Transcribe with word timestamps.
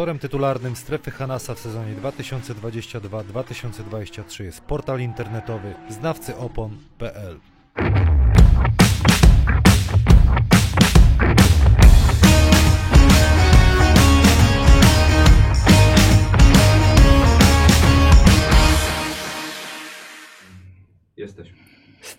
Sponsorem 0.00 0.18
tytularnym 0.18 0.76
Strefy 0.76 1.10
Hanasa 1.10 1.54
w 1.54 1.58
sezonie 1.58 1.94
2022-2023 1.94 4.44
jest 4.44 4.60
portal 4.60 5.00
internetowy 5.00 5.74
znawcyopon.pl. 5.88 7.40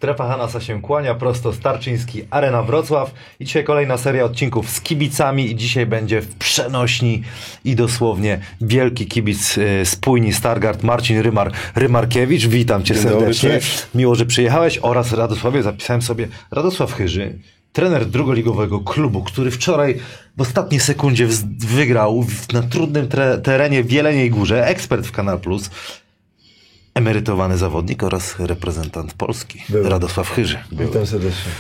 Strefa 0.02 0.28
Hanasa 0.28 0.62
się 0.62 0.82
kłania, 0.82 1.16
prosto 1.16 1.54
Starczyński, 1.54 2.24
Arena 2.30 2.64
Wrocław 2.64 3.14
i 3.40 3.46
dzisiaj 3.46 3.64
kolejna 3.64 3.98
seria 3.98 4.24
odcinków 4.24 4.70
z 4.70 4.82
kibicami 4.82 5.52
i 5.52 5.56
dzisiaj 5.56 5.86
będzie 5.86 6.22
w 6.22 6.36
przenośni 6.36 7.24
i 7.66 7.76
dosłownie 7.76 8.40
wielki 8.62 9.08
kibic 9.08 9.58
y, 9.58 9.86
spójni 9.86 10.34
Stargard 10.34 10.84
Marcin 10.84 11.20
Rymar, 11.20 11.52
Rymarkiewicz. 11.76 12.48
Witam 12.48 12.84
Cię 12.84 12.94
Dzień 12.94 13.04
dobry, 13.04 13.20
serdecznie. 13.20 13.50
cześć. 13.50 13.86
Miło, 13.96 14.16
że 14.16 14.26
przyjechałeś 14.26 14.80
oraz 14.82 15.14
Radosławie, 15.14 15.64
zapisałem 15.64 16.02
sobie 16.02 16.28
Radosław 16.52 16.94
Chyży, 16.94 17.40
trener 17.74 18.06
drugoligowego 18.06 18.80
klubu, 18.80 19.24
który 19.24 19.52
wczoraj 19.52 20.00
w 20.38 20.42
ostatniej 20.42 20.80
sekundzie 20.80 21.28
wygrał 21.58 22.26
na 22.54 22.62
trudnym 22.62 23.08
terenie 23.44 23.84
w 23.84 23.92
Jeleniej 23.92 24.30
Górze, 24.30 24.68
ekspert 24.68 25.08
w 25.08 25.12
Kanal 25.12 25.40
Plus, 25.40 25.70
emerytowany 26.94 27.58
zawodnik 27.58 28.04
oraz 28.04 28.40
reprezentant 28.40 29.14
Polski, 29.14 29.60
Był. 29.70 29.90
Radosław 29.90 30.30
Chyży. 30.30 30.60
Był. 30.72 30.88
Witam 30.88 31.06
serdecznie. 31.08 31.52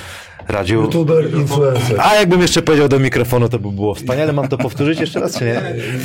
Radził. 0.47 0.81
YouTuber, 0.81 1.33
influencer. 1.33 2.01
A 2.01 2.15
jakbym 2.15 2.41
jeszcze 2.41 2.61
powiedział 2.61 2.87
do 2.89 2.99
mikrofonu, 2.99 3.49
to 3.49 3.59
by 3.59 3.71
było 3.71 3.95
wspaniale. 3.95 4.33
Mam 4.33 4.47
to 4.47 4.57
powtórzyć 4.57 4.99
jeszcze 4.99 5.19
raz, 5.19 5.37
czy 5.39 5.45
nie? 5.45 5.61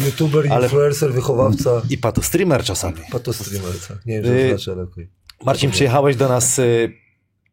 YouTuber, 0.06 0.52
Ale- 0.52 0.64
influencer, 0.64 1.12
wychowawca, 1.12 1.70
I 1.90 1.98
pato 1.98 2.22
streamer 2.22 2.64
czasami. 2.64 2.96
patostreamer. 3.12 3.72
tak. 3.88 4.06
Nie 4.06 4.22
wiem, 4.22 4.32
Y- 4.34 4.38
co 4.38 4.42
to 4.42 4.48
znaczy, 4.48 4.72
ale 4.72 4.82
okej. 4.82 5.10
Marcin, 5.44 5.70
przyjechałeś 5.70 6.16
do 6.16 6.28
nas 6.28 6.58
y, 6.58 6.92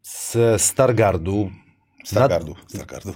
z 0.02 0.62
Stargardu. 0.62 1.52
Stargardu. 2.06 2.56
Stargardu. 2.68 3.14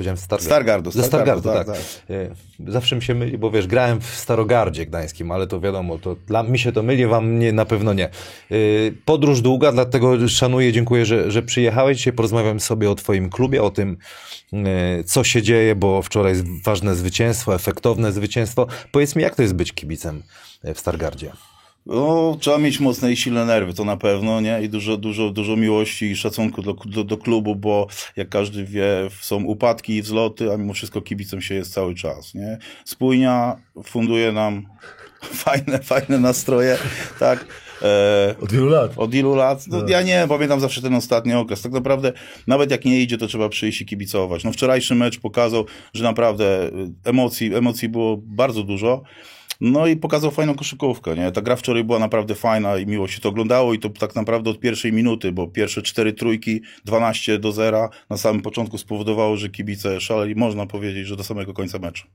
Powiedziałem 0.00 0.16
Stargardu. 0.16 0.44
Stargardu, 0.46 0.90
Ze 0.90 1.02
Stargardu, 1.02 1.40
Stargardu, 1.40 1.72
tak. 1.72 1.80
tak, 1.80 2.66
Y, 2.66 2.72
Zawsze 2.72 2.96
mi 2.96 3.02
się 3.02 3.14
myli, 3.14 3.38
bo 3.38 3.50
wiesz, 3.50 3.66
grałem 3.66 4.00
w 4.00 4.06
Starogardzie 4.06 4.86
Gdańskim, 4.86 5.30
ale 5.30 5.46
to 5.46 5.60
wiadomo, 5.60 5.98
to 5.98 6.16
dla 6.26 6.42
mi 6.42 6.58
się 6.58 6.72
to 6.72 6.82
myli, 6.82 7.06
wam 7.06 7.38
nie, 7.38 7.52
na 7.52 7.64
pewno 7.64 7.92
nie. 7.92 8.08
Y, 8.52 8.94
Podróż 9.04 9.40
długa, 9.40 9.72
dlatego 9.72 10.28
szanuję, 10.28 10.72
dziękuję, 10.72 11.06
że, 11.06 11.30
że 11.30 11.42
przyjechałeś. 11.42 11.96
Dzisiaj 11.98 12.12
porozmawiam 12.12 12.60
sobie 12.60 12.90
o 12.90 12.94
twoim 12.94 13.30
klubie, 13.30 13.62
o 13.62 13.70
tym, 13.70 13.96
y, 14.52 15.04
co 15.04 15.24
się 15.24 15.42
dzieje, 15.42 15.74
bo 15.74 16.02
wczoraj 16.02 16.32
jest 16.32 16.44
ważne 16.64 16.94
zwycięstwo, 16.94 17.54
efektowne 17.54 18.12
zwycięstwo. 18.12 18.66
Powiedz 18.92 19.16
mi, 19.16 19.22
jak 19.22 19.34
to 19.34 19.42
jest 19.42 19.54
być 19.54 19.72
kibicem 19.72 20.22
w 20.74 20.80
Stargardzie? 20.80 21.32
No, 21.90 22.36
trzeba 22.40 22.58
mieć 22.58 22.80
mocne 22.80 23.12
i 23.12 23.16
silne 23.16 23.44
nerwy, 23.44 23.74
to 23.74 23.84
na 23.84 23.96
pewno, 23.96 24.40
nie? 24.40 24.62
I 24.62 24.68
dużo, 24.68 24.96
dużo, 24.96 25.30
dużo 25.30 25.56
miłości 25.56 26.06
i 26.06 26.16
szacunku 26.16 26.62
do, 26.62 26.72
do, 26.72 27.04
do 27.04 27.16
klubu, 27.16 27.56
bo 27.56 27.86
jak 28.16 28.28
każdy 28.28 28.64
wie, 28.64 28.86
są 29.20 29.44
upadki 29.44 29.96
i 29.96 30.02
wzloty, 30.02 30.52
a 30.52 30.56
mimo 30.56 30.72
wszystko 30.72 31.02
kibicem 31.02 31.42
się 31.42 31.54
jest 31.54 31.72
cały 31.72 31.94
czas, 31.94 32.34
nie? 32.34 32.58
Spójnia 32.84 33.56
funduje 33.84 34.32
nam 34.32 34.66
fajne, 35.44 35.78
fajne 35.78 36.18
nastroje, 36.18 36.78
tak? 37.18 37.46
E, 37.82 38.34
Od 38.40 38.52
wielu 38.52 38.68
lat. 38.68 38.92
Od 38.96 39.14
ilu 39.14 39.34
lat? 39.34 39.66
No, 39.66 39.88
ja 39.88 40.02
nie, 40.02 40.26
pamiętam 40.28 40.60
zawsze 40.60 40.82
ten 40.82 40.94
ostatni 40.94 41.34
okres. 41.34 41.62
Tak 41.62 41.72
naprawdę, 41.72 42.12
nawet 42.46 42.70
jak 42.70 42.84
nie 42.84 43.00
idzie, 43.00 43.18
to 43.18 43.26
trzeba 43.26 43.48
przyjść 43.48 43.80
i 43.80 43.86
kibicować. 43.86 44.44
No, 44.44 44.52
wczorajszy 44.52 44.94
mecz 44.94 45.20
pokazał, 45.20 45.64
że 45.94 46.04
naprawdę 46.04 46.66
y, 46.66 46.70
emocji, 47.04 47.54
emocji 47.54 47.88
było 47.88 48.16
bardzo 48.16 48.62
dużo. 48.62 49.02
No 49.60 49.86
i 49.86 49.96
pokazał 49.96 50.30
fajną 50.30 50.54
koszykówkę, 50.54 51.16
nie? 51.16 51.32
Ta 51.32 51.42
gra 51.42 51.56
wczoraj 51.56 51.84
była 51.84 51.98
naprawdę 51.98 52.34
fajna 52.34 52.78
i 52.78 52.86
miło 52.86 53.08
się 53.08 53.20
to 53.20 53.28
oglądało 53.28 53.74
i 53.74 53.78
to 53.78 53.88
tak 53.88 54.14
naprawdę 54.14 54.50
od 54.50 54.60
pierwszej 54.60 54.92
minuty, 54.92 55.32
bo 55.32 55.48
pierwsze 55.48 55.82
cztery 55.82 56.12
trójki, 56.12 56.60
12 56.84 57.38
do 57.38 57.52
zera 57.52 57.88
na 58.10 58.16
samym 58.16 58.42
początku 58.42 58.78
spowodowało, 58.78 59.36
że 59.36 59.48
kibice 59.48 60.00
szaleli, 60.00 60.34
można 60.34 60.66
powiedzieć, 60.66 61.06
że 61.06 61.16
do 61.16 61.24
samego 61.24 61.54
końca 61.54 61.78
meczu. 61.78 62.06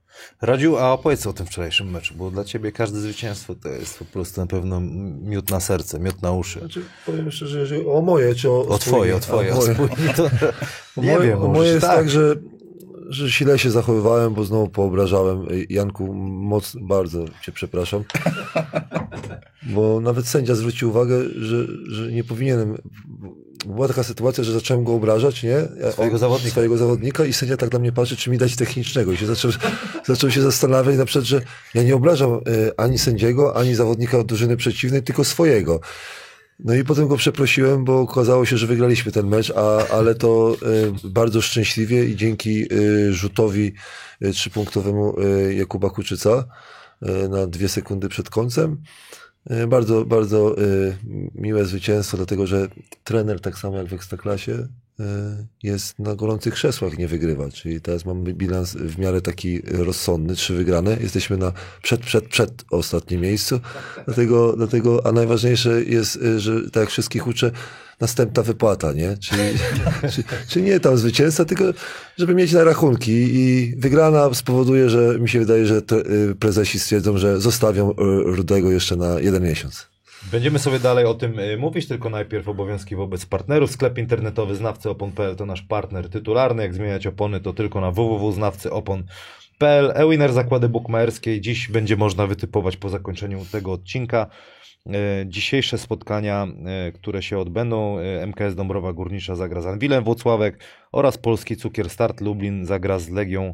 Radziu, 0.41 0.77
a 0.77 0.93
opowiedz 0.93 1.27
o 1.27 1.33
tym 1.33 1.45
wczorajszym 1.45 1.91
meczu, 1.91 2.13
bo 2.17 2.31
dla 2.31 2.43
ciebie 2.43 2.71
każde 2.71 2.99
zwycięstwo 2.99 3.55
to 3.55 3.69
jest 3.69 3.99
po 3.99 4.05
prostu 4.05 4.41
na 4.41 4.47
pewno 4.47 4.81
miód 5.21 5.49
na 5.51 5.59
serce, 5.59 5.99
miód 5.99 6.21
na 6.21 6.31
uszy. 6.31 6.59
Znaczy, 6.59 6.81
powiem 7.05 7.31
szczerze, 7.31 7.59
jeżeli 7.59 7.85
o 7.87 8.01
moje, 8.01 8.35
czy 8.35 8.51
o 8.51 8.67
O 8.67 8.77
twoje, 8.77 9.15
o 9.15 9.19
twoje, 9.19 9.51
A, 9.51 9.55
o 9.55 9.57
moje. 9.57 9.73
spójni 9.73 10.13
to... 10.15 10.23
O 10.97 11.01
Nie 11.01 11.15
moje, 11.15 11.27
wiem, 11.27 11.41
o 11.41 11.47
moje 11.47 11.69
jest 11.69 11.81
tak. 11.81 11.95
tak, 11.95 12.09
że, 12.09 12.35
że 13.09 13.29
źle 13.29 13.59
się 13.59 13.71
zachowywałem, 13.71 14.33
bo 14.33 14.43
znowu 14.43 14.69
poobrażałem. 14.69 15.47
Janku, 15.69 16.13
moc, 16.13 16.75
bardzo 16.81 17.25
cię 17.41 17.51
przepraszam. 17.51 18.03
Bo 19.63 19.99
nawet 19.99 20.27
sędzia 20.27 20.55
zwrócił 20.55 20.89
uwagę, 20.89 21.21
że, 21.35 21.67
że 21.87 22.11
nie 22.11 22.23
powinienem. 22.23 22.77
Była 23.65 23.87
taka 23.87 24.03
sytuacja, 24.03 24.43
że 24.43 24.53
zacząłem 24.53 24.83
go 24.83 24.93
obrażać, 24.93 25.43
nie? 25.43 25.67
Swojego 25.91 26.17
zawodnika. 26.17 26.51
Swojego 26.51 26.77
zawodnika 26.77 27.25
i 27.25 27.33
sędzia 27.33 27.57
tak 27.57 27.71
na 27.71 27.79
mnie 27.79 27.91
patrzy, 27.91 28.17
czy 28.17 28.29
mi 28.29 28.37
dać 28.37 28.55
technicznego. 28.55 29.11
I 29.11 29.17
się 29.17 29.25
zaczął, 29.25 29.51
zaczął 30.07 30.31
się 30.31 30.41
zastanawiać 30.41 30.97
na 30.97 31.05
przykład, 31.05 31.25
że 31.25 31.41
ja 31.73 31.83
nie 31.83 31.95
obrażam 31.95 32.33
e, 32.33 32.39
ani 32.77 32.97
sędziego, 32.97 33.57
ani 33.57 33.75
zawodnika 33.75 34.17
od 34.17 34.27
drużyny 34.27 34.57
przeciwnej, 34.57 35.03
tylko 35.03 35.23
swojego. 35.23 35.79
No 36.59 36.75
i 36.75 36.83
potem 36.83 37.07
go 37.07 37.17
przeprosiłem, 37.17 37.85
bo 37.85 37.99
okazało 37.99 38.45
się, 38.45 38.57
że 38.57 38.67
wygraliśmy 38.67 39.11
ten 39.11 39.27
mecz, 39.27 39.51
a, 39.55 39.87
ale 39.87 40.15
to 40.15 40.55
e, 41.03 41.09
bardzo 41.09 41.41
szczęśliwie 41.41 42.05
i 42.05 42.15
dzięki 42.15 42.63
e, 42.63 42.67
rzutowi 43.13 43.73
e, 44.21 44.31
trzypunktowemu 44.31 45.15
e, 45.19 45.53
Jakuba 45.53 45.89
Kuczyca 45.89 46.45
na 47.29 47.47
dwie 47.47 47.69
sekundy 47.69 48.09
przed 48.09 48.29
końcem. 48.29 48.81
Bardzo, 49.67 50.05
bardzo 50.05 50.55
miłe 51.35 51.65
zwycięstwo, 51.65 52.17
dlatego 52.17 52.47
że 52.47 52.67
trener, 53.03 53.41
tak 53.41 53.57
samo 53.57 53.77
jak 53.77 53.87
w 53.87 53.93
Ekstraklasie, 53.93 54.67
jest 55.63 55.99
na 55.99 56.15
gorących 56.15 56.53
krzesłach, 56.53 56.97
nie 56.97 57.07
wygrywa. 57.07 57.49
Czyli 57.49 57.81
teraz 57.81 58.05
mamy 58.05 58.33
bilans 58.33 58.73
w 58.73 58.97
miarę 58.97 59.21
taki 59.21 59.61
rozsądny, 59.61 60.35
trzy 60.35 60.53
wygrane. 60.53 60.97
Jesteśmy 61.01 61.37
na 61.37 61.53
przed, 61.81 62.01
przed, 62.01 62.27
przed 62.27 62.65
ostatnim 62.71 63.21
miejscu. 63.21 63.59
Dlatego, 64.05 64.53
dlatego, 64.57 65.05
a 65.05 65.11
najważniejsze 65.11 65.83
jest, 65.83 66.19
e, 66.21 66.39
że 66.39 66.61
tak 66.71 66.81
jak 66.81 66.89
wszystkich 66.89 67.27
uczę, 67.27 67.51
następna 67.99 68.43
wypłata, 68.43 68.93
nie? 68.93 69.17
Czyli, 69.17 69.41
czy, 70.13 70.23
czy 70.47 70.61
nie 70.61 70.79
tam 70.79 70.97
zwycięzca, 70.97 71.45
tylko 71.45 71.63
żeby 72.17 72.35
mieć 72.35 72.53
na 72.53 72.63
rachunki 72.63 73.11
i 73.11 73.73
wygrana 73.77 74.33
spowoduje, 74.33 74.89
że 74.89 75.19
mi 75.19 75.29
się 75.29 75.39
wydaje, 75.39 75.65
że 75.65 75.81
te, 75.81 75.95
y, 75.95 76.35
prezesi 76.39 76.79
stwierdzą, 76.79 77.17
że 77.17 77.41
zostawią 77.41 77.91
y, 77.91 77.95
Rudego 78.23 78.71
jeszcze 78.71 78.95
na 78.95 79.19
jeden 79.19 79.43
miesiąc. 79.43 79.94
Będziemy 80.31 80.59
sobie 80.59 80.79
dalej 80.79 81.05
o 81.05 81.13
tym 81.13 81.39
y, 81.39 81.57
mówić, 81.57 81.87
tylko 81.87 82.09
najpierw 82.09 82.47
obowiązki 82.47 82.95
wobec 82.95 83.25
partnerów. 83.25 83.71
Sklep 83.71 83.97
internetowy 83.97 84.55
znawcyopon.pl 84.55 85.35
to 85.35 85.45
nasz 85.45 85.61
partner 85.61 86.09
tytularny. 86.09 86.63
Jak 86.63 86.73
zmieniać 86.73 87.07
opony, 87.07 87.39
to 87.39 87.53
tylko 87.53 87.81
na 87.81 87.91
www.znawcyopon.pl. 87.91 89.91
E-winner 89.95 90.33
zakłady 90.33 90.69
bukmaerskie. 90.69 91.41
Dziś 91.41 91.67
będzie 91.67 91.97
można 91.97 92.27
wytypować 92.27 92.77
po 92.77 92.89
zakończeniu 92.89 93.45
tego 93.51 93.71
odcinka. 93.71 94.27
y, 94.87 94.91
Dzisiejsze 95.25 95.77
spotkania, 95.77 96.47
y, 96.89 96.91
które 96.91 97.23
się 97.23 97.39
odbędą, 97.39 97.97
MKS 98.27 98.55
Dąbrowa 98.55 98.93
Górnicza 98.93 99.35
zagra 99.35 99.61
z 99.61 99.65
Anwilem 99.65 100.03
Włocławek 100.03 100.59
oraz 100.91 101.17
Polski 101.17 101.57
Cukier 101.57 101.89
Start 101.89 102.21
Lublin 102.21 102.65
zagra 102.65 102.99
z 102.99 103.09
Legią 103.09 103.53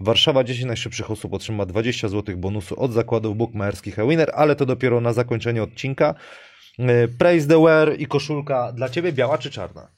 Warszawa 0.00 0.44
10 0.44 0.66
najszybszych 0.66 1.10
osób 1.10 1.34
otrzyma 1.34 1.66
20 1.66 2.08
zł 2.08 2.36
bonusu 2.36 2.80
od 2.80 2.92
zakładów 2.92 3.36
bukmaerskich 3.36 3.98
e-winner, 3.98 4.30
ale 4.34 4.56
to 4.56 4.66
dopiero 4.66 5.00
na 5.00 5.12
zakończenie 5.12 5.62
odcinka. 5.62 6.14
Y, 6.78 7.08
Praise 7.18 7.48
the 7.48 7.62
wear 7.62 8.00
i 8.00 8.06
koszulka 8.06 8.72
dla 8.72 8.88
Ciebie 8.88 9.12
biała 9.12 9.38
czy 9.38 9.50
czarna? 9.50 9.88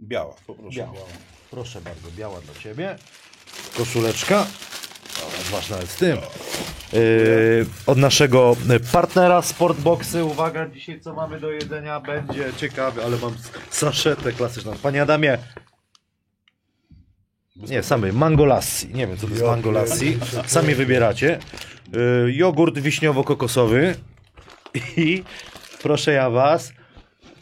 Biała, 0.00 0.34
poproszę. 0.46 0.80
Biała. 0.80 1.06
Proszę 1.50 1.80
bardzo, 1.80 2.08
biała 2.16 2.40
dla 2.40 2.54
Ciebie. 2.54 2.96
Koszuleczka. 3.76 4.46
Masz 5.52 5.70
nawet 5.70 5.88
z 5.90 5.96
tym. 5.96 6.18
Yy, 6.92 7.66
od 7.86 7.98
naszego 7.98 8.56
partnera 8.92 9.42
Sportboxy. 9.42 10.24
Uwaga, 10.24 10.68
dzisiaj 10.68 11.00
co 11.00 11.14
mamy 11.14 11.40
do 11.40 11.50
jedzenia 11.50 12.00
będzie 12.00 12.52
ciekawe, 12.56 13.04
ale 13.04 13.16
mam 13.16 13.34
saszetę 13.70 14.32
klasyczną. 14.32 14.72
Panie 14.82 15.02
Adamie. 15.02 15.38
Nie, 17.56 17.82
samy 17.82 18.12
mangolassi. 18.12 18.88
Nie 18.94 19.06
wiem, 19.06 19.16
co 19.16 19.26
to 19.26 19.32
jest 19.32 19.44
mangolassi. 19.44 20.18
Sami 20.46 20.74
wybieracie. 20.74 21.38
Yy, 21.92 22.32
jogurt 22.32 22.78
wiśniowo-kokosowy 22.78 23.94
i 24.96 25.22
proszę 25.82 26.12
ja 26.12 26.30
was, 26.30 26.72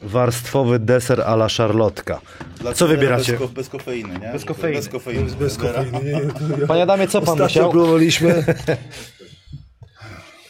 warstwowy 0.03 0.79
deser 0.79 1.21
a 1.21 1.35
la 1.35 1.49
szarlotka. 1.49 2.21
Dla 2.61 2.73
Co 2.73 2.87
wybieracie? 2.89 3.33
Bez, 3.33 3.41
ko- 3.41 3.49
bez 3.49 3.69
kofeiny, 3.69 4.13
nie? 4.19 4.33
Bez 4.33 4.45
kofeiny. 4.45 4.77
Bez 4.77 4.89
kofeiny. 4.89 5.31
Bez 5.41 5.57
kofeiny. 5.59 5.99
Nie, 6.05 6.13
nie, 6.13 6.21
to 6.57 6.59
ja- 6.61 6.67
Panie 6.67 6.83
Adamie, 6.83 7.09
co 7.09 7.21
pan 7.21 7.29
Ostatnio 7.29 7.45
musiał? 7.45 7.71
próbowaliśmy. 7.71 8.45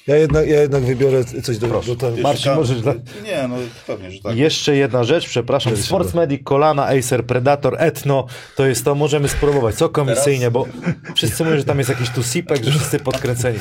Ja 0.06 0.16
jednak, 0.16 0.48
ja 0.48 0.60
jednak 0.60 0.82
wybiorę 0.82 1.24
coś 1.24 1.58
do, 1.58 1.66
do. 1.68 1.76
Jeszcze 1.76 2.22
Marcin, 2.22 2.52
możesz 2.54 2.80
dla- 2.80 2.94
Nie, 3.24 3.48
no 3.48 3.56
pewnie, 3.86 4.10
że 4.10 4.20
tak. 4.22 4.36
Jeszcze 4.36 4.76
jedna 4.76 5.04
rzecz, 5.04 5.28
przepraszam. 5.28 5.76
Sports 5.76 6.14
Medic, 6.14 6.40
Kolana, 6.44 6.86
Acer, 6.86 7.26
Predator, 7.26 7.76
Etno. 7.78 8.26
To 8.56 8.66
jest 8.66 8.84
to, 8.84 8.94
możemy 8.94 9.28
spróbować. 9.28 9.74
Co 9.74 9.88
komisyjnie, 9.88 10.50
bo 10.50 10.66
wszyscy 11.14 11.44
mówią, 11.44 11.56
że 11.56 11.64
tam 11.64 11.78
jest 11.78 11.90
jakiś 11.90 12.10
tu 12.10 12.22
sipek, 12.22 12.64
że 12.64 12.70
wszyscy 12.70 12.98
podkręceni. 13.00 13.58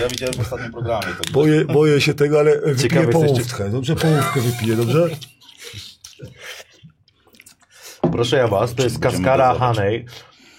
Ja 0.00 0.08
widziałem 0.08 0.34
w 0.34 0.40
ostatnim 0.40 0.72
programie. 0.72 1.06
To 1.26 1.32
Boję, 1.32 1.64
boję 1.64 2.00
się 2.00 2.14
tego, 2.14 2.38
ale 2.40 2.52
wypiję 2.60 2.76
Ciekawy 2.76 3.06
jesteś, 3.06 3.26
połówkę. 3.30 3.70
Dobrze, 3.70 3.96
połówkę 3.96 4.40
wypiję, 4.40 4.76
dobrze? 4.76 5.08
Proszę 8.12 8.36
ja 8.36 8.48
was, 8.48 8.74
to 8.74 8.82
jest 8.82 8.98
kaskara. 8.98 9.54
Honey. 9.54 10.04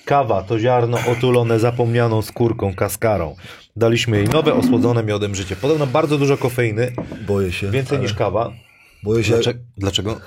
Kawa 0.05 0.43
to 0.43 0.59
ziarno 0.59 0.97
otulone 1.11 1.59
zapomnianą 1.59 2.21
skórką, 2.21 2.75
kaskarą. 2.75 3.35
Daliśmy 3.75 4.17
jej 4.17 4.27
nowe, 4.27 4.53
osłodzone 4.53 5.03
miodem 5.03 5.35
życie. 5.35 5.55
Podobno 5.55 5.87
bardzo 5.87 6.17
dużo 6.17 6.37
kofeiny, 6.37 6.93
Boję 7.27 7.51
się. 7.51 7.71
więcej 7.71 7.97
ale 7.97 8.07
niż 8.07 8.13
kawa. 8.13 8.51
Boję 9.03 9.23
się. 9.23 9.33
Dlaczego? 9.33 9.59
Dlaczego? 9.77 10.19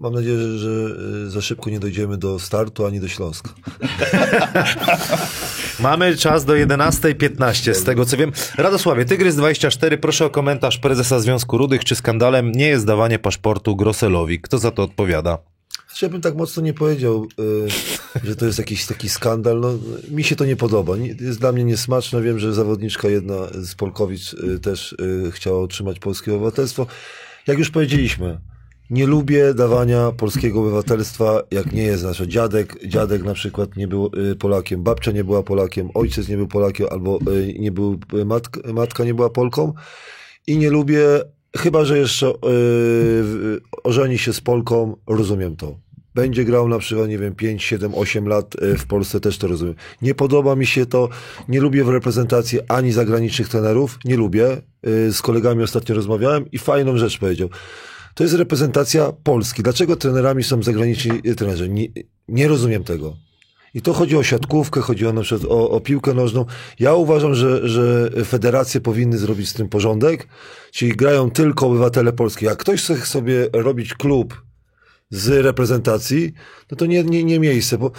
Mam 0.00 0.12
nadzieję, 0.12 0.38
że, 0.38 0.58
że 0.58 0.94
y, 1.26 1.30
za 1.30 1.40
szybko 1.40 1.70
nie 1.70 1.80
dojdziemy 1.80 2.18
do 2.18 2.38
startu 2.38 2.86
ani 2.86 3.00
do 3.00 3.08
Śląska. 3.08 3.50
Mamy 5.80 6.16
czas 6.16 6.44
do 6.44 6.52
11.15, 6.52 7.74
z 7.74 7.84
tego 7.84 8.04
co 8.04 8.16
wiem. 8.16 8.32
Radosławie, 8.58 9.04
Tygrys24, 9.04 9.96
proszę 9.96 10.24
o 10.26 10.30
komentarz 10.30 10.78
prezesa 10.78 11.20
Związku 11.20 11.58
Rudych, 11.58 11.84
czy 11.84 11.94
skandalem 11.94 12.52
nie 12.52 12.66
jest 12.66 12.86
dawanie 12.86 13.18
paszportu 13.18 13.76
Grosselowi? 13.76 14.40
Kto 14.40 14.58
za 14.58 14.70
to 14.70 14.82
odpowiada? 14.82 15.38
Ja 16.02 16.08
bym 16.08 16.20
tak 16.20 16.36
mocno 16.36 16.62
nie 16.62 16.74
powiedział, 16.74 17.26
y, 18.16 18.24
że 18.24 18.36
to 18.36 18.46
jest 18.46 18.58
jakiś 18.58 18.86
taki 18.86 19.08
skandal. 19.08 19.60
No, 19.60 19.78
mi 20.10 20.24
się 20.24 20.36
to 20.36 20.44
nie 20.44 20.56
podoba. 20.56 20.96
Jest 21.20 21.40
dla 21.40 21.52
mnie 21.52 21.64
niesmaczne. 21.64 22.22
Wiem, 22.22 22.38
że 22.38 22.54
zawodniczka 22.54 23.08
jedna 23.08 23.34
z 23.52 23.74
Polkowic 23.74 24.32
y, 24.32 24.60
też 24.60 24.92
y, 24.92 25.30
chciała 25.32 25.60
otrzymać 25.60 25.98
polskie 25.98 26.34
obywatelstwo. 26.34 26.86
Jak 27.46 27.58
już 27.58 27.70
powiedzieliśmy, 27.70 28.40
nie 28.90 29.06
lubię 29.06 29.54
dawania 29.54 30.12
polskiego 30.12 30.60
obywatelstwa, 30.60 31.42
jak 31.50 31.72
nie 31.72 31.82
jest 31.82 32.04
nasz 32.04 32.18
dziadek. 32.18 32.76
Dziadek 32.86 33.22
na 33.22 33.34
przykład 33.34 33.76
nie 33.76 33.88
był 33.88 34.10
Polakiem, 34.38 34.82
babcia 34.82 35.12
nie 35.12 35.24
była 35.24 35.42
Polakiem, 35.42 35.88
ojciec 35.94 36.28
nie 36.28 36.36
był 36.36 36.46
Polakiem, 36.46 36.86
albo 36.90 37.18
nie 37.58 37.72
był, 37.72 37.98
matka, 38.26 38.72
matka 38.72 39.04
nie 39.04 39.14
była 39.14 39.30
Polką. 39.30 39.72
I 40.46 40.58
nie 40.58 40.70
lubię, 40.70 41.00
chyba 41.56 41.84
że 41.84 41.98
jeszcze 41.98 42.26
yy, 42.26 43.60
ożeni 43.84 44.18
się 44.18 44.32
z 44.32 44.40
Polką, 44.40 44.96
rozumiem 45.06 45.56
to. 45.56 45.83
Będzie 46.14 46.44
grał 46.44 46.68
na 46.68 46.78
przykład, 46.78 47.08
nie 47.08 47.18
wiem, 47.18 47.34
5, 47.34 47.64
7, 47.64 47.94
8 47.94 48.28
lat 48.28 48.62
y, 48.62 48.78
w 48.78 48.86
Polsce, 48.86 49.20
też 49.20 49.38
to 49.38 49.46
rozumiem. 49.46 49.74
Nie 50.02 50.14
podoba 50.14 50.56
mi 50.56 50.66
się 50.66 50.86
to, 50.86 51.08
nie 51.48 51.60
lubię 51.60 51.84
w 51.84 51.88
reprezentacji 51.88 52.58
ani 52.68 52.92
zagranicznych 52.92 53.48
trenerów, 53.48 53.98
nie 54.04 54.16
lubię. 54.16 54.62
Y, 54.86 55.12
Z 55.12 55.22
kolegami 55.22 55.62
ostatnio 55.62 55.94
rozmawiałem 55.94 56.50
i 56.50 56.58
fajną 56.58 56.96
rzecz 56.96 57.18
powiedział. 57.18 57.48
To 58.14 58.24
jest 58.24 58.34
reprezentacja 58.34 59.12
Polski. 59.12 59.62
Dlaczego 59.62 59.96
trenerami 59.96 60.42
są 60.42 60.62
zagraniczni 60.62 61.12
y, 61.26 61.34
trenerzy? 61.34 61.68
Nie, 61.68 61.86
nie 62.28 62.48
rozumiem 62.48 62.84
tego. 62.84 63.16
I 63.74 63.82
to 63.82 63.92
chodzi 63.92 64.16
o 64.16 64.22
siatkówkę, 64.22 64.80
chodzi 64.80 65.06
o, 65.06 65.12
na 65.12 65.22
przykład 65.22 65.50
o, 65.50 65.70
o 65.70 65.80
piłkę 65.80 66.14
nożną. 66.14 66.44
Ja 66.78 66.94
uważam, 66.94 67.34
że, 67.34 67.68
że 67.68 68.10
federacje 68.24 68.80
powinny 68.80 69.18
zrobić 69.18 69.48
z 69.48 69.52
tym 69.52 69.68
porządek, 69.68 70.28
czyli 70.72 70.92
grają 70.92 71.30
tylko 71.30 71.66
obywatele 71.66 72.12
polskie. 72.12 72.46
Jak 72.46 72.58
ktoś 72.58 72.82
chce 72.82 72.96
sobie 72.96 73.48
robić 73.52 73.94
klub 73.94 74.42
z 75.14 75.44
reprezentacji, 75.44 76.32
no 76.70 76.76
to 76.76 76.86
nie, 76.86 77.04
nie, 77.04 77.24
nie 77.24 77.40
miejsce, 77.40 77.78
bo 77.78 77.90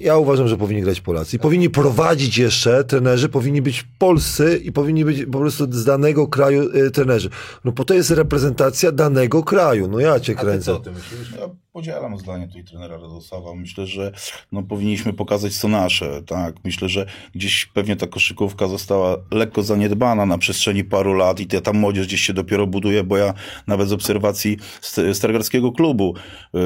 ja 0.00 0.16
uważam, 0.16 0.48
że 0.48 0.56
powinni 0.56 0.82
grać 0.82 1.00
Polacy. 1.00 1.36
I 1.36 1.38
powinni 1.38 1.70
prowadzić 1.70 2.38
jeszcze 2.38 2.84
trenerzy, 2.84 3.28
powinni 3.28 3.62
być 3.62 3.84
polscy 3.98 4.60
i 4.64 4.72
powinni 4.72 5.04
być 5.04 5.24
po 5.24 5.38
prostu 5.38 5.72
z 5.72 5.84
danego 5.84 6.28
kraju 6.28 6.76
y, 6.76 6.90
trenerzy. 6.90 7.30
No 7.64 7.72
bo 7.72 7.84
to 7.84 7.94
jest 7.94 8.10
reprezentacja 8.10 8.92
danego 8.92 9.42
kraju. 9.42 9.88
No 9.88 10.00
ja 10.00 10.20
cię 10.20 10.34
kręcę. 10.34 10.80
ty 10.84 10.90
myślisz? 10.90 11.32
Ja 11.40 11.63
podzielam 11.74 12.18
zdanie 12.18 12.46
tutaj 12.48 12.64
trenera 12.64 12.96
Radosława. 12.96 13.54
Myślę, 13.54 13.86
że 13.86 14.12
no, 14.52 14.62
powinniśmy 14.62 15.12
pokazać 15.12 15.56
co 15.56 15.68
nasze. 15.68 16.22
Tak? 16.22 16.54
Myślę, 16.64 16.88
że 16.88 17.06
gdzieś 17.34 17.66
pewnie 17.66 17.96
ta 17.96 18.06
koszykówka 18.06 18.68
została 18.68 19.16
lekko 19.30 19.62
zaniedbana 19.62 20.26
na 20.26 20.38
przestrzeni 20.38 20.84
paru 20.84 21.14
lat 21.14 21.40
i 21.40 21.46
ta, 21.46 21.72
młodzież 21.72 22.06
gdzieś 22.06 22.20
się 22.20 22.32
dopiero 22.32 22.66
buduje, 22.66 23.04
bo 23.04 23.16
ja 23.16 23.34
nawet 23.66 23.88
z 23.88 23.92
obserwacji 23.92 24.56
st- 24.80 25.16
Stargardzkiego 25.16 25.72
klubu 25.72 26.14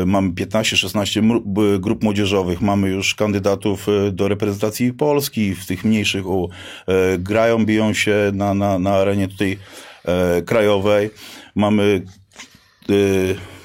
y, 0.02 0.06
mamy 0.06 0.30
15-16 0.30 1.22
mru- 1.22 1.42
b- 1.44 1.78
grup 1.78 2.02
młodzieżowych, 2.02 2.60
mamy 2.60 2.88
już 2.88 3.14
kandydatów 3.14 3.88
y, 3.88 4.12
do 4.12 4.28
reprezentacji 4.28 4.92
Polski 4.92 5.54
w 5.54 5.66
tych 5.66 5.84
mniejszych 5.84 6.26
U. 6.26 6.48
Y, 7.14 7.18
Grają, 7.18 7.64
biją 7.64 7.92
się 7.94 8.16
na, 8.34 8.54
na, 8.54 8.78
na 8.78 8.90
arenie 8.94 9.28
tutaj 9.28 9.58
krajowej. 10.46 11.10
Mamy 11.54 12.02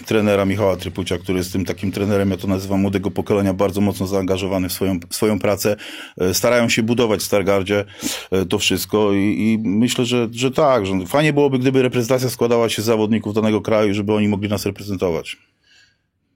trenera 0.06 0.46
Michała 0.46 0.76
Trypucia, 0.76 1.18
który 1.18 1.38
jest 1.38 1.54
tym 1.54 1.66
takim 1.66 1.92
trenerem, 1.92 2.32
ja 2.32 2.38
to 2.38 2.48
nazywam 2.48 2.82
młodego 2.82 3.12
pokolenia, 3.12 3.54
bardzo 3.54 3.82
mocno 3.82 4.08
zaangażowany 4.08 4.70
w 4.70 4.74
swoją, 4.74 5.00
w 5.10 5.16
swoją 5.16 5.40
pracę. 5.40 5.76
E, 6.18 6.34
Starają 6.34 6.70
się 6.70 6.84
budować 6.84 7.20
w 7.20 7.24
Stargardzie 7.24 7.86
e, 8.32 8.46
to 8.46 8.60
wszystko 8.60 9.14
i, 9.14 9.18
i 9.18 9.60
myślę, 9.64 10.06
że, 10.06 10.28
że 10.32 10.52
tak, 10.52 10.86
że 10.86 11.06
fajnie 11.06 11.34
byłoby, 11.34 11.60
gdyby 11.60 11.82
reprezentacja 11.82 12.30
składała 12.30 12.70
się 12.70 12.82
z 12.82 12.86
zawodników 12.86 13.34
danego 13.34 13.62
kraju, 13.62 13.94
żeby 13.94 14.14
oni 14.14 14.28
mogli 14.28 14.50
nas 14.50 14.66
reprezentować. 14.66 15.38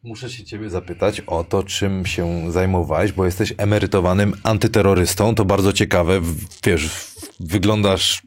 Muszę 0.03 0.29
się 0.29 0.43
ciebie 0.43 0.69
zapytać 0.69 1.21
o 1.27 1.43
to, 1.43 1.63
czym 1.63 2.05
się 2.05 2.51
zajmowałeś, 2.51 3.11
bo 3.11 3.25
jesteś 3.25 3.53
emerytowanym 3.57 4.33
antyterrorystą. 4.43 5.35
To 5.35 5.45
bardzo 5.45 5.73
ciekawe. 5.73 6.21
Wiesz, 6.65 6.89
wyglądasz 7.39 8.21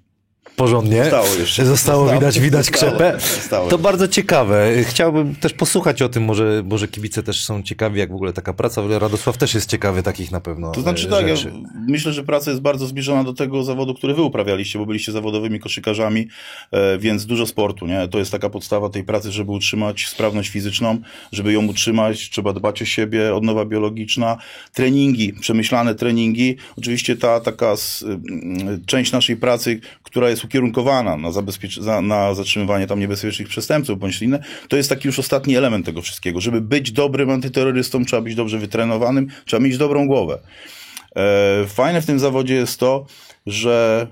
porządnie. 0.60 1.02
Zostało 1.02 1.26
jeszcze. 1.26 1.64
Zostało, 1.76 2.02
Zostało. 2.04 2.20
widać, 2.20 2.40
widać 2.40 2.66
Zostało. 2.66 2.92
krzepę. 2.92 3.20
Zostało. 3.20 3.68
To 3.68 3.78
bardzo 3.78 4.08
ciekawe. 4.08 4.72
Chciałbym 4.84 5.34
też 5.34 5.52
posłuchać 5.52 6.02
o 6.02 6.08
tym, 6.08 6.24
może, 6.24 6.62
może 6.66 6.88
kibice 6.88 7.22
też 7.22 7.44
są 7.44 7.62
ciekawi, 7.62 7.98
jak 7.98 8.10
w 8.10 8.14
ogóle 8.14 8.32
taka 8.32 8.52
praca. 8.52 8.82
Radosław 8.98 9.38
też 9.38 9.54
jest 9.54 9.70
ciekawy 9.70 10.02
takich 10.02 10.30
na 10.30 10.40
pewno 10.40 10.72
To 10.72 10.80
znaczy 10.80 11.06
e, 11.06 11.10
tak, 11.10 11.28
ja 11.28 11.34
myślę, 11.88 12.12
że 12.12 12.24
praca 12.24 12.50
jest 12.50 12.62
bardzo 12.62 12.86
zbliżona 12.86 13.24
do 13.24 13.34
tego 13.34 13.64
zawodu, 13.64 13.94
który 13.94 14.14
wy 14.14 14.22
uprawialiście, 14.22 14.78
bo 14.78 14.86
byliście 14.86 15.12
zawodowymi 15.12 15.60
koszykarzami, 15.60 16.28
e, 16.72 16.98
więc 16.98 17.26
dużo 17.26 17.46
sportu, 17.46 17.86
nie? 17.86 18.08
To 18.08 18.18
jest 18.18 18.32
taka 18.32 18.50
podstawa 18.50 18.88
tej 18.88 19.04
pracy, 19.04 19.32
żeby 19.32 19.52
utrzymać 19.52 20.06
sprawność 20.06 20.50
fizyczną, 20.50 20.98
żeby 21.32 21.52
ją 21.52 21.66
utrzymać, 21.66 22.30
trzeba 22.30 22.52
dbać 22.52 22.82
o 22.82 22.84
siebie, 22.84 23.34
odnowa 23.34 23.64
biologiczna, 23.64 24.36
treningi, 24.74 25.32
przemyślane 25.32 25.94
treningi. 25.94 26.56
Oczywiście 26.78 27.16
ta 27.16 27.40
taka 27.40 27.74
mm, 28.02 28.84
część 28.86 29.12
naszej 29.12 29.36
pracy, 29.36 29.80
która 30.02 30.30
jest 30.30 30.44
ukierunkowana 30.50 31.16
na, 31.16 31.28
zabezpiecz- 31.28 31.80
za, 31.82 32.00
na 32.02 32.34
zatrzymywanie 32.34 32.86
tam 32.86 33.00
niebezpiecznych 33.00 33.48
przestępców 33.48 33.98
bądź 33.98 34.22
inne, 34.22 34.42
to 34.68 34.76
jest 34.76 34.88
taki 34.88 35.08
już 35.08 35.18
ostatni 35.18 35.56
element 35.56 35.86
tego 35.86 36.02
wszystkiego. 36.02 36.40
Żeby 36.40 36.60
być 36.60 36.92
dobrym 36.92 37.30
antyterrorystą, 37.30 38.04
trzeba 38.04 38.22
być 38.22 38.34
dobrze 38.34 38.58
wytrenowanym, 38.58 39.26
trzeba 39.44 39.62
mieć 39.62 39.78
dobrą 39.78 40.06
głowę. 40.06 40.38
E, 41.16 41.66
Fajne 41.66 42.02
w 42.02 42.06
tym 42.06 42.18
zawodzie 42.18 42.54
jest 42.54 42.80
to, 42.80 43.06
że 43.46 44.06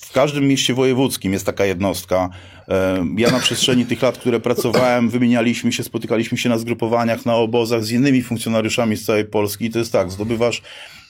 w 0.00 0.12
każdym 0.12 0.48
mieście 0.48 0.74
wojewódzkim 0.74 1.32
jest 1.32 1.46
taka 1.46 1.64
jednostka. 1.64 2.30
E, 2.68 3.04
Ja 3.16 3.30
na 3.30 3.38
przestrzeni 3.38 3.86
tych 3.86 4.02
lat, 4.02 4.18
które 4.18 4.40
pracowałem, 4.40 5.10
wymienialiśmy 5.10 5.72
się, 5.72 5.82
spotykaliśmy 5.82 6.38
się 6.38 6.48
na 6.48 6.58
zgrupowaniach, 6.58 7.26
na 7.26 7.36
obozach 7.36 7.84
z 7.84 7.90
innymi 7.90 8.22
funkcjonariuszami 8.22 8.96
z 8.96 9.04
całej 9.04 9.24
Polski. 9.24 9.64
I 9.64 9.70
to 9.70 9.78
jest 9.78 9.92
tak, 9.92 10.10
zdobywasz 10.10 10.62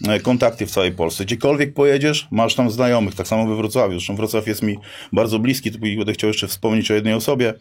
e, 0.09 0.21
kontakty 0.21 0.66
w 0.66 0.71
całej 0.71 0.92
Polsce. 0.92 1.25
Gdziekolwiek 1.25 1.75
pojedziesz, 1.75 2.28
masz 2.30 2.54
tam 2.54 2.71
znajomych. 2.71 3.14
Tak 3.14 3.28
samo 3.28 3.47
we 3.47 3.56
Wrocławiu. 3.56 3.92
Zresztą 3.92 4.16
Wrocław 4.16 4.47
jest 4.47 4.62
mi 4.62 4.78
bardzo 5.12 5.38
bliski. 5.38 5.73
Tu 5.73 5.78
będę 5.78 6.12
chciał 6.12 6.28
jeszcze 6.28 6.49
wspomnieć 6.49 6.90
o 6.90 6.94
jednej 6.94 7.14
osobie. 7.14 7.54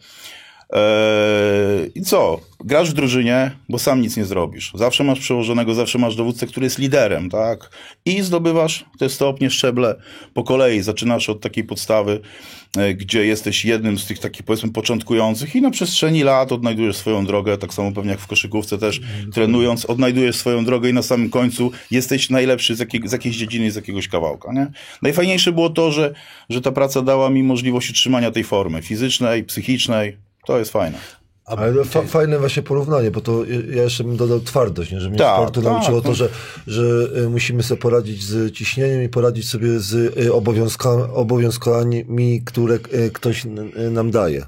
Eee, 0.72 1.90
I 1.94 2.02
co? 2.02 2.40
Grasz 2.60 2.90
w 2.90 2.92
drużynie, 2.92 3.50
bo 3.68 3.78
sam 3.78 4.00
nic 4.00 4.16
nie 4.16 4.24
zrobisz. 4.24 4.72
Zawsze 4.74 5.04
masz 5.04 5.20
przełożonego, 5.20 5.74
zawsze 5.74 5.98
masz 5.98 6.16
dowódcę, 6.16 6.46
który 6.46 6.66
jest 6.66 6.78
liderem, 6.78 7.30
tak? 7.30 7.70
I 8.04 8.22
zdobywasz 8.22 8.84
te 8.98 9.08
stopnie, 9.08 9.50
szczeble 9.50 9.94
po 10.34 10.44
kolei. 10.44 10.82
Zaczynasz 10.82 11.28
od 11.28 11.40
takiej 11.40 11.64
podstawy, 11.64 12.20
e, 12.20 12.61
gdzie 12.94 13.26
jesteś 13.26 13.64
jednym 13.64 13.98
z 13.98 14.06
tych 14.06 14.18
takich, 14.18 14.42
powiedzmy, 14.42 14.72
początkujących 14.72 15.54
i 15.54 15.60
na 15.60 15.70
przestrzeni 15.70 16.22
lat 16.22 16.52
odnajdujesz 16.52 16.96
swoją 16.96 17.26
drogę, 17.26 17.58
tak 17.58 17.74
samo 17.74 17.92
pewnie 17.92 18.10
jak 18.10 18.20
w 18.20 18.26
koszykówce 18.26 18.78
też, 18.78 19.00
trenując, 19.34 19.84
odnajdujesz 19.84 20.36
swoją 20.36 20.64
drogę 20.64 20.90
i 20.90 20.92
na 20.92 21.02
samym 21.02 21.30
końcu 21.30 21.70
jesteś 21.90 22.30
najlepszy 22.30 22.76
z, 22.76 22.78
jakiej, 22.78 23.08
z 23.08 23.12
jakiejś 23.12 23.36
dziedziny, 23.36 23.70
z 23.70 23.76
jakiegoś 23.76 24.08
kawałka, 24.08 24.52
nie? 24.52 24.66
Najfajniejsze 25.02 25.52
było 25.52 25.70
to, 25.70 25.92
że, 25.92 26.14
że 26.48 26.60
ta 26.60 26.72
praca 26.72 27.02
dała 27.02 27.30
mi 27.30 27.42
możliwość 27.42 27.90
utrzymania 27.90 28.30
tej 28.30 28.44
formy 28.44 28.82
fizycznej, 28.82 29.44
psychicznej, 29.44 30.16
to 30.46 30.58
jest 30.58 30.72
fajne. 30.72 31.21
Ale 31.58 31.84
fa 31.84 32.02
fajne 32.02 32.38
właśnie 32.38 32.62
porównanie, 32.62 33.10
bo 33.10 33.20
to 33.20 33.44
ja 33.70 33.82
jeszcze 33.82 34.04
bym 34.04 34.16
dodał 34.16 34.40
twardość, 34.40 34.92
nie? 34.92 35.00
że 35.00 35.08
mnie 35.10 35.18
Tak, 35.18 35.36
sportu 35.36 35.62
tak, 35.62 35.72
nauczyło 35.72 35.96
no. 35.96 36.02
to, 36.02 36.14
że, 36.14 36.28
że 36.66 36.82
y, 37.24 37.28
musimy 37.28 37.62
sobie 37.62 37.80
poradzić 37.80 38.24
z 38.24 38.54
ciśnieniem 38.54 39.02
i 39.02 39.08
poradzić 39.08 39.48
sobie 39.48 39.80
z 39.80 39.94
y, 40.18 40.32
obowiązka 40.32 40.90
obowiązkami, 41.12 42.42
które 42.44 42.74
y, 42.74 43.10
ktoś 43.10 43.44
nam 43.90 44.10
daje. 44.10 44.46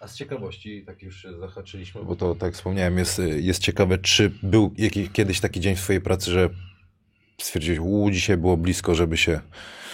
A 0.00 0.08
z 0.08 0.14
ciekawości, 0.14 0.84
tak 0.86 1.02
już 1.02 1.26
zahaczyliśmy, 1.40 2.04
bo 2.04 2.16
to, 2.16 2.34
tak 2.34 2.54
wspomniałem, 2.54 2.98
jest, 2.98 3.20
jest 3.36 3.62
ciekawe, 3.62 3.98
czy 3.98 4.32
był 4.42 4.74
jakiś, 4.78 5.10
kiedyś 5.12 5.40
taki 5.40 5.60
dzień 5.60 5.76
w 5.76 5.80
twojej 5.80 6.00
pracy, 6.02 6.30
że 6.30 6.48
stwierdziłeś, 7.40 7.78
u, 7.82 8.10
dzisiaj 8.10 8.36
było 8.36 8.56
blisko, 8.56 8.94
żeby 8.94 9.16
się 9.16 9.40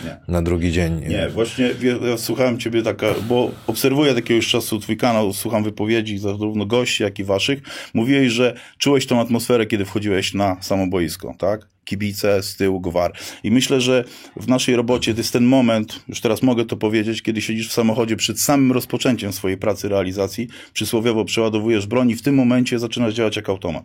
Nie. 0.04 0.16
na 0.28 0.42
drugi 0.42 0.72
dzień... 0.72 1.00
Nie, 1.08 1.28
właśnie 1.28 1.70
ja 2.08 2.16
słuchałem 2.16 2.58
ciebie 2.58 2.82
taka, 2.82 3.06
bo 3.28 3.50
obserwuję 3.66 4.10
od 4.10 4.16
jakiegoś 4.16 4.48
czasu 4.48 4.78
twój 4.78 4.96
kanał, 4.96 5.32
słucham 5.32 5.64
wypowiedzi 5.64 6.18
zarówno 6.18 6.66
gości, 6.66 7.02
jak 7.02 7.18
i 7.18 7.24
waszych. 7.24 7.62
Mówiłeś, 7.94 8.32
że 8.32 8.54
czułeś 8.78 9.06
tą 9.06 9.20
atmosferę, 9.20 9.66
kiedy 9.66 9.84
wchodziłeś 9.84 10.34
na 10.34 10.56
samo 10.62 10.86
boisko, 10.86 11.34
tak? 11.38 11.66
Kibice, 11.84 12.42
z 12.42 12.56
tyłu, 12.56 12.80
gwar. 12.80 13.12
I 13.42 13.50
myślę, 13.50 13.80
że 13.80 14.04
w 14.36 14.48
naszej 14.48 14.76
robocie 14.76 15.14
to 15.14 15.20
jest 15.20 15.32
ten 15.32 15.44
moment, 15.44 16.00
już 16.08 16.20
teraz 16.20 16.42
mogę 16.42 16.64
to 16.64 16.76
powiedzieć, 16.76 17.22
kiedy 17.22 17.42
siedzisz 17.42 17.68
w 17.68 17.72
samochodzie 17.72 18.16
przed 18.16 18.40
samym 18.40 18.72
rozpoczęciem 18.72 19.32
swojej 19.32 19.58
pracy, 19.58 19.88
realizacji, 19.88 20.48
przysłowiowo 20.72 21.24
przeładowujesz 21.24 21.86
broń 21.86 22.10
i 22.10 22.14
w 22.14 22.22
tym 22.22 22.34
momencie 22.34 22.78
zaczynasz 22.78 23.14
działać 23.14 23.36
jak 23.36 23.48
automat. 23.48 23.84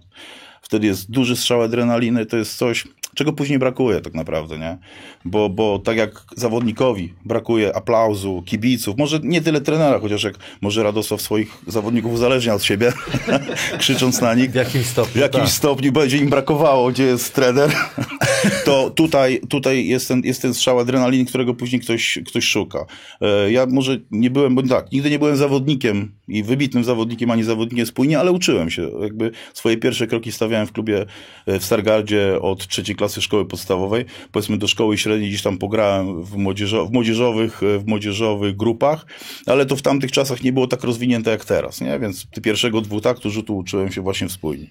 Wtedy 0.61 0.87
jest 0.87 1.11
duży 1.11 1.35
strzał 1.35 1.61
adrenaliny, 1.61 2.25
to 2.25 2.37
jest 2.37 2.57
coś, 2.57 2.87
czego 3.15 3.33
później 3.33 3.59
brakuje 3.59 4.01
tak 4.01 4.13
naprawdę, 4.13 4.59
nie? 4.59 4.77
Bo, 5.25 5.49
bo 5.49 5.79
tak 5.79 5.97
jak 5.97 6.25
zawodnikowi 6.35 7.13
brakuje 7.25 7.75
aplauzu, 7.75 8.43
kibiców, 8.45 8.97
może 8.97 9.19
nie 9.23 9.41
tyle 9.41 9.61
trenera, 9.61 9.99
chociaż 9.99 10.23
jak 10.23 10.35
może 10.61 10.83
Radosław 10.83 11.21
swoich 11.21 11.57
zawodników 11.67 12.13
uzależnia 12.13 12.53
od 12.53 12.63
siebie, 12.63 12.93
krzycząc 13.79 14.21
na 14.21 14.33
nich. 14.33 14.51
W 14.51 14.55
jakimś 14.55 14.85
stopniu, 14.85 15.13
W 15.13 15.15
jakimś 15.21 15.43
tak. 15.43 15.51
stopniu 15.51 15.91
będzie 15.91 16.17
im 16.17 16.29
brakowało, 16.29 16.91
gdzie 16.91 17.03
jest 17.03 17.35
trener, 17.35 17.71
to 18.65 18.89
tutaj, 18.89 19.41
tutaj 19.49 19.87
jest, 19.87 20.07
ten, 20.07 20.21
jest 20.23 20.41
ten 20.41 20.53
strzał 20.53 20.79
adrenaliny, 20.79 21.25
którego 21.25 21.53
później 21.53 21.81
ktoś, 21.81 22.19
ktoś 22.27 22.43
szuka. 22.43 22.85
E, 23.21 23.51
Ja 23.51 23.65
może 23.65 23.97
nie 24.11 24.29
byłem, 24.29 24.55
bo 24.55 24.63
tak, 24.63 24.91
nigdy 24.91 25.09
nie 25.09 25.19
byłem 25.19 25.37
zawodnikiem 25.37 26.11
i 26.27 26.43
wybitnym 26.43 26.83
zawodnikiem, 26.83 27.31
ani 27.31 27.43
zawodnikiem 27.43 27.85
spójnie, 27.85 28.19
ale 28.19 28.31
uczyłem 28.31 28.69
się. 28.69 28.89
Jakby 29.01 29.31
swoje 29.53 29.77
pierwsze 29.77 30.07
kroki 30.07 30.31
stawiałem 30.31 30.67
w 30.67 30.71
klubie 30.71 31.05
e, 31.45 31.59
w 31.59 31.65
Stargardzie 31.65 32.41
od 32.41 32.67
trzeciej 32.67 32.95
klasy 32.99 33.21
szkoły 33.21 33.45
podstawowej. 33.45 34.05
Powiedzmy 34.31 34.57
do 34.57 34.67
szkoły 34.67 34.97
średniej 34.97 35.29
gdzieś 35.29 35.41
tam 35.41 35.57
pograłem 35.57 36.23
w, 36.23 36.35
młodzieżo, 36.35 36.85
w, 36.85 36.91
młodzieżowych, 36.91 37.63
e, 37.63 37.79
w 37.79 37.87
młodzieżowych 37.87 38.55
grupach, 38.57 39.05
ale 39.45 39.65
to 39.65 39.75
w 39.75 39.81
tamtych 39.81 40.11
czasach 40.11 40.43
nie 40.43 40.53
było 40.53 40.67
tak 40.67 40.83
rozwinięte 40.83 41.31
jak 41.31 41.45
teraz, 41.45 41.81
nie? 41.81 41.99
Więc 41.99 42.27
pierwszego 42.43 42.81
dwutaktu 42.81 43.29
rzutu 43.29 43.57
uczyłem 43.57 43.91
się 43.91 44.01
właśnie 44.01 44.27
w 44.27 44.31
spójni. 44.31 44.69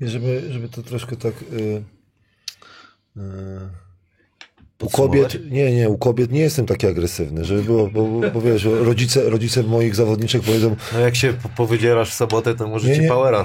I 0.00 0.06
żeby, 0.06 0.42
żeby 0.50 0.68
to 0.68 0.82
troszkę 0.82 1.16
tak. 1.16 1.34
Y, 1.42 1.84
y, 3.16 3.83
u 4.84 4.90
kobiet, 4.90 5.50
nie, 5.50 5.72
nie, 5.72 5.88
u 5.88 5.98
kobiet 5.98 6.32
nie 6.32 6.40
jestem 6.40 6.66
taki 6.66 6.86
agresywny, 6.86 7.44
żeby 7.44 7.62
było, 7.62 7.86
bo, 7.90 8.04
bo, 8.04 8.30
bo 8.30 8.40
wiesz, 8.40 8.64
rodzice, 8.64 9.30
rodzice 9.30 9.62
moich 9.62 9.94
zawodniczek 9.96 10.42
powiedzą, 10.42 10.76
No 10.92 11.00
jak 11.00 11.16
się 11.16 11.32
po- 11.42 11.48
powydzierasz 11.48 12.10
w 12.10 12.14
sobotę, 12.14 12.54
to 12.54 12.68
może 12.68 12.88
Nie, 12.88 12.94
ci 12.94 13.00
nie. 13.00 13.08
powera 13.08 13.44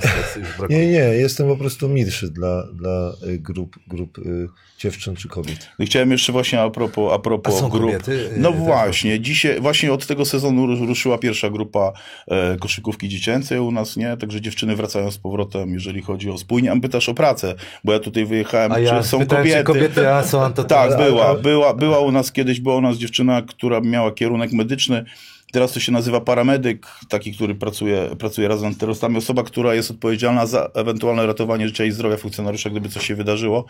nie, 0.70 0.88
nie, 0.88 0.98
jestem 1.00 1.48
po 1.48 1.58
prostu 1.58 1.90
milszy 1.90 2.30
dla, 2.30 2.64
dla 2.74 3.14
y, 3.28 3.38
grup, 3.40 3.76
grup 3.88 4.18
y, 4.18 4.48
dziewczyn 4.80 5.16
czy 5.16 5.28
kobiet. 5.28 5.70
No 5.80 5.84
i 5.84 5.88
chciałem 5.88 6.12
jeszcze 6.12 6.32
właśnie 6.32 6.62
a 6.62 6.70
propos, 6.70 7.14
a 7.14 7.20
propos 7.20 7.56
A 7.56 7.60
są 7.60 7.70
grup. 7.70 7.86
kobiety? 7.92 8.30
No 8.38 8.50
Yy, 8.50 8.56
też 8.56 8.64
właśnie, 8.66 9.20
dzisiaj, 9.20 9.62
właśnie 9.62 9.94
od 9.94 10.08
tego 10.08 10.26
sezonu 10.26 10.68
ru- 10.68 10.86
ruszyła 10.88 11.18
pierwsza 11.18 11.50
grupa 11.50 11.92
e, 12.28 12.58
koszykówki 12.58 13.10
dziecięcej 13.10 13.60
u 13.60 13.72
nas, 13.72 13.98
nie? 13.98 14.18
Także 14.18 14.42
dziewczyny 14.42 14.76
wracają 14.76 15.12
z 15.12 15.18
powrotem, 15.18 15.74
jeżeli 15.74 16.02
chodzi 16.02 16.30
o 16.30 16.38
spójnie. 16.38 16.72
A 16.72 16.80
pytasz 16.80 17.10
o 17.10 17.14
pracę, 17.14 17.56
bo 17.84 17.94
ja 17.94 18.00
tutaj 18.00 18.26
wyjechałem, 18.26 18.72
A 18.72 18.80
ja 18.80 19.02
czy 19.02 19.08
są 19.08 19.20
pytałem, 19.20 19.44
kobiety. 19.44 19.60
czy 19.60 19.64
kobiety 19.64 20.10
a 20.14 20.24
są 20.24 20.54
to 20.54 20.64
Tak, 20.64 20.92
Ale- 20.92 20.98
była, 21.36 21.66
ale- 21.68 21.78
była, 21.78 21.94
była 21.96 22.00
u 22.00 22.12
nas 22.12 22.32
kiedyś, 22.32 22.60
była 22.60 22.76
u 22.76 22.82
nas 22.82 22.98
dziewczyna, 22.98 23.42
która 23.42 23.82
miała 23.82 24.12
kierunek 24.12 24.52
medyczny. 24.52 25.06
Teraz 25.52 25.72
to 25.72 25.80
się 25.80 25.92
nazywa 25.92 26.22
paramedyk, 26.22 26.88
taki, 27.10 27.34
który 27.34 27.56
pracuje, 27.56 28.10
pracuje 28.20 28.48
razem 28.48 28.74
z 28.74 28.78
terrorystami. 28.78 29.18
Osoba, 29.18 29.44
która 29.44 29.74
jest 29.74 29.92
odpowiedzialna 29.92 30.46
za 30.46 30.70
ewentualne 30.76 31.26
ratowanie 31.26 31.68
życia 31.68 31.86
i 31.86 31.92
zdrowia 31.92 32.18
funkcjonariusza, 32.18 32.70
gdyby 32.70 32.90
coś 32.90 33.08
się 33.08 33.16
wydarzyło. 33.16 33.66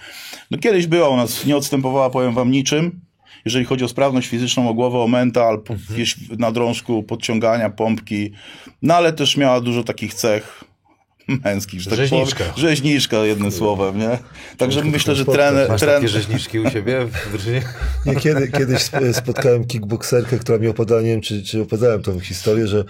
No 0.52 0.58
kiedyś 0.58 0.88
była 0.88 1.10
u 1.10 1.16
nas, 1.16 1.46
nie 1.46 1.58
odstępowała, 1.58 2.10
powiem 2.10 2.34
wam, 2.34 2.52
niczym. 2.52 3.02
Jeżeli 3.46 3.66
chodzi 3.66 3.86
o 3.86 3.88
sprawność 3.88 4.28
fizyczną, 4.28 4.70
o 4.70 4.74
głowę, 4.74 5.00
o 5.00 5.08
mental, 5.08 5.62
gdzieś 5.90 6.16
na 6.38 6.52
drążku, 6.52 7.04
podciągania, 7.04 7.70
pompki. 7.70 8.32
No 8.82 8.96
ale 8.96 9.14
też 9.14 9.38
miała 9.38 9.62
dużo 9.62 9.84
takich 9.84 10.14
cech 10.14 10.64
męskich, 11.44 11.82
że 11.82 11.90
tak 11.90 11.98
Rzeźniczka. 11.98 12.44
powiem. 12.44 12.54
Rzeźniczka, 12.58 13.18
jednym 13.18 13.52
słowem, 13.52 14.00
nie? 14.00 14.18
Także 14.58 14.84
myślę, 14.84 15.16
że 15.16 15.26
trener... 15.26 15.70
Masz 15.70 15.80
trener 15.82 15.96
takie 15.96 16.08
rzeźniczki 16.08 16.60
u 16.60 16.70
siebie 16.70 17.06
w 17.06 17.32
drużynie? 17.32 17.62
Nie, 18.06 18.16
kiedy, 18.16 18.48
kiedyś 18.48 18.82
sp- 18.90 19.14
spotkałem 19.14 19.66
kickbokserkę, 19.66 20.40
która 20.40 20.58
mi 20.58 20.68
opowiadała, 20.68 21.02
nie 21.02 21.08
wiem, 21.12 21.22
czy, 21.22 21.44
czy 21.44 21.62
opowiadałem 21.62 22.02
tą 22.02 22.20
historię, 22.20 22.68
że 22.68 22.84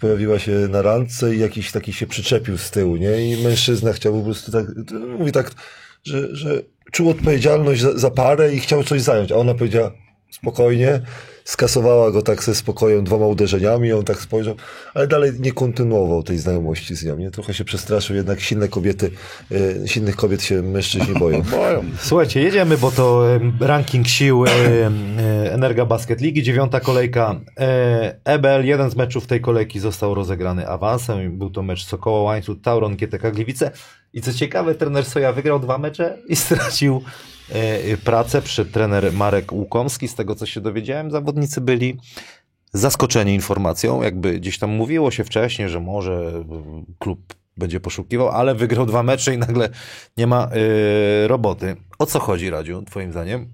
pojawiła 0.00 0.38
się 0.38 0.52
na 0.52 0.82
randce 0.82 1.34
i 1.34 1.38
jakiś 1.38 1.72
taki 1.72 1.92
się 1.92 2.06
przyczepił 2.06 2.58
z 2.58 2.70
tyłu, 2.70 2.96
nie? 2.96 3.32
I 3.32 3.42
mężczyzna 3.42 3.92
chciał 3.92 4.12
po 4.18 4.24
prostu 4.24 4.52
tak, 4.52 4.66
mówi 5.18 5.32
tak, 5.32 5.50
że, 6.04 6.36
że 6.36 6.62
czuł 6.92 7.10
odpowiedzialność 7.10 7.80
za, 7.80 7.98
za 7.98 8.10
parę 8.10 8.54
i 8.54 8.60
chciał 8.60 8.84
coś 8.84 9.02
zająć, 9.02 9.32
a 9.32 9.36
ona 9.36 9.54
powiedziała 9.54 9.92
spokojnie, 10.30 11.00
skasowała 11.48 12.10
go 12.10 12.22
tak 12.22 12.44
ze 12.44 12.54
spokojem 12.54 13.04
dwoma 13.04 13.26
uderzeniami, 13.26 13.92
on 13.92 14.04
tak 14.04 14.20
spojrzał, 14.20 14.54
ale 14.94 15.06
dalej 15.06 15.32
nie 15.38 15.52
kontynuował 15.52 16.22
tej 16.22 16.38
znajomości 16.38 16.94
z 16.94 17.04
nią, 17.04 17.16
nie? 17.16 17.30
Trochę 17.30 17.54
się 17.54 17.64
przestraszył, 17.64 18.16
jednak 18.16 18.40
silne 18.40 18.68
kobiety, 18.68 19.10
y, 19.52 19.82
silnych 19.86 20.16
kobiet 20.16 20.42
się 20.42 20.62
mężczyźni 20.62 21.14
boją. 21.14 21.42
boją. 21.60 21.84
Słuchajcie, 21.98 22.40
jedziemy, 22.40 22.78
bo 22.78 22.90
to 22.90 23.26
ranking 23.60 24.08
sił 24.08 24.44
e, 24.44 24.50
Energa 25.52 25.84
Basket 25.86 26.20
Ligi, 26.20 26.42
dziewiąta 26.42 26.80
kolejka. 26.80 27.40
E, 27.60 28.16
EBL, 28.24 28.64
jeden 28.64 28.90
z 28.90 28.96
meczów 28.96 29.26
tej 29.26 29.40
kolejki 29.40 29.80
został 29.80 30.14
rozegrany 30.14 30.68
awansem. 30.68 31.38
Był 31.38 31.50
to 31.50 31.62
mecz 31.62 31.84
Sokoła 31.84 32.22
Łańcuch, 32.22 32.56
Tauron, 32.62 32.96
GTK 32.96 33.30
Gliwice. 33.30 33.70
I 34.12 34.20
co 34.20 34.32
ciekawe, 34.32 34.74
trener 34.74 35.04
Soja 35.04 35.32
wygrał 35.32 35.60
dwa 35.60 35.78
mecze 35.78 36.18
i 36.28 36.36
stracił 36.36 37.02
e, 37.06 37.37
pracę. 38.04 38.42
Przyszedł 38.42 38.70
trener 38.70 39.12
Marek 39.12 39.52
Łukomski. 39.52 40.08
Z 40.08 40.14
tego, 40.14 40.34
co 40.34 40.46
się 40.46 40.60
dowiedziałem, 40.60 41.10
zawodnicy 41.10 41.60
byli 41.60 41.98
zaskoczeni 42.72 43.34
informacją. 43.34 44.02
Jakby 44.02 44.40
gdzieś 44.40 44.58
tam 44.58 44.70
mówiło 44.70 45.10
się 45.10 45.24
wcześniej, 45.24 45.68
że 45.68 45.80
może 45.80 46.12
e, 46.12 46.44
klub 46.98 47.34
będzie 47.56 47.80
poszukiwał, 47.80 48.28
ale 48.28 48.54
wygrał 48.54 48.86
dwa 48.86 49.02
mecze 49.02 49.34
i 49.34 49.38
nagle 49.38 49.68
nie 50.16 50.26
ma 50.26 50.48
e, 50.52 51.28
roboty. 51.28 51.76
O 51.98 52.06
co 52.06 52.18
chodzi, 52.18 52.50
Radziu, 52.50 52.82
twoim 52.82 53.12
zdaniem? 53.12 53.48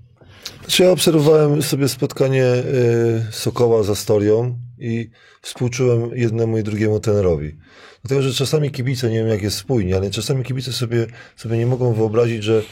Znaczy 0.60 0.82
ja 0.82 0.90
obserwowałem 0.90 1.62
sobie 1.62 1.88
spotkanie 1.88 2.44
y, 2.44 3.22
Sokoła 3.30 3.82
z 3.82 3.90
Astorią 3.90 4.58
i 4.78 5.10
współczułem 5.42 6.10
jednemu 6.14 6.58
i 6.58 6.62
drugiemu 6.62 7.00
trenerowi. 7.00 7.56
Dlatego, 8.02 8.22
że 8.22 8.34
czasami 8.34 8.70
kibice, 8.70 9.10
nie 9.10 9.18
wiem 9.18 9.28
jak 9.28 9.42
jest 9.42 9.56
spójnie, 9.56 9.96
ale 9.96 10.10
czasami 10.10 10.44
kibice 10.44 10.72
sobie, 10.72 11.06
sobie 11.36 11.58
nie 11.58 11.66
mogą 11.66 11.92
wyobrazić, 11.92 12.42
że 12.42 12.62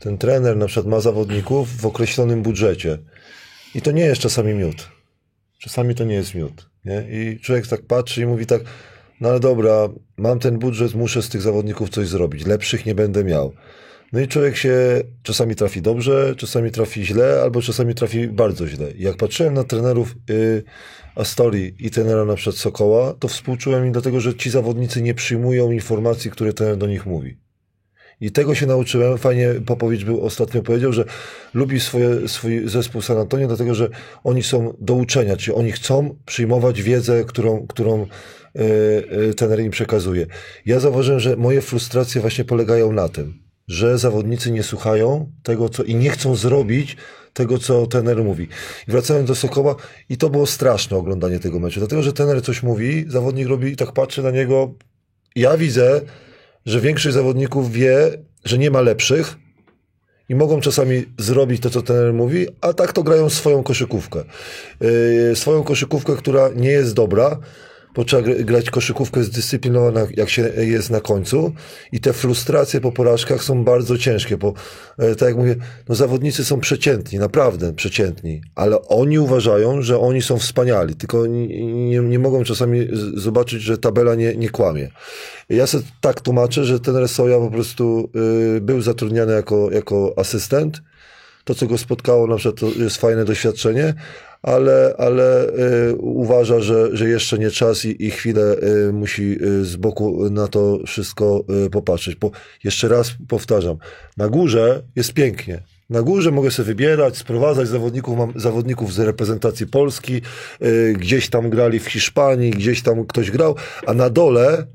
ten 0.00 0.18
trener 0.18 0.56
na 0.56 0.66
przykład 0.66 0.86
ma 0.86 1.00
zawodników 1.00 1.76
w 1.76 1.86
określonym 1.86 2.42
budżecie. 2.42 2.98
I 3.74 3.82
to 3.82 3.90
nie 3.90 4.02
jest 4.02 4.20
czasami 4.20 4.54
miód. 4.54 4.88
Czasami 5.58 5.94
to 5.94 6.04
nie 6.04 6.14
jest 6.14 6.34
miód. 6.34 6.70
Nie? 6.84 7.06
I 7.10 7.40
człowiek 7.40 7.66
tak 7.66 7.82
patrzy 7.82 8.22
i 8.22 8.26
mówi 8.26 8.46
tak, 8.46 8.62
no 9.20 9.28
ale 9.28 9.40
dobra, 9.40 9.88
mam 10.16 10.38
ten 10.38 10.58
budżet, 10.58 10.94
muszę 10.94 11.22
z 11.22 11.28
tych 11.28 11.42
zawodników 11.42 11.90
coś 11.90 12.08
zrobić. 12.08 12.46
Lepszych 12.46 12.86
nie 12.86 12.94
będę 12.94 13.24
miał. 13.24 13.52
No 14.12 14.20
i 14.20 14.28
człowiek 14.28 14.56
się 14.56 15.02
czasami 15.22 15.54
trafi 15.54 15.82
dobrze, 15.82 16.34
czasami 16.36 16.70
trafi 16.70 17.06
źle, 17.06 17.40
albo 17.42 17.62
czasami 17.62 17.94
trafi 17.94 18.28
bardzo 18.28 18.68
źle. 18.68 18.90
I 18.90 19.02
jak 19.02 19.16
patrzyłem 19.16 19.54
na 19.54 19.64
trenerów 19.64 20.14
y, 20.30 20.62
Astorii 21.14 21.74
i 21.78 21.90
trenera 21.90 22.24
na 22.24 22.34
przykład 22.34 22.56
Sokoła, 22.56 23.14
to 23.18 23.28
współczułem 23.28 23.86
im 23.86 23.92
dlatego, 23.92 24.20
że 24.20 24.34
ci 24.34 24.50
zawodnicy 24.50 25.02
nie 25.02 25.14
przyjmują 25.14 25.70
informacji, 25.70 26.30
które 26.30 26.52
trener 26.52 26.76
do 26.76 26.86
nich 26.86 27.06
mówi. 27.06 27.36
I 28.20 28.30
tego 28.32 28.54
się 28.54 28.66
nauczyłem. 28.66 29.18
Fajnie 29.18 29.54
Popowicz 29.66 30.04
był 30.04 30.24
ostatnio 30.24 30.62
powiedział, 30.62 30.92
że 30.92 31.04
lubi 31.54 31.80
swoje, 31.80 32.28
swój 32.28 32.68
zespół 32.68 33.02
San 33.02 33.18
Antonio, 33.18 33.48
dlatego 33.48 33.74
że 33.74 33.88
oni 34.24 34.42
są 34.42 34.76
do 34.80 34.94
uczenia, 34.94 35.36
czyli 35.36 35.56
oni 35.56 35.72
chcą 35.72 36.16
przyjmować 36.26 36.82
wiedzę, 36.82 37.24
którą, 37.24 37.66
którą 37.66 38.02
e, 38.02 38.60
e, 39.30 39.34
trener 39.34 39.60
im 39.60 39.70
przekazuje. 39.70 40.26
Ja 40.66 40.80
zauważyłem, 40.80 41.20
że 41.20 41.36
moje 41.36 41.60
frustracje 41.60 42.20
właśnie 42.20 42.44
polegają 42.44 42.92
na 42.92 43.08
tym, 43.08 43.42
że 43.68 43.98
zawodnicy 43.98 44.50
nie 44.50 44.62
słuchają 44.62 45.32
tego, 45.42 45.68
co 45.68 45.82
i 45.82 45.94
nie 45.94 46.10
chcą 46.10 46.36
zrobić 46.36 46.96
tego, 47.32 47.58
co 47.58 47.86
trener 47.86 48.24
mówi. 48.24 48.48
I 48.88 48.90
wracając 48.90 49.28
do 49.28 49.34
Sokoła, 49.34 49.76
i 50.08 50.16
to 50.16 50.30
było 50.30 50.46
straszne 50.46 50.96
oglądanie 50.96 51.38
tego 51.38 51.60
meczu, 51.60 51.80
dlatego 51.80 52.02
że 52.02 52.12
trener 52.12 52.42
coś 52.42 52.62
mówi, 52.62 53.04
zawodnik 53.08 53.48
robi 53.48 53.72
i 53.72 53.76
tak 53.76 53.92
patrzy 53.92 54.22
na 54.22 54.30
niego. 54.30 54.74
Ja 55.36 55.56
widzę, 55.56 56.00
że 56.66 56.80
większość 56.80 57.14
zawodników 57.14 57.72
wie, 57.72 58.10
że 58.44 58.58
nie 58.58 58.70
ma 58.70 58.80
lepszych 58.80 59.36
i 60.28 60.34
mogą 60.34 60.60
czasami 60.60 61.04
zrobić 61.18 61.62
to, 61.62 61.70
co 61.70 61.82
trener 61.82 62.12
mówi, 62.12 62.46
a 62.60 62.72
tak 62.72 62.92
to 62.92 63.02
grają 63.02 63.30
swoją 63.30 63.62
koszykówkę. 63.62 64.24
Yy, 64.80 65.36
swoją 65.36 65.62
koszykówkę, 65.62 66.16
która 66.16 66.48
nie 66.56 66.70
jest 66.70 66.94
dobra, 66.94 67.38
bo 67.94 68.04
trzeba 68.04 68.22
gr- 68.22 68.44
grać 68.44 68.70
koszykówkę 68.70 69.24
zdyscyplinowaną, 69.24 70.06
jak 70.16 70.30
się 70.30 70.42
jest 70.56 70.90
na 70.90 71.00
końcu 71.00 71.52
i 71.92 72.00
te 72.00 72.12
frustracje 72.12 72.80
po 72.80 72.92
porażkach 72.92 73.42
są 73.42 73.64
bardzo 73.64 73.98
ciężkie, 73.98 74.36
bo 74.36 74.54
e, 74.98 75.14
tak 75.14 75.28
jak 75.28 75.36
mówię, 75.36 75.56
no 75.88 75.94
zawodnicy 75.94 76.44
są 76.44 76.60
przeciętni, 76.60 77.18
naprawdę 77.18 77.72
przeciętni, 77.72 78.42
ale 78.54 78.82
oni 78.88 79.18
uważają, 79.18 79.82
że 79.82 79.98
oni 79.98 80.22
są 80.22 80.38
wspaniali, 80.38 80.94
tylko 80.94 81.26
nie, 81.26 81.98
nie, 82.00 82.18
mogą 82.18 82.44
czasami 82.44 82.88
zobaczyć, 83.14 83.62
że 83.62 83.78
tabela 83.78 84.14
nie, 84.14 84.36
nie 84.36 84.48
kłamie. 84.50 84.90
Ja 85.48 85.66
sobie 85.66 85.84
tak 86.00 86.20
tłumaczę, 86.20 86.64
że 86.64 86.80
ten 86.80 86.96
Resoja 86.96 87.38
po 87.38 87.50
prostu 87.50 88.10
y, 88.56 88.60
był 88.60 88.80
zatrudniany 88.80 89.32
jako, 89.32 89.70
jako 89.70 90.14
asystent, 90.16 90.82
to, 91.44 91.54
co 91.54 91.66
go 91.66 91.78
spotkało, 91.78 92.26
na 92.26 92.36
przykład, 92.36 92.60
to 92.60 92.82
jest 92.82 92.96
fajne 92.96 93.24
doświadczenie, 93.24 93.94
ale, 94.42 94.94
ale 94.98 95.48
y, 95.88 95.96
uważa, 95.96 96.60
że, 96.60 96.96
że 96.96 97.08
jeszcze 97.08 97.38
nie 97.38 97.50
czas 97.50 97.84
i, 97.84 98.06
i 98.06 98.10
chwilę 98.10 98.56
y, 98.88 98.92
musi 98.92 99.36
y, 99.42 99.64
z 99.64 99.76
boku 99.76 100.30
na 100.30 100.48
to 100.48 100.78
wszystko 100.86 101.44
popatrzeć. 101.72 102.14
Bo 102.14 102.30
jeszcze 102.64 102.88
raz 102.88 103.12
powtarzam, 103.28 103.76
na 104.16 104.28
górze 104.28 104.82
jest 104.96 105.12
pięknie. 105.12 105.62
Na 105.90 106.02
górze 106.02 106.30
mogę 106.30 106.50
sobie 106.50 106.66
wybierać, 106.66 107.16
sprowadzać 107.16 107.68
zawodników, 107.68 108.18
mam 108.18 108.32
zawodników 108.36 108.94
z 108.94 108.98
reprezentacji 108.98 109.66
Polski, 109.66 110.22
gdzieś 110.94 111.30
tam 111.30 111.50
grali 111.50 111.78
w 111.78 111.86
Hiszpanii, 111.86 112.50
gdzieś 112.50 112.82
tam 112.82 113.06
ktoś 113.06 113.30
grał, 113.30 113.56
a 113.86 113.94
na 113.94 114.10
dole 114.10 114.66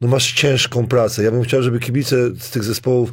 no 0.00 0.08
masz 0.08 0.32
ciężką 0.32 0.86
pracę. 0.86 1.22
Ja 1.22 1.30
bym 1.30 1.42
chciał, 1.42 1.62
żeby 1.62 1.80
kibice 1.80 2.16
z 2.40 2.50
tych 2.50 2.64
zespołów 2.64 3.12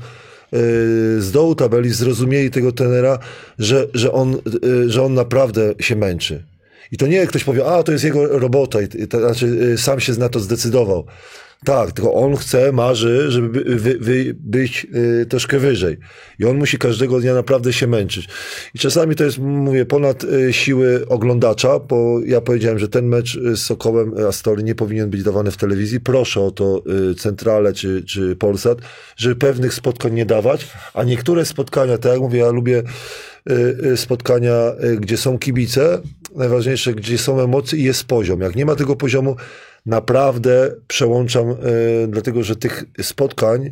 z 1.20 1.32
dołu 1.32 1.56
tabeli 1.56 1.90
zrozumieli 1.90 2.52
tego 2.52 2.72
tenera, 2.72 3.20
że, 3.60 3.88
że, 3.94 4.12
on, 4.12 4.38
yy, 4.64 4.90
że 4.90 5.04
on 5.04 5.14
naprawdę 5.14 5.74
się 5.80 5.96
męczy. 5.96 6.44
I 6.92 6.98
to 6.98 7.08
nie 7.08 7.28
ktoś 7.28 7.44
powie, 7.44 7.66
a 7.66 7.84
to 7.84 7.92
jest 7.92 8.04
jego 8.04 8.40
robota, 8.40 8.82
i, 8.82 9.08
to, 9.08 9.20
znaczy 9.20 9.48
yy, 9.48 9.78
sam 9.78 10.00
się 10.00 10.14
na 10.14 10.30
to 10.30 10.40
zdecydował. 10.40 11.06
Tak, 11.66 11.92
tylko 11.92 12.14
on 12.14 12.36
chce, 12.36 12.72
marzy, 12.72 13.32
żeby 13.32 13.50
by, 13.50 13.76
wy, 13.76 13.98
wy, 14.00 14.36
być 14.40 14.88
y, 15.22 15.26
troszkę 15.26 15.60
wyżej. 15.60 15.98
I 16.40 16.46
on 16.46 16.58
musi 16.58 16.78
każdego 16.78 17.20
dnia 17.20 17.34
naprawdę 17.34 17.74
się 17.74 17.88
męczyć. 17.88 18.28
I 18.74 18.80
czasami 18.80 19.16
to 19.16 19.24
jest, 19.24 19.38
mówię, 19.40 19.86
ponad 19.86 20.24
y, 20.24 20.54
siły 20.54 21.08
oglądacza, 21.08 21.80
bo 21.80 22.20
ja 22.26 22.42
powiedziałem, 22.42 22.80
że 22.80 22.88
ten 22.88 23.06
mecz 23.06 23.36
y, 23.36 23.58
z 23.58 23.62
Sokołem 23.62 24.18
y, 24.18 24.28
Astorii 24.28 24.66
nie 24.66 24.76
powinien 24.76 25.10
być 25.10 25.24
dawany 25.24 25.52
w 25.52 25.58
telewizji. 25.58 26.00
Proszę 26.00 26.42
o 26.42 26.52
to 26.52 26.84
y, 27.12 27.16
Centrale 27.16 27.74
czy, 27.74 28.04
czy 28.04 28.36
Polsat, 28.36 28.78
żeby 29.18 29.36
pewnych 29.36 29.74
spotkań 29.74 30.14
nie 30.14 30.26
dawać, 30.26 30.68
a 30.94 31.04
niektóre 31.04 31.46
spotkania, 31.46 31.98
tak 31.98 32.12
jak 32.12 32.22
mówię, 32.22 32.40
ja 32.40 32.52
lubię 32.52 32.84
y, 33.94 33.98
spotkania, 33.98 34.72
gdzie 35.00 35.18
są 35.18 35.40
kibice, 35.40 36.02
najważniejsze, 36.36 36.94
gdzie 36.94 37.18
są 37.18 37.40
emocje 37.40 37.80
i 37.80 37.84
jest 37.84 38.04
poziom. 38.04 38.42
Jak 38.42 38.56
nie 38.56 38.66
ma 38.66 38.76
tego 38.76 38.96
poziomu, 38.96 39.36
naprawdę 39.86 40.72
przełączam, 40.88 41.50
y, 41.52 41.56
dlatego 42.08 42.44
że 42.44 42.56
tych 42.56 42.84
spotkań 43.02 43.66
y, 43.66 43.72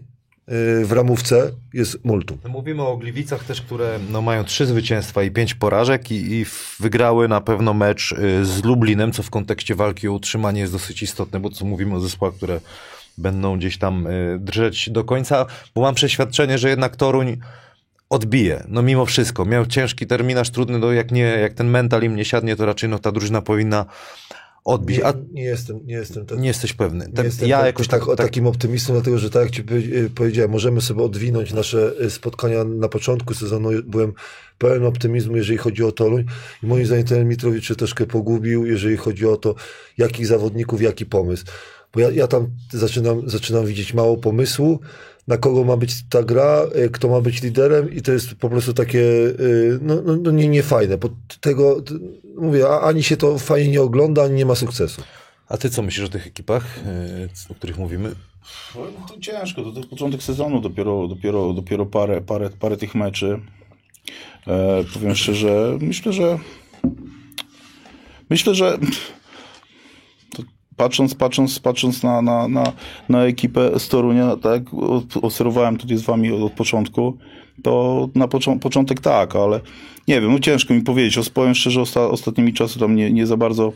w 0.85 0.91
ramówce 0.91 1.51
jest 1.73 2.05
multum. 2.05 2.37
Mówimy 2.49 2.83
o 2.83 2.97
Gliwicach 2.97 3.43
też, 3.43 3.61
które 3.61 3.99
no, 4.11 4.21
mają 4.21 4.43
trzy 4.43 4.65
zwycięstwa 4.65 5.23
i 5.23 5.31
pięć 5.31 5.53
porażek 5.53 6.11
i, 6.11 6.15
i 6.15 6.45
wygrały 6.79 7.27
na 7.27 7.41
pewno 7.41 7.73
mecz 7.73 8.11
y, 8.11 8.45
z 8.45 8.63
Lublinem, 8.63 9.11
co 9.11 9.23
w 9.23 9.29
kontekście 9.29 9.75
walki 9.75 10.07
o 10.07 10.13
utrzymanie 10.13 10.61
jest 10.61 10.73
dosyć 10.73 11.03
istotne, 11.03 11.39
bo 11.39 11.49
co 11.49 11.65
mówimy 11.65 11.95
o 11.95 11.99
zespołach, 11.99 12.35
które 12.35 12.61
będą 13.17 13.57
gdzieś 13.57 13.77
tam 13.77 14.07
drżeć 14.39 14.89
do 14.89 15.03
końca, 15.03 15.45
bo 15.75 15.81
mam 15.81 15.95
przeświadczenie, 15.95 16.57
że 16.57 16.69
jednak 16.69 16.95
Toruń 16.95 17.37
odbije, 18.09 18.63
no 18.67 18.81
mimo 18.81 19.05
wszystko. 19.05 19.45
Miał 19.45 19.65
ciężki 19.65 20.07
terminarz, 20.07 20.49
trudny, 20.49 20.79
no 20.79 20.91
jak, 20.91 21.11
nie, 21.11 21.21
jak 21.21 21.53
ten 21.53 21.67
mental 21.67 22.03
im 22.03 22.15
nie 22.15 22.25
siadnie, 22.25 22.55
to 22.55 22.65
raczej 22.65 22.89
no, 22.89 22.99
ta 22.99 23.11
drużyna 23.11 23.41
powinna 23.41 23.85
odbić. 24.67 24.97
Nie, 24.97 25.13
nie 25.31 25.43
jestem, 25.43 25.79
nie 25.85 25.93
jestem 25.93 26.25
tak. 26.25 26.39
nie 26.39 26.47
jesteś 26.47 26.73
pewny. 26.73 27.09
Nie 27.17 27.23
jestem 27.23 27.49
ja 27.49 27.57
tak, 27.57 27.65
jakoś 27.65 27.87
tak, 27.87 27.99
tak, 27.99 28.17
tak, 28.17 28.17
takim 28.17 28.47
optymistą, 28.47 28.93
dlatego 28.93 29.17
że 29.17 29.29
tak 29.29 29.43
jak 29.43 29.51
ci 29.51 29.63
y, 29.71 30.09
powiedziałem, 30.15 30.51
możemy 30.51 30.81
sobie 30.81 31.03
odwinąć 31.03 31.53
nasze 31.53 31.93
y, 32.01 32.09
spotkania 32.09 32.63
na 32.63 32.89
początku 32.89 33.33
sezonu. 33.33 33.69
Byłem 33.83 34.13
pełen 34.57 34.85
optymizmu, 34.85 35.37
jeżeli 35.37 35.57
chodzi 35.57 35.83
o 35.83 35.91
Toruń 35.91 36.25
i 36.63 36.67
moim 36.67 36.85
zdaniem 36.85 37.05
ten 37.05 37.27
Mitrowicz 37.27 37.65
się 37.65 37.75
troszkę 37.75 38.05
pogubił, 38.05 38.65
jeżeli 38.65 38.97
chodzi 38.97 39.25
o 39.25 39.37
to, 39.37 39.55
jakich 39.97 40.27
zawodników, 40.27 40.81
jaki 40.81 41.05
pomysł. 41.05 41.45
Bo 41.93 41.99
ja, 41.99 42.11
ja 42.11 42.27
tam 42.27 42.47
zaczynam, 42.73 43.29
zaczynam 43.29 43.65
widzieć 43.65 43.93
mało 43.93 44.17
pomysłu, 44.17 44.79
na 45.27 45.37
kogo 45.37 45.63
ma 45.63 45.77
być 45.77 46.03
ta 46.09 46.23
gra, 46.23 46.63
y, 46.85 46.89
kto 46.89 47.07
ma 47.07 47.21
być 47.21 47.41
liderem 47.41 47.93
i 47.93 48.01
to 48.01 48.11
jest 48.11 48.35
po 48.35 48.49
prostu 48.49 48.73
takie 48.73 48.99
y, 48.99 49.79
no, 49.81 50.01
no, 50.01 50.15
no 50.15 50.31
nie, 50.31 50.47
nie 50.47 50.63
fajne. 50.63 50.97
Bo 50.97 51.09
tego, 51.41 51.83
mówię, 52.37 52.67
a- 52.69 52.81
ani 52.81 53.03
się 53.03 53.17
to 53.17 53.37
fajnie 53.37 53.71
nie 53.71 53.81
ogląda, 53.81 54.23
ani 54.23 54.33
nie 54.35 54.45
ma 54.45 54.55
sukcesu. 54.55 55.01
A 55.49 55.57
ty 55.57 55.69
co 55.69 55.81
myślisz 55.81 56.05
o 56.05 56.09
tych 56.09 56.27
ekipach, 56.27 56.77
y, 56.77 57.51
o 57.51 57.55
których 57.55 57.77
mówimy? 57.77 58.15
To 59.07 59.19
ciężko, 59.19 59.63
to, 59.63 59.71
to 59.71 59.87
początek 59.87 60.23
sezonu, 60.23 60.61
dopiero, 60.61 61.07
dopiero, 61.07 61.53
dopiero 61.53 61.85
parę, 61.85 62.21
parę, 62.21 62.49
parę 62.59 62.77
tych 62.77 62.95
meczy. 62.95 63.39
E, 64.47 64.83
powiem 64.93 65.15
szczerze, 65.15 65.77
myślę, 65.81 66.13
że 66.13 66.39
myślę, 68.29 68.55
że 68.55 68.77
patrząc, 70.77 71.15
patrząc, 71.15 71.59
patrząc 71.59 72.03
na, 72.03 72.21
na, 72.21 72.47
na, 72.47 72.71
na 73.09 73.23
ekipę 73.25 73.79
z 73.79 73.87
Torunia, 73.87 74.35
tak, 74.35 74.61
obserwowałem 75.21 75.77
tutaj 75.77 75.97
z 75.97 76.01
wami 76.01 76.31
od, 76.31 76.41
od 76.41 76.51
początku, 76.53 77.17
to 77.63 78.09
na 78.15 78.27
począ- 78.27 78.59
początek 78.59 79.01
tak, 79.01 79.35
ale 79.35 79.59
nie 80.07 80.21
wiem, 80.21 80.31
no 80.31 80.39
ciężko 80.39 80.73
mi 80.73 80.81
powiedzieć. 80.81 81.29
Powiem 81.29 81.55
szczerze, 81.55 81.81
osta- 81.81 82.09
ostatnimi 82.11 82.53
czasy 82.53 82.79
tam 82.79 82.95
nie, 82.95 83.11
nie 83.11 83.27
za 83.27 83.37
bardzo 83.37 83.73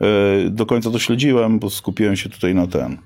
e, 0.00 0.50
do 0.50 0.66
końca 0.66 0.90
to 0.90 0.98
śledziłem, 0.98 1.58
bo 1.58 1.70
skupiłem 1.70 2.16
się 2.16 2.28
tutaj 2.28 2.54
na 2.54 2.66
ten, 2.66 2.98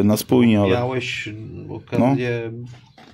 e, 0.00 0.04
na 0.04 0.16
spójnie, 0.16 0.60
ale 0.60 0.70
Miałeś 0.70 1.28
okazję, 1.70 2.52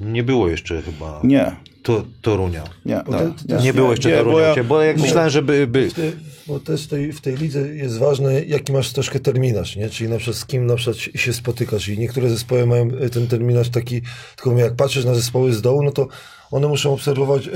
nie 0.01 0.23
było 0.23 0.49
jeszcze 0.49 0.83
chyba 0.83 1.21
nie, 1.25 1.53
to, 1.83 2.05
Torunia. 2.23 2.63
nie, 2.87 2.95
tak, 2.97 3.07
to- 3.49 3.63
Nie 3.63 3.73
było 3.73 3.91
jeszcze 3.91 4.09
nie, 4.11 4.17
Torunia, 4.17 4.35
bo 4.37 4.41
ja- 4.41 4.55
bo, 4.57 4.65
bo 4.65 4.83
jak 4.83 4.99
myślałem, 5.01 5.31
żeby... 5.31 5.67
By... 5.67 5.89
Ty- 5.95 6.13
Bo 6.47 6.61
też 6.61 6.87
tej, 6.87 7.13
w 7.13 7.21
tej 7.21 7.37
lidze 7.37 7.75
jest 7.75 7.99
ważne, 7.99 8.45
jaki 8.45 8.73
masz 8.73 8.93
troszkę 8.93 9.21
terminarz, 9.21 9.77
nie? 9.77 9.91
Czyli 9.91 10.11
na 10.11 10.17
przykład 10.17 10.37
z 10.37 10.47
kim 10.47 10.67
na 10.67 10.77
przykład 10.77 10.97
się 10.97 11.33
spotykasz. 11.33 11.89
I 11.89 11.99
niektóre 11.99 12.31
zespoły 12.31 12.67
mają 12.67 12.89
e, 13.01 13.09
ten 13.09 13.27
terminarz 13.27 13.69
taki, 13.69 14.03
tylko 14.37 14.59
jak 14.59 14.77
patrzysz 14.77 15.05
na 15.05 15.15
zespoły 15.15 15.53
z 15.53 15.63
dołu, 15.63 15.83
no 15.83 15.93
to 15.93 16.09
one 16.51 16.69
muszą 16.69 16.93
obserwować 16.93 17.49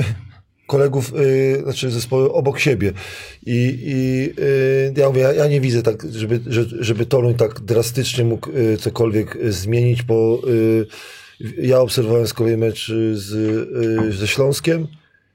kolegów, 0.67 1.13
y, 1.15 1.61
znaczy 1.63 1.91
zespoły 1.91 2.33
obok 2.33 2.59
siebie. 2.59 2.93
I, 3.47 3.79
i 3.85 4.31
ja 5.01 5.09
mówię, 5.09 5.21
ja, 5.21 5.33
ja 5.33 5.47
nie 5.47 5.61
widzę 5.61 5.83
tak, 5.83 6.07
żeby, 6.13 6.41
że, 6.47 6.65
żeby 6.79 7.07
Toruń 7.07 7.35
tak 7.35 7.61
drastycznie 7.61 8.25
mógł 8.25 8.49
cokolwiek 8.79 9.39
zmienić, 9.49 10.03
bo 10.03 10.43
ja 11.63 11.81
obserwowałem 11.81 12.27
z 12.27 12.35
kolei 12.35 12.57
mecz 12.57 12.93
z, 13.13 13.29
ze 14.15 14.29
Śląskiem 14.29 14.87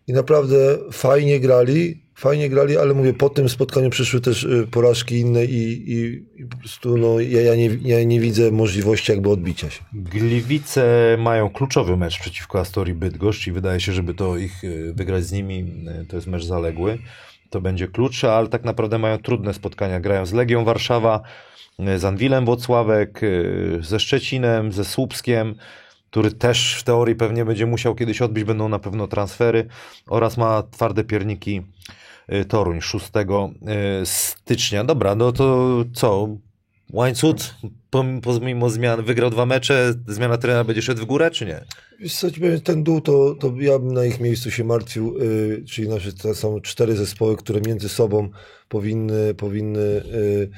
i 0.07 0.13
naprawdę 0.13 0.77
fajnie 0.91 1.39
grali, 1.39 2.04
fajnie 2.15 2.49
grali, 2.49 2.77
ale 2.77 2.93
mówię, 2.93 3.13
po 3.13 3.29
tym 3.29 3.49
spotkaniu 3.49 3.89
przyszły 3.89 4.21
też 4.21 4.43
y, 4.43 4.67
porażki 4.71 5.19
inne 5.19 5.45
i, 5.45 5.91
i, 5.91 6.23
i 6.41 6.45
po 6.45 6.57
prostu 6.57 6.97
no, 6.97 7.19
ja, 7.19 7.41
ja, 7.41 7.55
nie, 7.55 7.69
ja 7.81 8.03
nie 8.03 8.19
widzę 8.19 8.51
możliwości 8.51 9.11
jakby 9.11 9.29
odbicia 9.29 9.69
się. 9.69 9.83
Gliwice 9.93 11.15
mają 11.19 11.49
kluczowy 11.49 11.97
mecz 11.97 12.19
przeciwko 12.19 12.59
Astorii 12.59 12.93
Bydgoszcz 12.93 13.47
i 13.47 13.51
wydaje 13.51 13.79
się, 13.79 13.93
żeby 13.93 14.13
to 14.13 14.37
ich 14.37 14.63
y, 14.63 14.93
wygrać 14.93 15.23
z 15.23 15.31
nimi, 15.31 15.85
y, 16.01 16.05
to 16.05 16.15
jest 16.15 16.27
mecz 16.27 16.43
zaległy. 16.43 16.97
To 17.49 17.61
będzie 17.61 17.87
klucz, 17.87 18.23
ale 18.23 18.47
tak 18.47 18.63
naprawdę 18.63 18.97
mają 18.97 19.17
trudne 19.17 19.53
spotkania. 19.53 19.99
Grają 19.99 20.25
z 20.25 20.33
Legią 20.33 20.65
Warszawa, 20.65 21.21
z 21.97 22.05
Anwilem 22.05 22.45
Włocławek, 22.45 23.21
ze 23.79 23.99
Szczecinem, 23.99 24.71
ze 24.71 24.85
Słupskiem, 24.85 25.55
który 26.09 26.31
też 26.31 26.75
w 26.79 26.83
teorii 26.83 27.15
pewnie 27.15 27.45
będzie 27.45 27.65
musiał 27.65 27.95
kiedyś 27.95 28.21
odbić, 28.21 28.43
będą 28.43 28.69
na 28.69 28.79
pewno 28.79 29.07
transfery 29.07 29.67
oraz 30.07 30.37
ma 30.37 30.63
twarde 30.63 31.03
pierniki 31.03 31.61
Toruń 32.47 32.81
6 32.81 33.05
y, 33.05 34.05
stycznia. 34.05 34.83
Dobra, 34.83 35.15
no 35.15 35.31
to 35.31 35.85
co? 35.93 36.37
Łańcuch, 36.93 37.35
pomimo, 38.21 38.69
zmian, 38.69 39.03
wygrał 39.03 39.29
dwa 39.29 39.45
mecze, 39.45 39.93
zmiana 40.07 40.37
trenera 40.37 40.63
będzie 40.63 40.81
szedł 40.81 41.01
w 41.01 41.05
górę, 41.05 41.31
czy 41.31 41.45
nie? 41.45 41.61
Wiesz 41.99 42.25
ten 42.63 42.83
dół, 42.83 43.01
to, 43.01 43.35
to 43.39 43.53
ja 43.59 43.79
bym 43.79 43.93
na 43.93 44.05
ich 44.05 44.19
miejscu 44.19 44.51
się 44.51 44.63
martwił, 44.63 45.17
y, 45.21 45.63
czyli 45.69 45.89
nasze, 45.89 46.13
to 46.13 46.35
są 46.35 46.61
cztery 46.61 46.95
zespoły, 46.95 47.37
które 47.37 47.61
między 47.61 47.89
sobą 47.89 48.29
powinny, 48.69 49.33
powinny 49.33 49.79
y, 49.79 50.15
y, 50.15 50.49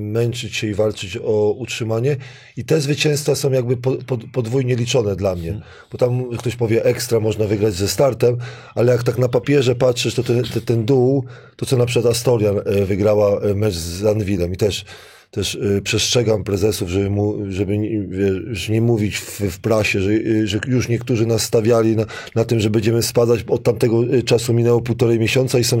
męczyć 0.00 0.56
się 0.56 0.66
i 0.66 0.74
walczyć 0.74 1.18
o 1.24 1.50
utrzymanie. 1.58 2.16
I 2.56 2.64
te 2.64 2.80
zwycięstwa 2.80 3.34
są 3.34 3.52
jakby 3.52 3.76
po, 3.76 3.92
po, 3.92 4.18
podwójnie 4.32 4.76
liczone 4.76 5.16
dla 5.16 5.34
mnie, 5.34 5.60
bo 5.92 5.98
tam 5.98 6.36
ktoś 6.38 6.56
powie 6.56 6.84
ekstra 6.84 7.20
można 7.20 7.44
wygrać 7.44 7.74
ze 7.74 7.88
startem, 7.88 8.36
ale 8.74 8.92
jak 8.92 9.02
tak 9.02 9.18
na 9.18 9.28
papierze 9.28 9.74
patrzysz, 9.74 10.14
to 10.14 10.22
ten, 10.22 10.44
ten, 10.44 10.62
ten 10.62 10.84
dół, 10.84 11.24
to 11.56 11.66
co 11.66 11.76
na 11.76 11.86
przykład 11.86 12.12
Astoria 12.12 12.50
y, 12.50 12.86
wygrała 12.86 13.44
y, 13.44 13.54
mecz 13.54 13.74
z 13.74 14.04
Anwilem 14.04 14.52
i 14.52 14.56
też 14.56 14.84
też 15.34 15.54
y, 15.54 15.80
przestrzegam 15.84 16.44
prezesów, 16.44 16.88
żeby, 16.88 17.10
mu, 17.10 17.38
żeby 17.48 17.78
nie- 17.78 18.00
wiesz, 18.00 18.68
nie 18.68 18.80
mówić 18.80 19.16
w, 19.18 19.40
w 19.40 19.58
prasie, 19.58 20.00
że, 20.00 20.10
y, 20.10 20.46
że 20.46 20.60
już 20.66 20.88
niektórzy 20.88 21.26
nas 21.26 21.42
stawiali 21.42 21.96
na, 21.96 22.06
na 22.34 22.44
tym, 22.44 22.60
że 22.60 22.70
będziemy 22.70 23.02
spadać. 23.02 23.44
Od 23.48 23.62
tamtego 23.62 24.04
y, 24.04 24.22
czasu 24.22 24.54
minęło 24.54 24.80
półtorej 24.80 25.18
miesiąca 25.18 25.58
i 25.58 25.64
są, 25.64 25.78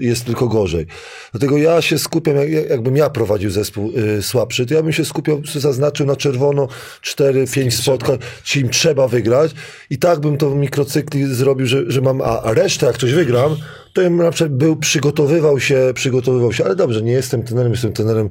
jest 0.00 0.24
tylko 0.24 0.48
gorzej. 0.48 0.86
Dlatego 1.32 1.58
ja 1.58 1.82
się 1.82 1.98
skupiam, 1.98 2.36
jak, 2.36 2.50
jakbym 2.70 2.96
ja 2.96 3.10
prowadził 3.10 3.50
zespół 3.50 3.92
słabszy, 4.20 4.66
to 4.66 4.74
ja 4.74 4.82
bym 4.82 4.92
się 4.92 5.04
skupiał, 5.04 5.42
zaznaczył 5.54 6.06
na 6.06 6.16
czerwono 6.16 6.68
4-5 7.02 7.70
spotkań, 7.70 8.18
czy 8.44 8.60
im 8.60 8.68
trzeba 8.68 9.08
wygrać 9.08 9.52
i 9.90 9.98
tak 9.98 10.20
bym 10.20 10.36
to 10.38 10.50
w 10.50 10.56
mikrocykli 10.56 11.34
zrobił, 11.34 11.66
że, 11.66 11.90
że 11.90 12.00
mam, 12.00 12.20
a, 12.22 12.42
resztę 12.54 12.86
jak 12.86 12.98
coś 12.98 13.12
wygram, 13.12 13.56
to 13.92 14.02
ja 14.02 14.10
bym 14.10 14.18
na 14.18 14.30
przykład 14.30 14.58
był, 14.58 14.76
przygotowywał 14.76 15.60
się, 15.60 15.92
przygotowywał 15.94 16.52
się, 16.52 16.64
ale 16.64 16.76
dobrze, 16.76 17.02
nie 17.02 17.12
jestem 17.12 17.42
trenerem, 17.42 17.72
jestem 17.72 17.92
trenerem 17.92 18.30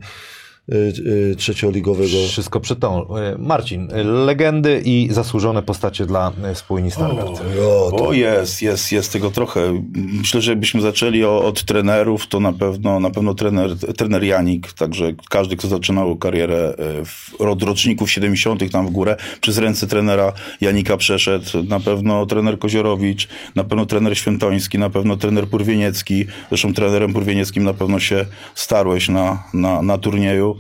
trzecioligowego. 1.38 2.18
Wszystko 2.28 2.60
przed 2.60 2.80
tą. 2.80 3.16
E, 3.16 3.36
Marcin, 3.38 3.88
legendy 4.26 4.82
i 4.86 5.08
zasłużone 5.12 5.64
postacie 5.64 6.06
dla 6.06 6.32
spójni 6.54 6.92
Stargard. 6.92 7.42
Jo, 7.58 7.92
to, 7.98 8.08
O 8.08 8.14
jest, 8.14 8.62
jest, 8.62 8.92
jest 8.92 9.14
tego 9.14 9.32
trochę. 9.32 9.84
Myślę, 9.94 10.42
że 10.42 10.52
jakbyśmy 10.52 10.82
zaczęli 10.82 11.24
o, 11.24 11.44
od 11.46 11.64
trenerów, 11.64 12.28
to 12.28 12.40
na 12.40 12.54
pewno, 12.54 13.00
na 13.00 13.10
pewno 13.10 13.34
trener, 13.34 13.78
trener 13.98 14.24
Janik, 14.24 14.74
także 14.74 15.14
każdy, 15.30 15.56
kto 15.56 15.68
zaczynał 15.68 16.16
karierę 16.16 16.74
w, 17.06 17.42
od 17.42 17.64
roczników 17.64 18.12
70. 18.12 18.72
tam 18.72 18.88
w 18.88 18.92
górę, 18.92 19.16
przez 19.42 19.58
ręce 19.58 19.88
trenera 19.88 20.34
Janika 20.62 20.98
przeszedł, 20.98 21.46
na 21.68 21.80
pewno 21.80 22.26
trener 22.26 22.60
Koziorowicz, 22.60 23.28
na 23.56 23.64
pewno 23.64 23.86
trener 23.86 24.18
Świętoński, 24.18 24.80
na 24.80 24.90
pewno 24.90 25.18
trener 25.18 25.48
Purwieniecki, 25.48 26.26
zresztą 26.50 26.74
trenerem 26.74 27.14
Purwienieckim 27.14 27.64
na 27.64 27.74
pewno 27.74 28.00
się 28.00 28.26
starłeś 28.56 29.10
na, 29.10 29.44
na, 29.54 29.82
na 29.82 29.98
turnieju. 29.98 30.55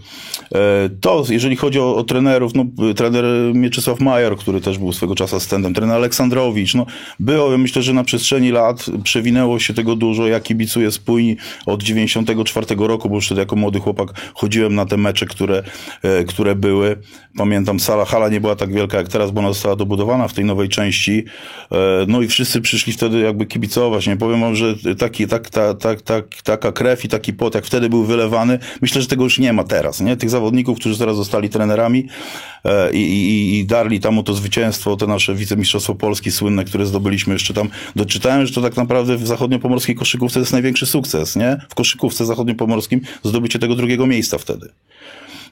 E, 0.55 0.89
To, 1.01 1.23
jeżeli 1.29 1.55
chodzi 1.55 1.79
o, 1.79 1.95
o 1.95 2.03
trenerów, 2.03 2.51
no, 2.55 2.65
trener 2.95 3.25
Mieczysław 3.53 3.99
Major, 3.99 4.37
który 4.37 4.61
też 4.61 4.77
był 4.77 4.93
swego 4.93 5.15
czasu 5.15 5.35
asystentem, 5.35 5.73
trener 5.73 5.95
Aleksandrowicz, 5.95 6.73
no, 6.75 6.85
było, 7.19 7.51
ja 7.51 7.57
myślę, 7.57 7.81
że 7.81 7.93
na 7.93 8.03
przestrzeni 8.03 8.51
lat 8.51 8.85
przewinęło 9.03 9.59
się 9.59 9.73
tego 9.73 9.95
dużo. 9.95 10.27
Ja 10.27 10.39
kibicuję 10.39 10.91
spójni 10.91 11.37
od 11.65 11.83
94 11.83 12.67
roku, 12.77 13.09
bo 13.09 13.15
już 13.15 13.25
wtedy 13.25 13.41
jako 13.41 13.55
młody 13.55 13.79
chłopak 13.79 14.09
chodziłem 14.33 14.75
na 14.75 14.85
te 14.85 14.97
mecze, 14.97 15.25
które, 15.25 15.63
e, 16.03 16.23
które 16.23 16.55
były. 16.55 16.97
Pamiętam, 17.37 17.79
sala, 17.79 18.05
hala 18.05 18.29
nie 18.29 18.41
była 18.41 18.55
tak 18.55 18.73
wielka 18.73 18.97
jak 18.97 19.07
teraz, 19.07 19.31
bo 19.31 19.39
ona 19.39 19.49
została 19.49 19.75
dobudowana 19.75 20.27
w 20.27 20.33
tej 20.33 20.45
nowej 20.45 20.69
części. 20.69 21.23
E, 21.71 22.05
No 22.07 22.21
i 22.21 22.27
wszyscy 22.27 22.61
przyszli 22.61 22.93
wtedy 22.93 23.19
jakby 23.19 23.45
kibicować. 23.45 24.07
Nie 24.07 24.17
powiem 24.17 24.41
wam, 24.41 24.55
że 24.55 24.75
taki, 24.97 25.27
tak, 25.27 25.49
ta, 25.49 25.73
tak, 25.73 26.01
tak, 26.01 26.25
taka 26.43 26.71
krew 26.71 27.05
i 27.05 27.07
taki 27.07 27.33
pot, 27.33 27.55
jak 27.55 27.65
wtedy 27.65 27.89
był 27.89 28.03
wylewany, 28.03 28.59
myślę, 28.81 29.01
że 29.01 29.07
tego 29.07 29.23
już 29.23 29.39
nie 29.39 29.53
ma 29.53 29.63
teraz. 29.63 29.84
Nie? 30.01 30.17
Tych 30.17 30.29
zawodników, 30.29 30.79
którzy 30.79 30.97
teraz 30.97 31.15
zostali 31.15 31.49
trenerami 31.49 32.07
e, 32.63 32.93
i, 32.93 32.97
i, 32.97 33.59
i 33.59 33.65
darli 33.65 33.99
tam 33.99 34.19
o 34.19 34.23
to 34.23 34.33
zwycięstwo, 34.33 34.97
te 34.97 35.07
nasze 35.07 35.35
wicemistrzostwo 35.35 35.95
Polski 35.95 36.31
słynne, 36.31 36.65
które 36.65 36.85
zdobyliśmy 36.85 37.33
jeszcze 37.33 37.53
tam. 37.53 37.69
Doczytałem, 37.95 38.45
że 38.45 38.53
to 38.53 38.61
tak 38.61 38.77
naprawdę 38.77 39.17
w 39.17 39.27
zachodniopomorskiej 39.27 39.95
koszykówce 39.95 40.39
jest 40.39 40.51
największy 40.51 40.85
sukces, 40.85 41.35
nie? 41.35 41.57
W 41.69 41.75
koszykówce 41.75 42.25
zachodniopomorskim 42.25 43.01
zdobycie 43.23 43.59
tego 43.59 43.75
drugiego 43.75 44.07
miejsca 44.07 44.37
wtedy. 44.37 44.69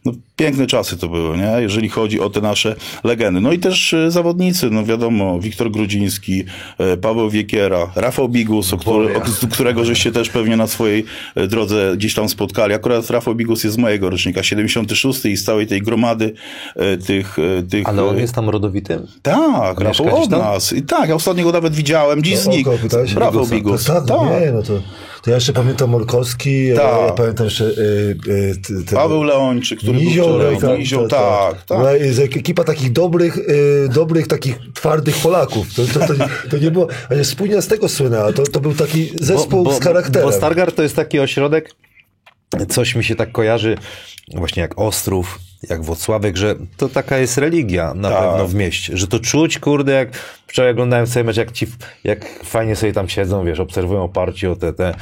No, 0.05 0.11
piękne 0.35 0.67
czasy 0.67 0.97
to 0.97 1.07
były, 1.07 1.37
nie? 1.37 1.55
jeżeli 1.59 1.89
chodzi 1.89 2.19
o 2.19 2.29
te 2.29 2.41
nasze 2.41 2.75
legendy. 3.03 3.41
No 3.41 3.51
i 3.51 3.59
też 3.59 3.93
e, 3.93 4.11
zawodnicy, 4.11 4.69
no 4.69 4.85
wiadomo, 4.85 5.39
Wiktor 5.39 5.71
Grudziński, 5.71 6.43
e, 6.77 6.97
Paweł 6.97 7.29
Wiekiera, 7.29 7.91
Rafał 7.95 8.29
Bigus, 8.29 8.73
o, 8.73 8.77
który, 8.77 9.17
o 9.17 9.21
którego 9.51 9.85
żeście 9.85 10.11
też 10.11 10.29
pewnie 10.29 10.57
na 10.57 10.67
swojej 10.67 11.05
e, 11.35 11.47
drodze 11.47 11.93
gdzieś 11.97 12.13
tam 12.13 12.29
spotkali. 12.29 12.73
Akurat 12.73 13.09
Rafał 13.09 13.35
Bigus 13.35 13.63
jest 13.63 13.75
z 13.75 13.79
mojego 13.79 14.09
rocznika, 14.09 14.43
76 14.43 15.25
i 15.25 15.37
z 15.37 15.43
całej 15.43 15.67
tej 15.67 15.81
gromady 15.81 16.33
tych... 17.05 17.37
tych 17.69 17.87
Ale 17.87 18.05
on 18.05 18.17
jest 18.17 18.35
tam 18.35 18.49
rodowitym? 18.49 19.07
Tak, 19.21 19.79
Rafał 19.79 20.23
od 20.23 20.29
nas. 20.29 20.73
I 20.73 20.81
tak, 20.81 21.09
ja 21.09 21.15
ostatnio 21.15 21.43
go 21.43 21.51
nawet 21.51 21.75
widziałem, 21.75 22.23
dziś 22.23 22.33
O 22.33 22.37
znikł. 22.37 22.69
Rafał 23.15 23.45
Bigusa. 23.47 23.55
Bigus. 23.55 23.85
To, 23.85 23.93
tak, 23.93 24.07
Tak. 24.07 24.41
Nie, 24.41 24.51
no 24.51 24.63
to, 24.63 24.73
to 25.23 25.29
ja 25.29 25.35
jeszcze 25.35 25.53
pamiętam 25.53 25.89
Morkowski, 25.89 26.67
ja, 26.67 26.75
Tak. 26.75 27.07
ja 27.07 27.11
pamiętam 27.13 27.45
jeszcze 27.45 27.65
y, 27.65 27.71
y, 28.27 28.55
ten- 28.65 28.83
Paweł 28.95 29.23
Leończyk, 29.23 29.79
który 29.79 29.97
Nizioł, 29.97 30.27
był 30.27 30.37
wczoraj. 30.37 30.57
tak, 30.57 30.79
Nizioł, 30.79 31.07
tak, 31.07 31.63
tak. 31.63 31.77
Była 31.77 31.93
jest 31.93 32.19
ekipa 32.19 32.63
takich 32.63 32.91
dobrych, 32.91 33.37
y, 33.37 33.89
dobrych, 33.93 34.27
takich 34.27 34.55
twardych 34.73 35.15
Polaków. 35.17 35.73
To, 35.73 35.85
to, 35.85 35.99
to, 36.07 36.13
to 36.51 36.57
nie 36.57 36.71
było, 36.71 36.87
ale 37.09 37.25
spójnia 37.25 37.61
z 37.61 37.67
tego 37.67 37.89
słynęła. 37.89 38.33
To, 38.33 38.43
to 38.43 38.59
był 38.59 38.73
taki 38.73 39.09
zespół 39.21 39.71
z 39.71 39.79
charakterem. 39.79 40.29
Bo 40.29 40.35
Stargard 40.35 40.75
to 40.75 40.83
jest 40.83 40.95
taki 40.95 41.19
ośrodek, 41.19 41.69
coś 42.69 42.95
mi 42.95 43.03
się 43.03 43.15
tak 43.15 43.31
kojarzy, 43.31 43.77
właśnie 44.35 44.61
jak 44.61 44.79
Ostrów, 44.79 45.39
jak 45.69 45.83
Włocławek, 45.83 46.37
że 46.37 46.55
to 46.77 46.89
taka 46.89 47.17
jest 47.17 47.37
religia 47.37 47.93
na 47.93 48.09
Tak. 48.09 48.29
pewno 48.29 48.47
w 48.47 48.55
mieście, 48.55 48.97
że 48.97 49.07
to 49.07 49.19
czuć, 49.19 49.59
kurde, 49.59 49.91
jak 49.93 50.09
wczoraj 50.47 50.71
oglądałem 50.71 51.07
sobie 51.07 51.23
mecz, 51.23 51.37
jak 51.37 51.51
ci, 51.51 51.67
jak 52.03 52.43
fajnie 52.43 52.75
sobie 52.75 52.93
tam 52.93 53.09
siedzą, 53.09 53.45
wiesz, 53.45 53.59
obserwują 53.59 54.09
parcie 54.09 54.51
o 54.51 54.55
te, 54.55 54.73
te 54.73 54.93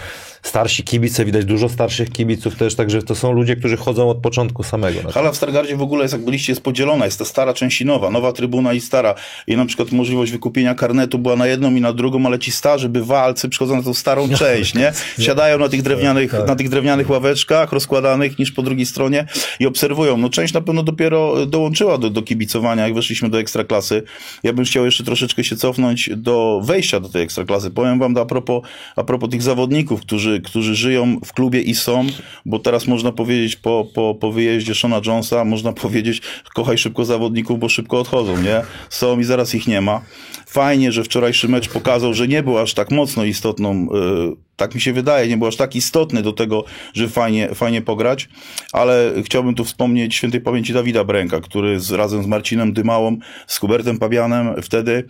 starsi 0.44 0.84
kibice, 0.84 1.26
widać 1.26 1.46
dużo 1.46 1.70
starszych 1.70 2.10
kibiców 2.10 2.56
też, 2.56 2.76
także 2.76 3.02
to 3.04 3.16
są 3.16 3.32
ludzie, 3.32 3.56
którzy 3.56 3.78
chodzą 3.78 4.10
od 4.10 4.18
początku 4.18 4.64
samego. 4.64 5.04
na 5.04 5.12
Hala 5.12 5.32
w 5.32 5.36
Stargardzie 5.36 5.76
w 5.78 5.82
ogóle 5.82 6.02
jest, 6.02 6.14
jak 6.14 6.26
byliście, 6.26 6.52
jest 6.52 6.62
podzielona. 6.64 7.06
Jest 7.06 7.20
ta 7.20 7.26
stara 7.26 7.54
część 7.54 7.82
i 7.82 7.86
nowa. 7.86 8.10
Nowa 8.10 8.32
trybuna 8.34 8.74
i 8.74 8.82
stara. 8.82 9.16
I 9.48 9.58
na 9.58 9.66
przykład 9.66 9.92
możliwość 9.92 10.32
wykupienia 10.32 10.76
karnetu 10.76 11.20
była 11.20 11.36
na 11.36 11.48
jedną 11.48 11.76
i 11.76 11.82
na 11.82 11.94
drugą, 11.94 12.26
ale 12.26 12.40
ci 12.40 12.52
starzy 12.52 12.90
bywalcy 12.90 13.50
przychodzą 13.50 13.76
na 13.78 13.84
tą 13.84 13.94
starą 13.94 14.30
część, 14.40 14.74
nie? 14.74 14.94
Siadają 15.20 15.60
na 15.60 15.70
tych 15.70 15.82
drewnianych, 15.82 16.34
na 16.48 16.56
tych 16.56 16.70
drewnianych 16.70 17.10
ławeczkach 17.10 17.72
rozkładanych 17.72 18.40
niż 18.40 18.52
po 18.52 18.62
drugiej 18.62 18.86
stronie 18.86 19.21
i 19.60 19.66
obserwują. 19.66 20.18
No 20.18 20.30
część 20.30 20.54
na 20.54 20.62
pewno 20.62 20.84
dopiero 20.84 21.46
dołączyła 21.46 21.98
do, 21.98 22.10
do 22.10 22.22
kibicowania, 22.22 22.84
jak 22.84 22.94
weszliśmy 22.94 23.30
do 23.30 23.40
ekstraklasy. 23.40 24.04
Ja 24.44 24.54
bym 24.54 24.66
chciał 24.66 24.86
jeszcze 24.86 25.04
troszeczkę 25.04 25.44
się 25.44 25.56
cofnąć 25.56 26.10
do 26.16 26.62
wejścia 26.64 27.00
do 27.00 27.10
tej 27.10 27.24
ekstraklasy. 27.24 27.72
Powiem 27.72 28.00
wam 28.00 28.18
a 28.18 28.26
propos, 28.26 28.64
a 28.96 29.04
propos 29.04 29.30
tych 29.30 29.42
zawodników, 29.42 30.02
którzy, 30.02 30.42
którzy 30.42 30.76
żyją 30.76 31.20
w 31.26 31.34
klubie 31.34 31.62
i 31.62 31.76
są, 31.76 32.08
bo 32.46 32.60
teraz 32.60 32.88
można 32.88 33.12
powiedzieć 33.12 33.56
po, 33.56 33.88
po, 33.94 34.16
po 34.16 34.32
wyjeździe 34.32 34.76
Shona 34.76 35.02
Jonesa, 35.06 35.46
można 35.46 35.74
powiedzieć 35.84 36.22
kochaj 36.56 36.78
szybko 36.78 37.06
zawodników, 37.06 37.60
bo 37.60 37.70
szybko 37.70 38.00
odchodzą, 38.00 38.42
nie? 38.42 38.62
Są 38.90 39.20
i 39.20 39.24
zaraz 39.24 39.56
ich 39.56 39.68
nie 39.68 39.82
ma. 39.82 40.02
Fajnie, 40.46 40.92
że 40.92 41.04
wczorajszy 41.04 41.48
mecz 41.48 41.70
pokazał, 41.70 42.14
że 42.14 42.28
nie 42.28 42.44
był 42.44 42.58
aż 42.58 42.74
tak 42.74 42.92
mocno 42.92 43.24
istotną, 43.24 43.88
yy, 43.94 44.36
tak 44.56 44.76
mi 44.76 44.82
się 44.82 44.94
wydaje, 44.94 45.28
nie 45.28 45.38
był 45.38 45.48
aż 45.48 45.56
tak 45.56 45.76
istotny 45.76 46.22
do 46.22 46.34
tego, 46.34 46.64
żeby 46.94 47.10
fajnie, 47.10 47.56
fajnie 47.56 47.82
pograć, 47.82 48.30
ale 48.74 49.14
chciałbym 49.26 49.56
tu 49.56 49.66
wspomnieć 49.66 50.16
świętej 50.16 50.42
pamięci 50.42 50.74
Dawida 50.74 51.04
Bręka, 51.04 51.42
który 51.42 51.80
z, 51.80 51.92
razem 51.92 52.24
z 52.24 52.28
Marcinem 52.28 52.74
Dymałą, 52.74 53.18
z 53.48 53.58
Hubertem 53.58 54.00
Pabianem 54.00 54.62
wtedy 54.62 55.04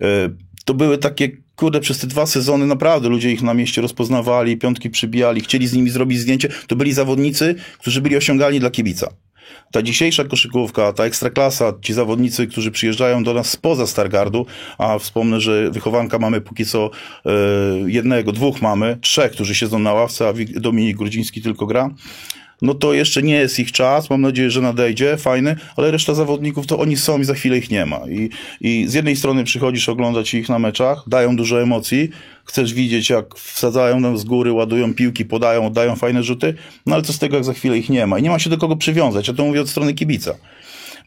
yy, 0.00 0.06
to 0.64 0.74
były 0.74 0.98
takie, 0.98 1.30
kurde, 1.56 1.80
przez 1.80 1.98
te 1.98 2.06
dwa 2.06 2.26
sezony 2.26 2.66
naprawdę 2.66 3.08
ludzie 3.08 3.32
ich 3.32 3.42
na 3.42 3.54
mieście 3.54 3.82
rozpoznawali, 3.82 4.56
piątki 4.56 4.90
przybijali, 4.90 5.40
chcieli 5.40 5.68
z 5.68 5.72
nimi 5.72 5.90
zrobić 5.90 6.18
zdjęcie. 6.18 6.48
To 6.66 6.76
byli 6.76 6.92
zawodnicy, 6.92 7.54
którzy 7.78 8.00
byli 8.00 8.16
osiągalni 8.16 8.60
dla 8.60 8.70
kibica. 8.70 9.12
Ta 9.72 9.82
dzisiejsza 9.82 10.24
koszykówka, 10.24 10.92
ta 10.92 11.04
ekstraklasa, 11.04 11.72
ci 11.82 11.92
zawodnicy, 11.92 12.46
którzy 12.46 12.70
przyjeżdżają 12.70 13.24
do 13.24 13.34
nas 13.34 13.50
spoza 13.50 13.86
Stargardu, 13.86 14.46
a 14.78 14.98
wspomnę, 14.98 15.40
że 15.40 15.70
wychowanka 15.70 16.18
mamy 16.18 16.40
póki 16.40 16.66
co 16.66 16.90
e, 17.26 17.30
jednego, 17.86 18.32
dwóch 18.32 18.62
mamy, 18.62 18.98
trzech, 19.00 19.32
którzy 19.32 19.54
siedzą 19.54 19.78
na 19.78 19.92
ławce, 19.92 20.28
a 20.28 20.32
Dominik 20.60 20.96
Grudziński 20.96 21.42
tylko 21.42 21.66
gra 21.66 21.90
no 22.62 22.74
to 22.74 22.92
jeszcze 22.92 23.22
nie 23.22 23.34
jest 23.34 23.58
ich 23.58 23.72
czas, 23.72 24.10
mam 24.10 24.20
nadzieję, 24.20 24.50
że 24.50 24.60
nadejdzie, 24.60 25.16
fajny, 25.16 25.56
ale 25.76 25.90
reszta 25.90 26.14
zawodników 26.14 26.66
to 26.66 26.78
oni 26.78 26.96
są 26.96 27.18
i 27.18 27.24
za 27.24 27.34
chwilę 27.34 27.58
ich 27.58 27.70
nie 27.70 27.86
ma. 27.86 28.00
I, 28.10 28.30
I 28.60 28.86
z 28.88 28.94
jednej 28.94 29.16
strony 29.16 29.44
przychodzisz 29.44 29.88
oglądać 29.88 30.34
ich 30.34 30.48
na 30.48 30.58
meczach, 30.58 31.02
dają 31.06 31.36
dużo 31.36 31.62
emocji, 31.62 32.10
chcesz 32.44 32.74
widzieć 32.74 33.10
jak 33.10 33.34
wsadzają 33.34 34.00
nam 34.00 34.18
z 34.18 34.24
góry, 34.24 34.52
ładują 34.52 34.94
piłki, 34.94 35.24
podają, 35.24 35.66
oddają 35.66 35.96
fajne 35.96 36.22
rzuty, 36.22 36.54
no 36.86 36.94
ale 36.94 37.04
co 37.04 37.12
z 37.12 37.18
tego 37.18 37.36
jak 37.36 37.44
za 37.44 37.52
chwilę 37.52 37.78
ich 37.78 37.90
nie 37.90 38.06
ma? 38.06 38.18
I 38.18 38.22
nie 38.22 38.30
ma 38.30 38.38
się 38.38 38.50
do 38.50 38.58
kogo 38.58 38.76
przywiązać, 38.76 39.28
ja 39.28 39.34
to 39.34 39.44
mówię 39.44 39.60
od 39.60 39.68
strony 39.68 39.94
kibica. 39.94 40.34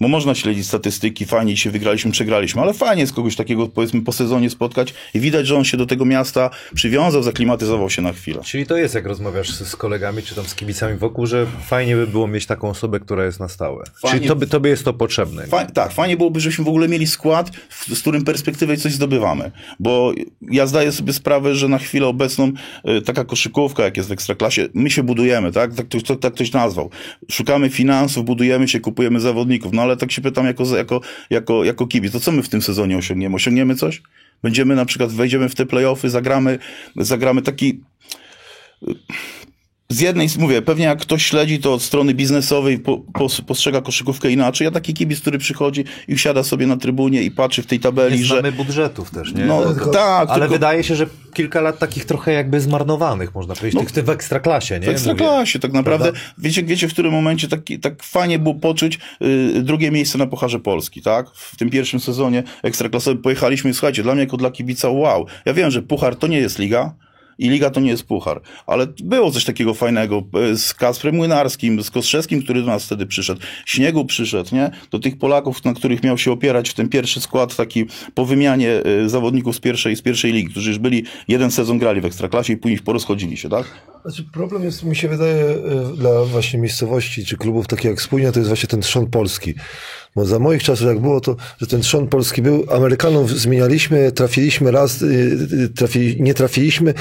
Bo 0.02 0.08
można 0.08 0.36
śledzić 0.36 0.68
statystyki, 0.68 1.26
fajnie 1.26 1.58
się 1.58 1.72
wygraliśmy, 1.72 2.12
przegraliśmy, 2.12 2.62
ale 2.62 2.74
fajnie 2.74 3.02
jest 3.02 3.14
kogoś 3.14 3.36
takiego, 3.36 3.68
powiedzmy, 3.68 4.02
po 4.02 4.12
sezonie 4.12 4.50
spotkać 4.50 4.94
i 5.14 5.20
widać, 5.20 5.48
że 5.48 5.56
on 5.56 5.64
się 5.64 5.78
do 5.78 5.86
tego 5.86 6.06
miasta 6.06 6.50
przywiązał, 6.76 7.24
zaklimatyzował 7.24 7.90
się 7.90 8.02
na 8.02 8.14
chwilę. 8.14 8.42
Czyli 8.44 8.66
to 8.66 8.78
jest, 8.78 8.96
jak 8.96 9.06
rozmawiasz 9.06 9.52
z, 9.52 9.76
kolegami, 9.76 10.24
czy 10.24 10.36
tam 10.36 10.46
z 10.46 10.56
kibicami 10.56 10.98
wokół, 10.98 11.26
że 11.26 11.48
fajnie 11.66 11.96
by 11.96 12.08
było 12.08 12.28
mieć 12.28 12.46
taką 12.46 12.70
osobę, 12.70 13.00
która 13.00 13.26
jest 13.26 13.40
na 13.40 13.48
stałe. 13.48 13.84
Fajnie. 14.02 14.18
Czyli 14.18 14.28
tobie, 14.30 14.48
tobie 14.48 14.70
jest 14.70 14.86
to 14.86 14.94
potrzebne. 14.94 15.48
Tak, 15.74 15.92
fajnie 15.92 16.18
byłoby, 16.18 16.40
żebyśmy 16.40 16.66
w 16.66 16.68
ogóle 16.68 16.88
mieli 16.88 17.08
skład, 17.08 17.52
z 17.94 18.00
którym 18.00 18.24
perspektywę 18.24 18.78
coś 18.78 18.94
zdobywamy. 18.94 19.52
Bo 19.80 20.14
ja 20.52 20.68
zdaję 20.68 20.92
sobie 20.92 21.14
sprawę, 21.14 21.56
że 21.56 21.68
na 21.68 21.78
chwilę 21.78 22.08
obecną 22.08 22.52
y, 22.98 23.02
taka 23.02 23.26
koszykówka, 23.26 23.84
jak 23.84 23.98
jest 23.98 24.10
w 24.10 24.12
Ekstraklasie, 24.12 24.68
my 24.74 24.92
się 24.92 25.04
budujemy, 25.04 25.52
tak? 25.52 25.74
Tak, 25.74 25.88
ktoś- 25.88 26.04
tak, 26.04 26.20
tak 26.20 26.34
ktoś 26.34 26.52
nazwał. 26.52 26.90
Szukamy 27.32 27.70
finansów, 27.70 28.26
budujemy 28.26 28.68
się, 28.68 28.80
kupujemy 28.80 29.20
zawodników. 29.20 29.74
No 29.74 29.82
ale 29.82 29.91
tak 29.96 30.12
się 30.12 30.22
pytam 30.22 30.46
jako, 30.46 30.78
jako, 30.78 31.02
jako, 31.30 31.64
jako 31.64 31.88
kibic, 31.88 32.12
to 32.12 32.20
co 32.20 32.32
my 32.32 32.44
w 32.44 32.50
tym 32.50 32.62
sezonie 32.62 32.98
osiągniemy? 32.98 33.36
Osiągniemy 33.36 33.76
coś? 33.76 34.02
Będziemy 34.44 34.76
na 34.76 34.86
przykład, 34.86 35.12
wejdziemy 35.12 35.50
w 35.50 35.56
te 35.56 35.66
playoffy, 35.66 36.10
zagramy, 36.10 36.60
zagramy 36.96 37.42
taki 37.42 37.82
z 39.92 40.00
jednej, 40.00 40.28
mówię, 40.40 40.62
pewnie 40.62 40.86
jak 40.86 41.00
ktoś 41.00 41.26
śledzi 41.26 41.60
to 41.60 41.74
od 41.74 41.82
strony 41.84 42.14
biznesowej, 42.14 42.80
po, 42.80 42.98
pos- 42.98 43.42
postrzega 43.42 43.82
koszykówkę 43.82 44.32
inaczej. 44.32 44.66
Ja 44.66 44.72
taki 44.72 44.94
kibic, 44.94 45.20
który 45.22 45.38
przychodzi 45.38 45.84
i 46.08 46.16
wsiada 46.16 46.44
sobie 46.44 46.68
na 46.68 46.78
trybunie 46.78 47.24
i 47.24 47.32
patrzy 47.32 47.62
w 47.62 47.66
tej 47.66 47.80
tabeli, 47.80 48.20
Nie 48.20 48.26
że... 48.26 48.34
znamy 48.40 48.52
budżetów 48.52 49.12
też, 49.12 49.34
nie? 49.34 49.46
No 49.46 49.74
Tylko- 49.74 49.90
tak, 49.90 50.30
Ale 50.30 50.40
tylko 50.40 50.54
wydaje 50.54 50.84
się, 50.84 50.96
że 50.96 51.08
kilka 51.34 51.62
lat 51.62 51.80
takich 51.80 52.06
trochę 52.06 52.34
jakby 52.34 52.62
zmarnowanych, 52.62 53.36
można 53.36 53.56
powiedzieć, 53.56 53.74
No, 53.76 53.82
tych, 53.82 53.92
tych 53.92 54.06
w 54.06 54.10
ekstraklasie, 54.10 54.80
nie? 54.80 54.86
w 54.86 54.90
ekstraklasie 54.90 55.60
tak 55.60 55.74
naprawdę. 55.74 56.12
Wiecie, 56.38 56.64
wiecie, 56.64 56.88
w 56.88 56.94
którym 56.94 57.12
momencie 57.14 57.48
taki, 57.48 57.80
tak 57.80 58.04
fajnie 58.04 58.40
było 58.40 58.56
poczuć 58.56 59.00
y, 59.22 59.62
drugie 59.64 59.92
miejsce 59.92 60.18
na 60.18 60.28
Pucharze 60.28 60.60
Polski, 60.60 61.02
tak? 61.02 61.30
W 61.36 61.58
tym 61.58 61.70
pierwszym 61.70 62.00
sezonie 62.00 62.44
ekstraklasowym 62.64 63.22
pojechaliśmy 63.22 63.70
i 63.70 63.74
słuchajcie, 63.74 64.04
dla 64.04 64.14
mnie 64.14 64.24
jako 64.24 64.38
dla 64.38 64.52
kibica 64.52 64.90
wow. 64.90 65.26
Ja 65.46 65.54
wiem, 65.54 65.72
że 65.72 65.82
Puchar 65.82 66.16
to 66.16 66.28
nie 66.28 66.38
jest 66.38 66.60
liga, 66.60 66.94
i 67.42 67.50
liga 67.50 67.70
to 67.70 67.80
nie 67.80 67.90
jest 67.90 68.04
puchar. 68.04 68.42
Ale 68.68 68.88
było 69.04 69.32
coś 69.32 69.46
takiego 69.46 69.74
fajnego 69.74 70.24
e, 70.34 70.58
z 70.58 70.74
Kasprem 70.74 71.16
Młynarskim, 71.16 71.84
z 71.84 71.92
Kostrzewskim, 71.92 72.44
który 72.44 72.62
do 72.62 72.68
nas 72.68 72.86
wtedy 72.86 73.06
przyszedł. 73.06 73.42
Śniegu 73.66 74.06
przyszedł, 74.06 74.56
nie? 74.56 74.72
Do 74.92 75.00
tych 75.00 75.18
Polaków, 75.18 75.66
na 75.66 75.74
których 75.74 76.04
miał 76.04 76.18
się 76.18 76.32
opierać 76.32 76.70
w 76.70 76.74
ten 76.74 76.90
pierwszy 76.90 77.22
skład 77.22 77.56
taki 77.56 77.86
po 78.14 78.26
wymianie 78.26 78.72
e, 78.84 79.10
zawodników 79.10 79.56
z 79.56 79.60
pierwszej, 79.60 79.96
z 79.96 80.02
pierwszej 80.02 80.34
ligi, 80.34 80.50
którzy 80.50 80.70
już 80.70 80.80
byli, 80.80 81.04
jeden 81.28 81.52
sezon 81.52 81.78
grali 81.78 82.02
w 82.02 82.06
Ekstraklasie 82.06 82.54
i 82.54 82.58
później 82.58 82.80
porozchodzili 82.80 83.38
się, 83.38 83.50
tak? 83.50 83.66
Znaczy 84.02 84.24
problem 84.24 84.64
jest, 84.64 84.84
mi 84.84 84.96
się 84.96 85.08
wydaje, 85.08 85.46
y, 85.46 85.98
dla 85.98 86.24
właśnie 86.24 86.60
miejscowości 86.60 87.26
czy 87.26 87.38
klubów 87.38 87.68
takich 87.68 87.86
jak 87.86 88.02
Spójnia, 88.02 88.32
to 88.32 88.40
jest 88.40 88.50
właśnie 88.50 88.68
ten 88.68 88.82
trzon 88.82 89.08
polski. 89.08 89.54
Bo 90.16 90.26
za 90.26 90.40
moich 90.40 90.64
czasów 90.64 90.88
jak 90.88 91.00
było 91.00 91.22
to, 91.22 91.36
że 91.62 91.68
ten 91.68 91.82
trzon 91.82 92.08
polski 92.08 92.42
był, 92.42 92.66
Amerykanów 92.72 93.40
zmienialiśmy, 93.40 94.12
trafiliśmy 94.12 94.72
raz, 94.72 95.02
y, 95.02 95.06
y, 95.54 95.70
trafili, 95.70 96.22
nie 96.22 96.34
trafiliśmy, 96.34 96.94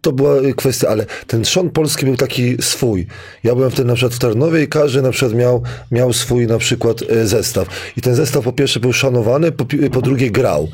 to 0.00 0.12
była 0.12 0.34
kwestia, 0.56 0.88
ale 0.88 1.06
ten 1.26 1.42
trzon 1.42 1.70
polski 1.70 2.04
był 2.04 2.16
taki 2.16 2.56
swój. 2.60 3.06
Ja 3.44 3.54
byłem 3.54 3.70
wtedy 3.70 3.88
na 3.88 3.94
przykład 3.94 4.14
w 4.14 4.18
Tarnowie 4.18 4.62
i 4.62 4.68
każdy 4.68 5.02
na 5.02 5.10
przykład 5.10 5.34
miał, 5.34 5.62
miał 5.90 6.12
swój 6.12 6.46
na 6.46 6.58
przykład 6.58 7.02
y, 7.02 7.26
zestaw. 7.26 7.68
I 7.96 8.00
ten 8.00 8.14
zestaw 8.14 8.44
po 8.44 8.52
pierwsze 8.52 8.80
był 8.80 8.92
szanowany, 8.92 9.52
po, 9.52 9.64
po 9.92 10.02
drugie 10.02 10.30
grał. 10.30 10.68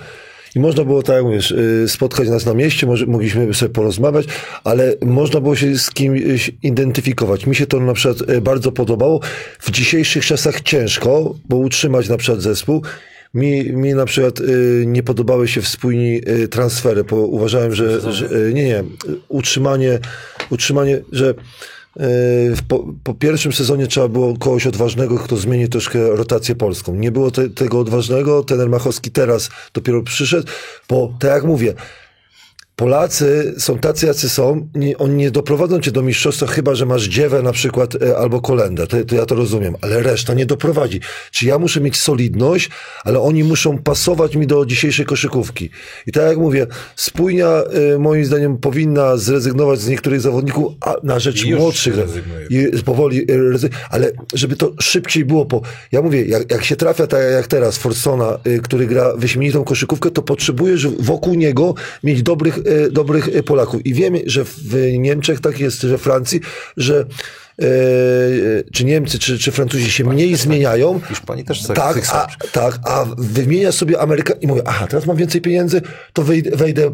I 0.54 0.60
można 0.60 0.84
było, 0.84 1.02
tak 1.02 1.16
jak 1.16 1.24
mówisz, 1.24 1.50
y, 1.50 1.84
spotkać 1.88 2.28
nas 2.28 2.46
na 2.46 2.54
mieście, 2.54 2.86
może, 2.86 3.06
mogliśmy 3.06 3.54
sobie 3.54 3.72
porozmawiać, 3.72 4.26
ale 4.64 4.94
można 5.06 5.40
było 5.40 5.56
się 5.56 5.78
z 5.78 5.90
kimś 5.90 6.50
identyfikować. 6.62 7.46
Mi 7.46 7.54
się 7.54 7.66
to 7.66 7.80
na 7.80 7.94
przykład 7.94 8.30
y, 8.30 8.40
bardzo 8.40 8.72
podobało. 8.72 9.20
W 9.60 9.70
dzisiejszych 9.70 10.26
czasach 10.26 10.60
ciężko, 10.60 11.34
bo 11.48 11.56
utrzymać 11.56 12.08
na 12.08 12.16
przykład 12.16 12.42
zespół. 12.42 12.82
Mi, 13.34 13.72
mi 13.72 13.94
na 13.94 14.04
przykład 14.04 14.40
y, 14.40 14.84
nie 14.86 15.02
podobały 15.02 15.48
się 15.48 15.60
w 15.60 15.68
spójni 15.68 16.20
y, 16.28 16.48
transfery, 16.48 17.04
bo 17.04 17.16
uważałem, 17.16 17.74
że, 17.74 18.12
że 18.12 18.28
nie, 18.52 18.64
nie, 18.64 18.84
utrzymanie, 19.28 19.98
utrzymanie, 20.50 21.00
że 21.12 21.34
po, 22.68 22.86
po 23.04 23.14
pierwszym 23.14 23.52
sezonie 23.52 23.86
trzeba 23.86 24.08
było 24.08 24.36
kogoś 24.36 24.66
odważnego, 24.66 25.18
kto 25.18 25.36
zmieni 25.36 25.68
troszkę 25.68 26.10
rotację 26.10 26.54
polską. 26.54 26.94
Nie 26.94 27.12
było 27.12 27.30
te, 27.30 27.50
tego 27.50 27.80
odważnego, 27.80 28.42
ten 28.42 28.68
Machowski 28.68 29.10
teraz 29.10 29.50
dopiero 29.74 30.02
przyszedł, 30.02 30.46
bo 30.88 31.14
tak 31.18 31.30
jak 31.30 31.44
mówię, 31.44 31.74
Polacy 32.78 33.54
są 33.58 33.78
tacy, 33.78 34.06
jacy 34.06 34.28
są. 34.28 34.68
Nie, 34.74 34.98
oni 34.98 35.14
nie 35.14 35.30
doprowadzą 35.30 35.80
cię 35.80 35.90
do 35.90 36.02
mistrzostwa, 36.02 36.46
chyba 36.46 36.74
że 36.74 36.86
masz 36.86 37.04
dziewę 37.04 37.42
na 37.42 37.52
przykład 37.52 38.02
e, 38.02 38.18
albo 38.18 38.40
kolendę. 38.40 38.86
To, 38.86 39.04
to 39.04 39.14
ja 39.14 39.26
to 39.26 39.34
rozumiem, 39.34 39.74
ale 39.80 40.02
reszta 40.02 40.34
nie 40.34 40.46
doprowadzi. 40.46 41.00
Czy 41.30 41.46
ja 41.46 41.58
muszę 41.58 41.80
mieć 41.80 41.96
solidność, 41.96 42.70
ale 43.04 43.20
oni 43.20 43.44
muszą 43.44 43.78
pasować 43.78 44.36
mi 44.36 44.46
do 44.46 44.66
dzisiejszej 44.66 45.06
koszykówki. 45.06 45.70
I 46.06 46.12
tak 46.12 46.26
jak 46.28 46.38
mówię, 46.38 46.66
spójnia 46.96 47.48
e, 47.48 47.98
moim 47.98 48.24
zdaniem 48.24 48.58
powinna 48.58 49.16
zrezygnować 49.16 49.80
z 49.80 49.88
niektórych 49.88 50.20
zawodników 50.20 50.74
a, 50.80 50.94
na 51.02 51.18
rzecz 51.18 51.44
Już 51.44 51.60
młodszych. 51.60 51.94
I 52.50 52.82
powoli, 52.84 53.26
rezy- 53.26 53.70
ale 53.90 54.12
żeby 54.34 54.56
to 54.56 54.72
szybciej 54.80 55.24
było, 55.24 55.44
bo 55.44 55.62
ja 55.92 56.02
mówię, 56.02 56.24
jak, 56.24 56.50
jak 56.50 56.64
się 56.64 56.76
trafia 56.76 57.06
tak 57.06 57.20
jak 57.32 57.46
teraz 57.46 57.78
Forsona, 57.78 58.38
y, 58.46 58.60
który 58.60 58.86
gra 58.86 59.16
wyśmienitą 59.16 59.64
koszykówkę, 59.64 60.10
to 60.10 60.22
potrzebujesz 60.22 60.86
wokół 60.86 61.34
niego 61.34 61.74
mieć 62.04 62.22
dobrych, 62.22 62.58
dobrych 62.90 63.28
e, 63.28 63.42
Polaków. 63.42 63.86
I 63.86 63.94
wiemy, 63.94 64.22
że 64.26 64.44
w 64.44 64.74
Niemczech 64.98 65.40
tak 65.40 65.60
jest, 65.60 65.80
że 65.80 65.98
Francji, 65.98 66.40
że 66.76 67.06
czy 68.72 68.84
Niemcy, 68.84 69.18
czy, 69.18 69.38
czy 69.38 69.52
Francuzi 69.52 69.90
się 69.90 70.04
mniej 70.04 70.36
zmieniają. 70.36 71.00
Hiszpanii 71.08 71.44
też 71.44 71.62
tak- 71.62 71.76
tak, 71.76 72.02
a, 72.12 72.26
tak, 72.52 72.78
a 72.84 73.04
wymienia 73.18 73.72
sobie 73.72 74.00
Ameryka 74.00 74.34
i 74.40 74.46
mówię, 74.46 74.62
aha, 74.66 74.86
teraz 74.86 75.06
mam 75.06 75.16
więcej 75.16 75.40
pieniędzy, 75.40 75.82
to 76.12 76.22
wejdę, 76.22 76.56
wejdę 76.56 76.86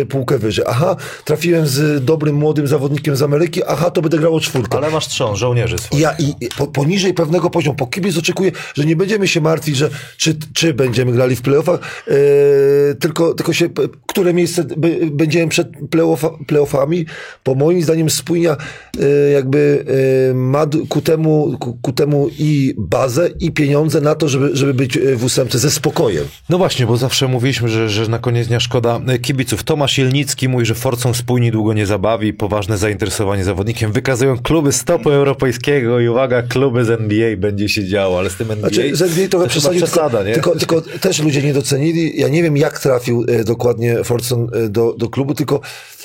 e, 0.00 0.06
półkę 0.06 0.38
wyżej. 0.38 0.64
Aha, 0.68 0.96
trafiłem 1.24 1.66
z 1.66 2.04
dobrym, 2.04 2.36
młodym 2.36 2.66
zawodnikiem 2.66 3.16
z 3.16 3.22
Ameryki, 3.22 3.64
aha, 3.66 3.90
to 3.90 4.02
będę 4.02 4.18
grał 4.18 4.34
o 4.34 4.40
czwórkę. 4.40 4.78
Ale 4.78 4.90
masz 4.90 5.08
trzon, 5.08 5.36
żołnierzy 5.36 5.78
swoich. 5.78 6.02
Ja 6.02 6.14
i 6.18 6.34
i 6.40 6.48
po, 6.58 6.66
poniżej 6.66 7.14
pewnego 7.14 7.50
poziomu, 7.50 7.76
po 7.76 7.86
kibic 7.86 8.18
oczekuję, 8.18 8.52
że 8.74 8.84
nie 8.84 8.96
będziemy 8.96 9.28
się 9.28 9.40
martwić, 9.40 9.76
że 9.76 9.90
czy, 10.16 10.36
czy 10.54 10.74
będziemy 10.74 11.12
grali 11.12 11.36
w 11.36 11.42
playoffach, 11.42 11.80
e, 12.08 12.14
tylko, 12.94 13.34
tylko 13.34 13.52
się, 13.52 13.68
które 14.06 14.34
miejsce 14.34 14.64
b, 14.64 14.88
będziemy 15.12 15.48
przed 15.48 15.68
playoffa, 15.90 16.30
playoffami, 16.46 17.06
bo 17.44 17.54
moim 17.54 17.82
zdaniem 17.82 18.10
spójnia 18.10 18.56
e, 19.00 19.30
jakby 19.30 19.84
e, 19.88 20.03
ma 20.34 20.66
ku 20.88 21.00
temu, 21.00 21.56
ku, 21.60 21.78
ku 21.82 21.92
temu 21.92 22.28
i 22.38 22.74
bazę, 22.78 23.30
i 23.40 23.52
pieniądze 23.52 24.00
na 24.00 24.14
to, 24.14 24.28
żeby, 24.28 24.56
żeby 24.56 24.74
być 24.74 24.96
e, 24.96 25.16
w 25.16 25.24
ósemce 25.24 25.58
ze 25.58 25.70
spokojem. 25.70 26.24
No 26.48 26.58
właśnie, 26.58 26.86
bo 26.86 26.96
zawsze 26.96 27.28
mówiliśmy, 27.28 27.68
że, 27.68 27.88
że 27.88 28.08
na 28.08 28.18
koniec 28.18 28.48
dnia 28.48 28.60
szkoda 28.60 29.00
e, 29.06 29.18
kibiców. 29.18 29.62
Tomasz 29.62 29.98
Jelnicki 29.98 30.48
mówi, 30.48 30.66
że 30.66 30.74
Forcą 30.74 31.14
spójni 31.14 31.50
długo 31.50 31.72
nie 31.72 31.86
zabawi. 31.86 32.32
Poważne 32.32 32.78
zainteresowanie 32.78 33.44
zawodnikiem 33.44 33.92
wykazują 33.92 34.38
kluby 34.38 34.72
stopu 34.72 35.10
europejskiego 35.10 36.00
i 36.00 36.08
uwaga, 36.08 36.42
kluby 36.42 36.84
z 36.84 36.90
NBA 36.90 37.36
będzie 37.36 37.68
się 37.68 37.84
działo, 37.84 38.18
ale 38.18 38.30
z 38.30 38.36
tym 38.36 38.50
NBA... 38.50 38.70
Znaczy, 38.70 38.96
z 38.96 39.02
NBA 39.02 39.24
to 39.24 39.30
trochę 39.30 39.48
przesadził, 39.48 39.82
przesada, 39.82 40.24
tylko, 40.24 40.28
nie? 40.28 40.34
tylko, 40.34 40.80
tylko 40.80 40.98
też 41.00 41.22
ludzie 41.22 41.42
nie 41.42 41.54
docenili. 41.54 42.20
Ja 42.20 42.28
nie 42.28 42.42
wiem, 42.42 42.56
jak 42.56 42.78
trafił 42.78 43.24
e, 43.28 43.44
dokładnie 43.44 44.04
Forson 44.04 44.48
e, 44.52 44.68
do, 44.68 44.94
do 44.98 45.08
klubu, 45.08 45.34
tylko 45.34 45.60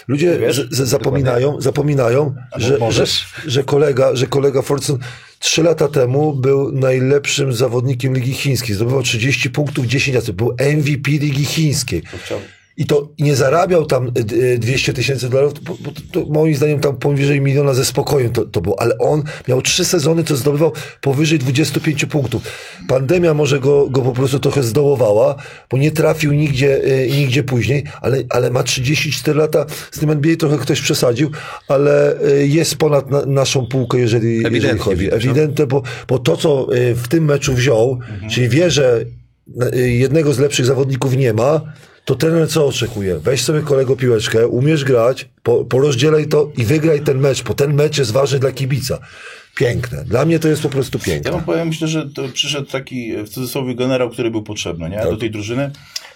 ludzie 0.10 0.39
wiesz? 0.39 0.67
zapominają, 0.72 1.62
zapominają 1.62 2.36
że, 2.58 2.91
że, 2.91 3.06
że 3.48 3.63
kolega, 3.63 4.15
że 4.15 4.28
kolega 4.28 4.62
Forson 4.62 4.98
trzy 5.39 5.63
lata 5.63 5.88
temu 5.88 6.34
był 6.34 6.72
najlepszym 6.72 7.54
zawodnikiem 7.54 8.13
Ligi 8.13 8.34
Chińskiej. 8.34 8.76
Zdobywał 8.76 9.04
30 9.04 9.50
punktów, 9.50 9.86
10 9.86 10.15
razy. 10.15 10.34
Był 10.34 10.56
MVP 10.78 11.12
Ligi 11.12 11.45
Chińskiej. 11.45 12.04
I 12.80 12.86
to 12.86 13.10
nie 13.20 13.36
zarabiał 13.36 13.86
tam 13.86 14.08
y, 14.08 14.36
y, 14.36 14.60
200 14.60 14.94
tysięcy 14.94 15.30
dolarów, 15.30 15.54
bo, 15.63 15.78
bo 15.80 15.92
to, 15.92 16.02
to 16.12 16.26
moim 16.30 16.56
zdaniem 16.56 16.80
tam 16.80 16.98
powyżej 16.98 17.42
miliona 17.42 17.74
ze 17.74 17.86
spokojem 17.86 18.32
to, 18.32 18.46
to 18.46 18.62
było, 18.62 18.82
ale 18.82 18.98
on 18.98 19.24
miał 19.48 19.62
trzy 19.62 19.86
sezony, 19.86 20.24
to 20.24 20.36
zdobywał 20.36 20.72
powyżej 21.02 21.39
25 21.39 22.06
punktów. 22.06 22.44
Pandemia 22.88 23.34
może 23.34 23.60
go, 23.60 23.89
go 23.89 24.02
po 24.02 24.12
prostu 24.12 24.39
trochę 24.39 24.63
zdołowała, 24.63 25.36
bo 25.70 25.78
nie 25.78 25.92
trafił 25.92 26.32
nigdzie, 26.34 26.86
y, 26.86 27.10
nigdzie 27.12 27.44
później, 27.44 27.84
ale, 28.02 28.18
ale 28.30 28.50
ma 28.50 28.63
34 28.63 29.39
lata, 29.39 29.65
z 29.92 30.00
tym 30.00 30.12
NBA 30.12 30.36
trochę 30.36 30.58
ktoś 30.58 30.82
przesadził, 30.82 31.32
ale 31.68 32.15
jest 32.48 32.76
ponad 32.76 33.12
na, 33.12 33.26
naszą 33.26 33.65
półkę, 33.65 33.98
jeżeli, 34.00 34.28
jeżeli 34.28 34.48
Ewidentnie 34.48 34.84
chodzi. 34.84 35.02
widać, 35.02 35.26
no. 35.26 35.32
Ewidentnie, 35.32 35.68
bo, 35.68 35.84
bo 36.08 36.20
to, 36.20 36.38
co 36.38 36.68
w 36.96 37.08
tym 37.08 37.26
meczu 37.26 37.54
wziął, 37.54 38.00
czyli 38.32 38.50
wie, 38.50 38.72
że 38.72 39.06
jednego 39.74 40.34
z 40.34 40.39
lepszych 40.39 40.65
zawodników 40.65 41.18
nie 41.18 41.34
ma, 41.34 41.62
to 42.10 42.15
trener 42.15 42.50
co 42.50 42.65
oczekuje? 42.65 43.19
Weź 43.19 43.43
sobie 43.43 43.62
kolego 43.62 43.95
piłeczkę, 43.95 44.48
umiesz 44.48 44.84
grać, 44.84 45.30
po, 45.43 45.65
porozdzielaj 45.65 46.28
to 46.28 46.52
i 46.58 46.63
wygraj 46.65 47.02
ten 47.02 47.19
mecz, 47.19 47.43
bo 47.43 47.54
ten 47.54 47.74
mecz 47.74 47.98
jest 47.98 48.12
ważny 48.12 48.39
dla 48.39 48.52
kibica. 48.52 49.00
Piękne. 49.56 50.04
Dla 50.06 50.26
mnie 50.26 50.39
to 50.39 50.48
jest 50.48 50.62
po 50.62 50.69
prostu 50.69 50.98
Ja 50.98 51.06
piękne. 51.06 51.32
wam 51.32 51.43
powiem, 51.43 51.67
myślę, 51.67 51.88
że 51.88 52.10
przyszedł 52.34 52.72
taki 52.72 53.17
w 53.24 53.30
cudzysłowie 53.30 53.76
generał, 53.76 54.10
który 54.10 54.32
był 54.32 54.43
potrzebny 54.43 54.89
nie? 54.89 55.02
do 55.04 55.17
tej 55.17 55.32
drużyny. 55.32 55.72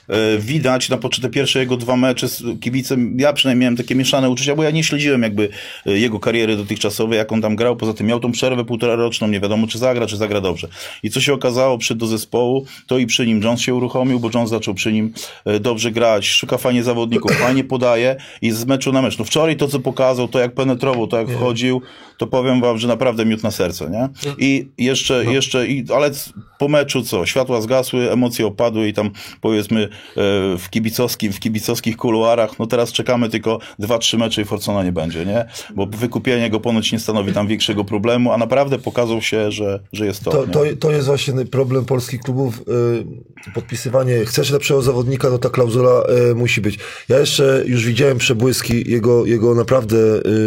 E, 0.10 0.38
Widać 0.38 0.90
na 0.90 0.98
początku 0.98 1.22
te 1.22 1.30
pierwsze 1.30 1.60
jego 1.60 1.78
dwa 1.78 1.98
mecze 1.98 2.28
z 2.28 2.44
kibicem, 2.62 3.20
ja 3.20 3.34
przynajmniej 3.34 3.62
miałem 3.62 3.78
takie 3.78 3.96
mieszane 3.96 4.30
uczucia, 4.30 4.56
bo 4.56 4.64
ja 4.64 4.72
nie 4.72 4.84
śledziłem 4.84 5.24
jakby 5.24 5.50
e, 5.86 5.98
jego 5.98 6.20
kariery 6.20 6.58
dotychczasowej, 6.58 7.18
jak 7.18 7.32
on 7.32 7.42
tam 7.42 7.56
grał, 7.56 7.76
poza 7.76 7.94
tym 7.94 8.08
miał 8.08 8.20
tą 8.20 8.32
przerwę 8.32 8.66
półtora 8.66 8.96
roczną, 8.96 9.28
nie 9.28 9.40
wiadomo 9.40 9.68
czy 9.68 9.78
zagra, 9.78 10.08
czy 10.08 10.18
zagra 10.18 10.42
dobrze. 10.42 10.68
I 11.04 11.10
co 11.10 11.22
się 11.22 11.34
okazało, 11.34 11.78
przyszedł 11.78 12.00
do 12.00 12.08
zespołu, 12.08 12.66
to 12.88 12.98
i 12.98 13.06
przy 13.06 13.28
nim 13.28 13.42
Jones 13.44 13.62
się 13.62 13.76
uruchomił, 13.76 14.20
bo 14.20 14.30
Jones 14.34 14.50
zaczął 14.50 14.74
przy 14.74 14.94
nim 14.94 15.14
e, 15.46 15.60
dobrze 15.60 15.92
grać, 15.92 16.28
szuka 16.28 16.58
fajnie 16.58 16.84
zawodników, 16.84 17.32
fajnie 17.32 17.64
podaje 17.64 18.16
i 18.42 18.52
z 18.52 18.66
meczu 18.66 18.92
na 18.92 19.02
mecz. 19.02 19.18
No 19.18 19.26
wczoraj 19.26 19.58
to, 19.58 19.68
co 19.68 19.80
pokazał, 19.80 20.28
to 20.28 20.40
jak 20.40 20.54
penetrował, 20.54 21.08
to 21.08 21.18
jak 21.18 21.30
wchodził, 21.30 21.82
to 22.18 22.28
powiem 22.28 22.62
wam, 22.62 22.78
że 22.78 22.88
naprawdę 22.88 23.26
miód 23.26 23.44
na 23.44 23.52
serce, 23.52 23.90
nie? 23.90 24.10
I 24.38 24.68
jeszcze, 24.78 25.26
jeszcze, 25.26 25.68
i, 25.68 25.86
ale 25.96 26.12
po 26.60 26.68
meczu 26.68 27.02
co? 27.02 27.26
Światła 27.26 27.62
zgasły, 27.62 28.12
emocje 28.12 28.48
opadły 28.48 28.88
i 28.88 28.94
tam 28.94 29.10
powiedzmy 29.42 29.90
w, 30.58 30.66
kibicowskim, 30.70 31.34
w 31.34 31.40
kibicowskich 31.40 31.98
kuluarach. 31.98 32.60
No 32.60 32.68
teraz 32.68 32.92
czekamy 32.92 33.30
tylko 33.30 33.60
dwa, 33.80 33.98
trzy 33.98 34.18
mecze 34.18 34.42
i 34.42 34.46
Forcona 34.46 34.84
nie 34.84 34.92
będzie, 34.92 35.26
nie? 35.26 35.46
Bo 35.76 35.86
wykupienie 35.86 36.50
go 36.50 36.60
ponoć 36.60 36.92
nie 36.92 37.00
stanowi 37.00 37.34
tam 37.34 37.48
większego 37.48 37.86
problemu, 37.86 38.32
a 38.34 38.38
naprawdę 38.38 38.80
pokazał 38.80 39.22
się, 39.22 39.52
że, 39.52 39.80
że 39.94 40.06
jest 40.06 40.24
to. 40.24 40.32
To, 40.32 40.48
to, 40.48 40.64
to 40.80 40.92
jest 40.92 41.06
właśnie 41.06 41.46
problem 41.46 41.86
polskich 41.86 42.22
klubów. 42.22 42.62
y, 42.62 43.34
Podpisywanie, 43.54 44.26
chcesz 44.26 44.52
lepszego 44.52 44.82
zawodnika, 44.82 45.30
no 45.30 45.38
ta 45.38 45.50
klauzula 45.50 46.04
y, 46.32 46.36
musi 46.36 46.62
być. 46.62 46.80
Ja 47.10 47.20
jeszcze 47.20 47.64
już 47.66 47.86
widziałem 47.86 48.18
przebłyski 48.18 48.92
jego, 48.92 49.26
jego 49.26 49.56
naprawdę, 49.56 49.98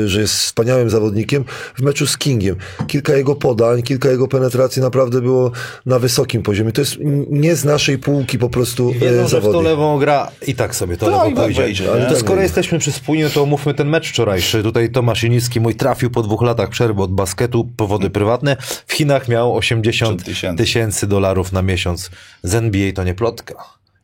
y, 0.04 0.08
że 0.08 0.20
jest 0.20 0.34
wspaniałym 0.34 0.90
zawodnikiem 0.90 1.44
w 1.74 1.82
meczu 1.82 2.06
z 2.06 2.18
Kingiem. 2.18 2.56
Kilka 2.86 3.16
jego 3.16 3.34
podań, 3.34 3.82
kilka 3.82 4.08
jego 4.08 4.28
penetracji 4.28 4.82
naprawdę 4.82 5.20
było 5.20 5.50
na 5.86 5.98
wysokim 5.98 6.42
poziomie. 6.42 6.72
To 6.72 6.80
jest 6.80 6.96
nie 7.30 7.56
z 7.56 7.64
naszej 7.64 7.98
półki 7.98 8.38
po 8.38 8.48
prostu 8.50 8.92
Wiedzą, 8.92 9.28
że 9.28 9.40
w 9.40 9.44
to 9.44 9.60
lewą 9.62 9.98
gra 9.98 10.30
i 10.46 10.54
tak 10.54 10.74
sobie 10.74 10.96
to 10.96 11.10
lewo 11.10 11.26
i 11.26 11.34
tak 11.34 11.44
pójdzie. 11.44 11.62
wejdzie, 11.62 11.90
Ale 11.90 12.00
nie? 12.00 12.04
to 12.06 12.10
Tak 12.10 12.18
skoro 12.20 12.34
wejdzie. 12.36 12.42
jesteśmy 12.44 12.78
przy 12.78 12.92
spójniu, 12.92 13.30
to 13.30 13.42
omówmy 13.42 13.74
ten 13.74 13.88
mecz 13.88 14.08
wczorajszy. 14.10 14.62
Tutaj 14.62 14.90
Tomasz 14.90 15.24
Inicki, 15.24 15.60
mój 15.60 15.74
trafił 15.74 16.10
po 16.10 16.22
dwóch 16.22 16.42
latach 16.42 16.68
przerwy 16.68 17.02
od 17.02 17.12
basketu, 17.12 17.68
powody 17.76 18.10
prywatne. 18.10 18.56
W 18.86 18.92
Chinach 18.92 19.28
miał 19.28 19.56
80 19.56 20.24
tysięcy. 20.24 20.58
tysięcy 20.64 21.06
dolarów 21.06 21.52
na 21.52 21.62
miesiąc. 21.62 22.10
Z 22.42 22.54
NBA 22.54 22.92
to 22.92 23.04
nie 23.04 23.14
plotka. 23.14 23.54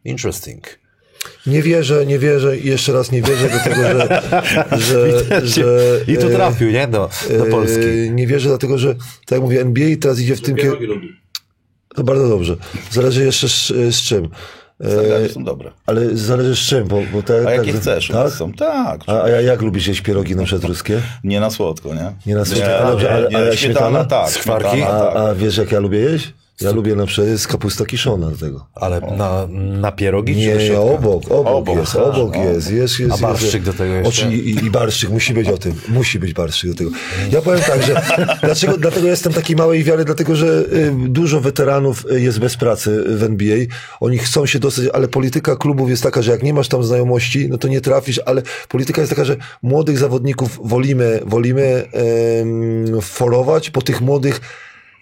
Interesting. 0.05 0.82
Nie 1.46 1.62
wierzę, 1.62 2.06
nie 2.06 2.18
wierzę 2.18 2.58
i 2.58 2.66
jeszcze 2.68 2.92
raz 2.92 3.12
nie 3.12 3.22
wierzę 3.22 3.48
do 3.48 3.58
tego, 3.70 3.82
że... 3.82 4.22
że, 4.88 5.46
że 5.46 5.64
I 6.08 6.16
tu 6.16 6.26
y, 6.28 6.30
trafił, 6.30 6.70
nie? 6.70 6.87
Do, 6.88 7.11
do 7.38 7.44
Polski. 7.44 7.80
y, 7.80 8.11
Nie 8.14 8.26
wierzę 8.26 8.48
dlatego, 8.48 8.78
że 8.78 8.94
tak 8.94 9.30
jak 9.30 9.40
mówię, 9.40 9.61
NBA 9.61 9.88
teraz 10.00 10.20
idzie 10.20 10.37
w 10.37 10.40
tym 10.40 10.56
kierunku. 10.56 10.85
To 11.94 12.04
bardzo 12.04 12.28
dobrze. 12.28 12.56
Zależy 12.90 13.24
jeszcze 13.24 13.48
z, 13.48 13.66
z 13.94 14.02
czym. 14.02 14.28
Standardy 14.80 15.26
E, 15.26 15.28
są 15.28 15.44
dobre. 15.44 15.70
ale 15.87 16.16
zależy 16.16 16.56
z 16.56 16.58
czym, 16.58 16.88
bo, 16.88 17.02
bo 17.12 17.22
te, 17.22 17.40
A 17.40 17.44
tak, 17.44 17.56
jakie 17.66 17.72
chcesz? 17.72 18.08
Tak? 18.08 18.32
Są. 18.32 18.52
Tak. 18.52 19.00
A, 19.06 19.22
a 19.22 19.28
jak 19.28 19.62
lubisz 19.62 19.87
jeść 19.87 20.00
pierogi 20.00 20.37
na 20.37 20.44
przykład 20.44 20.64
ruskie? 20.68 21.00
Nie 21.24 21.40
na 21.40 21.50
słodko, 21.50 21.94
nie? 21.94 22.12
Nie 22.26 22.35
na 22.35 22.44
słodko, 22.44 22.66
Nie, 22.66 22.76
ale 22.76 22.90
dobrze, 22.90 23.11
ale- 23.12 23.28
ale 23.35 23.50
nie. 23.50 23.56
śmietana? 23.56 23.88
Śmietana, 23.88 24.04
tak. 24.04 24.30
Skwarki? 24.30 24.70
śmietana, 24.76 25.11
A, 25.11 25.12
tak. 25.14 25.16
a 25.16 25.35
wiesz 25.35 25.56
jak 25.56 25.72
ja 25.72 25.80
lubię 25.80 25.98
jeść? 25.98 26.35
Ja 26.64 26.72
lubię 26.72 26.94
na 26.96 27.07
przykład 27.07 27.29
jest 27.29 27.48
kapusta 27.48 27.85
kiszona 27.85 28.31
do 28.31 28.37
tego. 28.37 28.66
Ale 28.75 29.01
na, 29.01 29.46
na 29.81 29.92
pierogi 29.92 30.35
czy 30.35 30.38
Nie, 30.38 30.66
środka? 30.66 30.83
obok, 30.94 31.22
obok, 31.31 31.46
Obok, 31.46 31.79
jest, 31.79 31.96
obok 31.96 32.37
no. 32.37 32.44
jest, 32.44 32.70
jest, 32.70 33.01
jest. 33.01 33.12
A 33.14 33.16
barszczyk 33.16 33.53
jest, 33.55 33.64
do 33.66 33.72
tego 33.72 33.94
jeszcze? 33.94 34.27
Oczy, 34.27 34.37
i, 34.37 34.64
I 34.64 34.70
barszczyk, 34.70 35.11
musi 35.11 35.35
być 35.35 35.48
o 35.48 35.59
tym, 35.59 35.75
musi 35.88 36.18
być 36.18 36.33
barszczyk 36.33 36.70
do 36.70 36.77
tego. 36.77 36.90
Ja 37.31 37.42
powiem 37.42 37.61
tak, 37.61 37.83
że 37.83 38.03
dlaczego, 38.42 38.79
dlatego 38.79 39.07
jestem 39.07 39.33
takiej 39.33 39.57
małej 39.57 39.85
wiary, 39.85 40.05
dlatego, 40.05 40.37
że 40.37 40.64
y, 40.72 40.92
dużo 41.09 41.40
weteranów 41.40 42.07
y, 42.12 42.20
jest 42.20 42.38
bez 42.38 42.57
pracy 42.57 43.05
w 43.07 43.22
NBA, 43.22 43.57
oni 44.01 44.18
chcą 44.18 44.46
się 44.46 44.59
dostać, 44.59 44.87
ale 44.92 45.09
polityka 45.09 45.57
klubów 45.57 45.90
jest 45.90 46.03
taka, 46.03 46.22
że 46.22 46.33
jak 46.33 46.42
nie 46.42 46.55
masz 46.55 46.68
tam 46.68 46.85
znajomości, 46.85 47.48
no 47.48 47.59
to 47.59 47.68
nie 47.68 47.81
trafisz, 47.81 48.20
ale 48.27 48.42
polityka 48.68 49.01
jest 49.01 49.11
taka, 49.11 49.25
że 49.25 49.37
młodych 49.62 49.98
zawodników 49.98 50.61
wolimy, 50.64 51.20
wolimy 51.27 51.85
em, 51.92 53.01
forować, 53.03 53.70
po 53.70 53.83
tych 53.83 54.01
młodych 54.01 54.40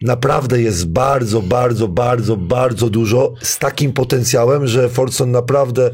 naprawdę 0.02 0.62
jest 0.62 0.88
bardzo, 0.88 1.42
bardzo, 1.42 1.88
bardzo, 1.88 2.36
bardzo 2.36 2.90
dużo 2.90 3.34
z 3.42 3.58
takim 3.58 3.92
potencjałem, 3.92 4.66
że 4.66 4.88
Forson 4.88 5.30
naprawdę 5.30 5.90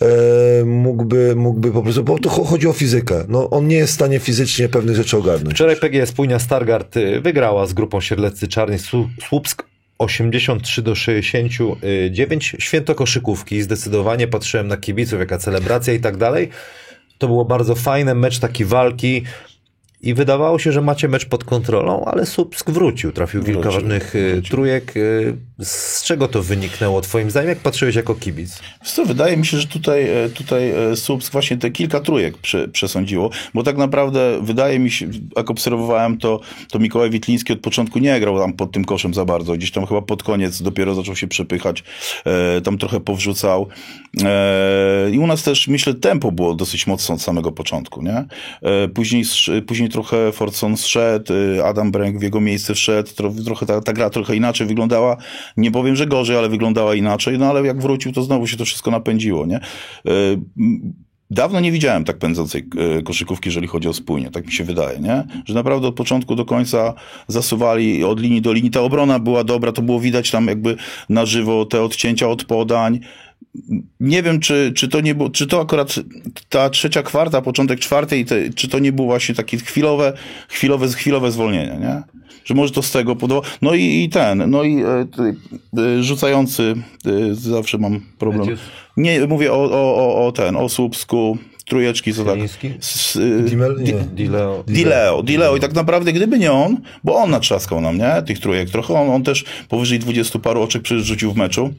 e, 0.00 0.64
mógłby, 0.64 1.36
mógłby 1.36 1.72
po 1.72 1.82
prostu, 1.82 2.04
bo 2.04 2.18
to 2.18 2.28
cho- 2.30 2.44
chodzi 2.46 2.68
o 2.68 2.72
fizykę. 2.72 3.24
No, 3.28 3.50
on 3.50 3.68
nie 3.68 3.76
jest 3.76 3.92
w 3.92 3.94
stanie 3.94 4.18
fizycznie 4.18 4.68
pewnych 4.68 4.96
rzeczy 4.96 5.16
ogarnąć. 5.16 5.54
Wczoraj 5.54 5.76
PGS 5.76 6.08
Spójnia 6.08 6.38
Stargard 6.38 6.96
y, 6.96 7.20
wygrała 7.20 7.66
z 7.66 7.72
grupą 7.72 8.00
Sierleccy 8.00 8.48
Czarny 8.48 8.76
Słu- 8.78 9.08
Słupsk 9.28 9.62
83 9.98 10.82
do 10.82 10.94
69. 10.94 12.56
Święto 12.58 12.94
koszykówki. 12.94 13.62
Zdecydowanie 13.62 14.28
patrzyłem 14.28 14.68
na 14.68 14.76
kibiców, 14.76 15.20
jaka 15.20 15.38
celebracja 15.38 15.94
i 15.94 16.00
tak 16.00 16.16
dalej. 16.16 16.48
To 17.18 17.26
było 17.26 17.44
bardzo 17.44 17.74
fajne, 17.74 18.14
mecz 18.14 18.38
taki 18.38 18.64
walki. 18.64 19.22
I 20.02 20.14
wydawało 20.14 20.58
się, 20.58 20.72
że 20.72 20.80
macie 20.80 21.08
mecz 21.08 21.26
pod 21.26 21.44
kontrolą, 21.44 22.04
ale 22.04 22.26
Słupsk 22.26 22.70
wrócił. 22.70 23.12
Trafił 23.12 23.44
kilka 23.44 23.60
Wrócił, 23.60 23.80
ważnych 23.80 24.16
y, 24.16 24.42
trójek. 24.50 24.94
Z 25.62 26.02
czego 26.02 26.28
to 26.28 26.42
wyniknęło 26.42 27.00
twoim 27.00 27.30
zdaniem? 27.30 27.48
Jak 27.48 27.58
patrzyłeś 27.58 27.94
jako 27.94 28.14
kibic? 28.14 28.60
Co, 28.84 29.04
wydaje 29.04 29.36
mi 29.36 29.46
się, 29.46 29.58
że 29.58 29.66
tutaj, 29.66 30.24
e, 30.24 30.28
tutaj 30.28 30.70
e, 30.70 30.96
Słupsk 30.96 31.32
właśnie 31.32 31.56
te 31.56 31.70
kilka 31.70 32.00
trójek 32.00 32.38
prze, 32.38 32.68
przesądziło, 32.68 33.30
bo 33.54 33.62
tak 33.62 33.76
naprawdę 33.76 34.38
wydaje 34.42 34.78
mi 34.78 34.90
się, 34.90 35.06
jak 35.36 35.50
obserwowałem 35.50 36.18
to, 36.18 36.40
to 36.70 36.78
Mikołaj 36.78 37.10
Witliński 37.10 37.52
od 37.52 37.60
początku 37.60 37.98
nie 37.98 38.20
grał 38.20 38.38
tam 38.38 38.52
pod 38.52 38.72
tym 38.72 38.84
koszem 38.84 39.14
za 39.14 39.24
bardzo, 39.24 39.52
gdzieś 39.52 39.70
tam 39.70 39.86
chyba 39.86 40.02
pod 40.02 40.22
koniec 40.22 40.62
dopiero 40.62 40.94
zaczął 40.94 41.16
się 41.16 41.28
przepychać, 41.28 41.84
e, 42.24 42.60
tam 42.60 42.78
trochę 42.78 43.00
powrzucał 43.00 43.68
i 45.12 45.18
u 45.18 45.26
nas 45.26 45.42
też 45.42 45.68
myślę 45.68 45.94
tempo 45.94 46.32
było 46.32 46.54
dosyć 46.54 46.86
mocno 46.86 47.14
od 47.14 47.22
samego 47.22 47.52
początku, 47.52 48.02
nie? 48.02 48.24
Później, 48.94 49.24
później 49.66 49.88
trochę 49.88 50.32
Forson 50.32 50.76
zszedł, 50.76 51.32
Adam 51.64 51.90
Bręk 51.90 52.18
w 52.18 52.22
jego 52.22 52.40
miejsce 52.40 52.74
wszedł, 52.74 53.10
tro, 53.14 53.32
trochę 53.44 53.66
ta, 53.66 53.80
ta 53.80 53.92
gra 53.92 54.10
trochę 54.10 54.36
inaczej 54.36 54.66
wyglądała, 54.66 55.16
nie 55.56 55.70
powiem, 55.70 55.96
że 55.96 56.06
gorzej, 56.06 56.36
ale 56.36 56.48
wyglądała 56.48 56.94
inaczej, 56.94 57.38
no 57.38 57.46
ale 57.46 57.66
jak 57.66 57.80
wrócił, 57.80 58.12
to 58.12 58.22
znowu 58.22 58.46
się 58.46 58.56
to 58.56 58.64
wszystko 58.64 58.90
napędziło, 58.90 59.46
nie? 59.46 59.56
E, 59.56 59.60
Dawno 61.32 61.60
nie 61.60 61.72
widziałem 61.72 62.04
tak 62.04 62.18
pędzącej 62.18 62.68
e, 62.98 63.02
koszykówki, 63.02 63.48
jeżeli 63.48 63.66
chodzi 63.66 63.88
o 63.88 63.92
spójnie, 63.92 64.30
tak 64.30 64.46
mi 64.46 64.52
się 64.52 64.64
wydaje, 64.64 64.98
nie? 64.98 65.24
Że 65.44 65.54
naprawdę 65.54 65.88
od 65.88 65.94
początku 65.94 66.34
do 66.34 66.44
końca 66.44 66.94
zasuwali 67.28 68.04
od 68.04 68.20
linii 68.20 68.42
do 68.42 68.52
linii. 68.52 68.70
Ta 68.70 68.80
obrona 68.80 69.18
była 69.18 69.44
dobra, 69.44 69.72
to 69.72 69.82
było 69.82 70.00
widać 70.00 70.30
tam 70.30 70.46
jakby 70.46 70.76
na 71.08 71.26
żywo 71.26 71.64
te 71.64 71.82
odcięcia 71.82 72.28
od 72.28 72.44
podań. 72.44 73.00
Nie 74.00 74.22
wiem, 74.22 74.40
czy, 74.40 74.72
czy 74.76 74.88
to 74.88 75.00
nie 75.00 75.14
było, 75.14 75.30
czy 75.30 75.46
to 75.46 75.60
akurat 75.60 75.94
ta 76.48 76.70
trzecia 76.70 77.02
kwarta, 77.02 77.42
początek 77.42 77.80
czwartej, 77.80 78.24
te, 78.24 78.52
czy 78.52 78.68
to 78.68 78.78
nie 78.78 78.92
było 78.92 79.08
właśnie 79.08 79.34
takie 79.34 79.58
chwilowe, 79.58 80.12
chwilowe, 80.48 80.88
chwilowe 80.88 81.30
zwolnienie, 81.30 81.78
nie? 81.80 82.02
Że 82.44 82.54
może 82.54 82.72
to 82.72 82.82
z 82.82 82.90
tego 82.92 83.16
podoba. 83.16 83.48
No 83.62 83.74
i, 83.74 84.04
i 84.04 84.08
ten, 84.08 84.50
no 84.50 84.62
i 84.62 84.82
e, 84.82 85.06
e, 85.78 86.02
rzucający, 86.02 86.74
e, 87.06 87.34
zawsze 87.34 87.78
mam 87.78 88.00
problem. 88.18 88.56
Nie, 88.96 89.26
mówię 89.26 89.52
o, 89.52 89.62
o, 89.62 89.96
o, 89.96 90.26
o 90.26 90.32
ten, 90.32 90.56
o 90.56 90.68
Słupsku, 90.68 91.38
trójeczki, 91.70 92.14
co 92.14 92.24
tak. 92.24 92.38
S, 92.80 93.16
y, 93.16 93.42
Dimel? 93.42 93.76
Dileo. 94.12 94.64
Dileo, 94.66 95.22
Dileo 95.22 95.56
i 95.56 95.60
tak 95.60 95.72
naprawdę 95.74 96.12
gdyby 96.12 96.38
nie 96.38 96.52
on, 96.52 96.76
bo 97.04 97.16
on 97.16 97.30
natrzaskał 97.30 97.80
nam, 97.80 97.98
nie, 97.98 98.22
tych 98.26 98.38
trójek 98.38 98.70
trochę, 98.70 98.94
on, 98.94 99.10
on 99.10 99.22
też 99.22 99.44
powyżej 99.68 99.98
20 99.98 100.38
paru 100.38 100.62
oczek 100.62 100.82
przerzucił 100.82 101.32
w 101.32 101.36
meczu 101.36 101.70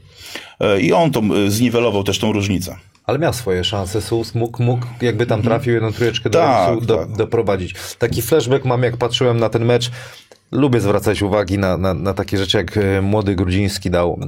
e, 0.60 0.82
i 0.82 0.94
on 0.94 1.12
to 1.12 1.20
e, 1.20 1.52
zniwelował 1.52 2.04
też 2.04 2.20
tą 2.20 2.32
różnicę. 2.32 2.76
Ale 3.06 3.20
miał 3.20 3.34
swoje 3.34 3.64
szanse. 3.64 4.00
Mógł, 4.36 4.64
mógł 4.64 4.86
jakby 5.02 5.26
tam 5.26 5.42
trafił 5.42 5.74
jedną 5.74 5.92
trójeczkę 5.94 6.30
do, 6.30 6.40
Tak, 6.40 6.68
remisu, 6.70 6.86
do, 6.86 6.98
tak. 6.98 7.12
doprowadzić. 7.18 7.76
Taki 8.00 8.22
flashback 8.22 8.66
mam, 8.66 8.84
jak 8.84 8.98
patrzyłem 8.98 9.40
na 9.40 9.50
ten 9.50 9.66
mecz. 9.66 9.92
Lubię 10.52 10.80
zwracać 10.80 11.22
uwagi 11.22 11.58
na, 11.58 11.78
na, 11.78 11.94
na 11.94 12.14
takie 12.14 12.38
rzeczy, 12.38 12.58
jak 12.58 12.78
e, 12.78 13.02
młody 13.02 13.36
Grudziński 13.36 13.90
dał 13.90 14.20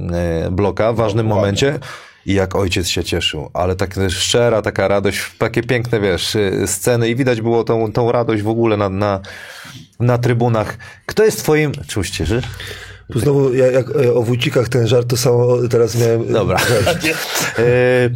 bloka 0.50 0.92
w 0.92 0.96
ważnym 0.96 1.28
Dokładnie. 1.28 1.40
momencie 1.40 1.78
i 2.26 2.34
jak 2.34 2.54
ojciec 2.54 2.88
się 2.88 3.04
cieszył. 3.04 3.50
Ale 3.52 3.76
tak 3.76 3.94
szczera 4.10 4.62
taka 4.62 4.88
radość, 4.88 5.20
takie 5.38 5.62
piękne, 5.62 6.00
wiesz, 6.00 6.36
e, 6.36 6.66
sceny 6.66 7.08
i 7.08 7.16
widać 7.16 7.40
było 7.40 7.64
tą, 7.64 7.92
tą 7.92 8.12
radość 8.12 8.42
w 8.42 8.48
ogóle 8.48 8.76
na, 8.76 8.88
na, 8.88 9.20
na 10.00 10.18
trybunach. 10.18 10.78
Kto 11.06 11.24
jest 11.24 11.38
twoim... 11.38 11.72
Czy 11.86 12.00
uścieżysz? 12.00 12.44
Tu 13.12 13.20
znowu, 13.20 13.54
jak, 13.54 13.72
jak 13.72 13.86
e, 13.90 14.14
o 14.14 14.22
Wójcikach 14.22 14.68
ten 14.68 14.86
żart, 14.86 15.08
to 15.08 15.16
samo 15.16 15.68
teraz 15.70 15.94
miałem... 15.94 16.32
Dobra. 16.32 16.58
E, 17.58 18.10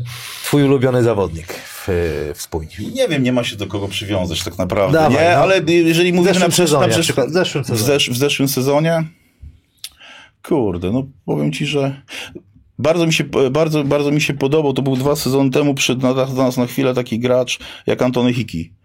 twój 0.44 0.64
ulubiony 0.64 1.02
zawodnik 1.02 1.52
w, 1.52 1.88
w 2.34 2.42
spójni. 2.42 2.70
Nie 2.94 3.08
wiem, 3.08 3.22
nie 3.22 3.32
ma 3.32 3.44
się 3.44 3.56
do 3.56 3.66
kogo 3.66 3.88
przywiązać 3.88 4.44
tak 4.44 4.58
naprawdę, 4.58 4.98
Dawaj, 4.98 5.24
nie, 5.24 5.30
no. 5.30 5.36
ale 5.36 5.60
jeżeli 5.66 6.12
mówimy 6.12 6.34
zeszłym 6.34 6.50
na 6.50 6.56
sezonie, 6.56 6.86
na 6.86 6.92
w 7.26 7.32
zeszłym 7.32 7.64
w, 7.64 7.66
sezonie. 7.66 7.86
zesz, 7.86 8.10
w 8.10 8.16
zeszłym 8.16 8.48
sezonie, 8.48 9.04
kurde, 10.42 10.90
no 10.90 11.06
powiem 11.24 11.52
ci, 11.52 11.66
że 11.66 12.02
bardzo 12.78 13.06
mi 13.06 13.12
się, 13.12 13.24
bardzo, 13.50 13.84
bardzo 13.84 14.10
mi 14.10 14.20
się 14.20 14.34
podobał, 14.34 14.72
to 14.72 14.82
był 14.82 14.96
dwa 14.96 15.16
sezony 15.16 15.50
temu, 15.50 15.74
przyszedł 15.74 16.02
na, 16.02 16.14
do 16.14 16.26
nas 16.26 16.56
na 16.56 16.66
chwilę 16.66 16.94
taki 16.94 17.18
gracz 17.18 17.58
jak 17.86 18.02
Antony 18.02 18.32
Hiki. 18.32 18.77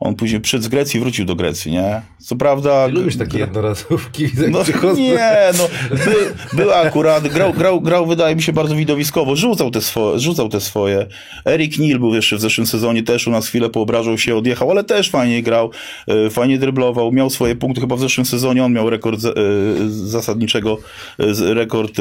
On 0.00 0.14
później 0.14 0.40
przyszedł 0.40 0.64
z 0.64 0.68
Grecji, 0.68 1.00
wrócił 1.00 1.24
do 1.24 1.34
Grecji, 1.34 1.72
nie? 1.72 2.02
Co 2.18 2.36
prawda... 2.36 2.86
Lubisz 2.86 3.16
takie 3.16 3.38
jednorazówki? 3.38 4.28
No 4.50 4.58
nie, 4.96 5.50
no 5.58 5.68
by, 5.90 6.56
był 6.56 6.72
akurat, 6.72 7.28
grał, 7.28 7.52
grał, 7.52 7.80
grał 7.80 8.06
wydaje 8.06 8.36
mi 8.36 8.42
się 8.42 8.52
bardzo 8.52 8.76
widowiskowo, 8.76 9.36
rzucał 9.36 9.70
te, 9.70 9.80
swoje, 9.80 10.18
rzucał 10.18 10.48
te 10.48 10.60
swoje. 10.60 11.06
Eric 11.44 11.78
Neal 11.78 11.98
był 11.98 12.14
jeszcze 12.14 12.36
w 12.36 12.40
zeszłym 12.40 12.66
sezonie, 12.66 13.02
też 13.02 13.26
u 13.26 13.30
nas 13.30 13.48
chwilę 13.48 13.70
poobrażał 13.70 14.18
się, 14.18 14.36
odjechał, 14.36 14.70
ale 14.70 14.84
też 14.84 15.10
fajnie 15.10 15.42
grał, 15.42 15.70
e, 16.08 16.30
fajnie 16.30 16.58
dryblował, 16.58 17.12
miał 17.12 17.30
swoje 17.30 17.56
punkty, 17.56 17.80
chyba 17.80 17.96
w 17.96 18.00
zeszłym 18.00 18.24
sezonie 18.26 18.64
on 18.64 18.72
miał 18.72 18.90
rekord 18.90 19.24
e, 19.24 19.32
zasadniczego, 19.88 20.78
e, 21.18 21.54
rekord, 21.54 21.96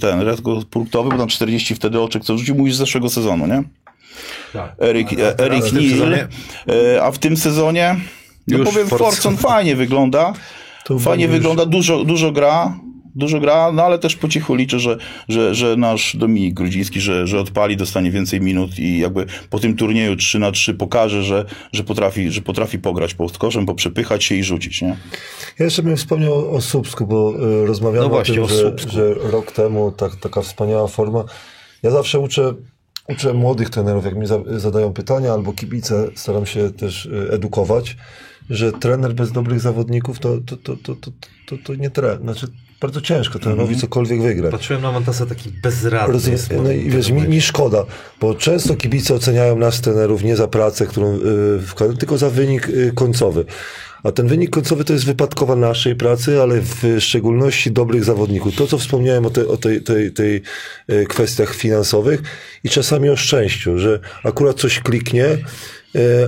ten, 0.00 0.20
rekord 0.20 0.64
punktowy, 0.64 1.10
bo 1.10 1.18
tam 1.18 1.28
40 1.28 1.74
wtedy 1.74 2.00
oczek, 2.00 2.24
co 2.24 2.38
rzucił 2.38 2.54
mówisz 2.54 2.74
z 2.74 2.78
zeszłego 2.78 3.08
sezonu, 3.08 3.46
nie? 3.46 3.62
Tak. 4.52 4.72
Erik, 4.80 5.12
e, 5.12 5.38
Erik 5.38 5.72
Neal, 5.72 6.14
e, 6.14 7.02
a 7.02 7.10
w 7.10 7.18
tym 7.18 7.36
sezonie, 7.36 7.96
no 8.48 8.58
Już 8.58 8.68
powiem. 8.68 8.88
Forson 8.88 9.36
fajnie 9.36 9.76
wygląda, 9.76 10.32
fajnie 11.00 11.24
już- 11.24 11.34
wygląda, 11.34 11.66
dużo, 11.66 12.04
dużo 12.04 12.32
gra, 12.32 12.78
dużo 13.14 13.40
gra, 13.40 13.72
no 13.72 13.82
ale 13.84 13.98
też 13.98 14.16
po 14.16 14.28
cichu 14.28 14.54
liczę, 14.54 14.78
że, 14.80 14.96
że, 15.28 15.54
że 15.54 15.76
nasz 15.76 16.16
Dominik 16.16 16.54
Grudziński, 16.54 17.00
że, 17.00 17.26
że 17.26 17.40
odpali, 17.40 17.76
dostanie 17.76 18.10
więcej 18.10 18.40
minut 18.40 18.78
i 18.78 18.98
jakby 18.98 19.26
po 19.50 19.58
tym 19.58 19.76
turnieju 19.76 20.16
3 20.16 20.38
na 20.38 20.52
3 20.52 20.74
pokaże, 20.74 21.22
że, 21.22 21.44
że, 21.72 21.84
potrafi, 21.84 22.30
że 22.30 22.40
potrafi 22.42 22.78
pograć 22.78 23.14
pod 23.14 23.38
koszem, 23.38 23.66
poprzepychać 23.66 24.24
się 24.24 24.34
i 24.34 24.44
rzucić, 24.44 24.82
nie? 24.82 24.96
Ja 25.58 25.64
jeszcze 25.64 25.82
bym 25.82 25.96
wspomniał 25.96 26.54
o 26.54 26.60
Słupsku, 26.60 27.06
bo 27.06 27.34
y, 27.62 27.66
rozmawiamy 27.66 28.02
No 28.04 28.08
właśnie, 28.08 28.40
o 28.40 28.44
o 28.44 28.46
tym, 28.48 28.56
że, 28.56 28.62
Słupsku. 28.62 28.90
że 28.92 29.14
rok 29.14 29.52
temu 29.52 29.92
tak, 29.92 30.16
taka 30.16 30.42
wspaniała 30.42 30.88
forma. 30.88 31.24
Ja 31.82 31.90
zawsze 31.90 32.18
uczę, 32.18 32.54
uczę 33.12 33.34
młodych 33.34 33.70
trenerów, 33.70 34.04
jak 34.04 34.16
mi 34.16 34.26
za, 34.26 34.38
zadają 34.56 34.92
pytania 34.92 35.32
albo 35.32 35.52
kibice, 35.52 36.06
staram 36.14 36.46
się 36.46 36.70
też 36.70 37.06
y, 37.06 37.28
edukować, 37.30 37.96
że 38.50 38.72
trener 38.72 39.14
bez 39.14 39.32
dobrych 39.32 39.60
zawodników 39.60 40.18
to, 40.18 40.38
to, 40.46 40.56
to, 40.56 40.76
to, 40.76 40.94
to, 41.46 41.56
to, 41.64 41.74
nie 41.74 41.90
trener. 41.90 42.22
Znaczy, 42.22 42.46
bardzo 42.80 43.00
ciężko 43.00 43.38
trenerowi 43.38 43.76
cokolwiek 43.76 44.22
wygrać. 44.22 44.52
Patrzyłem 44.52 44.82
na 44.82 44.92
Mantasa 44.92 45.26
taki 45.26 45.50
bezradny. 45.62 46.12
Rozumiem. 46.12 46.64
No 46.64 46.70
i 46.70 46.90
wiesz, 46.90 47.10
mi, 47.10 47.22
mi 47.22 47.40
szkoda, 47.40 47.84
bo 48.20 48.34
często 48.34 48.76
kibice 48.76 49.14
oceniają 49.14 49.56
nas 49.56 49.80
trenerów 49.80 50.22
nie 50.22 50.36
za 50.36 50.48
pracę, 50.48 50.86
którą 50.86 51.16
y, 51.16 51.20
wkładają, 51.66 51.98
tylko 51.98 52.18
za 52.18 52.30
wynik 52.30 52.68
y, 52.68 52.92
końcowy. 52.94 53.44
A 54.02 54.12
ten 54.12 54.28
wynik 54.28 54.50
końcowy 54.50 54.84
to 54.84 54.92
jest 54.92 55.04
wypadkowa 55.04 55.56
naszej 55.56 55.96
pracy, 55.96 56.42
ale 56.42 56.60
w 56.60 57.00
szczególności 57.00 57.70
dobrych 57.70 58.04
zawodników. 58.04 58.56
To, 58.56 58.66
co 58.66 58.78
wspomniałem 58.78 59.26
o, 59.26 59.30
te, 59.30 59.48
o 59.48 59.56
tej, 59.56 59.82
tej, 59.82 60.12
tej 60.12 60.42
y, 60.90 61.06
kwestiach 61.08 61.54
finansowych 61.54 62.22
i 62.64 62.68
czasami 62.68 63.08
o 63.08 63.16
szczęściu, 63.16 63.78
że 63.78 64.00
akurat 64.24 64.56
coś 64.56 64.80
kliknie, 64.80 65.38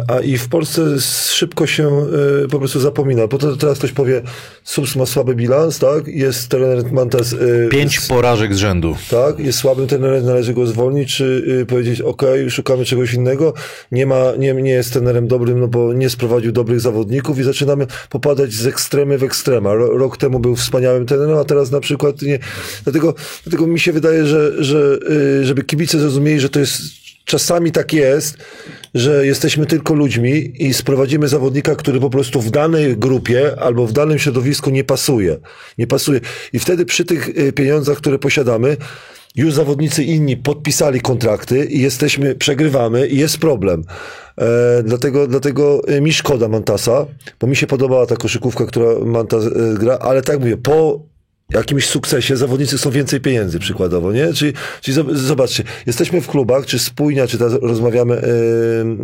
a 0.08 0.20
i 0.20 0.38
w 0.38 0.48
Polsce 0.48 1.00
szybko 1.30 1.66
się 1.66 2.06
y, 2.44 2.48
po 2.48 2.58
prostu 2.58 2.80
zapomina. 2.80 3.26
Bo 3.26 3.38
to 3.38 3.56
teraz 3.56 3.78
ktoś 3.78 3.92
powie, 3.92 4.22
Subs 4.64 4.96
ma 4.96 5.06
słaby 5.06 5.34
bilans, 5.34 5.78
tak? 5.78 6.06
Jest 6.08 6.48
trener 6.48 6.92
Mantas... 6.92 7.32
y, 7.32 7.68
Pięć 7.70 8.00
porażek 8.00 8.54
z 8.54 8.58
rzędu. 8.58 8.96
tak, 9.10 9.38
jest 9.38 9.58
słabym 9.58 9.86
trenerem, 9.86 10.24
należy 10.24 10.54
go 10.54 10.66
zwolnić, 10.66 11.16
czy 11.16 11.44
y, 11.62 11.66
powiedzieć, 11.66 12.00
ok, 12.00 12.22
szukamy 12.48 12.84
czegoś 12.84 13.14
innego, 13.14 13.54
nie 13.92 14.06
ma, 14.06 14.22
nie, 14.38 14.54
nie 14.54 14.70
jest 14.70 14.92
trenerem 14.92 15.28
dobrym, 15.28 15.60
no 15.60 15.68
bo 15.68 15.92
nie 15.92 16.10
sprowadził 16.10 16.52
dobrych 16.52 16.80
zawodników 16.80 17.38
i 17.38 17.42
zaczynamy 17.42 17.86
popadać 18.10 18.52
z 18.52 18.66
ekstremy 18.66 19.18
w 19.18 19.22
ekstrema. 19.22 19.74
Ro, 19.74 19.98
rok 19.98 20.16
temu 20.16 20.40
był 20.40 20.56
wspaniałym 20.56 21.06
trenerem, 21.06 21.36
a 21.38 21.44
teraz 21.44 21.70
na 21.70 21.80
przykład 21.80 22.22
nie. 22.22 22.38
Dlatego, 22.84 23.14
dlatego 23.44 23.66
mi 23.66 23.80
się 23.80 23.92
wydaje, 23.92 24.26
że, 24.26 24.64
że 24.64 24.98
y, 25.40 25.44
żeby 25.44 25.64
kibice 25.64 25.98
zrozumieli, 25.98 26.40
że 26.40 26.48
to 26.48 26.60
jest 26.60 27.01
czasami 27.24 27.72
tak 27.72 27.92
jest, 27.92 28.36
że 28.94 29.26
jesteśmy 29.26 29.66
tylko 29.66 29.94
ludźmi 29.94 30.52
i 30.66 30.74
sprowadzimy 30.74 31.28
zawodnika, 31.28 31.76
który 31.76 32.00
po 32.00 32.10
prostu 32.10 32.40
w 32.40 32.50
danej 32.50 32.96
grupie 32.96 33.60
albo 33.60 33.86
w 33.86 33.92
danym 33.92 34.18
środowisku 34.18 34.70
nie 34.70 34.84
pasuje. 34.84 35.38
Nie 35.78 35.86
pasuje. 35.86 36.20
I 36.52 36.58
wtedy 36.58 36.84
przy 36.84 37.04
tych 37.04 37.28
y, 37.28 37.52
pieniądzach, 37.52 37.98
które 37.98 38.18
posiadamy, 38.18 38.76
już 39.36 39.54
zawodnicy 39.54 40.04
inni 40.04 40.36
podpisali 40.36 41.00
kontrakty 41.00 41.64
i 41.64 41.80
jesteśmy, 41.80 42.34
przegrywamy 42.34 43.08
i 43.08 43.18
jest 43.18 43.38
problem. 43.38 43.84
E, 44.38 44.82
dlatego, 44.82 45.26
dlatego 45.26 45.88
y, 45.88 46.00
mi 46.00 46.12
szkoda 46.12 46.48
Mantasa, 46.48 47.06
bo 47.40 47.46
mi 47.46 47.56
się 47.56 47.66
podobała 47.66 48.06
ta 48.06 48.16
koszykówka, 48.16 48.66
która 48.66 48.88
Mantas 49.04 49.44
e, 49.46 49.50
gra, 49.78 49.98
ale 49.98 50.22
tak 50.22 50.40
mówię, 50.40 50.56
po 50.56 51.11
jakimś 51.50 51.86
sukcesie 51.86 52.36
zawodnicy 52.36 52.76
chcą 52.76 52.90
więcej 52.90 53.20
pieniędzy 53.20 53.58
przykładowo, 53.58 54.12
nie? 54.12 54.32
Czyli, 54.32 54.52
czyli 54.80 54.96
zob- 54.96 55.16
zobaczcie, 55.16 55.64
jesteśmy 55.86 56.20
w 56.20 56.28
klubach, 56.28 56.66
czy 56.66 56.78
spójnia, 56.78 57.26
czy 57.26 57.38
teraz 57.38 57.52
rozmawiamy, 57.62 58.14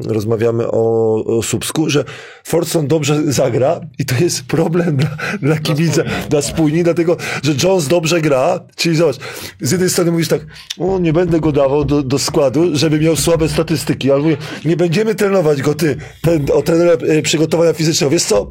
yy, 0.04 0.12
rozmawiamy 0.12 0.70
o, 0.70 1.14
o 1.24 1.42
Słupsku, 1.42 1.90
że 1.90 2.04
Forson 2.44 2.86
dobrze 2.86 3.32
zagra 3.32 3.80
i 3.98 4.04
to 4.04 4.14
jest 4.24 4.42
problem 4.42 4.96
dla, 4.96 5.08
dla 5.42 5.58
kibica, 5.58 6.02
dla 6.30 6.42
spójni, 6.42 6.84
dlatego, 6.84 7.16
że 7.42 7.52
Jones 7.62 7.88
dobrze 7.88 8.20
gra, 8.20 8.60
czyli 8.76 8.96
zobacz, 8.96 9.16
z 9.60 9.70
jednej 9.70 9.90
strony 9.90 10.10
mówisz 10.10 10.28
tak, 10.28 10.40
o, 10.78 10.98
nie 10.98 11.12
będę 11.12 11.40
go 11.40 11.52
dawał 11.52 11.84
do, 11.84 12.02
do 12.02 12.18
składu, 12.18 12.76
żeby 12.76 13.00
miał 13.00 13.16
słabe 13.16 13.48
statystyki, 13.48 14.10
albo 14.10 14.28
nie 14.64 14.76
będziemy 14.76 15.14
trenować 15.14 15.62
go, 15.62 15.74
ty, 15.74 15.96
ten, 16.22 16.46
o 16.52 16.62
trenera 16.62 16.92
e, 16.92 17.22
przygotowania 17.22 17.72
fizycznego, 17.72 18.10
wiesz 18.10 18.24
co, 18.24 18.48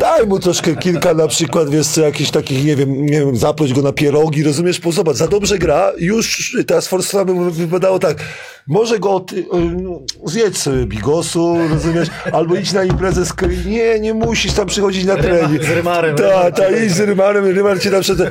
daj 0.00 0.26
mu 0.26 0.38
troszkę 0.38 0.76
kilka 0.76 1.14
na 1.14 1.28
przykład, 1.28 1.70
wiesz 1.70 1.86
co, 1.86 2.00
jakichś 2.00 2.30
takich, 2.30 2.64
nie 2.64 2.76
wiem, 2.76 3.06
nie 3.06 3.21
wiem, 3.26 3.36
zaproś 3.36 3.72
go 3.72 3.82
na 3.82 3.92
pierogi, 3.92 4.42
rozumiesz, 4.42 4.80
bo 4.80 4.92
zobacz, 4.92 5.16
za 5.16 5.28
dobrze 5.28 5.58
gra, 5.58 5.92
już 5.98 6.56
teraz 6.66 6.88
Forsona 6.88 7.24
by 7.24 7.50
wypadało 7.50 7.98
tak, 7.98 8.16
może 8.66 8.98
go 8.98 9.20
ty, 9.20 9.36
y, 9.36 9.46
no, 9.82 10.00
zjedz 10.24 10.58
sobie 10.58 10.86
bigosu, 10.86 11.56
rozumiesz, 11.70 12.08
albo 12.32 12.54
idź 12.54 12.72
na 12.72 12.84
imprezę 12.84 13.26
z 13.26 13.32
nie, 13.66 14.00
nie 14.00 14.14
musisz 14.14 14.52
tam 14.52 14.66
przychodzić 14.66 15.04
na 15.04 15.16
trening. 15.16 15.64
z 15.64 15.68
Rymarem. 15.70 16.16
Tak, 16.16 16.56
tak, 16.56 16.82
idź 16.84 16.92
z 16.92 17.00
Rymarem, 17.00 17.46
Rymar 17.46 17.80
cię 17.80 17.90
tam 17.90 18.00
przed... 18.00 18.20
A, 18.20 18.26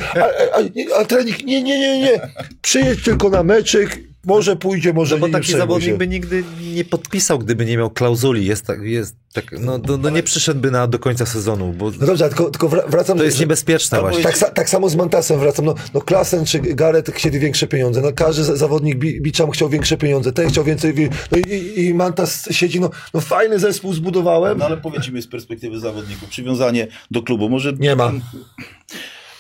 a, 0.56 1.00
a, 1.02 1.06
trening, 1.06 1.44
nie, 1.44 1.64
nie, 1.64 1.80
nie, 1.80 2.02
nie, 2.02 2.30
przyjedź 2.62 3.04
tylko 3.04 3.30
na 3.30 3.44
meczyk, 3.44 4.11
może 4.26 4.56
pójdzie, 4.56 4.94
może 4.94 5.16
No 5.16 5.22
bo 5.22 5.28
nie, 5.28 5.34
taki 5.34 5.52
zawodnik 5.52 5.96
by 5.98 6.08
nigdy 6.08 6.44
nie 6.74 6.86
podpisał, 6.86 7.40
gdyby 7.40 7.66
nie 7.66 7.78
miał 7.78 7.90
klauzuli. 7.90 8.46
Jest 8.46 8.66
tak, 8.66 8.82
jest 8.82 9.16
tak, 9.34 9.52
no, 9.60 9.78
no, 9.88 9.98
no 9.98 10.10
nie 10.10 10.24
przyszedłby 10.24 10.72
na, 10.72 10.88
do 10.88 11.00
końca 11.00 11.26
sezonu, 11.26 11.74
bo 11.74 11.92
No 12.00 12.06
dobrze, 12.08 12.28
tylko, 12.30 12.50
tylko 12.52 12.70
wra- 12.70 12.90
wracam... 12.90 13.18
to 13.18 13.24
jest 13.24 13.38
że- 13.38 13.44
niebezpieczne 13.44 14.00
właśnie. 14.00 14.24
Tak, 14.24 14.54
tak 14.54 14.70
samo 14.70 14.90
z 14.90 14.96
Mantasem 14.96 15.40
wracam. 15.40 15.66
No, 15.66 15.76
no 15.94 16.02
Klasen 16.02 16.46
czy 16.46 16.60
Gareth 16.60 17.12
chcieli 17.12 17.40
większe 17.40 17.68
pieniądze. 17.68 18.02
No 18.02 18.12
każdy 18.14 18.44
za- 18.44 18.56
zawodnik 18.56 18.98
Bi- 18.98 19.22
Biczam 19.22 19.52
chciał 19.52 19.70
większe 19.70 19.98
pieniądze. 19.98 20.32
Ten 20.34 20.50
chciał 20.50 20.64
więcej. 20.64 20.94
wi- 20.94 21.10
No 21.32 21.38
i, 21.38 21.42
i, 21.54 21.86
i 21.86 21.94
Mantas 21.94 22.48
siedzi, 22.52 22.80
no, 22.80 22.90
no 23.14 23.22
fajny 23.22 23.60
zespół 23.60 23.94
zbudowałem. 23.94 24.58
No 24.58 24.66
ale 24.66 24.78
powiedzmy 24.78 25.22
z 25.22 25.28
perspektywy 25.28 25.80
zawodników, 25.80 26.30
przywiązanie 26.30 26.88
do 27.12 27.24
klubu, 27.24 27.50
może... 27.50 27.74
Nie 27.80 27.96
ma. 27.96 28.12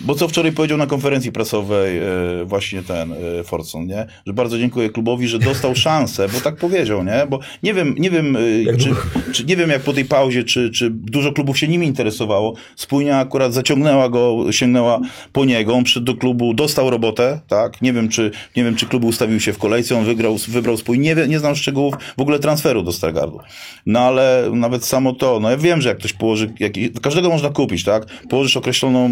Bo 0.06 0.16
co 0.16 0.28
wczoraj 0.28 0.52
powiedział 0.52 0.78
na 0.78 0.88
konferencji 0.88 1.32
prasowej 1.32 1.98
e, 1.98 2.04
właśnie 2.46 2.84
ten 2.84 3.14
e, 3.14 3.44
Forson, 3.44 3.88
nie? 3.88 4.06
Że 4.28 4.34
bardzo 4.34 4.58
dziękuję 4.60 4.90
klubowi, 4.90 5.28
że 5.28 5.40
dostał 5.40 5.76
szansę, 5.76 6.28
bo 6.34 6.40
tak 6.40 6.56
powiedział, 6.56 7.04
nie? 7.04 7.28
Bo 7.30 7.40
nie 7.64 7.74
wiem, 7.74 7.96
nie 7.98 8.12
wiem, 8.12 8.36
e, 8.36 8.78
czy, 8.78 8.90
czy, 9.34 9.46
nie 9.46 9.58
wiem 9.58 9.70
jak 9.70 9.82
po 9.82 9.94
tej 9.94 10.06
pauzie, 10.06 10.44
czy, 10.44 10.70
czy 10.70 10.90
dużo 10.90 11.32
klubów 11.32 11.60
się 11.60 11.68
nim 11.68 11.84
interesowało. 11.84 12.54
Spójnia 12.76 13.20
akurat 13.20 13.54
zaciągnęła 13.54 14.10
go, 14.10 14.52
sięgnęła 14.52 15.00
po 15.34 15.46
niego, 15.46 15.74
on 15.74 15.84
przyszedł 15.84 16.06
do 16.06 16.16
klubu, 16.16 16.54
dostał 16.54 16.90
robotę, 16.90 17.40
tak? 17.48 17.82
Nie 17.82 17.94
wiem, 17.94 18.10
czy, 18.10 18.32
nie 18.56 18.64
wiem, 18.64 18.76
czy 18.76 18.86
klub 18.86 19.04
ustawił 19.04 19.40
się 19.40 19.54
w 19.54 19.58
kolejce, 19.58 19.98
on 19.98 20.06
wygrał, 20.06 20.38
wybrał 20.48 20.78
spój. 20.78 21.00
Nie, 21.00 21.16
nie 21.16 21.40
znam 21.40 21.56
szczegółów 21.56 21.96
w 22.18 22.22
ogóle 22.22 22.40
transferu 22.40 22.84
do 22.84 22.92
Stargardu. 22.92 23.40
No 23.86 24.00
ale 24.00 24.52
nawet 24.54 24.86
samo 24.86 25.14
to, 25.14 25.40
no 25.40 25.50
ja 25.50 25.58
wiem, 25.58 25.82
że 25.82 25.90
jak 25.90 25.98
ktoś 25.98 26.14
położy, 26.14 26.54
jakiś, 26.60 26.90
każdego 27.02 27.30
można 27.30 27.50
kupić, 27.50 27.84
tak? 27.84 28.06
Położysz 28.30 28.58
określoną 28.58 29.06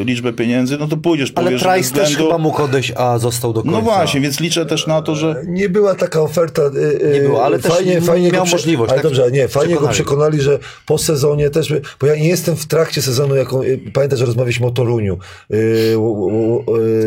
e, 0.00 0.04
liczbę 0.04 0.32
pieniędzy, 0.36 0.76
no 0.78 0.88
to 0.88 0.96
pójdziesz, 0.96 1.32
Ale 1.34 1.44
powiesz, 1.46 1.62
że 1.62 1.68
Price 1.68 1.90
bez 1.90 2.00
też 2.00 2.08
względu- 2.10 2.24
chyba 2.32 2.38
mógł 2.38 2.62
odejść, 2.62 2.92
a 2.96 3.18
został 3.18 3.52
do 3.52 3.62
końca. 3.62 3.76
No 3.76 3.82
właśnie, 3.82 4.20
więc 4.20 4.40
liczę 4.40 4.66
też 4.66 4.86
na 4.86 5.02
to, 5.02 5.14
że 5.14 5.42
Nie 5.46 5.68
była 5.68 5.94
taka 5.94 6.20
oferta. 6.20 6.62
y, 6.62 7.06
y, 7.06 7.10
Nie 7.14 7.20
było, 7.20 7.44
ale 7.44 7.58
też 7.58 7.72
fajnie, 7.72 8.00
fajnie 8.00 8.30
miał 8.30 8.44
go 8.44 8.50
możliwość, 8.50 8.92
Ale 8.92 9.02
tak? 9.02 9.10
dobrze, 9.10 9.30
nie, 9.30 9.48
fajnie 9.48 9.74
go 9.74 9.88
Przekonali. 9.88 9.94
przekonali, 9.94 10.40
że 10.40 10.58
po 10.86 10.98
sezonie 10.98 11.50
też. 11.50 11.74
Bo 12.00 12.06
ja 12.06 12.16
nie 12.16 12.28
jestem 12.28 12.56
w 12.56 12.66
trakcie 12.66 13.02
sezonu, 13.02 13.34
jaką. 13.36 13.60
Pamiętasz, 13.92 14.18
że 14.18 14.26
rozmawialiśmy 14.26 14.66
o 14.66 14.70
Toruniu. 14.70 15.18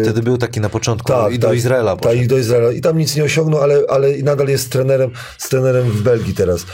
Wtedy 0.04 0.22
był 0.24 0.38
taki 0.38 0.60
na 0.60 0.70
początku 0.70 1.08
Tak, 1.08 1.34
i 1.34 1.40
do 1.40 1.48
tak, 1.48 1.58
Izraela. 1.58 1.96
Tak, 1.98 2.18
i 2.18 2.28
do 2.28 2.38
Izraela. 2.38 2.72
I 2.72 2.82
tam 2.82 2.98
nic 2.98 3.16
nie 3.16 3.24
osiągnął, 3.24 3.62
ale, 3.62 3.82
ale 3.90 4.18
nadal 4.18 4.48
jest 4.48 4.70
trenerem, 4.72 5.12
z 5.38 5.50
trenerem 5.50 5.84
w 5.92 6.02
Belgii 6.02 6.34
teraz. 6.34 6.66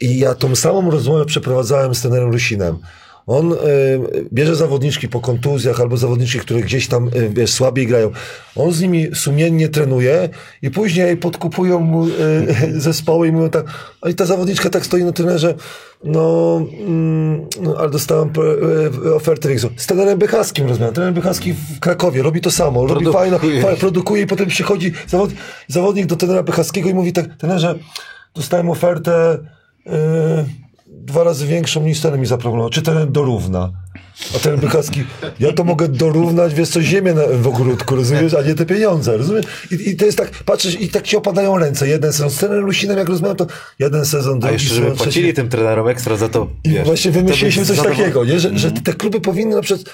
I 0.00 0.18
ja 0.18 0.34
tą 0.34 0.56
samą 0.56 0.90
rozmowę 0.90 1.24
przeprowadzałem 1.26 1.94
z 1.94 2.00
trenerem 2.02 2.32
Rusinem. 2.32 2.78
On 3.30 3.52
y, 3.52 3.56
bierze 4.32 4.56
zawodniczki 4.56 5.08
po 5.08 5.20
kontuzjach 5.20 5.80
albo 5.80 5.96
zawodniczki, 5.96 6.38
które 6.38 6.60
gdzieś 6.60 6.88
tam 6.88 7.08
y, 7.08 7.30
wiesz, 7.30 7.50
słabiej 7.52 7.86
grają. 7.86 8.10
On 8.56 8.72
z 8.72 8.80
nimi 8.80 9.08
sumiennie 9.14 9.68
trenuje 9.68 10.28
i 10.62 10.70
później 10.70 11.16
podkupują 11.16 11.80
mu 11.80 12.06
y, 12.06 12.10
zespoły 12.86 13.28
i 13.28 13.32
mówią 13.32 13.50
tak, 13.50 13.64
a 14.00 14.08
i 14.08 14.14
ta 14.14 14.26
zawodniczka 14.26 14.70
tak 14.70 14.86
stoi 14.86 15.04
na 15.04 15.12
trenerze, 15.12 15.54
no, 16.04 16.56
mm, 16.86 17.46
no 17.60 17.76
ale 17.78 17.90
dostałem 17.90 18.32
ofertę. 19.14 19.48
Z 19.76 19.86
trenerem 19.86 20.18
Bychaskim 20.18 20.68
rozmawiam. 20.68 20.94
Trener 20.94 21.14
Bychaski 21.14 21.52
w 21.52 21.80
Krakowie 21.80 22.22
robi 22.22 22.40
to 22.40 22.50
samo. 22.50 22.86
Robi 22.86 23.04
Produkuje. 23.04 23.38
fajne, 23.40 23.62
fajne, 23.62 23.76
produkuje 23.76 24.22
i 24.22 24.26
potem 24.26 24.46
przychodzi 24.46 24.92
zawod, 25.06 25.30
zawodnik 25.68 26.06
do 26.06 26.16
trenera 26.16 26.42
Bychaskiego 26.42 26.88
i 26.88 26.94
mówi 26.94 27.12
tak, 27.12 27.36
trenerze, 27.36 27.78
dostałem 28.34 28.70
ofertę 28.70 29.38
yy, 29.86 29.92
dwa 30.90 31.24
razy 31.24 31.46
większą 31.46 31.82
niż 31.82 32.00
ten 32.00 32.20
mi 32.20 32.26
zaproponował. 32.26 32.70
Czy 32.70 32.82
ten 32.82 33.12
dorówna? 33.12 33.72
A 34.36 34.38
ten 34.38 34.60
Bychacki, 34.60 35.04
ja 35.40 35.52
to 35.52 35.64
mogę 35.64 35.88
dorównać, 35.88 36.54
wiesz 36.54 36.68
co, 36.68 36.82
ziemię 36.82 37.14
na, 37.14 37.22
w 37.32 37.46
ogródku, 37.48 37.96
rozumiesz, 37.96 38.34
a 38.34 38.42
nie 38.42 38.54
te 38.54 38.66
pieniądze, 38.66 39.16
rozumiesz? 39.16 39.44
I, 39.70 39.90
I 39.90 39.96
to 39.96 40.04
jest 40.04 40.18
tak, 40.18 40.30
patrzysz 40.30 40.80
i 40.80 40.88
tak 40.88 41.02
ci 41.04 41.16
opadają 41.16 41.58
ręce. 41.58 41.88
Jeden 41.88 42.12
sezon 42.12 42.30
z 42.30 42.36
trenerem 42.36 42.64
Lusinem, 42.64 42.98
jak 42.98 43.08
rozmawiam, 43.08 43.36
to 43.36 43.46
jeden 43.78 44.06
sezon, 44.06 44.36
A 44.36 44.40
drugi 44.40 44.52
jeszcze, 44.52 44.68
sezon, 44.68 44.84
żeby 44.84 44.96
trzeci. 44.96 45.04
płacili 45.10 45.34
tym 45.34 45.48
trenerom 45.48 45.88
ekstra 45.88 46.16
za 46.16 46.28
to, 46.28 46.48
I 46.64 46.70
wiesz, 46.70 46.84
właśnie 46.86 47.10
wymyśliliśmy 47.10 47.64
coś 47.64 47.78
takiego, 47.78 48.24
nie? 48.24 48.40
Że, 48.40 48.58
że 48.58 48.72
te 48.72 48.94
kluby 48.94 49.20
powinny 49.20 49.56
na 49.56 49.62
przykład 49.62 49.86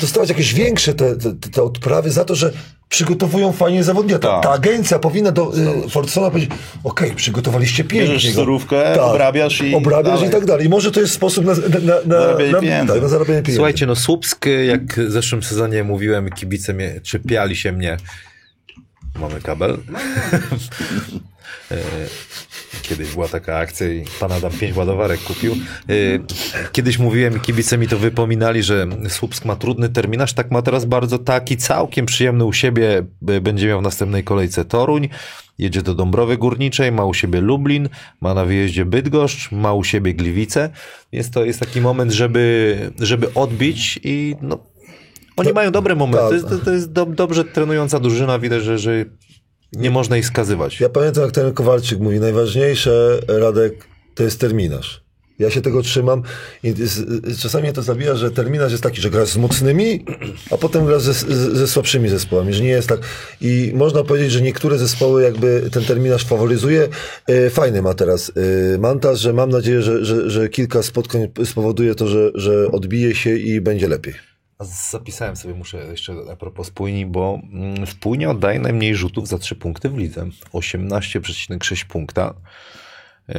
dostawać 0.00 0.28
jakieś 0.28 0.54
większe 0.54 0.94
te, 0.94 1.16
te, 1.16 1.34
te 1.50 1.62
odprawy 1.62 2.10
za 2.10 2.24
to, 2.24 2.34
że 2.34 2.52
przygotowują 2.88 3.52
fajnie 3.52 3.84
zawodnika. 3.84 4.18
Ta, 4.18 4.28
Tak. 4.28 4.42
ta 4.42 4.50
agencja 4.50 4.98
powinna 4.98 5.32
do 5.32 5.52
y, 5.86 5.88
Fordsona 5.90 6.30
powiedzieć, 6.30 6.50
okej, 6.84 7.12
przygotowaliście 7.14 7.84
pięknie. 7.84 8.12
Bierzesz 8.14 8.34
go." 8.34 8.40
surówkę, 8.40 9.02
obrabiasz 9.02 9.60
i 9.60 9.74
Obrabiasz 9.74 10.14
dalej. 10.14 10.28
i 10.28 10.32
tak 10.32 10.44
dalej. 10.46 10.66
I 10.66 10.68
może 10.68 10.90
to 10.92 11.00
jest 11.00 11.12
sposób 11.12 11.44
na, 11.44 11.52
na, 11.54 11.94
na, 12.06 12.20
Zarabianie 12.20 12.52
na, 12.52 12.60
pieniędzy. 12.60 12.92
tak, 12.92 13.02
na 13.02 13.08
zarabianie 13.08 13.40
pieniędzy. 13.42 13.56
Słuchajcie, 13.56 13.86
no 13.86 13.96
Słupsk, 13.96 14.46
jak 14.66 14.94
w 15.00 15.10
zeszłym 15.10 15.42
sezonie 15.42 15.84
mówiłem, 15.84 16.30
kibice 16.30 16.74
mnie, 16.74 17.00
czepiali 17.00 17.56
się 17.56 17.72
mnie. 17.72 17.96
Mamy 19.20 19.40
kabel. 19.40 19.78
Kiedyś 22.82 23.12
była 23.12 23.28
taka 23.28 23.56
akcja 23.58 23.92
i 23.92 24.04
pan 24.20 24.32
Adam 24.32 24.52
pięć 24.52 24.76
ładowarek 24.76 25.20
kupił. 25.20 25.52
E, 25.52 25.94
Kiedyś 26.72 26.98
mówiłem 26.98 27.36
i 27.36 27.40
kibice 27.40 27.78
mi 27.78 27.88
to 27.88 27.98
wypominali, 27.98 28.62
że 28.62 28.86
Słupsk 29.08 29.44
ma 29.44 29.56
trudny 29.56 29.88
terminarz, 29.88 30.32
tak 30.32 30.50
ma 30.50 30.62
teraz 30.62 30.84
bardzo 30.84 31.18
taki 31.18 31.56
całkiem 31.56 32.06
przyjemny 32.06 32.44
u 32.44 32.52
siebie. 32.52 33.06
B- 33.22 33.40
Będzie 33.40 33.66
miał 33.68 33.80
w 33.80 33.82
następnej 33.82 34.24
kolejce 34.24 34.64
Toruń, 34.64 35.08
jedzie 35.58 35.82
do 35.82 35.94
Dąbrowy 35.94 36.36
Górniczej, 36.36 36.92
ma 36.92 37.04
u 37.04 37.14
siebie 37.14 37.40
Lublin, 37.40 37.88
ma 38.20 38.34
na 38.34 38.44
wyjeździe 38.44 38.84
Bydgoszcz, 38.84 39.52
ma 39.52 39.72
u 39.72 39.84
siebie 39.84 40.14
Gliwice. 40.14 40.70
Jest 41.12 41.32
to 41.34 41.44
jest 41.44 41.60
taki 41.60 41.80
moment, 41.80 42.12
żeby, 42.12 42.76
żeby 42.98 43.34
odbić 43.34 44.00
i 44.04 44.36
no, 44.42 44.58
oni 45.36 45.52
mają 45.52 45.70
dobre 45.70 45.94
momenty. 45.94 46.40
tak. 46.42 46.50
To, 46.50 46.58
to 46.58 46.70
jest 46.72 46.92
do, 46.92 47.06
dobrze 47.06 47.44
trenująca 47.44 48.00
drużyna, 48.00 48.38
widać, 48.38 48.62
że, 48.62 48.78
że 48.78 49.04
nie 49.72 49.90
można 49.90 50.16
ich 50.16 50.26
skazywać. 50.26 50.80
Ja 50.80 50.88
pamiętam, 50.88 51.24
jak 51.24 51.32
ten 51.32 51.52
Kowalczyk 51.52 52.00
mówi, 52.00 52.20
najważniejsze, 52.20 53.20
Radek, 53.28 53.86
to 54.14 54.22
jest 54.22 54.40
terminarz. 54.40 55.02
Ja 55.38 55.50
się 55.50 55.60
tego 55.60 55.82
trzymam 55.82 56.22
i 56.62 56.74
czasami 57.38 57.72
to 57.72 57.82
zabija, 57.82 58.16
że 58.16 58.30
terminarz 58.30 58.72
jest 58.72 58.82
taki, 58.82 59.00
że 59.00 59.10
grasz 59.10 59.28
z 59.28 59.36
mocnymi, 59.36 60.04
a 60.50 60.56
potem 60.56 61.00
ze, 61.00 61.12
ze, 61.12 61.56
ze 61.56 61.68
słabszymi 61.68 62.08
zespołami, 62.08 62.54
że 62.54 62.62
nie 62.62 62.68
jest 62.68 62.88
tak. 62.88 63.00
I 63.40 63.72
można 63.74 64.04
powiedzieć, 64.04 64.32
że 64.32 64.42
niektóre 64.42 64.78
zespoły 64.78 65.22
jakby 65.22 65.68
ten 65.72 65.84
terminarz 65.84 66.24
faworyzuje. 66.24 66.88
E, 67.26 67.50
Fajny 67.50 67.82
ma 67.82 67.94
teraz 67.94 68.32
e, 68.74 68.78
Mantas, 68.78 69.18
że 69.18 69.32
mam 69.32 69.50
nadzieję, 69.50 69.82
że, 69.82 70.04
że, 70.04 70.30
że 70.30 70.48
kilka 70.48 70.82
spotkań 70.82 71.28
spowoduje 71.44 71.94
to, 71.94 72.08
że, 72.08 72.30
że 72.34 72.70
odbije 72.72 73.14
się 73.14 73.36
i 73.36 73.60
będzie 73.60 73.88
lepiej. 73.88 74.31
Zapisałem 74.64 75.36
sobie, 75.36 75.54
muszę 75.54 75.76
jeszcze 75.76 76.14
a 76.32 76.36
propos 76.36 76.66
spójni, 76.66 77.06
bo 77.06 77.40
mm, 77.52 77.86
spójnia 77.86 78.30
oddaje 78.30 78.58
najmniej 78.58 78.94
rzutów 78.94 79.28
za 79.28 79.38
3 79.38 79.54
punkty 79.54 79.88
w 79.88 79.98
lidze. 79.98 80.26
18,6 80.52 81.84
punkta, 81.84 82.34
Yy, 83.28 83.34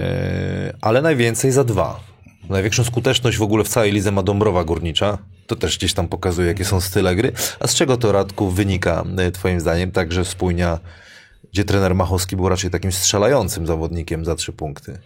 ale 0.81 1.01
najwięcej 1.01 1.51
za 1.51 1.63
2. 1.63 1.99
Największą 2.49 2.83
skuteczność 2.83 3.37
w 3.37 3.41
ogóle 3.41 3.63
w 3.63 3.67
całej 3.67 3.91
lidze 3.91 4.11
ma 4.11 4.23
Dąbrowa 4.23 4.63
Górnicza. 4.63 5.17
To 5.47 5.55
też 5.55 5.77
gdzieś 5.77 5.93
tam 5.93 6.07
pokazuje, 6.07 6.47
jakie 6.47 6.65
są 6.65 6.81
style 6.81 7.15
gry. 7.15 7.31
A 7.59 7.67
z 7.67 7.75
czego 7.75 7.97
to, 7.97 8.11
Radku, 8.11 8.49
wynika 8.49 9.03
yy, 9.17 9.31
twoim 9.31 9.59
zdaniem? 9.59 9.91
Także 9.91 10.25
spójnia, 10.25 10.79
gdzie 11.51 11.63
trener 11.63 11.95
Machowski 11.95 12.35
był 12.35 12.49
raczej 12.49 12.69
takim 12.69 12.91
strzelającym 12.91 13.67
zawodnikiem 13.67 14.25
za 14.25 14.35
3 14.35 14.53
punkty. 14.53 14.99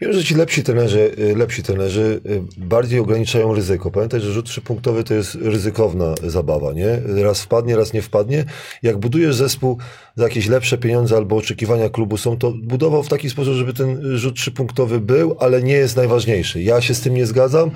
Wiem, 0.00 0.12
że 0.12 0.24
ci 0.24 0.34
lepsi 0.34 0.62
trenerzy, 0.62 1.14
y, 1.18 1.36
lepsi 1.36 1.62
trenerzy 1.62 2.20
y, 2.26 2.42
bardziej 2.56 3.00
ograniczają 3.00 3.54
ryzyko. 3.54 3.90
Pamiętaj, 3.90 4.20
że 4.20 4.32
rzut 4.32 4.46
trzypunktowy 4.46 5.04
to 5.04 5.14
jest 5.14 5.34
ryzykowna 5.34 6.14
zabawa, 6.22 6.72
nie? 6.72 7.00
Raz 7.22 7.42
wpadnie, 7.42 7.76
raz 7.76 7.92
nie 7.92 8.02
wpadnie. 8.02 8.44
Jak 8.82 8.98
budujesz 8.98 9.34
zespół 9.34 9.78
za 10.16 10.24
jakieś 10.24 10.48
lepsze 10.48 10.78
pieniądze 10.78 11.16
albo 11.16 11.36
oczekiwania 11.36 11.88
klubu 11.88 12.16
są, 12.16 12.38
to 12.38 12.52
budował 12.62 13.02
w 13.02 13.08
taki 13.08 13.30
sposób, 13.30 13.54
żeby 13.54 13.72
ten 13.72 14.16
rzut 14.16 14.34
trzypunktowy 14.36 15.00
był, 15.00 15.36
ale 15.40 15.62
nie 15.62 15.74
jest 15.74 15.96
najważniejszy. 15.96 16.62
Ja 16.62 16.80
się 16.80 16.94
z 16.94 17.00
tym 17.00 17.14
nie 17.14 17.26
zgadzam. 17.26 17.70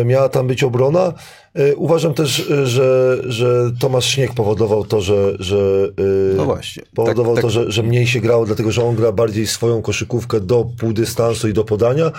Y, 0.00 0.04
Miała 0.04 0.28
tam 0.28 0.46
być 0.46 0.62
obrona. 0.62 1.12
Y, 1.58 1.76
Uważam 1.76 2.14
też, 2.14 2.38
y, 2.50 2.66
że, 2.66 3.16
że 3.24 3.70
Tomasz 3.80 4.04
Śnieg 4.06 4.34
powodował 4.34 4.84
to, 4.84 5.00
że, 5.00 5.32
że 5.38 5.56
No 6.36 6.44
właśnie. 6.44 6.82
powodował 6.94 7.34
Tak- 7.34 7.42
to, 7.42 7.48
tak- 7.48 7.54
że, 7.54 7.72
że 7.72 7.82
mniej 7.82 8.06
się 8.06 8.20
grało, 8.20 8.46
dlatego 8.46 8.72
że 8.72 8.84
on 8.84 8.96
gra 8.96 9.12
bardziej 9.12 9.46
swoją 9.46 9.82
koszykówkę 9.82 10.40
do 10.40 10.66
półdystansu 10.78 11.48
i 11.48 11.52
do 11.52 11.64
podania. 11.64 12.06
E, 12.06 12.12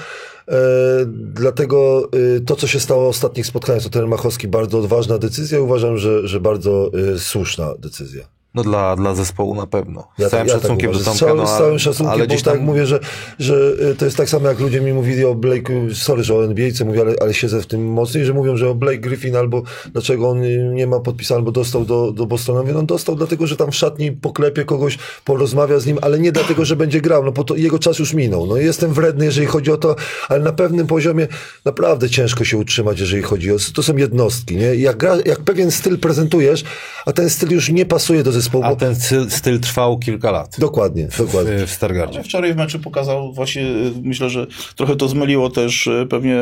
dlatego 1.34 2.10
e, 2.38 2.39
to, 2.39 2.56
co 2.56 2.68
się 2.68 2.80
stało 2.80 3.06
w 3.06 3.10
ostatnich 3.10 3.45
spotkaniach, 3.45 3.84
to 3.84 3.89
ten 3.89 4.08
Machowski 4.08 4.48
bardzo 4.48 4.80
odważna 4.80 5.18
decyzja 5.18 5.58
i 5.58 5.62
uważam, 5.62 5.98
że, 5.98 6.28
że 6.28 6.39
bardzo 6.39 6.91
e, 7.16 7.20
słuszna 7.20 7.74
decyzja. 7.80 8.37
No 8.56 8.64
dla, 8.64 8.95
dla 8.95 9.16
zespołu 9.16 9.56
na 9.56 9.68
pewno. 9.68 10.08
Z 10.18 10.30
całym 10.30 10.48
tak 10.48 10.62
szacunkiem 10.62 10.89
uważam. 10.89 11.06
do 11.06 11.14
z 11.14 11.20
Tomka, 11.20 11.26
całym, 11.26 11.38
no, 11.38 11.48
z 11.48 11.50
ale- 11.50 11.60
całym 11.60 11.80
szacunkiem, 11.80 12.12
ale 12.14 12.20
bo 12.20 12.28
gdzieś 12.28 12.41
tak 12.43 12.54
tam 12.54 12.64
mówię, 12.64 12.86
że, 12.86 13.00
że 13.39 13.56
e, 13.91 13.95
to 13.95 14.06
jest 14.06 14.18
tak 14.18 14.30
samo 14.30 14.48
jak 14.48 14.60
ludzie 14.60 14.82
mi 14.82 14.93
mówili 14.93 15.26
o 15.26 15.36
Blake'u, 15.36 15.93
sorry, 15.93 16.24
że 16.24 16.36
o 16.36 16.45
NBA-ce 16.45 16.86
mówię, 16.86 17.02
ale, 17.02 17.16
ale 17.22 17.34
siedzę 17.34 17.62
w 17.62 17.66
tym 17.68 17.86
mocniej, 17.88 18.26
że 18.26 18.34
mówią, 18.34 18.58
że 18.58 18.70
o 18.70 18.76
Blake 18.76 18.98
Griffin 18.98 19.36
albo 19.36 19.64
dlaczego 19.93 20.30
on 20.30 20.41
nie 20.74 20.88
ma 20.88 21.00
podpisane, 21.00 21.38
albo 21.38 21.52
dostał 21.52 21.86
do, 21.86 22.12
do 22.12 22.26
Bostonu. 22.26 22.60
Mówię, 22.60 22.74
no 22.74 22.84
dostał 22.84 23.16
dlatego, 23.16 23.48
że 23.48 23.58
tam 23.58 23.72
w 23.72 23.76
szatni 23.76 24.12
poklepie 24.12 24.66
kogoś, 24.66 24.98
porozmawia 25.26 25.80
z 25.80 25.86
nim, 25.86 25.98
ale 26.02 26.20
nie 26.20 26.32
dlatego, 26.32 26.66
że 26.66 26.76
będzie 26.76 27.02
grał, 27.02 27.24
no 27.24 27.32
bo 27.32 27.43
to 27.43 27.56
jego 27.56 27.80
czas 27.80 28.00
już 28.00 28.14
minął. 28.14 28.48
No 28.48 28.58
jestem 28.58 28.93
wredny, 28.93 29.26
jeżeli 29.26 29.48
chodzi 29.48 29.72
o 29.72 29.78
to, 29.78 29.95
ale 30.30 30.39
na 30.43 30.52
pewnym 30.52 30.88
poziomie 30.88 31.28
naprawdę 31.66 32.10
ciężko 32.10 32.43
się 32.43 32.58
utrzymać, 32.58 33.00
jeżeli 33.00 33.22
chodzi 33.24 33.52
o, 33.52 33.56
to 33.74 33.84
są 33.84 33.98
jednostki, 33.98 34.56
nie? 34.56 34.76
Jak, 34.76 34.98
gra, 34.98 35.18
jak 35.26 35.39
pewien 35.39 35.72
styl 35.72 36.00
prezentujesz, 36.00 36.64
a 37.06 37.14
ten 37.14 37.30
styl 37.30 37.52
już 37.52 37.70
nie 37.70 37.86
pasuje 37.86 38.24
do 38.24 38.32
zespołu, 38.42 38.64
A 38.64 38.70
bo... 38.70 38.76
ten 38.76 38.96
styl, 38.96 39.30
styl 39.30 39.60
trwał 39.60 40.00
kilka 40.00 40.32
lat 40.32 40.56
Dokładnie, 40.60 41.08
dokładnie. 41.18 41.58
w, 41.58 41.70
w 41.70 41.72
Stargardzie. 41.72 42.24
Wczoraj 42.24 42.54
w 42.54 42.58
meczu 42.58 42.80
pokazał 42.80 43.34
właśnie, 43.34 43.62
y, 43.62 43.92
myślę, 44.04 44.30
że 44.30 44.48
trochę 44.76 44.96
to 44.96 45.08
zmyliło 45.08 45.50
też 45.50 45.88
y, 45.88 46.08
pewnie 46.10 46.38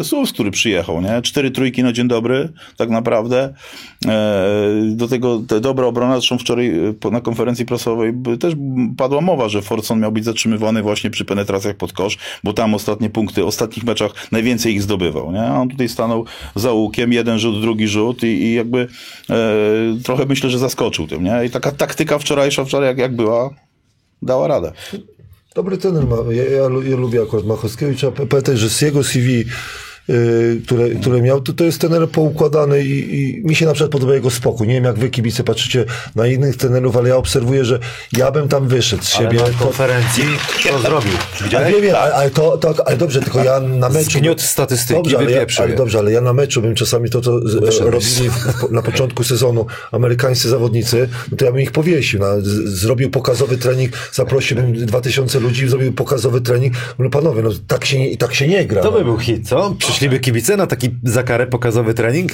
y, 0.00 0.04
Sus, 0.04 0.32
który 0.32 0.50
przyjechał, 0.50 1.02
nie? 1.02 1.22
Cztery 1.22 1.50
trójki 1.50 1.82
na 1.82 1.92
dzień 1.92 2.08
dobry, 2.08 2.48
tak 2.76 2.90
naprawdę. 2.90 3.54
E, 4.06 4.70
Do 4.90 5.08
tego 5.08 5.42
te 5.48 5.60
dobra 5.60 5.86
obrona, 5.86 6.14
zresztą 6.14 6.38
wczoraj 6.38 6.72
na 7.12 7.20
konferencji 7.20 7.66
prasowej 7.66 8.12
też 8.40 8.54
padła 8.96 9.20
mowa, 9.20 9.48
że 9.48 9.62
Forson 9.62 10.00
miał 10.00 10.12
być 10.12 10.24
zatrzymywany 10.24 10.82
właśnie 10.82 11.10
przy 11.10 11.24
penetracjach 11.24 11.76
pod 11.76 11.92
kosz, 11.92 12.18
bo 12.44 12.52
tam 12.52 12.74
ostatnie 12.74 13.10
punkty, 13.10 13.42
w 13.42 13.46
ostatnich 13.46 13.84
meczach 13.84 14.12
najwięcej 14.32 14.74
ich 14.74 14.82
zdobywał, 14.82 15.32
nie? 15.32 15.42
A 15.42 15.60
on 15.60 15.68
tutaj 15.68 15.88
stanął 15.88 16.24
za 16.54 16.72
łukiem, 16.72 17.12
jeden 17.12 17.38
rzut, 17.38 17.60
drugi 17.60 17.88
rzut 17.88 18.22
i, 18.22 18.26
i 18.26 18.54
jakby 18.54 18.88
e, 19.30 19.36
trochę 20.04 20.26
myślę, 20.26 20.50
że 20.50 20.58
zaskoczył 20.58 21.06
tym, 21.06 21.24
nie? 21.24 21.29
I 21.46 21.50
taka 21.50 21.72
taktyka 21.72 22.18
wczorajsza, 22.18 22.64
wczoraj 22.64 22.88
jak, 22.88 22.98
jak 22.98 23.16
była, 23.16 23.50
dała 24.22 24.48
radę. 24.48 24.72
Dobry 25.54 25.78
trener 25.78 26.06
ma. 26.06 26.16
Ja, 26.30 26.44
ja, 26.44 26.62
ja 26.90 26.96
lubię 26.96 27.22
akurat 27.22 27.44
Machowskiego 27.46 27.94
trzeba 27.94 28.26
pamiętać, 28.26 28.58
że 28.58 28.70
z 28.70 28.80
jego 28.80 29.04
CV, 29.04 29.44
które, 30.64 30.90
które 30.90 31.22
miał, 31.22 31.40
to, 31.40 31.52
to 31.52 31.64
jest 31.64 31.80
trener 31.80 32.08
poukładany 32.08 32.84
i, 32.84 33.20
i 33.20 33.42
mi 33.44 33.54
się 33.54 33.66
na 33.66 33.72
przykład 33.72 33.92
podoba 33.92 34.14
jego 34.14 34.30
spokój. 34.30 34.68
Nie 34.68 34.74
wiem, 34.74 34.84
jak 34.84 34.98
wy 34.98 35.10
kibice 35.10 35.44
patrzycie 35.44 35.84
na 36.16 36.26
innych 36.26 36.56
trenerów, 36.56 36.96
ale 36.96 37.08
ja 37.08 37.16
obserwuję, 37.16 37.64
że 37.64 37.78
ja 38.12 38.30
bym 38.30 38.48
tam 38.48 38.68
wyszedł 38.68 39.02
z 39.02 39.16
Ale 39.16 39.30
siebie. 39.30 39.42
na 39.42 39.58
konferencji 39.58 40.24
to 40.70 40.78
zrobił. 40.78 41.12
Ale 41.12 41.44
Widziałeś? 41.44 41.74
nie 41.74 41.82
wiem, 41.82 41.96
ale, 41.96 42.14
ale 42.14 42.30
to, 42.30 42.58
to, 42.58 42.74
ale 42.86 42.96
dobrze, 42.96 43.20
tylko 43.20 43.44
ja 43.44 43.60
na 43.60 43.88
meczu... 43.88 44.10
Zgniótł 44.10 44.42
statystyki, 44.42 44.94
dobrze, 44.94 45.18
ale, 45.18 45.30
ja, 45.30 45.46
ale 45.58 45.74
dobrze, 45.74 45.98
ale 45.98 46.12
ja 46.12 46.20
na 46.20 46.32
meczu 46.32 46.62
bym 46.62 46.74
czasami 46.74 47.10
to, 47.10 47.20
co 47.20 47.40
robili 47.80 48.30
na 48.70 48.82
początku 48.82 49.24
sezonu 49.24 49.66
amerykańscy 49.92 50.48
zawodnicy, 50.48 51.08
no 51.30 51.36
to 51.36 51.44
ja 51.44 51.52
bym 51.52 51.60
ich 51.60 51.72
powiesił. 51.72 52.20
No, 52.20 52.40
z, 52.40 52.44
zrobił 52.68 53.10
pokazowy 53.10 53.58
trening, 53.58 53.92
zaprosiłbym 54.12 54.86
2000 54.86 55.40
ludzi, 55.40 55.68
zrobił 55.68 55.92
pokazowy 55.92 56.40
trening. 56.40 56.74
No 56.98 57.10
panowie, 57.10 57.42
no 57.42 57.50
tak 57.66 57.84
się 57.84 58.16
tak 58.18 58.34
się 58.34 58.48
nie 58.48 58.64
gra. 58.64 58.82
To 58.82 58.90
no. 58.90 58.98
by 58.98 59.04
był 59.04 59.18
hit, 59.18 59.48
co? 59.48 59.76
Przyszliby 60.00 60.20
kibice 60.20 60.56
na 60.56 60.66
taki 60.66 60.90
za 61.04 61.22
karę 61.22 61.46
pokazowy 61.46 61.94
trening? 61.94 62.32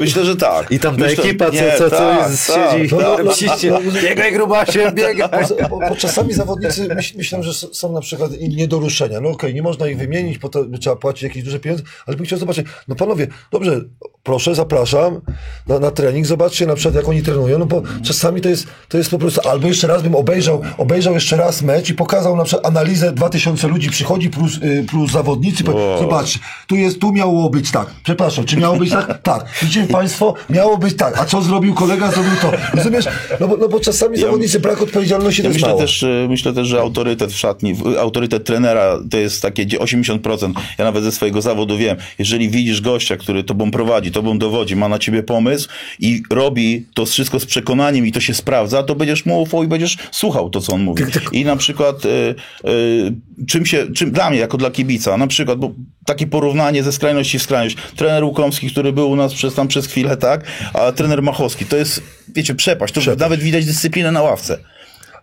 Myślę, 0.00 0.24
że 0.24 0.36
tak. 0.36 0.72
I 0.72 0.78
tam 0.78 0.96
ta 0.96 1.04
Myślę, 1.04 1.24
ekipa, 1.24 1.46
co, 1.46 1.52
nie, 1.52 1.72
co, 1.78 1.90
co 1.90 1.96
tak, 1.96 2.30
jest, 2.30 2.46
tak, 2.46 2.72
siedzi, 2.72 2.94
No, 2.94 3.00
no, 3.00 3.24
no, 3.24 3.32
ciście, 3.32 3.70
no, 3.70 3.80
no. 3.84 4.02
biegaj 4.02 4.32
grubasie, 4.32 4.92
biegaj. 4.94 5.44
Bo, 5.60 5.68
bo, 5.68 5.88
bo 5.88 5.96
czasami 5.96 6.32
zawodnicy 6.32 6.94
myśl, 6.94 7.16
myślą, 7.16 7.42
że 7.42 7.54
są 7.54 7.92
na 7.92 8.00
przykład 8.00 8.30
nie 8.40 8.68
do 8.68 8.78
ruszenia. 8.78 9.20
No 9.20 9.28
okej, 9.28 9.54
nie 9.54 9.62
można 9.62 9.88
ich 9.88 9.98
wymienić, 9.98 10.38
bo 10.38 10.48
to 10.48 10.64
trzeba 10.80 10.96
płacić 10.96 11.22
jakieś 11.22 11.42
duże 11.42 11.60
pieniądze, 11.60 11.84
ale 12.06 12.16
bym 12.16 12.26
chciał 12.26 12.38
zobaczyć, 12.38 12.66
no 12.88 12.94
panowie, 12.94 13.26
dobrze, 13.50 13.80
proszę, 14.22 14.54
zapraszam 14.54 15.20
na, 15.66 15.78
na 15.78 15.90
trening, 15.90 16.26
zobaczcie 16.26 16.66
na 16.66 16.74
przykład 16.74 16.94
jak 16.94 17.08
oni 17.08 17.22
trenują, 17.22 17.58
no 17.58 17.66
bo 17.66 17.82
czasami 18.04 18.40
to 18.40 18.48
jest, 18.48 18.66
to 18.88 18.98
jest 18.98 19.10
po 19.10 19.18
prostu, 19.18 19.48
albo 19.48 19.68
jeszcze 19.68 19.86
raz 19.86 20.02
bym 20.02 20.14
obejrzał, 20.14 20.62
obejrzał 20.78 21.14
jeszcze 21.14 21.36
raz 21.36 21.62
mecz 21.62 21.90
i 21.90 21.94
pokazał 21.94 22.36
na 22.36 22.44
przykład 22.44 22.66
analizę 22.66 23.12
2000 23.12 23.68
ludzi 23.68 23.90
przychodzi 23.90 24.30
plus, 24.30 24.56
y, 24.62 24.84
plus 24.88 25.12
zawodnicy, 25.12 25.64
powie, 25.64 25.98
zobaczcie, 25.98 26.38
tu 26.66 26.76
jest, 26.76 26.95
tu 26.98 27.12
miało 27.12 27.50
być 27.50 27.70
tak, 27.70 27.86
przepraszam, 28.02 28.44
czy 28.44 28.56
miało 28.56 28.76
być 28.76 28.90
tak? 28.90 29.22
Tak. 29.22 29.44
Widzicie 29.62 29.86
państwo, 29.86 30.34
miało 30.50 30.78
być 30.78 30.96
tak, 30.96 31.18
a 31.18 31.24
co 31.24 31.42
zrobił 31.42 31.74
kolega, 31.74 32.10
zrobił 32.10 32.32
to. 32.42 32.52
Rozumiesz? 32.74 33.04
No 33.40 33.48
bo, 33.48 33.56
no 33.56 33.68
bo 33.68 33.80
czasami 33.80 34.18
zawodnicy 34.18 34.60
brak 34.60 34.82
odpowiedzialności 34.82 35.42
Ja 35.42 35.48
myślę 35.48 35.68
mało. 35.68 35.80
też, 35.80 36.02
e, 36.02 36.26
myślę 36.28 36.52
też, 36.52 36.68
że 36.68 36.80
autorytet 36.80 37.32
w 37.32 37.36
szatni, 37.36 37.74
autorytet 38.00 38.44
trenera 38.44 38.98
to 39.10 39.18
jest 39.18 39.42
takie 39.42 39.66
gdzie 39.66 39.78
80%. 39.78 40.52
Ja 40.78 40.84
nawet 40.84 41.04
ze 41.04 41.12
swojego 41.12 41.42
zawodu 41.42 41.76
wiem, 41.76 41.96
jeżeli 42.18 42.48
widzisz 42.48 42.80
gościa, 42.80 43.16
który 43.16 43.44
tobą 43.44 43.70
prowadzi, 43.70 44.10
tobą 44.12 44.38
dowodzi, 44.38 44.76
ma 44.76 44.88
na 44.88 44.98
ciebie 44.98 45.22
pomysł 45.22 45.68
i 46.00 46.22
robi 46.30 46.86
to 46.94 47.06
wszystko 47.06 47.40
z 47.40 47.46
przekonaniem 47.46 48.06
i 48.06 48.12
to 48.12 48.20
się 48.20 48.34
sprawdza, 48.34 48.82
to 48.82 48.94
będziesz 48.94 49.26
mu 49.26 49.42
ufał 49.42 49.64
i 49.64 49.68
będziesz 49.68 49.96
słuchał 50.10 50.50
to, 50.50 50.60
co 50.60 50.72
on 50.72 50.82
mówi. 50.82 51.04
I 51.32 51.44
na 51.44 51.56
przykład 51.56 52.04
y, 52.04 52.34
y, 52.68 53.46
czym 53.46 53.66
się, 53.66 53.86
czym 53.94 54.10
dla 54.10 54.30
mnie, 54.30 54.38
jako 54.38 54.56
dla 54.56 54.70
kibica, 54.70 55.16
na 55.16 55.26
przykład, 55.26 55.58
bo 55.58 55.72
takie 56.06 56.26
porównanie 56.26 56.82
ze 56.86 56.92
skrajności 56.92 57.38
w 57.38 57.42
skrajność. 57.42 57.76
Trener 57.96 58.24
Łukomski, 58.24 58.70
który 58.70 58.92
był 58.92 59.10
u 59.10 59.16
nas 59.16 59.34
przez 59.34 59.54
tam 59.54 59.68
przez 59.68 59.86
chwilę, 59.86 60.16
tak, 60.16 60.44
a 60.74 60.92
trener 60.92 61.22
Machowski, 61.22 61.66
to 61.66 61.76
jest, 61.76 62.02
wiecie, 62.34 62.54
przepaść. 62.54 62.94
To 62.94 63.00
nawet 63.16 63.40
widać 63.40 63.66
dyscyplinę 63.66 64.12
na 64.12 64.22
ławce. 64.22 64.58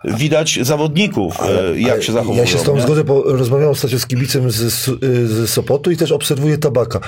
Widać 0.05 0.59
zawodników, 0.61 1.37
e, 1.41 1.79
jak 1.79 2.03
się 2.03 2.11
zachowują. 2.11 2.41
Ja 2.41 2.47
się 2.47 2.57
z 2.57 2.63
tą 2.63 2.81
zgodzę, 2.81 3.03
bo 3.03 3.23
rozmawiałem 3.23 3.71
ostatnio 3.71 3.99
z 3.99 4.05
kibicem 4.05 4.51
z, 4.51 4.55
z 4.55 5.49
Sopotu 5.49 5.91
i 5.91 5.97
też 5.97 6.11
obserwuję 6.11 6.57
tabaka. 6.57 6.99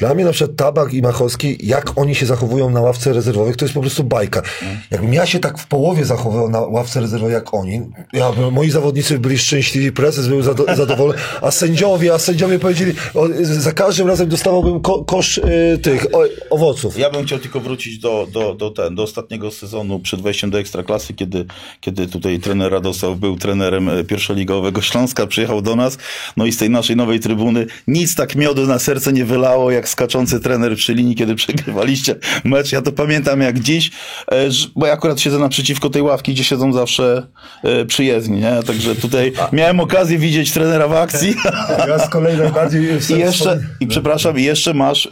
Dla 0.00 0.14
mnie 0.14 0.24
na 0.24 0.32
przykład 0.32 0.56
Tabak 0.56 0.94
i 0.94 1.02
Machowski, 1.02 1.56
jak 1.62 1.98
oni 1.98 2.14
się 2.14 2.26
zachowują 2.26 2.70
na 2.70 2.80
ławce 2.80 3.12
rezerwowych, 3.12 3.56
to 3.56 3.64
jest 3.64 3.74
po 3.74 3.80
prostu 3.80 4.04
bajka. 4.04 4.42
Jakbym 4.90 5.14
ja 5.14 5.26
się 5.26 5.38
tak 5.38 5.58
w 5.58 5.66
połowie 5.66 6.04
zachowywał 6.04 6.50
na 6.50 6.60
ławce 6.60 7.00
rezerwowej 7.00 7.34
jak 7.34 7.54
oni, 7.54 7.80
ja, 8.12 8.32
moi 8.52 8.70
zawodnicy 8.70 9.18
byli 9.18 9.38
szczęśliwi, 9.38 9.92
prezes 9.92 10.28
był 10.28 10.42
zado, 10.42 10.64
zadowolony, 10.76 11.18
a 11.42 11.50
sędziowie, 11.50 12.14
a 12.14 12.18
sędziowie 12.18 12.58
powiedzieli, 12.58 12.92
o, 13.14 13.28
za 13.42 13.72
każdym 13.72 14.08
razem 14.08 14.28
dostawałbym 14.28 14.80
ko, 14.80 15.04
kosz 15.04 15.38
y, 15.38 15.78
tych 15.82 16.06
o, 16.14 16.24
owoców. 16.50 16.98
Ja 16.98 17.10
bym 17.10 17.26
chciał 17.26 17.38
tylko 17.38 17.60
wrócić 17.60 17.98
do, 17.98 18.26
do, 18.32 18.54
do, 18.54 18.70
ten, 18.70 18.94
do 18.94 19.02
ostatniego 19.02 19.50
sezonu 19.50 19.98
przed 19.98 20.22
wejściem 20.22 20.50
do 20.50 20.58
Ekstraklasy, 20.58 21.14
kiedy, 21.14 21.44
kiedy 21.80 22.08
tutaj 22.08 22.38
trener 22.38 22.72
Radosław 22.72 23.18
był 23.18 23.36
trenerem 23.36 23.88
e, 23.88 24.04
pierwszoligowego 24.04 24.82
Śląska, 24.82 25.26
przyjechał 25.26 25.62
do 25.62 25.76
nas, 25.76 25.98
no 26.36 26.46
i 26.46 26.52
z 26.52 26.56
tej 26.56 26.70
naszej 26.70 26.96
nowej 26.96 27.20
trybuny 27.20 27.66
nic 27.86 28.14
tak 28.14 28.36
miodu 28.36 28.66
na 28.66 28.78
serce 28.78 29.12
nie 29.12 29.24
wylało, 29.24 29.70
jak 29.70 29.89
skaczący 29.90 30.40
trener 30.40 30.76
przy 30.76 30.94
linii, 30.94 31.14
kiedy 31.14 31.34
przegrywaliście 31.34 32.14
mecz. 32.44 32.72
Ja 32.72 32.82
to 32.82 32.92
pamiętam 32.92 33.40
jak 33.40 33.60
dziś, 33.60 33.90
e, 34.32 34.48
bo 34.76 34.86
ja 34.86 34.92
akurat 34.92 35.20
siedzę 35.20 35.38
naprzeciwko 35.38 35.90
tej 35.90 36.02
ławki, 36.02 36.32
gdzie 36.32 36.44
siedzą 36.44 36.72
zawsze 36.72 37.26
e, 37.64 37.84
przyjezdni, 37.84 38.40
nie? 38.40 38.62
Także 38.66 38.94
tutaj 38.94 39.32
miałem 39.52 39.80
okazję 39.80 40.18
widzieć 40.18 40.52
trenera 40.52 40.88
w 40.88 40.92
akcji. 40.92 41.34
Ja 41.88 41.98
z 41.98 42.08
kolei 42.08 42.36
najbardziej... 42.36 42.82
I 43.10 43.18
jeszcze, 43.18 43.60
i 43.80 43.86
przepraszam, 43.86 44.38
i 44.38 44.42
jeszcze 44.42 44.74
masz 44.74 45.08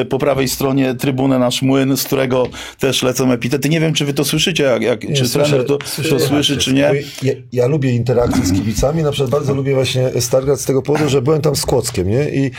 y, 0.00 0.04
po 0.04 0.18
prawej 0.18 0.48
stronie 0.48 0.94
trybunę 0.94 1.38
nasz 1.38 1.62
młyn, 1.62 1.96
z 1.96 2.04
którego 2.04 2.46
też 2.78 3.02
lecą 3.02 3.32
epitety. 3.32 3.68
Nie 3.68 3.80
wiem, 3.80 3.94
czy 3.94 4.04
wy 4.04 4.14
to 4.14 4.24
słyszycie, 4.24 4.64
jak, 4.64 4.82
jak, 4.82 5.00
czy 5.00 5.24
słyszę- 5.24 5.48
trener 5.48 5.66
to, 5.66 5.78
słyszę 5.84 6.10
to 6.10 6.20
słyszy, 6.20 6.56
czy 6.56 6.72
nie. 6.72 6.92
Ja, 7.22 7.32
ja 7.52 7.66
lubię 7.66 7.92
interakcję 7.92 8.46
z 8.46 8.52
kibicami, 8.52 9.02
na 9.02 9.10
przykład 9.12 9.30
bardzo 9.30 9.54
lubię 9.54 9.74
właśnie 9.74 10.10
Stargard 10.20 10.60
z 10.60 10.64
tego 10.64 10.82
powodu, 10.82 11.08
że 11.08 11.22
byłem 11.22 11.42
tam 11.42 11.56
z 11.56 11.66
Kłockiem, 11.66 12.08
nie? 12.08 12.30
I 12.30 12.50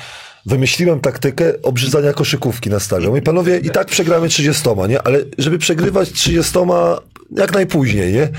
wymyśliłem 0.46 1.00
taktykę 1.00 1.62
obrzydzania 1.62 2.14
koszykówki 2.14 2.70
na 2.70 2.80
stadion. 2.80 3.18
I 3.18 3.22
panowie, 3.22 3.58
i 3.58 3.70
tak 3.70 3.88
przegramy 3.88 4.30
30, 4.30 4.70
nie? 4.90 5.02
Ale 5.02 5.20
żeby 5.38 5.58
przegrywać 5.58 6.12
30 6.12 6.60
jak 7.32 7.54
najpóźniej, 7.54 8.14
nie? 8.14 8.30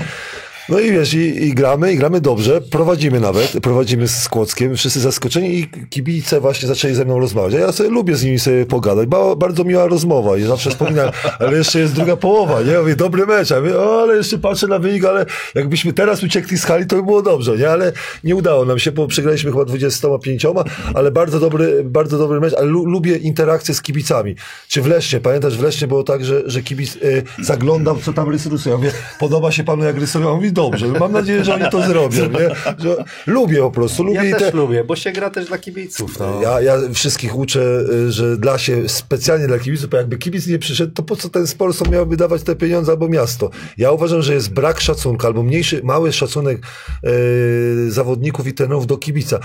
No 0.69 0.79
i 0.79 0.91
wiesz, 0.91 1.13
i, 1.13 1.43
i 1.43 1.53
gramy, 1.53 1.93
i 1.93 1.97
gramy 1.97 2.21
dobrze, 2.21 2.61
prowadzimy 2.61 3.19
nawet, 3.19 3.51
prowadzimy 3.61 4.07
z 4.07 4.29
Kłockiem, 4.29 4.75
wszyscy 4.75 4.99
zaskoczeni 4.99 5.59
i 5.59 5.67
kibice 5.89 6.39
właśnie 6.39 6.67
zaczęli 6.67 6.93
ze 6.93 7.05
mną 7.05 7.19
rozmawiać. 7.19 7.53
A 7.53 7.57
ja 7.57 7.71
sobie 7.71 7.89
lubię 7.89 8.15
z 8.15 8.23
nimi 8.23 8.39
sobie 8.39 8.65
pogadać, 8.65 9.07
ba, 9.07 9.35
bardzo 9.35 9.63
miła 9.63 9.87
rozmowa 9.87 10.37
i 10.37 10.43
zawsze 10.43 10.69
wspominam, 10.69 11.09
ale 11.39 11.57
jeszcze 11.57 11.79
jest 11.79 11.93
druga 11.93 12.15
połowa, 12.15 12.61
nie? 12.61 12.71
Ja 12.71 12.79
mówię, 12.79 12.95
dobry 12.95 13.25
mecz, 13.25 13.51
a 13.51 13.55
ja 13.55 13.61
mówię, 13.61 13.79
o, 13.79 14.01
ale 14.01 14.15
jeszcze 14.15 14.37
patrzę 14.37 14.67
na 14.67 14.79
wynik, 14.79 15.05
ale 15.05 15.25
jakbyśmy 15.55 15.93
teraz 15.93 16.23
uciekli 16.23 16.57
z 16.57 16.65
hali, 16.65 16.87
to 16.87 16.95
by 16.95 17.03
było 17.03 17.21
dobrze, 17.21 17.57
nie? 17.57 17.69
Ale 17.69 17.91
nie 18.23 18.35
udało 18.35 18.65
nam 18.65 18.79
się, 18.79 18.91
bo 18.91 19.07
przegraliśmy 19.07 19.51
chyba 19.51 19.65
25, 19.65 20.45
ale 20.93 21.11
bardzo 21.11 21.39
dobry, 21.39 21.83
bardzo 21.83 22.17
dobry 22.17 22.39
mecz, 22.39 22.53
ale 22.53 22.65
lu, 22.67 22.85
lubię 22.85 23.17
interakcję 23.17 23.73
z 23.75 23.81
kibicami. 23.81 24.35
Czy 24.67 24.81
w 24.81 24.87
Lesznie, 24.87 25.19
pamiętasz, 25.19 25.57
w 25.57 25.63
Lesznie 25.63 25.87
było 25.87 26.03
tak, 26.03 26.25
że, 26.25 26.41
że 26.45 26.61
kibic 26.61 26.95
y, 26.95 27.23
zaglądał, 27.41 27.97
co 27.97 28.13
tam 28.13 28.29
rysują. 28.29 28.57
Ja 28.65 28.77
mówię, 28.77 28.91
podoba 29.19 29.51
się 29.51 29.63
panu, 29.63 29.83
jak 29.83 29.97
rysują? 29.97 30.29
On 30.29 30.35
mówi, 30.35 30.53
dobrze, 30.69 30.87
mam 30.87 31.11
nadzieję, 31.11 31.43
że 31.43 31.53
oni 31.55 31.69
to 31.71 31.81
zrobią, 31.81 32.29
nie? 32.29 32.49
Że 32.77 33.03
lubię 33.27 33.57
po 33.57 33.71
prostu, 33.71 34.03
lubię 34.03 34.29
Ja 34.29 34.39
też 34.39 34.51
te, 34.51 34.57
lubię, 34.57 34.83
bo 34.83 34.95
się 34.95 35.11
gra 35.11 35.29
też 35.29 35.45
dla 35.45 35.57
kibiców. 35.57 36.19
No. 36.19 36.41
ja, 36.41 36.61
ja 36.61 36.77
wszystkich 36.93 37.35
uczę, 37.35 37.61
y, 38.07 38.11
że 38.11 38.37
dla 38.37 38.57
się, 38.57 38.89
specjalnie 38.89 39.47
dla 39.47 39.59
kibiców, 39.59 39.89
bo 39.89 39.97
jakby 39.97 40.17
kibic 40.17 40.47
nie 40.47 40.59
przyszedł, 40.59 40.93
to 40.93 41.03
po 41.03 41.15
co 41.15 41.29
ten 41.29 41.47
sponsor 41.47 41.89
miałby 41.89 42.17
dawać 42.17 42.43
te 42.43 42.55
pieniądze 42.55 42.91
albo 42.91 43.07
miasto? 43.07 43.49
Ja 43.77 43.91
uważam, 43.91 44.21
że 44.21 44.33
jest 44.33 44.53
brak 44.53 44.81
szacunku 44.81 45.27
albo 45.27 45.43
mniejszy, 45.43 45.81
mały 45.83 46.13
szacunek 46.13 46.61
y, 47.03 47.91
zawodników 47.91 48.47
i 48.47 48.53
trenerów 48.53 48.87
do 48.87 48.97
kibica. 48.97 49.39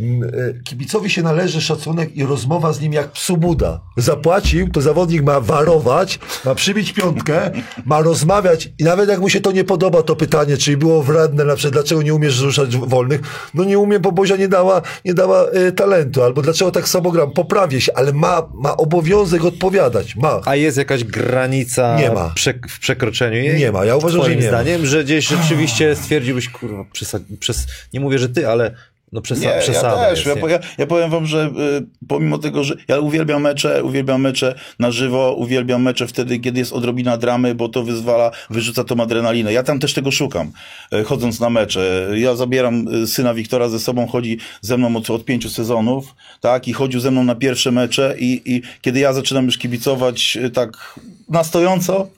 M, 0.00 0.22
y, 0.22 0.60
Kibicowi 0.64 1.10
się 1.10 1.22
należy 1.22 1.60
szacunek 1.60 2.16
i 2.16 2.24
rozmowa 2.24 2.72
z 2.72 2.80
nim 2.80 2.92
jak 2.92 3.12
psu 3.12 3.36
Buda. 3.36 3.80
Zapłacił, 3.96 4.68
to 4.70 4.80
zawodnik 4.80 5.22
ma 5.22 5.40
warować, 5.40 6.18
ma 6.44 6.54
przybić 6.54 6.92
piątkę, 6.92 7.50
ma 7.84 8.00
rozmawiać 8.02 8.68
i 8.78 8.84
nawet 8.84 9.08
jak 9.08 9.20
mu 9.20 9.28
się 9.28 9.40
to 9.40 9.52
nie 9.52 9.64
podoba, 9.64 10.02
to 10.02 10.16
pytanie, 10.16 10.56
czyli 10.56 10.76
było 10.76 11.02
wredne, 11.02 11.44
na 11.44 11.54
przykład 11.56 11.72
dlaczego 11.72 12.02
nie 12.02 12.14
umiesz 12.14 12.40
ruszać 12.40 12.76
wolnych? 12.76 13.20
No 13.54 13.64
nie 13.64 13.78
umiem, 13.78 14.02
bo 14.02 14.12
Bozia 14.12 14.36
nie 14.36 14.48
dała, 14.48 14.82
nie 15.04 15.14
dała 15.14 15.46
y, 15.68 15.72
talentu, 15.72 16.22
albo 16.22 16.42
dlaczego 16.42 16.70
tak 16.70 16.88
samo 16.88 17.10
gram? 17.10 17.30
Poprawię 17.30 17.80
się, 17.80 17.92
ale 17.94 18.12
ma, 18.12 18.42
ma 18.54 18.76
obowiązek 18.76 19.44
odpowiadać, 19.44 20.16
ma. 20.16 20.40
A 20.44 20.56
jest 20.56 20.76
jakaś 20.78 21.04
granica 21.04 21.96
Nie 22.00 22.10
ma. 22.10 22.32
Prze 22.34 22.54
w 22.68 22.78
przekroczeniu 22.78 23.36
jej? 23.36 23.58
Nie 23.58 23.72
ma, 23.72 23.84
ja 23.84 23.96
uważam, 23.96 24.20
Twoim 24.20 24.40
że 24.40 24.46
nie 24.46 24.52
ma. 24.52 24.62
zdaniem, 24.62 24.86
że 24.86 25.04
gdzieś 25.04 25.28
rzeczywiście 25.28 25.96
stwierdziłbyś, 25.96 26.48
kurwa, 26.48 26.82
przesa- 26.94 27.20
przes 27.40 27.66
nie 27.92 28.00
mówię, 28.00 28.18
że 28.18 28.28
ty, 28.28 28.48
ale 28.48 28.74
no 29.12 29.20
przesa 29.20 29.40
Nie, 29.54 29.60
przesada 29.60 30.02
ja 30.02 30.10
też. 30.10 30.26
jest, 30.26 30.40
ja, 30.40 30.48
ja, 30.48 30.58
ja 30.78 30.86
powiem 30.86 31.10
wam, 31.10 31.26
że 31.26 31.46
y, 31.46 32.06
pomimo 32.08 32.38
tego, 32.38 32.64
że 32.64 32.76
ja 32.88 32.98
uwielbiam 32.98 33.42
mecze, 33.42 33.84
uwielbiam 33.84 34.20
mecze 34.20 34.54
na 34.78 34.90
żywo, 34.90 35.34
uwielbiam 35.34 35.82
mecze 35.82 36.06
wtedy, 36.06 36.38
kiedy 36.38 36.58
jest 36.58 36.72
odrobina 36.72 37.16
dramy, 37.16 37.54
bo 37.54 37.68
to 37.68 37.82
wyzwala, 37.82 38.30
wyrzuca 38.50 38.84
tą 38.84 39.00
adrenalinę. 39.00 39.52
Ja 39.52 39.62
tam 39.62 39.78
też 39.78 39.94
tego 39.94 40.10
szukam, 40.10 40.52
y, 40.92 41.04
chodząc 41.04 41.40
na 41.40 41.50
mecze. 41.50 42.08
Ja 42.14 42.36
zabieram 42.36 42.94
y, 43.02 43.06
syna 43.06 43.34
Wiktora 43.34 43.68
ze 43.68 43.78
sobą, 43.78 44.06
chodzi 44.06 44.38
ze 44.60 44.78
mną 44.78 44.96
od, 44.96 45.10
od 45.10 45.24
pięciu 45.24 45.50
sezonów, 45.50 46.14
tak, 46.40 46.68
i 46.68 46.72
chodził 46.72 47.00
ze 47.00 47.10
mną 47.10 47.24
na 47.24 47.34
pierwsze 47.34 47.72
mecze 47.72 48.14
i, 48.18 48.42
i 48.44 48.62
kiedy 48.80 49.00
ja 49.00 49.12
zaczynam 49.12 49.46
już 49.46 49.58
kibicować 49.58 50.36
y, 50.36 50.50
tak 50.50 51.00
na 51.28 51.44
stojąco, 51.44 52.08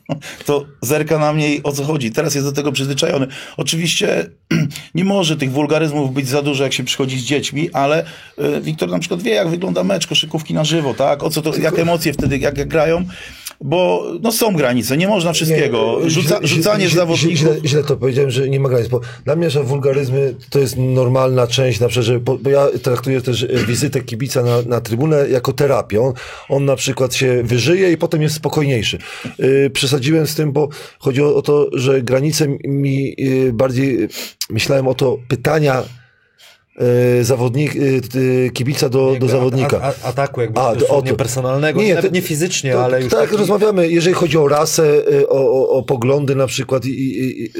to 0.45 0.65
zerka 0.83 1.19
na 1.19 1.33
mnie 1.33 1.55
i 1.55 1.63
o 1.63 1.73
co 1.73 1.85
chodzi. 1.85 2.13
Teraz 2.13 2.35
jest 2.35 2.47
do 2.47 2.53
tego 2.53 2.73
przyzwyczajony. 2.73 3.27
Oczywiście 3.57 4.31
nie 4.95 5.05
może 5.05 5.37
tych 5.37 5.53
wulgaryzmów 5.53 6.15
być 6.15 6.29
za 6.29 6.43
dużo, 6.43 6.65
jak 6.65 6.73
się 6.73 6.85
przychodzi 6.85 7.19
z 7.19 7.23
dziećmi, 7.23 7.71
ale 7.73 8.05
y, 8.39 8.61
Wiktor 8.61 8.89
na 8.89 8.99
przykład 8.99 9.23
wie, 9.23 9.35
jak 9.35 9.49
wygląda 9.49 9.85
mecz 9.85 10.07
koszykówki 10.07 10.55
na 10.55 10.65
żywo, 10.65 10.95
tak? 10.95 11.23
O 11.23 11.31
co 11.31 11.43
to, 11.43 11.57
jak 11.57 11.79
emocje 11.79 12.13
wtedy, 12.13 12.39
jak, 12.39 12.59
jak 12.59 12.69
grają, 12.69 13.05
bo 13.61 14.05
no 14.23 14.33
są 14.33 14.55
granice, 14.55 14.97
nie 14.97 15.09
można 15.09 15.33
wszystkiego. 15.33 15.99
Nie, 16.03 16.11
Rzuca, 16.11 16.39
źle- 16.39 16.47
rzucanie 16.47 16.87
źle- 16.87 16.97
zawodników. 16.97 17.39
Źle, 17.39 17.57
źle 17.65 17.85
to 17.85 17.97
powiedziałem, 17.97 18.31
że 18.31 18.49
nie 18.49 18.61
ma 18.61 18.69
granic, 18.69 18.89
bo 18.89 19.01
dla 19.25 19.37
mnie, 19.37 19.51
że 19.51 19.63
wulgaryzmy 19.63 20.35
to 20.51 20.59
jest 20.59 20.77
normalna 20.77 21.47
część, 21.47 21.81
na 21.81 21.89
przykład, 21.89 22.07
że, 22.07 22.21
bo, 22.21 22.39
bo 22.39 22.51
ja 22.51 22.67
traktuję 22.83 23.21
też 23.21 23.43
e, 23.43 23.47
wizytę 23.67 24.01
kibica 24.01 24.43
na, 24.43 24.63
na 24.63 24.81
trybunę 24.81 25.29
jako 25.29 25.53
terapię. 25.53 26.01
On, 26.01 26.13
on 26.49 26.65
na 26.65 26.77
przykład 26.77 27.15
się 27.15 27.43
wyżyje 27.43 27.93
i 27.93 27.97
potem 27.97 28.23
jest 28.23 28.35
spokojniejszy. 28.35 28.99
Yy, 29.39 29.71
przesadziłem 29.71 30.27
z 30.27 30.35
tym, 30.35 30.53
bo 30.53 30.69
chodzi 30.99 31.23
o, 31.23 31.35
o 31.37 31.43
to, 31.43 31.69
że 31.73 32.03
granice 32.03 32.47
mi 32.65 33.15
yy, 33.19 33.53
bardziej, 33.53 34.09
myślałem 34.51 34.89
o 34.89 34.95
to 34.95 35.19
pytania 35.29 35.83
zawodnik, 37.23 37.75
yy, 37.75 38.01
yy, 38.15 38.51
kibica 38.51 38.89
do, 38.89 39.17
do 39.21 39.29
zawodnika. 39.29 39.81
A, 39.83 39.87
a, 39.87 40.09
ataku 40.09 40.41
jakby 40.41 40.61
A, 40.61 40.75
dosłownie 40.77 41.11
o 41.11 41.15
to. 41.15 41.19
personalnego, 41.19 41.81
Nie, 41.81 41.87
nie, 41.87 41.95
nawet 41.95 42.13
nie 42.13 42.23
fizycznie, 42.23 42.73
To- 42.73 42.85
ale 42.85 43.03
już 43.03 43.13
tak, 43.13 43.21
taki... 43.21 43.37
rozmawiamy, 43.37 43.89
jeżeli 43.89 44.15
chodzi 44.15 44.39
o 44.39 44.49
rasę, 44.49 45.03
o, 45.29 45.53
o, 45.53 45.69
o 45.69 45.83
poglądy 45.83 46.35
na 46.35 46.47
przykład 46.47 46.85
i, 46.85 46.91
i, 46.91 47.45
i, 47.45 47.51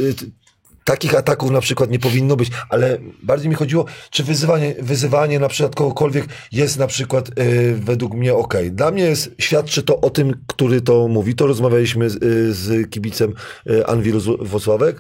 takich 0.85 1.15
ataków 1.15 1.51
na 1.51 1.61
przykład 1.61 1.91
nie 1.91 1.99
powinno 1.99 2.37
być, 2.37 2.51
ale 2.69 2.99
bardziej 3.23 3.49
mi 3.49 3.55
chodziło, 3.55 3.85
czy 4.11 4.25
wyzywanie, 4.25 4.75
wyzywanie 4.83 5.39
na 5.39 5.49
przykład 5.49 5.75
kogokolwiek 5.75 6.25
jest 6.53 6.79
na 6.79 6.87
przykład 6.87 7.31
według 7.75 8.15
mnie 8.15 8.35
okej. 8.35 8.73
Dla 8.73 8.91
mnie 8.91 9.03
jest, 9.03 9.31
świadczy 9.39 9.83
to 9.83 10.01
o 10.01 10.11
tym, 10.11 10.45
który 10.47 10.81
to 10.81 11.09
mówi. 11.09 11.35
To 11.35 11.47
rozmawialiśmy 11.47 12.11
z, 12.11 12.17
z 12.57 12.91
kibicem 12.91 13.35
y, 13.71 13.87
Anwilu. 13.87 14.19
E, 14.19 14.95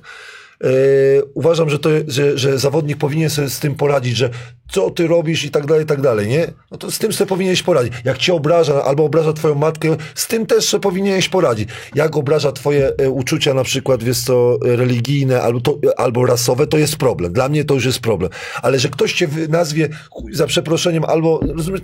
uważam, 1.34 1.70
że, 1.70 1.78
to, 1.78 1.90
że, 2.06 2.38
że 2.38 2.58
zawodnik 2.58 2.98
powinien 2.98 3.30
sobie 3.30 3.48
z 3.48 3.58
tym 3.60 3.74
poradzić, 3.74 4.16
że 4.16 4.30
co 4.70 4.90
ty 4.90 5.06
robisz 5.06 5.44
i 5.44 5.50
tak 5.50 5.66
dalej, 5.66 5.84
i 5.84 5.86
tak 5.86 6.00
dalej, 6.00 6.28
nie? 6.28 6.46
No 6.70 6.78
to 6.78 6.90
z 6.90 6.98
tym 6.98 7.12
sobie 7.12 7.28
powinieneś 7.28 7.62
poradzić. 7.62 7.92
Jak 8.04 8.18
cię 8.18 8.34
obraża 8.34 8.84
albo 8.84 9.04
obraża 9.04 9.32
twoją 9.32 9.54
matkę, 9.54 9.96
z 10.14 10.26
tym 10.26 10.46
też 10.46 10.64
sobie 10.64 10.82
powinieneś 10.82 11.28
poradzić. 11.28 11.68
Jak 11.94 12.16
obraża 12.16 12.52
twoje 12.52 12.92
e, 12.98 13.10
uczucia 13.10 13.54
na 13.54 13.64
przykład, 13.64 14.02
wiesz 14.02 14.20
co, 14.20 14.58
religijne 14.62 15.42
albo, 15.42 15.60
to, 15.60 15.78
albo 15.96 16.26
rasowe, 16.26 16.66
to 16.66 16.78
jest 16.78 16.96
problem. 16.96 17.32
Dla 17.32 17.48
mnie 17.48 17.64
to 17.64 17.74
już 17.74 17.84
jest 17.84 18.00
problem. 18.00 18.30
Ale 18.62 18.78
że 18.78 18.88
ktoś 18.88 19.12
cię 19.12 19.28
nazwie 19.48 19.88
za 20.32 20.46
przeproszeniem 20.46 21.04
albo, 21.04 21.40
rozumiesz, 21.56 21.82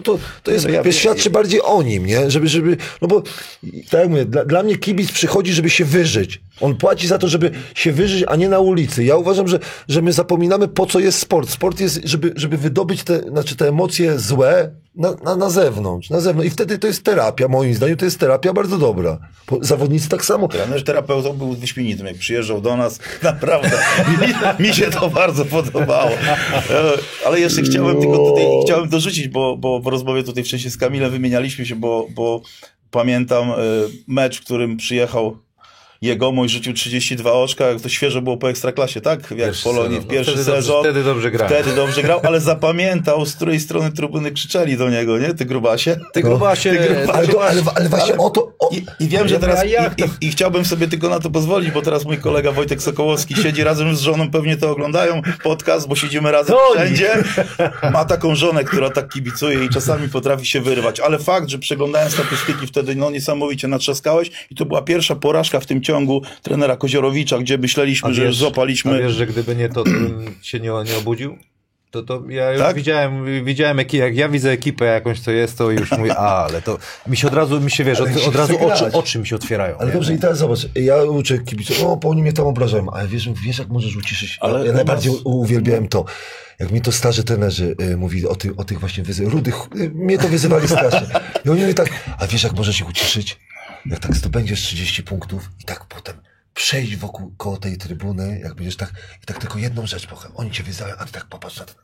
no 0.00 0.04
to, 0.04 0.18
to 0.42 0.50
jest, 0.50 0.64
no 0.64 0.70
ja 0.70 0.82
wiesz, 0.82 0.96
świadczy 0.96 1.30
bardziej 1.30 1.62
o 1.62 1.82
nim, 1.82 2.06
nie? 2.06 2.30
Żeby, 2.30 2.48
żeby, 2.48 2.76
no 3.02 3.08
bo, 3.08 3.22
tak 3.90 4.00
jak 4.00 4.08
mówię, 4.08 4.24
dla, 4.24 4.44
dla 4.44 4.62
mnie 4.62 4.76
kibic 4.76 5.12
przychodzi, 5.12 5.52
żeby 5.52 5.70
się 5.70 5.84
wyżyć. 5.84 6.40
On 6.60 6.76
płaci 6.76 7.06
za 7.06 7.18
to, 7.18 7.28
żeby 7.28 7.50
się 7.74 7.92
wyżyć, 7.92 8.24
a 8.28 8.36
nie 8.36 8.48
na 8.48 8.58
ulicy. 8.58 9.04
Ja 9.04 9.16
uważam, 9.16 9.48
że, 9.48 9.58
że 9.88 10.02
my 10.02 10.12
zapominamy, 10.12 10.68
po 10.68 10.86
co 10.86 11.00
jest 11.00 11.18
sport. 11.18 11.50
Sport 11.50 11.80
jest, 11.80 12.00
żeby, 12.04 12.32
żeby 12.36 12.56
wydobyć 12.56 13.04
te, 13.04 13.18
znaczy 13.18 13.56
te 13.56 13.68
emocje 13.68 14.18
złe, 14.18 14.70
na, 14.94 15.14
na, 15.24 15.36
na 15.36 15.50
zewnątrz, 15.50 16.10
na 16.10 16.20
zewnątrz. 16.20 16.48
I 16.48 16.50
wtedy 16.50 16.78
to 16.78 16.86
jest 16.86 17.04
terapia, 17.04 17.48
moim 17.48 17.74
zdaniem 17.74 17.96
to 17.96 18.04
jest 18.04 18.18
terapia 18.18 18.52
bardzo 18.52 18.78
dobra. 18.78 19.18
Bo 19.50 19.58
zawodnicy 19.60 20.08
tak 20.08 20.24
samo. 20.24 20.48
Trener 20.48 20.84
terapeutą 20.84 21.32
był 21.32 21.52
wyśmienitym, 21.52 22.06
jak 22.06 22.16
przyjeżdżał 22.16 22.60
do 22.60 22.76
nas, 22.76 23.00
naprawdę, 23.22 23.78
mi, 24.08 24.66
mi 24.66 24.74
się 24.74 24.90
to 24.90 25.08
bardzo 25.10 25.44
podobało. 25.44 26.10
E, 26.10 26.92
Ale 27.26 27.40
jeszcze 27.40 27.62
chciałem 27.62 28.00
tylko 28.00 28.16
tutaj, 28.16 28.44
chciałem 28.64 28.88
dorzucić, 28.88 29.28
bo, 29.28 29.56
bo 29.56 29.80
w 29.80 29.86
rozmowie 29.86 30.22
tutaj 30.24 30.44
wcześniej 30.44 30.70
z 30.70 30.76
Kamilem 30.76 31.10
wymienialiśmy 31.10 31.66
się, 31.66 31.76
bo, 31.76 32.06
bo 32.14 32.42
pamiętam 32.90 33.50
e, 33.50 33.54
mecz, 34.08 34.40
w 34.40 34.44
którym 34.44 34.76
przyjechał 34.76 35.36
Jegomoń 36.02 36.48
rzucił 36.48 36.72
32 36.72 37.32
oczka, 37.32 37.66
jak 37.66 37.80
to 37.80 37.88
świeżo 37.88 38.22
było 38.22 38.36
po 38.36 38.50
Ekstraklasie, 38.50 39.00
tak? 39.00 39.20
Jak 39.30 39.38
Pierwszy 39.38 39.60
w 39.60 39.64
Polonii 39.64 39.88
sezon. 39.90 40.02
w 40.02 40.06
No 40.06 40.10
pierwszy 40.12 40.32
wtedy 40.32 40.44
dobrze- 40.46 40.62
sezon. 40.62 40.82
wtedy 40.82 41.04
dobrze 41.04 41.30
grał. 41.30 41.48
Wtedy 41.48 41.74
dobrze 41.76 42.02
grał, 42.02 42.20
ale 42.22 42.40
zapamiętał, 42.40 43.26
z 43.26 43.34
której 43.36 43.60
strony 43.60 43.92
trybuny 43.92 44.30
krzyczeli 44.32 44.76
do 44.76 44.90
niego, 44.90 45.18
nie? 45.18 45.34
Ty 45.34 45.44
grubasie. 45.44 45.96
Ty 46.12 46.22
grubasie, 46.22 46.70
grubasie. 46.72 47.12
Ale, 47.12 47.28
ale, 47.50 47.62
ale 47.74 47.88
właśnie 47.88 48.16
o 48.16 48.30
to... 48.30 48.52
O, 48.58 48.70
I, 48.74 49.04
I 49.04 49.08
wiem, 49.08 49.28
że 49.28 49.34
Ale 49.36 49.46
teraz. 49.46 49.64
I, 49.64 49.68
i, 50.24 50.26
I 50.26 50.30
chciałbym 50.30 50.64
sobie 50.64 50.88
tylko 50.88 51.08
na 51.08 51.20
to 51.20 51.30
pozwolić, 51.30 51.70
bo 51.70 51.82
teraz 51.82 52.04
mój 52.04 52.18
kolega 52.18 52.52
Wojtek 52.52 52.82
Sokołowski 52.82 53.34
siedzi 53.34 53.64
razem 53.64 53.96
z 53.96 54.00
żoną, 54.00 54.30
pewnie 54.30 54.56
to 54.56 54.70
oglądają 54.70 55.22
podcast, 55.42 55.88
bo 55.88 55.96
siedzimy 55.96 56.32
razem 56.32 56.56
To 56.56 56.74
wszędzie. 56.74 57.10
Ma 57.92 58.04
taką 58.04 58.34
żonę, 58.34 58.64
która 58.64 58.90
tak 58.90 59.08
kibicuje 59.12 59.64
i 59.64 59.68
czasami 59.68 60.08
potrafi 60.08 60.46
się 60.46 60.60
wyrwać. 60.60 61.00
Ale 61.00 61.18
fakt, 61.18 61.48
że 61.48 61.58
przeglądałem 61.58 62.10
statystyki 62.10 62.66
wtedy, 62.66 62.94
no 62.96 63.10
niesamowicie 63.10 63.68
natrzaskałeś 63.68 64.30
i 64.50 64.54
to 64.54 64.64
była 64.64 64.82
pierwsza 64.82 65.16
porażka 65.16 65.60
w 65.60 65.66
tym 65.66 65.82
ciągu 65.82 65.89
trenera 66.42 66.76
Koziorowicza, 66.76 67.38
gdzie 67.38 67.58
myśleliśmy, 67.58 68.14
że 68.14 68.24
już 68.24 68.36
a 68.36 68.38
złapaliśmy. 68.38 68.98
wiesz, 69.02 69.12
że 69.12 69.26
gdyby 69.26 69.56
nie 69.56 69.68
to, 69.68 69.74
to 69.74 69.90
bym 69.90 70.34
się 70.42 70.60
nie, 70.60 70.70
nie 70.86 70.96
obudził? 70.98 71.38
To, 71.90 72.02
to 72.02 72.22
ja 72.28 72.52
już 72.52 72.60
Tak? 72.62 72.76
widziałem, 72.76 73.44
widziałem 73.44 73.78
jak, 73.78 73.92
jak 73.94 74.16
ja 74.16 74.28
widzę 74.28 74.50
ekipę 74.50 74.84
jakąś, 74.84 75.20
co 75.20 75.30
jest, 75.30 75.58
to 75.58 75.70
już 75.70 75.90
mówię, 75.92 76.14
a, 76.18 76.44
ale 76.44 76.62
to 76.62 76.78
mi 77.06 77.16
się 77.16 77.28
od 77.28 77.34
razu, 77.34 77.60
mi 77.60 77.70
się 77.70 77.84
wiesz, 77.84 78.00
od, 78.00 78.08
od 78.28 78.36
razu 78.36 78.58
oczy, 78.66 78.92
oczy 78.92 79.18
mi 79.18 79.26
się 79.26 79.36
otwierają. 79.36 79.78
Ale 79.78 79.86
nie? 79.86 79.92
dobrze, 79.92 80.14
i 80.14 80.18
teraz 80.18 80.38
zobacz, 80.38 80.58
ja 80.74 81.02
uczę 81.02 81.38
kibiców, 81.38 81.82
o, 81.84 81.96
bo 81.96 82.08
oni 82.08 82.22
mnie 82.22 82.32
tam 82.32 82.46
obrażają, 82.46 82.90
ale 82.90 83.08
wiesz, 83.08 83.28
wiesz 83.44 83.58
jak 83.58 83.68
możesz 83.68 83.96
uciszyć? 83.96 84.38
Ale 84.40 84.66
ja 84.66 84.72
najbardziej 84.72 85.12
nas- 85.12 85.20
uwielbiałem 85.24 85.88
to, 85.88 86.04
jak 86.58 86.70
mi 86.70 86.80
to 86.80 86.92
starzy 86.92 87.24
trenerzy 87.24 87.76
y, 87.82 87.96
mówili 87.96 88.26
o, 88.28 88.36
ty, 88.36 88.56
o 88.56 88.64
tych 88.64 88.80
właśnie 88.80 89.04
wyzy, 89.04 89.24
rudych, 89.24 89.54
y, 89.80 89.90
mnie 89.94 90.18
to 90.18 90.28
wyzywali 90.28 90.68
strasznie. 90.68 91.06
I 91.44 91.50
oni 91.50 91.62
mi 91.62 91.74
tak, 91.74 91.88
a 92.18 92.26
wiesz 92.26 92.42
jak 92.42 92.52
możesz 92.52 92.80
ich 92.80 92.88
uciszyć? 92.88 93.38
Jak 93.86 93.98
tak 93.98 94.14
zdobędziesz 94.14 94.62
30 94.62 95.02
punktów 95.02 95.50
i 95.60 95.64
tak 95.64 95.84
potem 95.84 96.16
przejść 96.54 96.96
wokół, 96.96 97.34
koło 97.36 97.56
tej 97.56 97.76
trybuny, 97.76 98.40
jak 98.44 98.54
będziesz 98.54 98.76
tak, 98.76 98.92
i 99.22 99.26
tak 99.26 99.38
tylko 99.38 99.58
jedną 99.58 99.86
rzecz 99.86 100.06
powiem, 100.06 100.32
oni 100.34 100.50
cię 100.50 100.62
wyzywają, 100.62 100.94
a 100.98 101.04
ty 101.04 101.12
tak 101.12 101.24
popatrz 101.26 101.58
na 101.58 101.64
ten, 101.64 101.74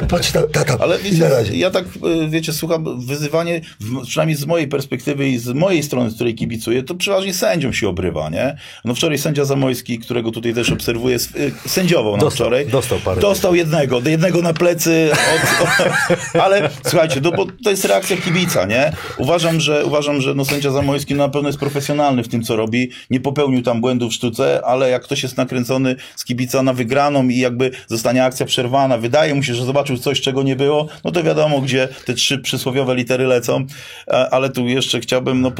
popatrz 0.00 0.34
na, 0.34 0.40
na 0.40 0.64
tam, 0.64 0.76
Ale 0.80 0.98
wiecie, 0.98 1.18
na 1.18 1.40
ja 1.52 1.70
tak, 1.70 1.84
y, 1.84 2.28
wiecie, 2.28 2.52
słucham, 2.52 3.06
wyzywanie, 3.06 3.60
przynajmniej 4.06 4.36
z 4.36 4.46
mojej 4.46 4.68
perspektywy 4.68 5.28
i 5.28 5.38
z 5.38 5.48
mojej 5.48 5.82
strony, 5.82 6.10
z 6.10 6.14
której 6.14 6.34
kibicuję, 6.34 6.82
to 6.82 6.94
przeważnie 6.94 7.34
sędziom 7.34 7.72
się 7.72 7.88
obrywa, 7.88 8.30
nie? 8.30 8.56
No 8.84 8.94
wczoraj 8.94 9.18
sędzia 9.18 9.44
Zamojski, 9.44 9.98
którego 9.98 10.30
tutaj 10.30 10.54
też 10.54 10.70
obserwuję, 10.70 11.16
y, 11.16 11.52
sędziował 11.66 12.12
Dostał, 12.12 12.30
wczoraj. 12.30 12.66
dostał 12.66 12.98
parę. 12.98 13.20
Dostał 13.20 13.54
jednego, 13.54 14.00
jednego 14.06 14.42
na 14.42 14.52
plecy, 14.52 15.10
od, 15.12 15.68
od, 15.68 16.40
ale 16.40 16.70
słuchajcie, 16.86 17.20
no 17.20 17.32
bo 17.32 17.46
to 17.64 17.70
jest 17.70 17.84
reakcja 17.84 18.16
kibica, 18.16 18.66
nie? 18.66 18.92
Uważam, 19.18 19.60
że, 19.60 19.84
uważam, 19.84 20.20
że 20.20 20.34
no 20.34 20.44
sędzia 20.44 20.70
Zamojski 20.70 21.14
na 21.14 21.28
pewno 21.28 21.48
jest 21.48 21.58
profesjonalny 21.58 22.22
w 22.22 22.28
tym, 22.28 22.42
co 22.42 22.56
robi, 22.56 22.73
nie 23.10 23.20
popełnił 23.20 23.62
tam 23.62 23.80
błędów 23.80 24.12
w 24.12 24.14
sztuce, 24.14 24.60
ale 24.64 24.90
jak 24.90 25.02
ktoś 25.02 25.22
jest 25.22 25.36
nakręcony 25.36 25.96
z 26.16 26.24
kibica 26.24 26.62
na 26.62 26.72
wygraną 26.72 27.28
i 27.28 27.38
jakby 27.38 27.70
zostanie 27.86 28.24
akcja 28.24 28.46
przerwana, 28.46 28.98
wydaje 28.98 29.34
mu 29.34 29.42
się, 29.42 29.54
że 29.54 29.64
zobaczył 29.64 29.98
coś, 29.98 30.20
czego 30.20 30.42
nie 30.42 30.56
było, 30.56 30.88
no 31.04 31.10
to 31.10 31.22
wiadomo, 31.22 31.60
gdzie 31.60 31.88
te 32.06 32.14
trzy 32.14 32.38
przysłowiowe 32.38 32.94
litery 32.94 33.26
lecą, 33.26 33.66
E, 34.08 34.30
ale 34.30 34.50
tu 34.50 34.68
jeszcze 34.68 35.00
chciałbym, 35.00 35.40
no 35.40 35.52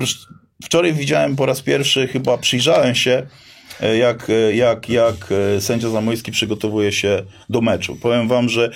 wczoraj 0.65 0.93
widziałem 0.93 1.37
po 1.37 1.47
raz 1.47 1.63
pierwszy, 1.63 2.09
chyba 2.09 2.39
przyjrzałem 2.39 2.95
się, 2.95 3.27
jak, 3.81 4.31
e, 4.31 4.55
jak, 4.55 4.89
jak 4.89 5.33
e, 5.57 5.61
sędzia 5.61 5.89
Zamojski 5.89 6.33
przygotowuje 6.33 6.93
się 6.93 7.23
do 7.49 7.61
meczu. 7.61 7.97
Powiem 7.97 8.29
wam, 8.29 8.49
że 8.49 8.71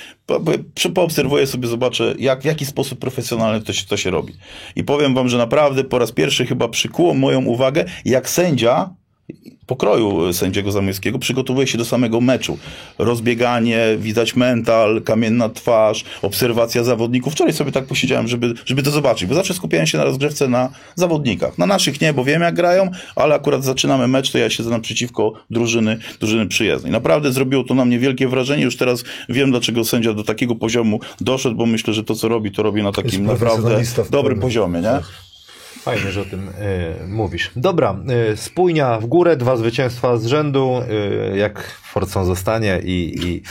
poobserwuję 0.94 1.46
sobie, 1.46 1.68
zobaczę, 1.68 2.14
jak, 2.18 2.42
w 2.42 2.44
jaki 2.44 2.66
sposób 2.66 2.99
profesjonalny 2.99 3.64
to 3.64 3.72
się, 3.72 3.86
to 3.86 3.96
się 3.96 4.11
robi. 4.11 4.34
I 4.76 4.84
powiem 4.84 5.14
wam, 5.14 5.28
że 5.28 5.38
naprawdę 5.38 5.84
po 5.84 5.99
raz 5.99 6.12
pierwszy 6.12 6.46
chyba 6.46 6.68
przykuło 6.68 7.14
moją 7.14 7.44
uwagę, 7.44 7.84
jak 8.05 8.30
sędzia 8.30 8.90
pokroju 9.68 10.32
sędziego 10.32 10.72
Zamojskiego 10.72 11.18
przygotowuje 11.18 11.66
się 11.66 11.78
do 11.78 11.84
samego 11.84 12.20
meczu. 12.20 12.58
Rozbieganie, 12.98 13.96
widać 13.98 14.36
mental, 14.36 15.02
kamienna 15.02 15.48
twarz, 15.48 16.04
obserwacja 16.22 16.84
zawodników. 16.84 17.32
Wczoraj 17.32 17.52
sobie 17.52 17.72
tak 17.72 17.86
posiedziałem, 17.86 18.28
żeby, 18.28 18.54
żeby 18.66 18.82
to 18.82 18.90
zobaczyć, 18.90 19.28
bo 19.28 19.34
zawsze 19.34 19.54
skupiałem 19.54 19.86
się 19.86 19.98
na 19.98 20.04
rozgrzewce 20.04 20.48
na 20.48 20.70
zawodnikach. 20.94 21.58
Na 21.58 21.66
naszych 21.66 22.00
nie, 22.00 22.12
bo 22.12 22.24
wiem 22.24 22.42
jak 22.42 22.54
grają, 22.54 22.90
ale 23.16 23.34
akurat 23.34 23.64
zaczynamy 23.64 24.08
mecz, 24.08 24.30
to 24.30 24.38
ja 24.38 24.50
siedzę 24.50 24.70
naprzeciwko 24.70 25.32
drużyny, 25.50 25.98
drużyny 26.20 26.46
przyjezdnej. 26.46 26.92
Naprawdę 26.92 27.32
zrobiło 27.32 27.64
to 27.64 27.74
na 27.74 27.84
mnie 27.84 27.98
wielkie 27.98 28.28
wrażenie. 28.28 28.64
Już 28.64 28.76
teraz 28.76 29.04
wiem, 29.28 29.50
dlaczego 29.50 29.84
sędzia 29.84 30.12
do 30.12 30.24
takiego 30.24 30.54
poziomu 30.54 31.00
doszedł, 31.20 31.56
bo 31.56 31.66
myślę, 31.66 31.94
że 31.94 32.04
to, 32.04 32.14
co 32.14 32.28
robi, 32.28 32.52
to 32.52 32.62
robi 32.62 32.82
na 32.82 32.92
takim 32.92 33.24
naprawdę 33.24 33.82
dobrym 34.10 34.40
poziomie, 34.40 34.80
nie? 34.80 35.27
Fajnie, 35.89 36.12
że 36.12 36.20
o 36.20 36.24
tym 36.24 36.49
e, 36.49 37.07
mówisz. 37.07 37.51
Dobra, 37.57 37.97
e, 38.32 38.36
spójnia 38.36 39.01
w 39.01 39.07
górę, 39.07 39.36
dwa 39.36 39.57
zwycięstwa 39.57 40.16
z 40.16 40.26
rzędu. 40.26 40.82
E, 41.32 41.36
jak 41.36 41.80
Forcą 41.82 42.24
zostanie 42.24 42.80
i, 42.84 43.20
i, 43.24 43.43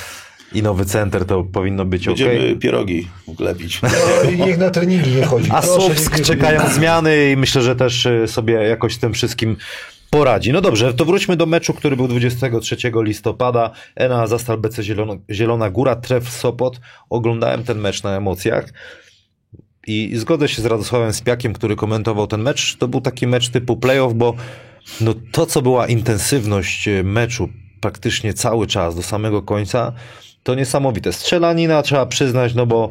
i 0.59 0.63
nowy 0.63 0.85
center, 0.85 1.25
to 1.25 1.43
powinno 1.43 1.85
być 1.85 2.07
ok. 2.07 2.17
Będziemy 2.17 2.55
pierogi 2.55 3.07
lepić. 3.39 3.81
No, 3.81 3.89
i 4.31 4.37
niech 4.37 4.57
na 4.57 4.69
treningi 4.69 5.11
nie 5.11 5.25
chodzi. 5.25 5.49
A 5.51 5.61
Proszę, 5.61 5.81
Słupsk 5.81 6.11
niech 6.11 6.19
nie 6.19 6.25
czekają 6.25 6.69
zmiany 6.69 7.31
i 7.31 7.37
myślę, 7.37 7.61
że 7.61 7.75
też 7.75 8.07
sobie 8.27 8.53
jakoś 8.53 8.93
z 8.95 8.99
tym 8.99 9.13
wszystkim 9.13 9.57
poradzi. 10.09 10.51
No 10.51 10.61
dobrze, 10.61 10.93
to 10.93 11.05
wróćmy 11.05 11.35
do 11.35 11.45
meczu, 11.45 11.73
który 11.73 11.95
był 11.95 12.07
23 12.07 12.77
listopada. 12.95 13.71
Ena 13.95 14.27
Zastal 14.27 14.57
BC 14.57 14.83
Zielona, 14.83 15.13
Zielona 15.29 15.69
Góra, 15.69 15.95
Tref 15.95 16.29
Sopot. 16.29 16.79
Oglądałem 17.09 17.63
ten 17.63 17.79
mecz 17.79 18.03
na 18.03 18.17
emocjach. 18.17 18.73
I 19.87 20.11
zgodzę 20.15 20.47
się 20.47 20.61
z 20.61 20.65
Radosławem 20.65 21.13
Spiakiem, 21.13 21.53
który 21.53 21.75
komentował 21.75 22.27
ten 22.27 22.41
mecz. 22.41 22.77
To 22.77 22.87
był 22.87 23.01
taki 23.01 23.27
mecz 23.27 23.49
typu 23.49 23.77
playoff, 23.77 24.13
bo 24.13 24.33
no 25.01 25.13
to, 25.31 25.45
co 25.45 25.61
była 25.61 25.87
intensywność 25.87 26.87
e, 26.87 27.03
meczu 27.03 27.49
praktycznie 27.81 28.33
cały 28.33 28.67
czas 28.67 28.95
do 28.95 29.03
samego 29.03 29.41
końca, 29.41 29.93
to 30.43 30.55
niesamowite. 30.55 31.13
Strzelanina 31.13 31.81
trzeba 31.81 32.05
przyznać, 32.05 32.53
no 32.53 32.65
bo 32.65 32.89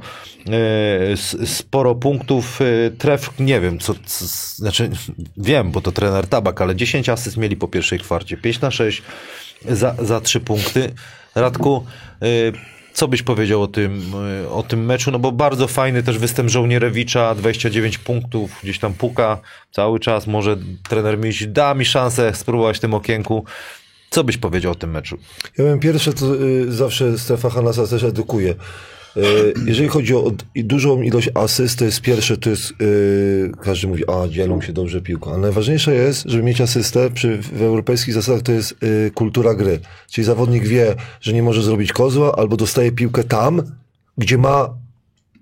e, 1.42 1.46
sporo 1.46 1.94
punktów, 1.94 2.60
e, 2.60 2.90
tref, 2.90 3.30
nie 3.38 3.60
wiem, 3.60 3.78
co, 3.78 3.94
co, 4.06 4.24
znaczy 4.56 4.90
wiem, 5.36 5.70
bo 5.70 5.80
to 5.80 5.92
trener 5.92 6.26
Tabak, 6.26 6.60
ale 6.60 6.76
10 6.76 7.08
asyst 7.08 7.36
mieli 7.36 7.56
po 7.56 7.68
pierwszej 7.68 7.98
kwarcie, 7.98 8.36
5 8.36 8.60
na 8.60 8.70
6 8.70 9.02
za, 9.68 9.94
za 9.98 10.20
3 10.20 10.40
punkty. 10.40 10.94
Radku, 11.34 11.84
co 12.96 13.08
byś 13.08 13.22
powiedział 13.22 13.62
o 13.62 13.66
tym, 13.66 14.12
y, 14.44 14.50
o 14.50 14.62
tym 14.62 14.84
meczu? 14.84 15.10
No 15.10 15.18
bo 15.18 15.32
bardzo 15.32 15.68
fajny 15.68 16.02
też 16.02 16.18
występ 16.18 16.50
Żołnierewicza, 16.50 17.34
29 17.34 17.98
punktów, 17.98 18.50
gdzieś 18.62 18.78
tam 18.78 18.94
puka 18.94 19.40
cały 19.70 20.00
czas. 20.00 20.26
Może 20.26 20.56
trener 20.88 21.18
Miś 21.18 21.46
da 21.46 21.74
mi 21.74 21.84
szansę 21.84 22.34
spróbować 22.34 22.76
w 22.76 22.80
tym 22.80 22.94
okienku. 22.94 23.44
Co 24.10 24.24
byś 24.24 24.36
powiedział 24.36 24.72
o 24.72 24.74
tym 24.74 24.90
meczu? 24.90 25.18
Ja 25.58 25.64
bym 25.64 25.80
pierwsze, 25.80 26.12
to 26.12 26.34
y, 26.34 26.72
zawsze 26.72 27.18
Stefa 27.18 27.50
Hanasa 27.50 27.86
też 27.86 28.02
edukuje. 28.02 28.54
Y, 29.16 29.54
jeżeli 29.66 29.88
chodzi 29.88 30.14
o 30.14 30.32
dużą 30.54 31.02
ilość 31.02 31.28
asyst, 31.34 31.78
to 31.78 31.84
jest 31.84 32.00
pierwsze, 32.00 32.36
to 32.36 32.50
jest, 32.50 32.70
y, 32.82 33.52
każdy 33.62 33.88
mówi, 33.88 34.02
a 34.10 34.28
dzielą 34.28 34.60
się 34.60 34.72
dobrze 34.72 35.00
piłką, 35.00 35.30
ale 35.30 35.40
najważniejsze 35.40 35.94
jest, 35.94 36.24
żeby 36.26 36.42
mieć 36.42 36.60
asystę 36.60 37.10
przy, 37.10 37.38
w 37.38 37.62
europejskich 37.62 38.14
zasadach, 38.14 38.42
to 38.42 38.52
jest 38.52 38.74
y, 38.82 39.10
kultura 39.14 39.54
gry. 39.54 39.80
Czyli 40.10 40.24
zawodnik 40.24 40.64
wie, 40.64 40.94
że 41.20 41.32
nie 41.32 41.42
może 41.42 41.62
zrobić 41.62 41.92
kozła, 41.92 42.36
albo 42.36 42.56
dostaje 42.56 42.92
piłkę 42.92 43.24
tam, 43.24 43.62
gdzie 44.18 44.38
ma 44.38 44.68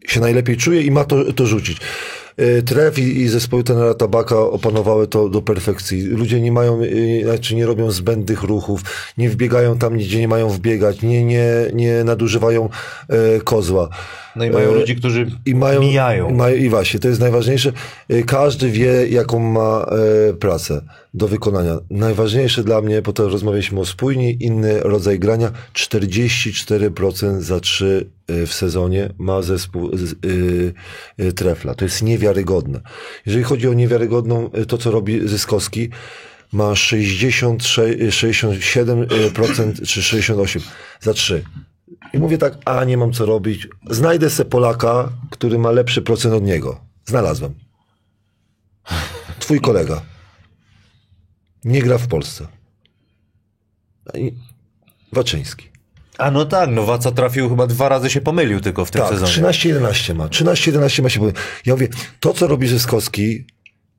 się 0.06 0.20
najlepiej 0.20 0.56
czuje 0.56 0.82
i 0.82 0.90
ma 0.90 1.04
to, 1.04 1.32
to 1.32 1.46
rzucić. 1.46 1.78
Y, 2.40 2.62
Tref 2.62 2.98
i, 2.98 3.02
i 3.02 3.28
zespoły 3.28 3.64
trenera 3.64 3.94
Tabaka 3.94 4.38
opanowały 4.38 5.06
to 5.06 5.28
do 5.28 5.42
perfekcji. 5.42 6.02
Ludzie 6.02 6.40
nie 6.40 6.52
mają, 6.52 6.82
y, 6.82 7.22
znaczy 7.24 7.54
nie 7.54 7.66
robią 7.66 7.90
zbędnych 7.90 8.42
ruchów, 8.42 8.80
nie 9.18 9.30
wbiegają 9.30 9.78
tam, 9.78 9.96
gdzie 9.98 10.20
nie 10.20 10.28
mają 10.28 10.48
wbiegać, 10.48 11.02
nie, 11.02 11.24
nie, 11.24 11.46
nie 11.74 12.04
nadużywają 12.04 12.68
e, 13.08 13.40
kozła. 13.40 13.88
No 14.36 14.44
i 14.44 14.50
mają 14.50 14.70
E, 14.70 14.74
ludzi, 14.74 14.96
którzy 14.96 15.26
I 15.46 15.54
mają, 15.54 15.80
mijają. 15.80 16.30
I, 16.30 16.32
mają, 16.32 16.56
I 16.56 16.68
właśnie, 16.68 17.00
to 17.00 17.08
jest 17.08 17.20
najważniejsze. 17.20 17.72
Y, 18.10 18.24
Każdy 18.24 18.70
wie, 18.70 19.08
jaką 19.08 19.38
ma 19.38 19.86
e, 20.30 20.34
pracę 20.34 20.80
do 21.14 21.28
wykonania. 21.28 21.78
Najważniejsze 21.90 22.64
dla 22.64 22.80
mnie, 22.80 23.02
to 23.02 23.28
rozmawialiśmy 23.28 23.80
o 23.80 23.84
spójni, 23.84 24.36
inny 24.40 24.80
rodzaj 24.80 25.18
grania, 25.18 25.50
44% 25.74 27.40
za 27.40 27.60
3 27.60 28.10
w 28.28 28.52
sezonie 28.52 29.14
ma 29.18 29.42
zespół 29.42 29.96
z, 29.96 30.12
y, 30.24 30.74
y, 31.20 31.32
trefla. 31.32 31.74
To 31.74 31.84
jest 31.84 32.02
niewiarygodne. 32.02 32.80
Jeżeli 33.26 33.44
chodzi 33.44 33.68
o 33.68 33.74
niewiarygodną, 33.74 34.50
y, 34.58 34.66
to 34.66 34.78
co 34.78 34.90
robi 34.90 35.28
Zyskowski, 35.28 35.90
ma 36.52 36.74
66, 36.76 37.80
67% 38.10 39.86
czy 39.86 40.02
68 40.02 40.62
za 41.00 41.14
3. 41.14 41.44
I 42.12 42.18
mówię 42.18 42.38
tak, 42.38 42.58
a 42.64 42.84
nie 42.84 42.96
mam 42.96 43.12
co 43.12 43.26
robić. 43.26 43.68
Znajdę 43.90 44.30
se 44.30 44.44
Polaka, 44.44 45.12
który 45.30 45.58
ma 45.58 45.70
lepszy 45.70 46.02
procent 46.02 46.34
od 46.34 46.44
niego. 46.44 46.80
Znalazłem. 47.04 47.54
Twój 49.38 49.60
kolega. 49.60 50.02
Nie 51.64 51.82
gra 51.82 51.98
w 51.98 52.08
Polsce. 52.08 52.46
Waczyński. 55.12 55.73
A 56.18 56.30
no 56.30 56.44
tak, 56.44 56.70
no 56.70 56.82
Waca 56.84 57.10
trafił 57.10 57.48
chyba 57.48 57.66
dwa 57.66 57.88
razy 57.88 58.10
się 58.10 58.20
pomylił 58.20 58.60
tylko 58.60 58.84
w 58.84 58.90
tym 58.90 59.02
Tak, 59.02 59.10
sezonie. 59.10 59.48
13-11 59.48 60.14
ma. 60.14 60.26
13-11 60.26 61.02
ma 61.02 61.08
się 61.08 61.20
powiedzieć. 61.20 61.42
Ja 61.66 61.74
mówię, 61.74 61.88
to 62.20 62.32
co 62.32 62.46
robi 62.46 62.68
Zyskowski, 62.68 63.46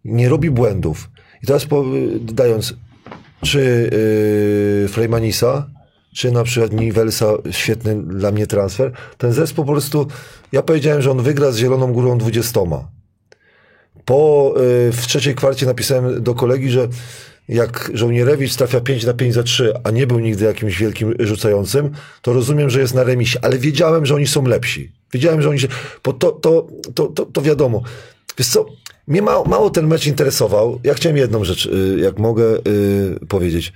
nie 0.06 0.30
robi 0.30 0.52
błędów. 0.52 1.10
I 1.44 1.48
teraz 1.48 1.66
po, 1.66 1.86
dając, 2.22 2.74
czy 3.44 3.90
yy, 4.82 4.88
Freymanisa, 4.90 5.70
czy 6.16 6.32
na 6.32 6.44
przykład 6.44 6.72
Nivelsa, 6.72 7.26
świetny 7.52 8.04
dla 8.04 8.32
mnie 8.32 8.48
transfer, 8.48 8.92
ten 9.18 9.34
zespół 9.34 9.66
po 9.66 9.72
prostu, 9.72 10.08
ja 10.52 10.62
powiedziałem, 10.62 11.02
że 11.02 11.12
on 11.12 11.22
wygra 11.22 11.52
z 11.52 11.58
Zieloną 11.58 11.94
Górą 11.94 12.18
20. 12.18 12.60
Po, 14.06 14.54
y, 14.58 14.92
w 14.92 15.08
trzeciej 15.08 15.36
kwarcie 15.36 15.66
napisałem 15.66 16.24
do 16.24 16.36
kolegi, 16.36 16.70
że 16.70 16.88
jak 17.50 17.92
Żołnierewicz 17.94 18.56
trafia 18.56 18.82
5 18.82 19.06
na 19.06 19.14
5 19.14 19.34
za 19.34 19.44
3, 19.44 19.74
a 19.84 19.92
nie 19.92 20.08
był 20.08 20.20
nigdy 20.20 20.46
jakimś 20.46 20.78
wielkim 20.78 21.14
rzucającym, 21.20 21.92
to 22.22 22.34
rozumiem, 22.34 22.70
że 22.70 22.80
jest 22.80 22.94
na 22.94 23.04
remisie, 23.04 23.40
ale 23.42 23.58
wiedziałem, 23.58 24.06
że 24.06 24.16
oni 24.16 24.28
są 24.28 24.46
lepsi. 24.46 24.92
Wiedziałem, 25.14 25.42
że 25.42 25.50
oni 25.50 25.60
się, 25.60 25.68
bo 26.04 26.14
to, 26.14 26.32
to, 26.32 26.68
to, 26.96 27.08
to, 27.08 27.26
to 27.26 27.42
wiadomo. 27.42 27.82
Wiesz 28.38 28.48
co, 28.48 28.66
mnie 29.08 29.22
mało, 29.22 29.46
mało 29.46 29.70
ten 29.70 29.88
mecz 29.88 30.08
interesował. 30.08 30.80
Ja 30.84 30.94
chciałem 30.94 31.18
jedną 31.18 31.44
rzecz, 31.44 31.66
y, 31.66 31.98
jak 32.02 32.20
mogę 32.20 32.44
y, 32.68 33.26
powiedzieć. 33.28 33.74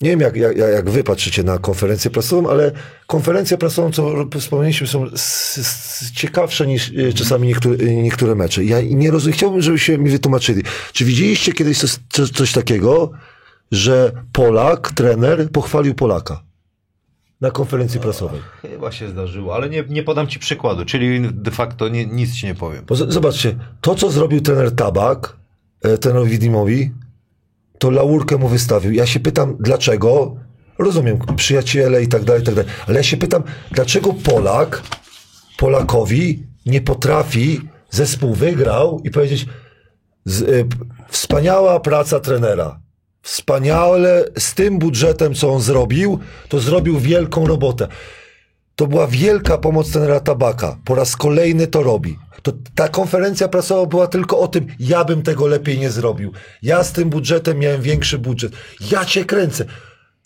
Nie 0.00 0.10
wiem, 0.10 0.20
jak, 0.20 0.36
jak, 0.36 0.56
jak 0.56 0.90
wy 0.90 1.04
patrzycie 1.04 1.42
na 1.42 1.58
konferencję 1.58 2.10
prasową, 2.10 2.50
ale 2.50 2.72
konferencja 3.06 3.56
prasową, 3.56 3.92
co 3.92 4.26
wspomnieliśmy, 4.40 4.86
są 4.86 5.06
ciekawsze 6.14 6.66
niż 6.66 6.88
y, 6.88 7.12
czasami 7.14 7.48
niektóre, 7.48 7.84
y, 7.84 7.96
niektóre 7.96 8.34
mecze. 8.34 8.64
Ja 8.64 8.80
nie 8.82 9.10
rozumiem, 9.10 9.36
chciałbym, 9.36 9.62
żebyście 9.62 9.98
mi 9.98 10.10
wytłumaczyli. 10.10 10.62
Czy 10.92 11.04
widzieliście 11.04 11.52
kiedyś 11.52 11.78
coś, 11.78 12.30
coś, 12.30 12.52
takiego, 12.52 13.10
że 13.72 14.12
Polak, 14.32 14.92
trener, 14.92 15.50
pochwalił 15.50 15.94
Polaka 15.94 16.42
na 17.40 17.50
konferencji 17.50 18.00
prasowej? 18.00 18.40
Chyba 18.62 18.92
się 18.92 19.08
zdarzyło, 19.08 19.54
ale 19.54 19.70
nie, 19.70 19.84
nie 19.88 20.02
podam 20.02 20.26
ci 20.26 20.38
przykładu, 20.38 20.84
czyli 20.84 21.32
de 21.32 21.50
facto 21.50 21.88
nie, 21.88 22.06
nic 22.06 22.34
ci 22.34 22.46
nie 22.46 22.54
powiem. 22.54 22.84
Bo 22.86 22.94
zobaczcie, 22.94 23.56
to 23.80 23.94
co 23.94 24.10
zrobił 24.10 24.40
trener 24.40 24.74
Tabak, 24.74 25.36
e, 25.82 25.98
trenerowi 25.98 26.38
Dimowi, 26.38 26.90
to 27.78 27.90
laurkę 27.90 28.36
mu 28.36 28.48
wystawił. 28.48 28.92
Ja 28.92 29.06
się 29.06 29.20
pytam, 29.20 29.56
dlaczego? 29.60 30.36
Rozumiem, 30.78 31.18
przyjaciele 31.36 32.02
i 32.02 32.08
tak 32.08 32.24
dalej, 32.24 32.42
i 32.42 32.44
tak 32.44 32.54
dalej. 32.54 32.70
Ale 32.86 32.96
ja 32.96 33.02
się 33.02 33.16
pytam, 33.16 33.42
dlaczego 33.70 34.12
Polak 34.12 34.82
Polakowi 35.58 36.46
nie 36.66 36.80
potrafi, 36.80 37.60
zespół 37.90 38.34
wygrał 38.34 39.00
i 39.04 39.10
powiedzieć, 39.10 39.46
z, 40.24 40.42
y, 40.42 40.66
wspaniała 41.08 41.80
praca 41.80 42.20
trenera. 42.20 42.80
Wspaniale, 43.22 44.24
z 44.38 44.54
tym 44.54 44.78
budżetem, 44.78 45.34
co 45.34 45.52
on 45.52 45.60
zrobił, 45.60 46.18
to 46.48 46.60
zrobił 46.60 46.98
wielką 46.98 47.46
robotę. 47.46 47.88
To 48.76 48.86
była 48.86 49.06
wielka 49.06 49.58
pomoc 49.58 49.90
trenera 49.90 50.20
Tabaka. 50.20 50.78
Po 50.84 50.94
raz 50.94 51.16
kolejny 51.16 51.66
to 51.66 51.82
robi. 51.82 52.18
To 52.42 52.52
ta 52.74 52.88
konferencja 52.88 53.48
prasowa 53.48 53.86
była 53.86 54.06
tylko 54.06 54.38
o 54.38 54.48
tym, 54.48 54.66
ja 54.80 55.04
bym 55.04 55.22
tego 55.22 55.46
lepiej 55.46 55.78
nie 55.78 55.90
zrobił. 55.90 56.32
Ja 56.62 56.84
z 56.84 56.92
tym 56.92 57.10
budżetem 57.10 57.58
miałem 57.58 57.82
większy 57.82 58.18
budżet. 58.18 58.52
Ja 58.90 59.04
cię 59.04 59.24
kręcę. 59.24 59.64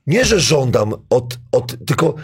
Nie, 0.07 0.25
że 0.25 0.41
żądam 0.41 0.95
od, 1.11 1.39
od 1.53 1.87
tylko 1.87 2.15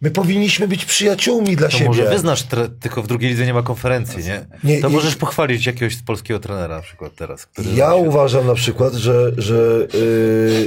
my 0.00 0.10
powinniśmy 0.10 0.68
być 0.68 0.84
przyjaciółmi 0.84 1.56
dla 1.56 1.68
To 1.68 1.72
siebie. 1.72 1.86
może 1.86 2.08
wyznasz, 2.10 2.44
tylko 2.80 3.02
w 3.02 3.06
drugiej 3.06 3.30
lidze 3.30 3.46
nie 3.46 3.54
ma 3.54 3.62
konferencji, 3.62 4.24
nie? 4.24 4.46
Nie, 4.64 4.80
to 4.80 4.88
nie- 4.88 4.94
możesz 4.94 5.16
pochwalić 5.16 5.66
jakiegoś 5.66 5.96
polskiego 5.96 6.38
trenera 6.40 6.76
na 6.76 6.82
przykład 6.82 7.14
teraz. 7.16 7.48
Ja 7.74 7.94
uważam 7.94 8.46
na 8.46 8.54
przykład, 8.54 8.92
że, 8.94 9.32
że 9.36 9.86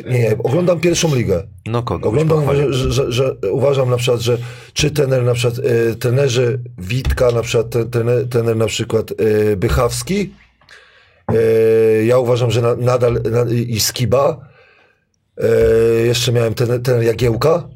yy, 0.05 0.11
nie, 0.13 0.19
nie, 0.19 0.38
oglądam 0.43 0.79
pierwszą 0.79 1.15
ligę. 1.15 1.43
No 1.65 1.84
kogo? 1.84 2.09
Oglądam, 2.09 2.55
że, 2.73 2.91
że, 2.91 3.11
że, 3.11 3.36
uważam 3.51 3.89
na 3.89 3.97
przykład, 3.97 4.21
że 4.21 4.38
czy 4.73 4.91
trener 4.91 5.23
na 5.23 5.34
przykład, 5.34 5.59
y, 5.65 5.95
trenerzy 5.95 6.59
Witka, 6.77 7.32
na 7.32 7.41
przykład 7.41 7.69
ten, 7.69 7.89
trener, 7.89 8.27
trener 8.29 8.55
na 8.57 8.65
przykład 8.67 9.11
y, 9.21 9.57
Bychawski, 9.57 10.34
y, 11.34 12.05
ja 12.05 12.17
uważam, 12.17 12.51
że 12.51 12.61
na, 12.61 12.75
nadal 12.75 13.13
na, 13.32 13.51
i 13.51 13.79
Skiba, 13.79 14.49
y, 16.03 16.05
jeszcze 16.05 16.32
miałem 16.32 16.53
ten, 16.53 16.84
ten 16.84 17.03
Jagiełka, 17.03 17.67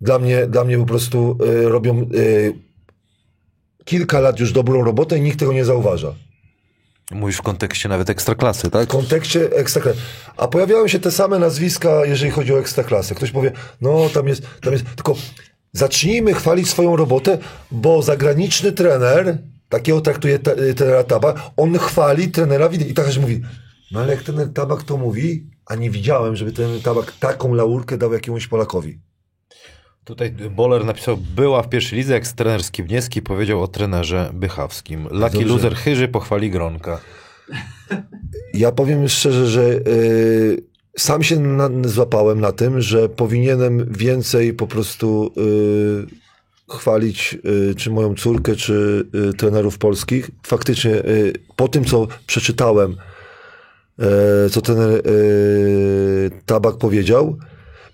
dla 0.00 0.18
mnie, 0.18 0.46
dla 0.46 0.64
mnie 0.64 0.78
po 0.78 0.86
prostu 0.86 1.38
y, 1.46 1.68
robią 1.68 2.06
y, 2.14 2.54
kilka 3.84 4.20
lat 4.20 4.40
już 4.40 4.52
dobrą 4.52 4.84
robotę 4.84 5.18
i 5.18 5.20
nikt 5.20 5.38
tego 5.38 5.52
nie 5.52 5.64
zauważa. 5.64 6.14
Mówisz 7.10 7.36
w 7.36 7.42
kontekście 7.42 7.88
nawet 7.88 8.10
ekstraklasy, 8.10 8.70
tak? 8.70 8.88
W 8.88 8.92
kontekście 8.92 9.50
ekstraklasy. 9.52 9.98
A 10.36 10.48
pojawiają 10.48 10.88
się 10.88 11.00
te 11.00 11.10
same 11.10 11.38
nazwiska, 11.38 12.06
jeżeli 12.06 12.30
chodzi 12.30 12.54
o 12.54 12.58
ekstraklasę. 12.58 13.14
Ktoś 13.14 13.30
powie, 13.30 13.52
no 13.80 14.08
tam 14.14 14.28
jest, 14.28 14.42
tam 14.62 14.72
jest. 14.72 14.84
Tylko 14.96 15.16
zacznijmy 15.72 16.34
chwalić 16.34 16.68
swoją 16.68 16.96
robotę, 16.96 17.38
bo 17.70 18.02
zagraniczny 18.02 18.72
trener, 18.72 19.38
takiego 19.68 20.00
traktuje 20.00 20.38
te, 20.38 20.74
trenera 20.74 21.04
Tabak, 21.04 21.36
on 21.56 21.78
chwali 21.78 22.28
trenera 22.28 22.68
Widy. 22.68 22.84
I 22.84 22.94
tak 22.94 23.06
mówi, 23.20 23.42
no 23.92 24.00
ale 24.00 24.14
jak 24.14 24.22
trener 24.22 24.52
Tabak 24.52 24.82
to 24.82 24.96
mówi, 24.96 25.50
a 25.66 25.74
nie 25.74 25.90
widziałem, 25.90 26.36
żeby 26.36 26.52
ten 26.52 26.80
Tabak 26.80 27.12
taką 27.12 27.54
laurkę 27.54 27.98
dał 27.98 28.12
jakiemuś 28.12 28.46
Polakowi. 28.46 28.98
Tutaj 30.04 30.30
Boller 30.30 30.84
napisał, 30.84 31.16
była 31.16 31.62
w 31.62 31.68
pierwszej 31.68 31.98
lidze, 31.98 32.14
jak 32.14 32.28
trener 32.28 32.64
Skibniewski 32.64 33.22
powiedział 33.22 33.62
o 33.62 33.68
trenerze 33.68 34.30
Bychawskim. 34.34 35.08
Lucky 35.10 35.44
loser 35.44 35.74
Chyży 35.74 36.08
pochwali 36.08 36.50
Gronka. 36.50 37.00
Ja 38.54 38.72
powiem 38.72 39.08
szczerze, 39.08 39.46
że 39.46 39.62
y, 39.62 40.62
sam 40.98 41.22
się 41.22 41.40
na, 41.40 41.70
złapałem 41.84 42.40
na 42.40 42.52
tym, 42.52 42.80
że 42.80 43.08
powinienem 43.08 43.92
więcej 43.92 44.52
po 44.52 44.66
prostu 44.66 45.32
y, 46.70 46.74
chwalić 46.76 47.38
y, 47.70 47.74
czy 47.74 47.90
moją 47.90 48.14
córkę, 48.14 48.56
czy 48.56 49.04
y, 49.30 49.34
trenerów 49.34 49.78
polskich. 49.78 50.30
Faktycznie 50.46 50.94
y, 50.94 51.32
po 51.56 51.68
tym, 51.68 51.84
co 51.84 52.06
przeczytałem, 52.26 52.96
y, 54.46 54.50
co 54.50 54.60
trener 54.60 55.02
Tabak 56.46 56.76
powiedział, 56.76 57.38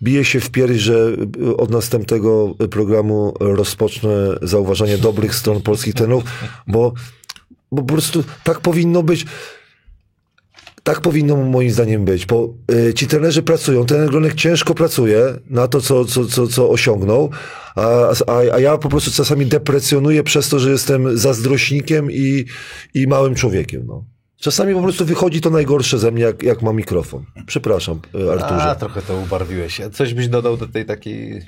bije 0.03 0.25
się 0.25 0.41
w 0.41 0.51
pierś, 0.51 0.77
że 0.77 1.17
y, 1.49 1.57
od 1.57 1.71
następnego 1.71 2.55
programu 2.71 3.35
rozpocznę 3.41 4.11
zauważanie 4.43 4.99
dobrych 4.99 5.35
stron 5.35 5.63
polskich 5.63 5.95
trenerów, 5.95 6.25
bo, 6.67 6.93
bo 7.73 7.83
po 7.83 7.93
prostu 7.93 8.25
tak 8.45 8.61
powinno 8.61 9.03
być. 9.03 9.27
Tak 10.83 11.01
powinno 11.01 11.37
moim 11.37 11.71
zdaniem 11.71 12.05
być, 12.05 12.27
bo 12.27 12.55
y, 12.73 12.95
ci 12.95 13.07
trenerzy 13.07 13.43
pracują, 13.43 13.87
ten 13.87 14.07
Gronek 14.07 14.35
ciężko 14.35 14.75
pracuje 14.75 15.21
na 15.51 15.69
to, 15.69 15.81
co, 15.81 16.05
co, 16.05 16.27
co, 16.27 16.47
co 16.47 16.71
osiągnął, 16.71 17.31
a, 17.77 18.09
a, 18.27 18.39
a 18.53 18.59
ja 18.59 18.79
po 18.79 18.89
prostu 18.89 19.11
czasami 19.11 19.47
deprecjonuję 19.47 20.23
przez 20.23 20.49
to, 20.49 20.59
że 20.59 20.71
jestem 20.71 21.19
zazdrośnikiem 21.19 22.11
i, 22.11 22.45
i 22.95 23.07
małym 23.07 23.35
człowiekiem. 23.35 23.87
No. 23.87 24.05
Czasami 24.41 24.75
po 24.75 24.83
prostu 24.83 25.05
wychodzi 25.05 25.41
to 25.41 25.51
najgorsze 25.51 25.99
ze 25.99 26.11
mnie, 26.11 26.23
jak, 26.23 26.43
jak 26.43 26.63
mam 26.63 26.77
mikrofon. 26.77 27.25
Przepraszam, 27.47 28.01
y, 28.15 28.33
Arturze. 28.33 28.63
A, 28.63 28.75
trochę 28.75 29.03
to 29.03 29.17
ubarwiłeś. 29.17 29.81
Coś 29.93 30.15
byś 30.15 30.29
dodał 30.29 30.57
do 30.57 30.67
tej 30.67 30.87
takiej 30.87 31.43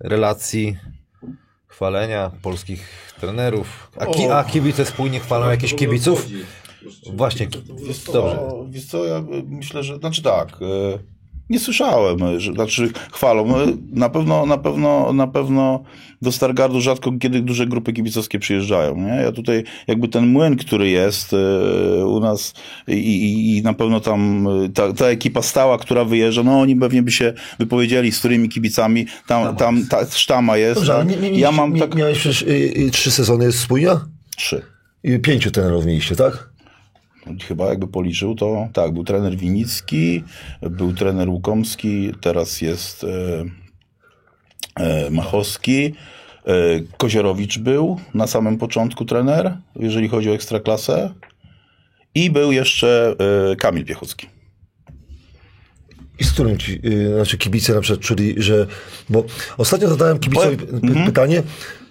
relacji 0.00 0.76
chwalenia 1.66 2.30
polskich 2.42 3.12
trenerów? 3.20 3.90
A, 3.96 4.06
ki, 4.06 4.24
a 4.24 4.44
kibice 4.44 4.84
spójnie 4.84 5.20
chwalą 5.20 5.50
jakichś 5.50 5.74
kibiców? 5.74 6.26
Właśnie, 7.12 7.48
Wiesz 7.86 7.98
co, 7.98 8.12
dobrze. 8.12 8.38
Wiesz 8.70 8.86
co, 8.86 9.04
ja 9.04 9.22
myślę, 9.46 9.82
że, 9.82 9.96
znaczy 9.96 10.22
tak, 10.22 10.48
e, 10.48 10.98
nie 11.50 11.58
słyszałem, 11.58 12.40
że, 12.40 12.52
znaczy 12.52 12.90
chwalą. 13.12 13.60
E, 13.60 13.66
Na 13.92 14.08
pewno, 14.08 14.46
na 14.46 14.58
pewno, 14.58 15.12
na 15.12 15.26
pewno 15.26 15.82
do 16.22 16.32
Stargardu 16.32 16.80
rzadko 16.80 17.12
kiedy 17.20 17.40
duże 17.40 17.66
grupy 17.66 17.92
kibicowskie 17.92 18.38
przyjeżdżają, 18.38 18.96
nie? 18.96 19.22
Ja 19.22 19.32
tutaj 19.32 19.64
jakby 19.86 20.08
ten 20.08 20.26
młyn, 20.26 20.56
który 20.56 20.88
jest 20.88 21.32
e, 21.32 22.06
u 22.06 22.20
nas 22.20 22.54
i, 22.88 22.92
i, 22.92 23.56
i 23.56 23.62
na 23.62 23.74
pewno 23.74 24.00
tam 24.00 24.46
e, 24.64 24.68
ta, 24.68 24.92
ta 24.92 25.06
ekipa 25.06 25.42
stała, 25.42 25.78
która 25.78 26.04
wyjeżdża, 26.04 26.42
no 26.42 26.60
oni 26.60 26.76
pewnie 26.76 27.02
by 27.02 27.12
się 27.12 27.32
wypowiedzieli, 27.58 28.12
z 28.12 28.18
którymi 28.18 28.48
kibicami, 28.48 29.06
tam, 29.26 29.56
tam 29.56 29.86
ta 29.86 30.06
sztama 30.10 30.56
jest. 30.56 30.74
Dobrze, 30.80 30.92
tak? 30.92 31.08
nie, 31.08 31.16
nie, 31.16 31.30
nie, 31.30 31.38
ja 31.38 31.52
mam 31.52 31.78
tak 31.78 31.94
miałeś 31.94 32.18
przecież 32.18 32.42
y, 32.42 32.46
y, 32.76 32.90
trzy 32.90 33.10
sezony 33.10 33.44
jest 33.44 33.58
spójnia? 33.58 34.00
trzy. 34.36 34.62
I 35.04 35.18
pięciu 35.18 35.50
trenerów 35.50 35.86
mieliście, 35.86 36.16
tak? 36.16 36.49
Chyba 37.48 37.66
jakby 37.66 37.88
policzył, 37.88 38.34
to 38.34 38.68
tak, 38.72 38.92
był 38.92 39.04
trener 39.04 39.36
Winicki, 39.36 40.24
był 40.62 40.92
trener 40.92 41.28
Łukomski, 41.28 42.12
teraz 42.20 42.60
jest 42.60 43.04
e, 43.04 43.44
e, 44.76 45.10
Machowski, 45.10 45.94
e, 46.46 46.52
Koziorowicz 46.96 47.58
był 47.58 48.00
na 48.14 48.26
samym 48.26 48.58
początku 48.58 49.04
trener, 49.04 49.56
jeżeli 49.76 50.08
chodzi 50.08 50.30
o 50.30 50.34
ekstraklasę 50.34 51.14
i 52.14 52.30
był 52.30 52.52
jeszcze 52.52 53.16
Kamil 53.58 53.84
Piechocki. 53.84 54.26
i 56.18 56.24
z 56.24 56.32
którym 56.32 56.58
ci, 56.58 56.80
znaczy 57.14 57.38
kibice 57.38 57.74
na 57.74 57.80
przykład 57.80 58.06
czuli, 58.06 58.34
że, 58.36 58.66
bo 59.10 59.24
ostatnio 59.58 59.88
zadałem 59.88 60.18
kibicowi 60.18 60.56
mhm. 60.72 61.12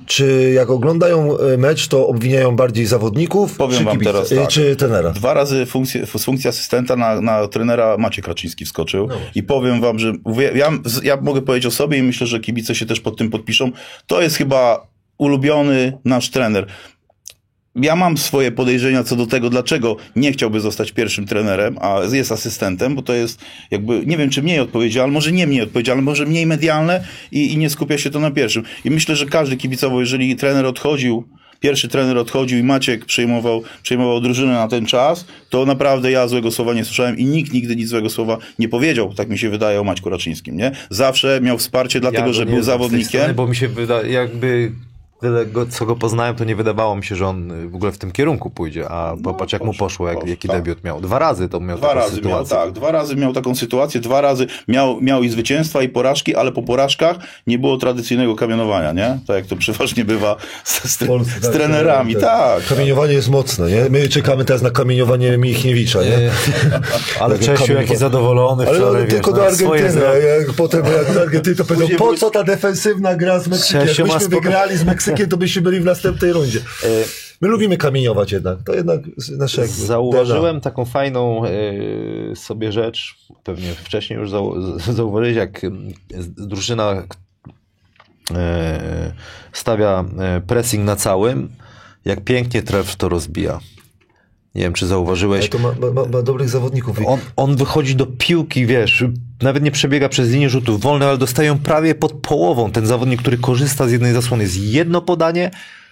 Czy 0.09 0.51
jak 0.55 0.69
oglądają 0.69 1.37
y, 1.39 1.57
mecz, 1.57 1.87
to 1.87 2.07
obwiniają 2.07 2.55
bardziej 2.55 2.85
zawodników, 2.85 3.57
Powiem 3.57 3.77
czy, 3.77 3.83
wam 3.83 3.93
kibice, 3.93 4.11
teraz 4.11 4.31
y, 4.31 4.35
tak. 4.35 4.47
czy 4.47 4.75
trenera? 4.75 5.09
Dwa 5.09 5.33
razy 5.33 5.65
funkcję, 5.65 6.05
z 6.05 6.23
funkcji 6.25 6.49
asystenta 6.49 6.95
na, 6.95 7.21
na 7.21 7.47
trenera 7.47 7.97
Maciek 7.97 8.27
Raczyński 8.27 8.65
wskoczył 8.65 9.07
No 9.07 9.15
i 9.35 9.43
powiem 9.43 9.81
wam, 9.81 9.99
że 9.99 10.13
ja, 10.55 10.71
ja 11.03 11.17
mogę 11.21 11.41
powiedzieć 11.41 11.65
o 11.65 11.71
sobie 11.71 11.97
i 11.97 12.03
myślę, 12.03 12.27
że 12.27 12.39
kibice 12.39 12.75
się 12.75 12.85
też 12.85 12.99
pod 12.99 13.17
tym 13.17 13.29
podpiszą. 13.29 13.71
To 14.07 14.21
jest 14.21 14.35
chyba 14.35 14.87
ulubiony 15.17 15.97
nasz 16.05 16.29
trener. 16.29 16.67
Ja 17.75 17.95
mam 17.95 18.17
swoje 18.17 18.51
podejrzenia 18.51 19.03
co 19.03 19.15
do 19.15 19.25
tego, 19.25 19.49
dlaczego 19.49 19.95
nie 20.15 20.31
chciałby 20.31 20.59
zostać 20.59 20.91
pierwszym 20.91 21.25
trenerem, 21.25 21.77
a 21.81 21.99
jest 22.11 22.31
asystentem, 22.31 22.95
bo 22.95 23.01
to 23.01 23.13
jest 23.13 23.41
jakby, 23.71 24.05
nie 24.05 24.17
wiem 24.17 24.29
czy 24.29 24.43
mniej 24.43 24.59
odpowiedzialne, 24.59 25.13
może 25.13 25.31
nie 25.31 25.47
mniej 25.47 25.61
odpowiedzialne, 25.61 26.01
może 26.01 26.25
mniej 26.25 26.45
medialne 26.45 27.03
i, 27.31 27.53
i 27.53 27.57
nie 27.57 27.69
skupia 27.69 27.97
się 27.97 28.09
to 28.09 28.19
na 28.19 28.31
pierwszym. 28.31 28.63
I 28.85 28.91
myślę, 28.91 29.15
że 29.15 29.25
każdy 29.25 29.57
kibicował, 29.57 29.99
jeżeli 29.99 30.35
trener 30.35 30.65
odchodził, 30.65 31.23
pierwszy 31.59 31.87
trener 31.87 32.17
odchodził 32.17 32.59
i 32.59 32.63
Maciek 32.63 33.05
przejmował, 33.05 33.63
przejmował 33.83 34.21
drużynę 34.21 34.53
na 34.53 34.67
ten 34.67 34.85
czas, 34.85 35.25
to 35.49 35.65
naprawdę 35.65 36.11
ja 36.11 36.27
złego 36.27 36.51
słowa 36.51 36.73
nie 36.73 36.85
słyszałem 36.85 37.17
i 37.17 37.25
nikt 37.25 37.53
nigdy 37.53 37.75
nic 37.75 37.89
złego 37.89 38.09
słowa 38.09 38.37
nie 38.59 38.69
powiedział, 38.69 39.13
tak 39.13 39.29
mi 39.29 39.37
się 39.37 39.49
wydaje 39.49 39.81
o 39.81 39.83
Maćku 39.83 40.09
Raczyńskim, 40.09 40.57
nie? 40.57 40.71
Zawsze 40.89 41.39
miał 41.41 41.57
wsparcie 41.57 41.99
dlatego, 41.99 42.25
go 42.25 42.33
że 42.33 42.45
był 42.45 42.61
zawodnikiem. 42.61 43.07
strony, 43.07 43.33
bo 43.33 43.47
mi 43.47 43.55
się 43.55 43.67
wyda, 43.67 44.03
jakby 44.03 44.71
tyle 45.21 45.45
go, 45.45 45.65
co 45.65 45.85
go 45.85 45.95
poznałem, 45.95 46.35
to 46.35 46.43
nie 46.43 46.55
wydawało 46.55 46.95
mi 46.95 47.03
się, 47.03 47.15
że 47.15 47.27
on 47.27 47.69
w 47.69 47.75
ogóle 47.75 47.91
w 47.91 47.97
tym 47.97 48.11
kierunku 48.11 48.49
pójdzie, 48.49 48.89
a 48.89 49.15
popatrz 49.23 49.53
jak 49.53 49.63
mu 49.63 49.73
poszło, 49.73 50.07
jak, 50.07 50.15
poszło, 50.15 50.29
jaki 50.29 50.47
tak. 50.47 50.57
debiut 50.57 50.83
miał. 50.83 51.01
Dwa 51.01 51.19
razy 51.19 51.49
to 51.49 51.59
miał 51.59 51.77
Dwa 51.77 51.87
taką 51.87 51.99
razy 51.99 52.11
miał, 52.15 52.23
sytuację. 52.23 52.57
tak, 52.57 52.71
dwa 52.71 52.91
razy 52.91 53.15
miał 53.15 53.33
taką 53.33 53.55
sytuację, 53.55 54.01
dwa 54.01 54.21
razy 54.21 54.47
miał, 54.67 55.01
miał 55.01 55.23
i 55.23 55.29
zwycięstwa, 55.29 55.81
i 55.81 55.89
porażki, 55.89 56.35
ale 56.35 56.51
po 56.51 56.63
porażkach 56.63 57.17
nie 57.47 57.59
było 57.59 57.77
tradycyjnego 57.77 58.35
kamienowania, 58.35 58.91
nie? 58.91 59.19
Tak 59.27 59.35
jak 59.35 59.45
to 59.45 59.55
przeważnie 59.55 60.05
bywa 60.05 60.35
z, 60.63 60.91
z, 60.91 60.97
Polsce, 61.07 61.39
z 61.39 61.41
tak, 61.41 61.51
trenerami, 61.51 62.15
tak. 62.15 62.65
Kamieniowanie 62.65 63.13
jest 63.13 63.29
mocne, 63.29 63.69
nie? 63.71 63.89
My 63.89 64.09
czekamy 64.09 64.45
teraz 64.45 64.61
na 64.61 64.71
kamieniowanie 64.71 65.37
Michniewicza, 65.37 65.99
nie? 66.03 66.17
Ale 67.21 67.39
Tak, 67.39 67.57
Czesiu 67.57 67.73
jaki 67.73 67.97
zadowolony 67.97 68.67
Ale 68.67 68.77
wczoraj, 68.77 69.01
on 69.01 69.07
wiesz, 69.07 69.13
tylko 69.13 69.33
do 69.33 69.51
swoje 69.51 69.85
Argentyny, 69.85 70.07
a 70.07 70.17
jak 70.17 70.53
potem 70.53 70.83
jak 70.85 71.13
do 71.13 71.21
Argentyny 71.21 71.55
to 71.55 71.65
powiedział, 71.65 71.97
po 71.97 72.13
co 72.13 72.29
ta 72.29 72.43
defensywna 72.43 73.15
gra 73.15 73.39
z 73.39 73.47
Meksykiem? 73.47 73.87
Spoko- 73.87 74.29
wygrali 74.29 74.77
z 74.77 74.83
Meksykiem, 74.83 75.08
to 75.29 75.37
byśmy 75.37 75.61
byli 75.61 75.79
w 75.79 75.85
następnej 75.85 76.33
rundzie. 76.33 76.59
My 77.41 77.47
lubimy 77.47 77.77
kamieniować 77.77 78.31
jednak, 78.31 78.63
to 78.63 78.73
jednak 78.73 79.01
nasze 79.37 79.67
Zauważyłem 79.67 80.61
taką 80.61 80.85
fajną 80.85 81.45
y, 81.45 82.33
sobie 82.35 82.71
rzecz, 82.71 83.15
pewnie 83.43 83.73
wcześniej 83.73 84.19
już 84.19 84.29
zauważyłeś, 84.95 85.35
jak 85.35 85.61
drużyna 86.37 87.03
y, 88.31 88.35
stawia 89.53 90.05
pressing 90.47 90.85
na 90.85 90.95
całym, 90.95 91.49
jak 92.05 92.23
pięknie 92.23 92.63
tref 92.63 92.95
to 92.95 93.09
rozbija. 93.09 93.59
Nie 94.55 94.61
wiem, 94.61 94.73
czy 94.73 94.85
Ale 94.85 94.89
zauważyłeś. 94.89 95.49
to 95.49 95.59
ma, 95.59 95.71
ma, 95.93 96.05
ma, 96.05 96.21
dobrych 96.21 96.49
zawodników. 96.49 96.99
On, 97.05 97.19
on 97.35 97.55
wychodzi 97.55 97.95
do 97.95 98.05
piłki, 98.05 98.65
wiesz, 98.65 99.03
nawet 99.41 99.63
nie 99.63 99.71
przebiega 99.71 100.09
przez 100.09 100.29
linię 100.29 100.49
rzutów 100.49 100.81
wolnych, 100.81 101.07
ale 101.07 101.17
dostają 101.17 101.59
prawie 101.59 101.95
pod 101.95 102.13
połową. 102.13 102.71
Ten 102.71 102.85
zawodnik, 102.85 103.21
który 103.21 103.37
korzysta 103.37 103.87
z 103.87 103.91
jednej 103.91 104.13
zasłony, 104.13 104.43
jest 104.43 104.57
jedno 104.57 105.01
podanie 105.01 105.51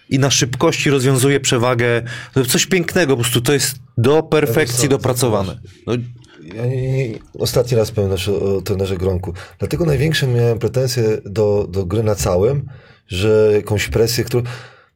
i 0.10 0.20
na 0.20 0.30
szybkości 0.32 0.90
rozwiązuje 0.90 1.40
przewagę. 1.40 2.02
Coś 2.48 2.66
pięknego, 2.66 3.18
po 3.18 3.24
prostu 3.24 3.42
to 3.42 3.54
jest 3.54 3.76
do 3.98 4.24
perfekcji 4.24 4.90
dopracowane. 4.90 5.60
No, 5.88 5.94
Ja 6.56 6.66
nie, 6.66 7.08
nie, 7.10 7.20
ostatni 7.40 7.78
raz 7.78 7.92
powiem 7.92 8.10
znaczy, 8.10 8.36
o 8.36 8.62
trenerze 8.62 8.98
Gronku. 8.98 9.34
Dlatego 9.60 9.86
największe 9.86 10.28
miałem 10.28 10.60
pretensje 10.60 11.04
do, 11.26 11.68
do 11.70 11.86
gry 11.86 12.04
na 12.04 12.16
całym, 12.16 12.70
że 13.08 13.50
jakąś 13.54 13.88
presję, 13.88 14.24
którą... 14.24 14.44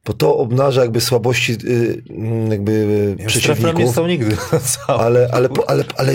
Bo 0.06 0.12
to 0.12 0.36
obnaża 0.36 0.82
jakby 0.82 1.00
słabości 1.00 1.52
y, 1.64 2.02
mm, 2.10 2.50
jakby 2.50 2.72
y, 2.72 3.14
ja 3.18 3.22
nie 3.22 3.26
przeciwników. 3.28 3.90
stał 3.92 4.06
nigdy. 4.06 4.36
Ale, 4.88 5.28
ale, 5.32 5.48
ale, 5.66 5.84
ale 5.96 6.14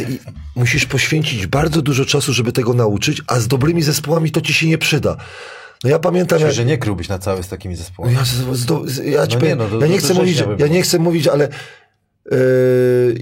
musisz 0.55 0.85
poświęcić 0.85 1.47
bardzo 1.47 1.81
dużo 1.81 2.05
czasu, 2.05 2.33
żeby 2.33 2.51
tego 2.51 2.73
nauczyć, 2.73 3.21
a 3.27 3.39
z 3.39 3.47
dobrymi 3.47 3.81
zespołami 3.81 4.31
to 4.31 4.41
ci 4.41 4.53
się 4.53 4.67
nie 4.67 4.77
przyda. 4.77 5.17
No 5.83 5.89
ja 5.89 5.99
pamiętam, 5.99 6.39
jak, 6.39 6.51
że 6.51 6.65
nie 6.65 6.77
kryłbyś 6.77 7.09
na 7.09 7.19
całe 7.19 7.43
z 7.43 7.47
takimi 7.47 7.75
no 7.75 7.79
zespołami. 7.79 8.15
ja, 8.15 8.25
z, 8.25 8.91
z, 8.91 9.05
ja, 9.05 9.27
ci 9.27 9.37
No 9.37 9.45
nie, 9.45 9.55
no 9.55 9.67
to- 9.69 9.79
ja 9.79 9.87
nie 9.87 9.97
chcę 9.97 10.13
do 10.13 10.19
mówić, 10.19 10.43
ja 10.57 10.67
nie 10.67 10.81
chcę 10.81 10.99
mówić, 10.99 11.27
ale 11.27 11.49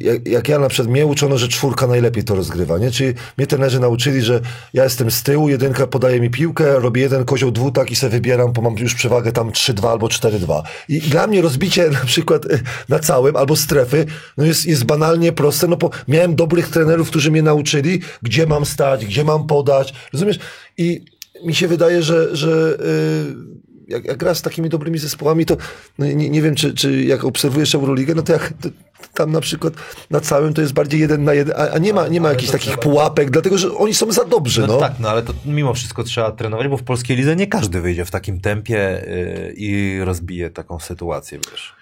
jak, 0.02 0.28
jak 0.28 0.50
ja 0.50 0.60
na 0.60 0.68
przykład 0.68 0.92
mnie 0.92 1.06
uczono, 1.06 1.38
że 1.38 1.48
czwórka 1.48 1.88
najlepiej 1.88 2.24
to 2.24 2.36
rozgrywa, 2.36 2.78
nie? 2.78 2.92
Czyli 2.92 3.14
mnie 3.38 3.48
trenerzy 3.48 3.80
nauczyli, 3.80 4.22
że 4.22 4.42
ja 4.74 4.84
jestem 4.84 5.12
z 5.12 5.24
tyłu, 5.24 5.50
jedynka 5.50 5.88
podaje 5.88 6.20
mi 6.20 6.30
piłkę, 6.30 6.80
robię 6.80 7.02
jeden 7.02 7.26
kozioł 7.26 7.52
dwutak 7.52 7.92
i 7.92 7.96
sobie 7.96 8.12
wybieram, 8.12 8.54
bo 8.54 8.62
mam 8.62 8.78
już 8.78 8.96
przewagę 8.96 9.32
tam 9.32 9.52
3-2 9.52 9.88
albo 9.88 10.08
4-2. 10.08 10.62
I 10.90 11.02
dla 11.02 11.28
mnie 11.28 11.42
rozbicie 11.42 11.90
na 12.02 12.06
przykład 12.06 12.46
y, 12.46 12.60
na 12.90 13.00
całym 13.00 13.36
albo 13.36 13.56
strefy, 13.56 14.06
no 14.38 14.46
jest, 14.46 14.66
jest 14.66 14.84
banalnie 14.84 15.32
proste, 15.32 15.68
no 15.68 15.78
bo 15.78 15.90
miałem 16.08 16.36
dobrych 16.36 16.70
trenerów, 16.70 17.10
którzy 17.10 17.32
mnie 17.32 17.42
nauczyli, 17.42 18.02
gdzie 18.22 18.48
mam 18.48 18.66
stać, 18.66 19.06
gdzie 19.06 19.24
mam 19.24 19.48
podać, 19.48 19.94
rozumiesz? 20.14 20.40
I 20.78 21.06
mi 21.44 21.56
się 21.56 21.68
wydaje, 21.68 22.04
że, 22.04 22.36
że 22.36 22.78
yy, 22.80 23.75
jak, 23.88 24.06
jak 24.06 24.18
grasz 24.18 24.38
z 24.38 24.42
takimi 24.42 24.70
dobrymi 24.70 24.98
zespołami, 24.98 25.46
to 25.46 25.58
no 26.00 26.06
nie, 26.06 26.30
nie 26.30 26.42
wiem, 26.42 26.56
czy, 26.56 26.74
czy 26.74 27.04
jak 27.04 27.24
obserwujesz 27.24 27.76
Euroligę, 27.76 28.16
no 28.16 28.22
to 28.22 28.34
jak 28.34 28.54
to, 28.62 28.70
tam 29.14 29.32
na 29.32 29.42
przykład 29.42 29.74
na 30.12 30.20
całym 30.22 30.54
to 30.54 30.62
jest 30.62 30.74
bardziej 30.74 31.00
jeden 31.00 31.24
na 31.24 31.34
jeden, 31.34 31.56
a, 31.58 31.70
a 31.70 31.78
nie 31.78 31.94
ma, 31.94 32.08
nie 32.08 32.22
ma 32.22 32.30
jakichś 32.30 32.52
takich 32.52 32.78
pułapek, 32.78 33.30
dlatego 33.32 33.58
że 33.58 33.74
oni 33.78 33.94
są 33.94 34.12
za 34.12 34.26
dobrzy. 34.26 34.62
No, 34.62 34.68
No, 34.68 34.78
tak, 34.78 34.94
no 35.00 35.10
ale 35.10 35.24
to 35.24 35.34
mimo 35.46 35.74
wszystko 35.74 36.04
trzeba 36.04 36.32
trenować, 36.32 36.68
bo 36.68 36.78
w 36.78 36.84
polskiej 36.84 37.18
lidze 37.18 37.36
nie 37.36 37.48
każdy 37.48 37.82
wyjdzie 37.82 38.06
w 38.06 38.12
takim 38.12 38.40
tempie 38.42 39.08
y, 39.08 39.54
i 39.58 40.00
rozbije 40.04 40.50
taką 40.50 40.80
sytuację, 40.80 41.40
wiesz. 41.52 41.76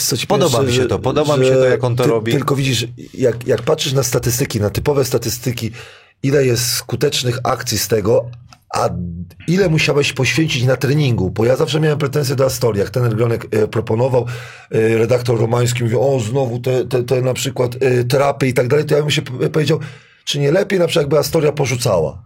Co 0.00 0.16
ci 0.16 0.26
Podoba 0.26 0.62
mi 0.62 0.72
że- 0.72 0.82
się 0.82 0.88
to, 0.88 0.98
podoba 0.98 1.36
mi 1.36 1.44
że 1.44 1.50
się 1.52 1.56
to, 1.58 1.64
jak 1.64 1.84
on 1.84 1.96
to 1.96 2.04
ty, 2.04 2.10
robi. 2.10 2.32
Tylko 2.32 2.56
widzisz, 2.56 2.86
jak, 3.14 3.46
jak 3.46 3.62
patrzysz 3.62 3.92
na 3.92 4.02
statystyki, 4.02 4.60
na 4.60 4.70
typowe 4.70 5.04
statystyki, 5.04 5.70
ile 6.22 6.46
jest 6.46 6.72
skutecznych 6.72 7.38
akcji 7.44 7.78
z 7.78 7.88
tego, 7.88 8.30
a 8.76 8.88
ile 9.48 9.68
musiałeś 9.68 10.12
poświęcić 10.12 10.64
na 10.64 10.76
treningu? 10.76 11.30
Bo 11.30 11.44
ja 11.44 11.56
zawsze 11.56 11.80
miałem 11.80 11.98
pretensje 11.98 12.36
do 12.36 12.44
Astorii. 12.44 12.80
Jak 12.80 12.90
ten 12.90 13.08
Gronek 13.08 13.46
e, 13.50 13.68
proponował, 13.68 14.26
e, 14.70 14.98
redaktor 14.98 15.40
Romański 15.40 15.84
mówił, 15.84 16.14
o 16.14 16.20
znowu 16.20 16.58
te, 16.58 16.84
te, 16.84 17.02
te 17.02 17.22
na 17.22 17.34
przykład 17.34 17.76
e, 17.80 18.04
terapie 18.04 18.46
i 18.48 18.54
tak 18.54 18.68
dalej, 18.68 18.84
to 18.84 18.96
ja 18.96 19.00
bym 19.00 19.10
się 19.10 19.22
powiedział, 19.22 19.80
czy 20.24 20.38
nie 20.38 20.52
lepiej 20.52 20.78
na 20.78 20.86
przykład 20.86 21.02
jakby 21.02 21.18
Astoria 21.18 21.52
porzucała? 21.52 22.22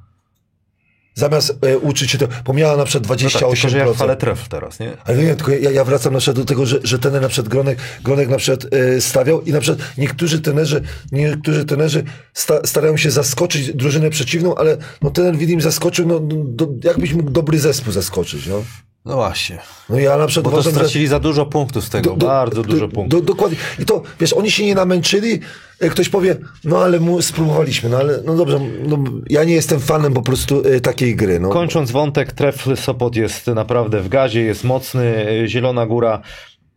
Zamiast 1.14 1.58
e, 1.62 1.78
uczyć 1.78 2.10
się 2.10 2.18
to, 2.18 2.28
bo 2.44 2.52
miała 2.52 2.76
na 2.76 2.84
przykład 2.84 3.10
No 3.10 3.30
tak, 3.30 3.42
28%. 3.42 3.50
tylko, 3.50 3.68
że 3.68 3.78
ja 3.78 3.92
chwalę 3.92 4.16
tref 4.16 4.48
teraz, 4.48 4.80
nie? 4.80 4.96
Ale 5.04 5.18
nie, 5.18 5.36
tylko 5.36 5.52
ja, 5.52 5.70
ja 5.70 5.84
wracam 5.84 6.12
na 6.12 6.18
przykład 6.18 6.36
do 6.36 6.44
tego, 6.44 6.66
że, 6.66 6.78
że 6.84 6.98
ten 6.98 7.20
na 7.20 7.28
przykład 7.28 7.48
Gronek, 7.48 7.78
Gronek 8.04 8.28
na 8.28 8.36
przykład 8.36 8.74
e, 8.74 9.00
stawiał 9.00 9.42
i 9.42 9.52
na 9.52 9.60
przykład 9.60 9.88
niektórzy 9.98 10.40
trenerzy, 10.40 10.82
niektórzy 11.12 11.64
trenerzy 11.64 12.04
sta, 12.34 12.60
starają 12.64 12.96
się 12.96 13.10
zaskoczyć 13.10 13.74
drużynę 13.74 14.10
przeciwną, 14.10 14.54
ale 14.54 14.76
no 15.02 15.10
ten 15.10 15.38
Widim 15.38 15.60
zaskoczył, 15.60 16.06
no 16.06 16.20
do, 16.44 16.68
jakbyś 16.84 17.12
mógł 17.14 17.30
dobry 17.30 17.58
zespół 17.58 17.92
zaskoczyć, 17.92 18.46
no. 18.46 18.64
No 19.04 19.14
właśnie. 19.14 19.58
No 19.90 19.98
ja 19.98 20.16
na 20.16 20.26
przykład 20.26 20.44
Bo 20.44 20.50
to 20.50 20.56
uważam, 20.56 20.72
że- 20.72 20.78
stracili 20.80 21.06
za 21.06 21.20
dużo 21.20 21.46
punktów 21.46 21.84
z 21.84 21.90
tego, 21.90 22.10
do- 22.10 22.16
do- 22.16 22.26
bardzo 22.26 22.62
dużo 22.62 22.88
do- 22.88 22.94
punktów. 22.94 23.20
Do, 23.20 23.26
dokładnie. 23.26 23.58
I 23.78 23.84
to, 23.84 24.02
wiesz, 24.20 24.32
oni 24.32 24.50
się 24.50 24.66
nie 24.66 24.74
namęczyli. 24.74 25.40
Jak 25.80 25.90
ktoś 25.92 26.08
powie, 26.08 26.36
no 26.64 26.78
ale 26.78 27.00
mu 27.00 27.22
spróbowaliśmy, 27.22 27.88
no 27.90 27.96
ale, 27.98 28.22
no 28.24 28.36
dobrze, 28.36 28.60
no, 28.86 28.98
ja 29.30 29.44
nie 29.44 29.54
jestem 29.54 29.80
fanem 29.80 30.12
po 30.14 30.22
prostu 30.22 30.62
e, 30.64 30.80
takiej 30.80 31.16
gry, 31.16 31.40
no. 31.40 31.48
Kończąc 31.48 31.90
wątek, 31.90 32.32
Trefl 32.32 32.76
Sopot 32.76 33.16
jest 33.16 33.46
naprawdę 33.46 34.00
w 34.00 34.08
gazie, 34.08 34.40
jest 34.42 34.64
mocny. 34.64 35.26
Zielona 35.46 35.86
Góra 35.86 36.20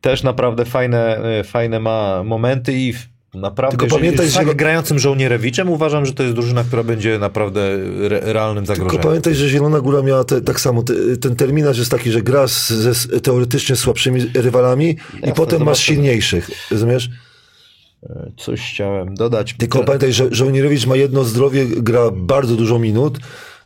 też 0.01 0.23
naprawdę 0.23 0.65
fajne, 0.65 1.17
e, 1.39 1.43
fajne 1.43 1.79
ma 1.79 2.23
momenty 2.23 2.73
i 2.73 2.93
w- 2.93 3.12
naprawdę, 3.33 3.77
Tylko 3.77 3.95
pamiętaj, 3.95 4.27
z 4.27 4.33
tak 4.33 4.47
że- 4.47 4.55
grającym 4.55 4.99
żołnierewiczem 4.99 5.69
uważam, 5.69 6.05
że 6.05 6.13
to 6.13 6.23
jest 6.23 6.35
drużyna, 6.35 6.63
która 6.63 6.83
będzie 6.83 7.19
naprawdę 7.19 7.61
re, 8.05 8.19
realnym 8.33 8.65
Tylko 8.65 8.75
zagrożeniem. 8.75 9.03
pamiętaj, 9.03 9.35
że 9.35 9.49
Zielona 9.49 9.79
Góra 9.81 10.01
miała 10.01 10.23
te, 10.23 10.41
tak 10.41 10.59
samo, 10.59 10.83
te, 10.83 10.93
ten 11.21 11.35
terminarz 11.35 11.77
jest 11.77 11.91
taki, 11.91 12.11
że 12.11 12.21
ze 12.67 12.95
z 12.95 13.21
teoretycznie 13.23 13.75
słabszymi 13.75 14.21
rywalami 14.33 14.97
i 15.27 15.33
potem 15.35 15.63
masz 15.63 15.79
silniejszych, 15.79 16.49
rozumiesz? 16.71 17.09
Coś 18.37 18.61
chciałem 18.61 19.15
dodać. 19.15 19.55
Tylko 19.57 19.83
pamiętaj, 19.83 20.13
że 20.13 20.27
żołnierowicz 20.31 20.85
ma 20.85 20.95
jedno 20.95 21.23
zdrowie, 21.23 21.65
gra 21.65 22.11
bardzo 22.11 22.55
dużo 22.55 22.79
minut. 22.79 23.19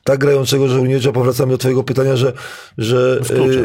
Tak 0.03 0.19
grającego 0.19 0.67
żołnierza, 0.67 1.11
powracamy 1.11 1.51
do 1.51 1.57
twojego 1.57 1.83
pytania, 1.83 2.15
że, 2.15 2.33
że 2.77 3.19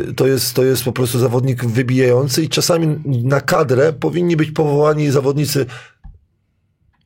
y, 0.08 0.14
to, 0.14 0.26
jest, 0.26 0.54
to 0.54 0.64
jest 0.64 0.84
po 0.84 0.92
prostu 0.92 1.18
zawodnik 1.18 1.64
wybijający 1.64 2.42
i 2.42 2.48
czasami 2.48 2.86
na 3.24 3.40
kadrę 3.40 3.92
powinni 3.92 4.36
być 4.36 4.50
powołani 4.50 5.10
zawodnicy, 5.10 5.66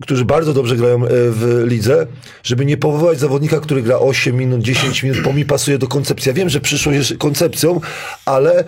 którzy 0.03 0.25
bardzo 0.25 0.53
dobrze 0.53 0.77
grają 0.77 1.05
e, 1.05 1.09
w 1.11 1.65
lidze, 1.67 2.07
żeby 2.43 2.65
nie 2.65 2.77
powołać 2.77 3.19
zawodnika, 3.19 3.61
który 3.61 3.83
gra 3.83 3.99
8 3.99 4.37
minut, 4.37 4.63
10 4.63 5.03
minut, 5.03 5.23
bo 5.23 5.33
mi 5.33 5.45
pasuje 5.45 5.79
do 5.79 5.89
koncepcji. 5.89 6.29
Ja 6.29 6.35
wiem, 6.35 6.49
że 6.49 6.61
przyszłość 6.61 6.99
jest 6.99 7.21
koncepcją, 7.21 7.81
ale 8.25 8.65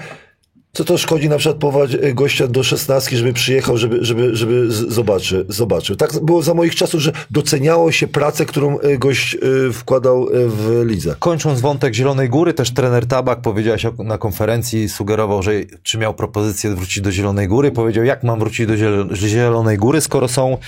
Co 0.73 0.85
to 0.85 0.99
szkodzi 0.99 1.29
na 1.29 1.37
przykład 1.39 1.57
powołać 1.61 1.95
e, 1.95 2.15
gościa 2.15 2.47
do 2.47 2.63
szesnastki, 2.63 3.17
żeby 3.17 3.33
przyjechał, 3.33 3.77
żeby, 3.77 3.99
żeby, 4.05 4.37
żeby 4.37 4.73
zobaczy, 4.73 5.47
zobaczył. 5.49 5.97
Tak 5.97 6.25
było 6.25 6.43
za 6.43 6.55
moich 6.55 6.75
czasów, 6.75 7.01
że 7.01 7.13
doceniało 7.31 7.93
się 7.93 8.09
pracę, 8.09 8.47
którą 8.47 8.79
e, 8.79 8.99
gość 8.99 9.35
e, 9.69 9.73
wkładał 9.73 10.29
w 10.33 10.83
lidze. 10.87 11.15
Kończąc 11.19 11.61
wątek 11.61 11.95
Zielonej 11.95 12.29
Góry, 12.29 12.55
też 12.55 12.71
trener 12.71 13.07
Tabak 13.07 13.41
powiedziałeś 13.41 13.87
na 13.99 14.19
konferencji, 14.19 14.89
sugerował, 14.89 15.43
że 15.43 15.53
czy 15.83 15.99
miał 15.99 16.15
propozycję 16.15 16.75
wrócić 16.75 17.01
do 17.01 17.13
Zielonej 17.13 17.49
Góry. 17.49 17.71
Powiedział, 17.73 18.05
jak 18.05 18.25
mam 18.25 18.39
wrócić 18.39 18.67
do 18.67 18.75
Ziel- 18.75 19.15
Zielonej 19.17 19.77
Góry, 19.79 20.01
skoro 20.01 20.29
są 20.29 20.59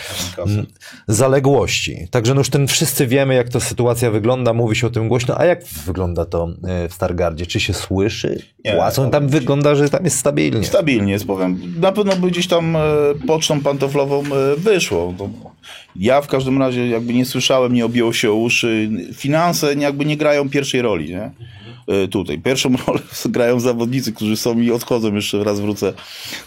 zaległości. 1.08 2.08
Także 2.10 2.34
no 2.34 2.40
już 2.40 2.50
ten 2.50 2.66
wszyscy 2.68 3.06
wiemy, 3.06 3.34
jak 3.34 3.48
to 3.48 3.60
sytuacja 3.60 4.10
wygląda, 4.10 4.52
mówi 4.52 4.76
się 4.76 4.86
o 4.86 4.90
tym 4.90 5.08
głośno. 5.08 5.38
A 5.38 5.44
jak 5.44 5.64
wygląda 5.86 6.24
to 6.24 6.48
w 6.88 6.94
Stargardzie? 6.94 7.46
Czy 7.46 7.60
się 7.60 7.74
słyszy? 7.74 8.42
Płacą? 8.76 9.10
Tam 9.10 9.28
wygląda, 9.28 9.74
że 9.74 9.89
tam 9.90 10.04
jest 10.04 10.18
stabilnie. 10.18 10.64
Stabilnie 10.64 11.12
jest, 11.12 11.26
powiem. 11.26 11.74
Na 11.80 11.92
pewno 11.92 12.16
by 12.16 12.30
gdzieś 12.30 12.46
tam 12.46 12.76
e, 12.76 12.80
pocztą 13.26 13.60
pantoflową 13.60 14.22
e, 14.22 14.56
wyszło. 14.56 15.14
To 15.18 15.30
ja 15.96 16.20
w 16.20 16.26
każdym 16.26 16.58
razie 16.58 16.88
jakby 16.88 17.14
nie 17.14 17.24
słyszałem, 17.24 17.72
nie 17.72 17.84
objęło 17.84 18.12
się 18.12 18.32
uszy. 18.32 18.90
Finanse 19.14 19.74
jakby 19.74 20.04
nie 20.04 20.16
grają 20.16 20.50
pierwszej 20.50 20.82
roli, 20.82 21.10
nie? 21.10 21.30
E, 21.86 22.08
Tutaj. 22.08 22.38
Pierwszą 22.38 22.70
rolę 22.86 23.00
grają 23.24 23.60
zawodnicy, 23.60 24.12
którzy 24.12 24.36
są 24.36 24.60
i 24.60 24.70
odchodzą, 24.70 25.14
jeszcze 25.14 25.44
raz 25.44 25.60
wrócę 25.60 25.92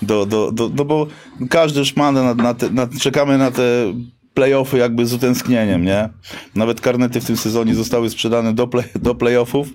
do, 0.01 0.25
do, 0.25 0.51
do 0.51 0.71
no 0.75 0.85
bo 0.85 1.07
każdy 1.49 1.79
już 1.79 1.95
ma 1.95 2.11
na, 2.11 2.33
na, 2.33 2.53
te, 2.53 2.69
na 2.69 2.87
czekamy 3.01 3.37
na 3.37 3.51
te 3.51 3.93
playoffy 4.33 4.77
jakby 4.77 5.05
z 5.05 5.13
utęsknieniem, 5.13 5.85
nie? 5.85 6.09
Nawet 6.55 6.81
karnety 6.81 7.21
w 7.21 7.25
tym 7.25 7.37
sezonie 7.37 7.75
zostały 7.75 8.09
sprzedane 8.09 8.53
do, 8.53 8.67
play, 8.67 8.85
do 8.95 9.15
playoffów. 9.15 9.67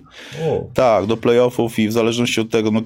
Tak, 0.75 1.07
do 1.07 1.17
playoffów 1.17 1.79
i 1.79 1.89
w 1.89 1.93
zależności 1.93 2.41
od 2.41 2.51
tego, 2.51 2.71
no 2.71 2.83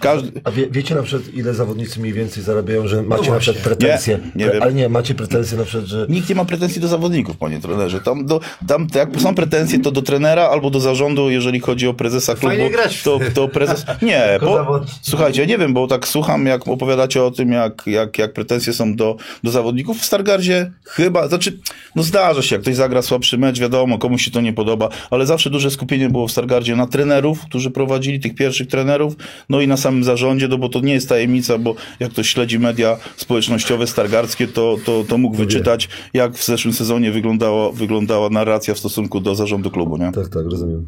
każdy, 0.00 0.40
A 0.44 0.50
wie, 0.50 0.66
wiecie 0.70 0.94
na 0.94 1.02
przykład, 1.02 1.34
ile 1.34 1.54
zawodnicy 1.54 2.00
mniej 2.00 2.12
więcej 2.12 2.42
zarabiają, 2.42 2.88
że 2.88 3.02
macie 3.02 3.30
na 3.30 3.38
przykład 3.38 3.56
Nie, 3.56 3.62
pretensje? 3.64 4.18
nie 4.34 4.50
wiem. 4.50 4.62
Ale 4.62 4.74
nie, 4.74 4.88
macie 4.88 5.14
pretensje 5.14 5.58
na 5.58 5.64
przykład, 5.64 5.86
że... 5.86 6.06
Nikt 6.08 6.28
nie 6.28 6.34
ma 6.34 6.44
pretensji 6.44 6.80
do 6.80 6.88
zawodników, 6.88 7.36
panie 7.36 7.60
trenerze. 7.60 8.00
Tam, 8.00 8.26
do, 8.26 8.40
tam 8.66 8.86
jak 8.94 9.20
są 9.20 9.34
pretensje, 9.34 9.78
to 9.78 9.90
do 9.90 10.02
trenera 10.02 10.42
albo 10.42 10.70
do 10.70 10.80
zarządu, 10.80 11.30
jeżeli 11.30 11.60
chodzi 11.60 11.88
o 11.88 11.94
prezesa 11.94 12.34
klubu. 12.34 12.56
Fajnie 12.56 12.70
grać. 12.70 13.02
To, 13.02 13.18
to 13.34 13.48
prezes. 13.48 13.86
Nie, 14.02 14.38
bo, 14.40 14.80
słuchajcie, 15.02 15.46
nie 15.46 15.58
wiem, 15.58 15.74
bo 15.74 15.86
tak 15.86 16.08
słucham, 16.08 16.46
jak 16.46 16.68
opowiadacie 16.68 17.22
o 17.22 17.30
tym, 17.30 17.52
jak, 17.52 17.82
jak, 17.86 18.18
jak 18.18 18.32
pretensje 18.32 18.72
są 18.72 18.96
do, 18.96 19.16
do 19.44 19.50
zawodników. 19.50 19.98
W 20.00 20.04
Stargardzie 20.04 20.72
chyba, 21.04 21.28
znaczy, 21.28 21.58
no 21.96 22.02
zdarza 22.02 22.42
się, 22.42 22.54
jak 22.54 22.62
ktoś 22.62 22.74
zagra 22.74 23.02
słabszy 23.02 23.38
mecz, 23.38 23.60
wiadomo, 23.60 23.98
komuś 23.98 24.24
się 24.24 24.30
to 24.30 24.40
nie 24.40 24.52
podoba, 24.52 24.88
ale 25.10 25.26
zawsze 25.26 25.50
duże 25.50 25.70
skupienie 25.70 26.10
było 26.10 26.28
w 26.28 26.32
Stargardzie 26.32 26.76
na 26.76 26.86
trenerów, 26.86 27.40
którzy 27.40 27.70
prowadzili 27.70 28.20
tych 28.20 28.34
pierwszych 28.34 28.68
trenerów, 28.68 29.14
no 29.48 29.60
i 29.60 29.68
na 29.68 29.76
samym 29.76 30.04
zarządzie, 30.04 30.48
no 30.48 30.58
bo 30.58 30.68
to 30.68 30.80
nie 30.80 30.92
jest 30.92 31.08
tajemnica, 31.08 31.58
bo 31.58 31.74
jak 32.00 32.10
ktoś 32.10 32.28
śledzi 32.28 32.58
media 32.58 32.96
społecznościowe 33.16 33.86
stargardzkie, 33.86 34.48
to, 34.48 34.76
to, 34.84 35.04
to 35.08 35.18
mógł 35.18 35.36
wyczytać, 35.36 35.88
jak 36.14 36.32
w 36.36 36.44
zeszłym 36.44 36.74
sezonie 36.74 37.12
wyglądało, 37.12 37.72
wyglądała 37.72 38.30
narracja 38.30 38.74
w 38.74 38.78
stosunku 38.78 39.20
do 39.20 39.34
zarządu 39.34 39.70
klubu, 39.70 39.96
nie? 39.96 40.12
Tak, 40.12 40.28
tak, 40.28 40.44
rozumiem. 40.50 40.86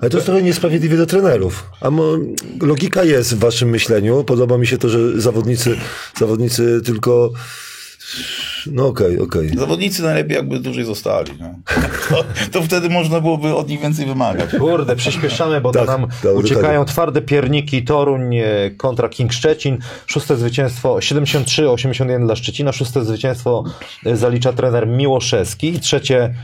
Ale 0.00 0.10
to 0.10 0.16
jest 0.16 0.26
trochę 0.26 0.42
niesprawiedliwie 0.42 0.96
do 0.96 1.06
trenerów. 1.06 1.70
A 1.80 1.90
mo, 1.90 2.04
logika 2.62 3.04
jest 3.04 3.34
w 3.34 3.38
waszym 3.38 3.68
myśleniu. 3.68 4.24
Podoba 4.24 4.58
mi 4.58 4.66
się 4.66 4.78
to, 4.78 4.88
że 4.88 5.20
zawodnicy, 5.20 5.76
zawodnicy 6.18 6.80
tylko... 6.84 7.30
No 8.66 8.86
okej, 8.86 9.18
okej. 9.18 9.48
Zawodnicy 9.58 10.02
najlepiej 10.02 10.36
jakby 10.36 10.60
dłużej 10.60 10.84
zostali, 10.84 11.32
nie? 11.32 11.54
To, 12.10 12.24
to 12.52 12.62
wtedy 12.62 12.88
można 12.88 13.20
byłoby 13.20 13.54
od 13.54 13.68
nich 13.68 13.80
więcej 13.80 14.06
wymagać. 14.06 14.50
Kurde, 14.58 14.96
przyspieszamy, 14.96 15.60
bo 15.60 15.72
to 15.72 15.78
Tak, 15.78 15.88
nam 15.88 16.10
tak, 16.22 16.34
uciekają 16.34 16.84
twarde 16.84 17.22
pierniki 17.22 17.84
Toruń 17.84 18.36
e, 18.36 18.70
kontra 18.76 19.08
King 19.08 19.32
Szczecin. 19.32 19.78
Szóste 20.06 20.36
zwycięstwo 20.36 20.94
73-81 20.94 22.26
dla 22.26 22.36
Szczecina. 22.36 22.72
Szóste 22.72 23.04
zwycięstwo 23.04 23.64
e, 24.06 24.16
zalicza 24.16 24.52
trener 24.52 24.86
Miłoszewski. 24.86 25.68
I 25.68 25.80
trzecie 25.80 26.34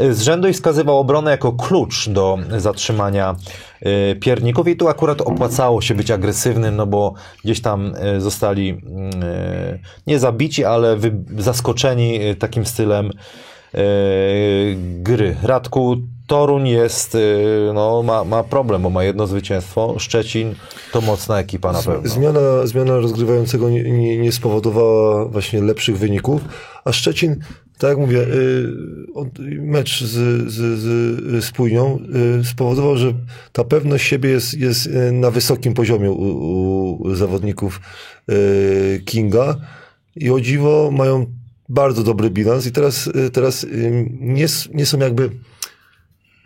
z 0.00 0.20
rzędu 0.20 0.48
i 0.48 0.52
wskazywał 0.52 0.98
obronę 0.98 1.30
jako 1.30 1.52
klucz 1.52 2.08
do 2.08 2.38
zatrzymania 2.58 3.36
e, 3.80 4.14
pierników. 4.14 4.68
I 4.68 4.76
tu 4.76 4.88
akurat 4.88 5.20
opłacało 5.20 5.80
się 5.80 5.94
być 5.94 6.10
agresywnym, 6.10 6.76
no 6.76 6.86
bo 6.86 7.14
gdzieś 7.44 7.60
tam 7.60 7.94
e, 7.96 8.20
zostali 8.20 8.82
e, 9.22 9.78
nie 10.06 10.18
zabici, 10.18 10.64
ale 10.64 10.96
zaskoczeni 11.38 12.20
takim 12.38 12.66
stylem 12.66 13.10
gry. 14.78 15.36
Radku, 15.42 15.96
Toruń 16.26 16.68
jest, 16.68 17.16
no, 17.74 18.02
ma, 18.02 18.24
ma 18.24 18.44
problem, 18.44 18.82
bo 18.82 18.90
ma 18.90 19.04
jedno 19.04 19.26
zwycięstwo. 19.26 19.94
Szczecin 19.98 20.54
to 20.92 21.00
mocna 21.00 21.38
ekipa 21.38 21.72
na 21.72 21.82
pewno. 21.82 22.10
Zmiana, 22.10 22.40
zmiana 22.64 22.96
rozgrywającego 22.96 23.70
nie, 23.70 23.82
nie, 23.82 24.18
nie 24.18 24.32
spowodowała 24.32 25.24
właśnie 25.24 25.62
lepszych 25.62 25.98
wyników, 25.98 26.40
a 26.84 26.92
Szczecin, 26.92 27.40
tak 27.78 27.88
jak 27.90 27.98
mówię, 27.98 28.18
y, 28.20 28.72
mecz 29.60 30.04
z, 30.04 30.50
z, 30.52 30.78
z, 30.78 31.44
z 31.44 31.50
Pójnią 31.50 31.98
y, 32.40 32.44
spowodował, 32.44 32.96
że 32.96 33.14
ta 33.52 33.64
pewność 33.64 34.06
siebie 34.06 34.30
jest, 34.30 34.54
jest 34.54 34.86
y, 34.86 35.12
na 35.12 35.30
wysokim 35.30 35.74
poziomie 35.74 36.10
u, 36.10 37.02
u 37.02 37.14
zawodników 37.14 37.80
Kinga 39.04 39.56
i 40.16 40.30
o 40.30 40.40
dziwo 40.40 40.90
mają 40.92 41.26
bardzo 41.68 42.02
dobry 42.02 42.30
bilans 42.30 42.66
i 42.66 42.72
teraz, 42.72 43.10
teraz 43.32 43.66
nie, 44.20 44.46
nie 44.74 44.86
są 44.86 44.98
jakby 44.98 45.30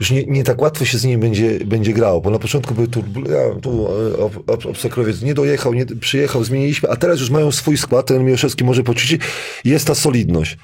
już 0.03 0.11
nie, 0.11 0.25
nie 0.25 0.45
tak 0.45 0.63
łatwo 0.63 0.85
się 0.85 0.99
z 0.99 1.05
nimi 1.05 1.19
będzie, 1.19 1.59
będzie 1.65 1.93
grało, 1.93 2.21
bo 2.21 2.31
na 2.31 2.39
początku 2.39 2.75
były 2.75 2.87
turbul- 2.87 3.31
ja, 3.31 3.61
tu 3.61 3.87
ob, 4.19 4.51
ob, 4.51 4.67
Obsakrowiec 4.67 5.23
nie 5.23 5.35
dojechał, 5.35 5.75
nie, 5.75 5.87
przyjechał, 5.87 6.45
zmieniliśmy, 6.45 6.91
a 6.91 6.97
teraz 6.97 7.21
już 7.21 7.31
mają 7.31 7.53
swój 7.53 7.77
skład, 7.77 8.07
ten 8.07 8.25
Miłoszewski 8.25 8.65
może 8.65 8.83
poczuć, 8.83 9.19
jest 9.65 9.87
ta 9.87 9.95
solidność. 9.95 10.59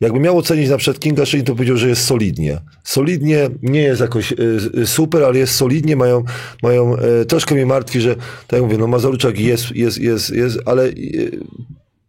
Jakby 0.00 0.20
miał 0.20 0.38
ocenić 0.38 0.68
na 0.68 0.76
przykład 0.76 1.00
Kinga 1.00 1.26
Szylin, 1.26 1.46
to 1.46 1.54
powiedział, 1.54 1.76
że 1.76 1.88
jest 1.88 2.04
solidnie. 2.04 2.60
Solidnie 2.84 3.48
nie 3.62 3.82
jest 3.82 4.00
jakoś 4.00 4.32
e, 4.32 4.36
e, 4.82 4.86
super, 4.86 5.24
ale 5.24 5.38
jest 5.38 5.54
solidnie, 5.54 5.96
mają, 5.96 6.24
mają 6.62 6.96
e, 6.96 7.24
troszkę 7.24 7.54
mnie 7.54 7.66
martwi, 7.66 8.00
że 8.00 8.14
tak 8.16 8.52
jak 8.52 8.62
mówię, 8.62 8.78
no 8.78 8.86
Mazoruczak 8.86 9.40
jest, 9.40 9.76
jest, 9.76 9.98
jest, 9.98 10.30
jest 10.30 10.58
ale 10.66 10.84
e, 10.84 10.92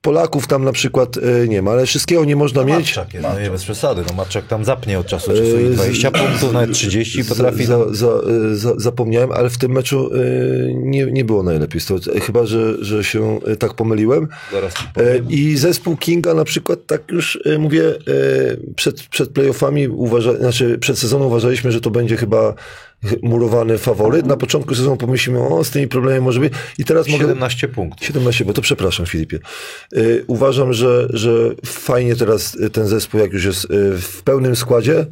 Polaków 0.08 0.47
tam 0.47 0.64
na 0.64 0.72
przykład 0.72 1.18
e, 1.18 1.47
nie 1.47 1.62
ma, 1.62 1.72
ale 1.72 1.86
wszystkiego 1.86 2.26
nie 2.26 2.36
można 2.36 2.64
mieć. 2.64 2.78
Matczak 2.78 3.14
jest, 3.14 3.28
no 3.28 3.39
nie 3.39 3.49
bez 3.49 3.64
przesady. 3.64 4.03
No 4.10 4.14
Matczak 4.14 4.47
tam 4.47 4.66
zapnie 4.66 4.99
od 4.99 5.08
czasu 5.08 5.32
do 5.32 5.38
czasu 5.38 5.60
i 5.60 5.64
Yy, 5.64 5.70
20 5.70 6.12
punktów, 6.12 6.53
nawet 6.53 6.72
30 6.72 7.26
potrafi. 7.26 7.66
Za, 7.66 7.93
za, 7.93 7.93
za, 7.93 8.55
za, 8.55 8.74
zapomniałem, 8.78 9.32
ale 9.32 9.49
w 9.49 9.58
tym 9.58 9.72
meczu 9.72 10.14
y, 10.16 10.74
nie, 10.76 11.05
nie 11.05 11.26
było 11.26 11.43
najlepiej. 11.43 11.82
Chyba, 12.22 12.45
że, 12.45 12.86
że 12.86 13.03
się 13.03 13.39
y, 13.47 13.55
tak 13.55 13.74
pomyliłem. 13.74 14.28
E. 14.97 15.20
I 15.30 15.58
zespół 15.58 15.97
Kinga 15.97 16.34
na 16.34 16.43
przykład, 16.43 16.80
tak 16.86 17.12
już 17.12 17.39
e, 17.45 17.58
mówię, 17.58 17.84
e, 17.89 17.93
przed, 18.76 19.03
przed 19.03 19.30
playoffami, 19.30 19.88
uważa, 19.88 20.34
znaczy 20.34 20.78
przed 20.78 20.99
sezonem 20.99 21.28
uważaliśmy, 21.28 21.72
że 21.72 21.82
to 21.82 21.91
będzie 21.91 22.18
chyba 22.18 22.53
murowany 23.24 23.78
faworyt. 23.78 24.26
Na 24.26 24.38
początku 24.38 24.76
sezonu 24.76 24.98
pomyślimy, 24.98 25.39
o, 25.39 25.64
z 25.64 25.70
tymi 25.70 25.88
problemami 25.88 26.22
może 26.22 26.39
być. 26.39 26.54
I 26.78 26.86
teraz 26.86 27.08
mogę... 27.08 27.24
17 27.24 27.68
punktów. 27.68 28.08
17, 28.08 28.45
bo 28.45 28.54
to 28.54 28.62
przepraszam 28.62 29.06
Filipie. 29.06 29.39
Y, 29.93 30.24
uważam, 30.28 30.74
że, 30.74 31.08
że 31.10 31.30
fajnie 31.66 32.16
teraz 32.16 32.56
y, 32.56 32.70
ten 32.70 32.88
zespół, 32.88 33.20
jak 33.20 33.34
już 33.34 33.45
jest 33.45 33.66
y, 33.66 33.68
w 33.98 34.24
pełnym 34.24 34.56
składzie, 34.56 35.06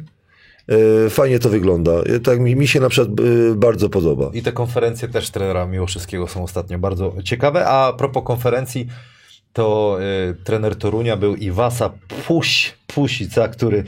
y, 1.06 1.10
fajnie 1.10 1.38
to 1.38 1.48
wygląda. 1.48 1.92
Tak 2.24 2.40
mi, 2.40 2.56
mi 2.56 2.68
się 2.68 2.80
na 2.80 2.88
przykład 2.88 3.10
bardzo 3.54 3.88
podoba. 3.88 4.30
I 4.34 4.42
te 4.42 4.52
konferencje 4.52 5.08
też 5.08 5.30
trenera 5.30 5.66
Miłoszewskiego 5.66 6.28
są 6.28 6.42
ostatnio 6.42 6.78
bardzo 6.78 7.14
ciekawe. 7.24 7.66
A 7.66 7.92
propos 7.92 8.22
konferencji, 8.24 8.86
to 9.52 9.98
y, 10.30 10.44
trener 10.44 10.76
Torunia 10.76 11.16
był 11.16 11.34
Iwasa 11.34 11.90
Puś, 12.26 12.74
Pusica, 12.86 13.48
który 13.48 13.84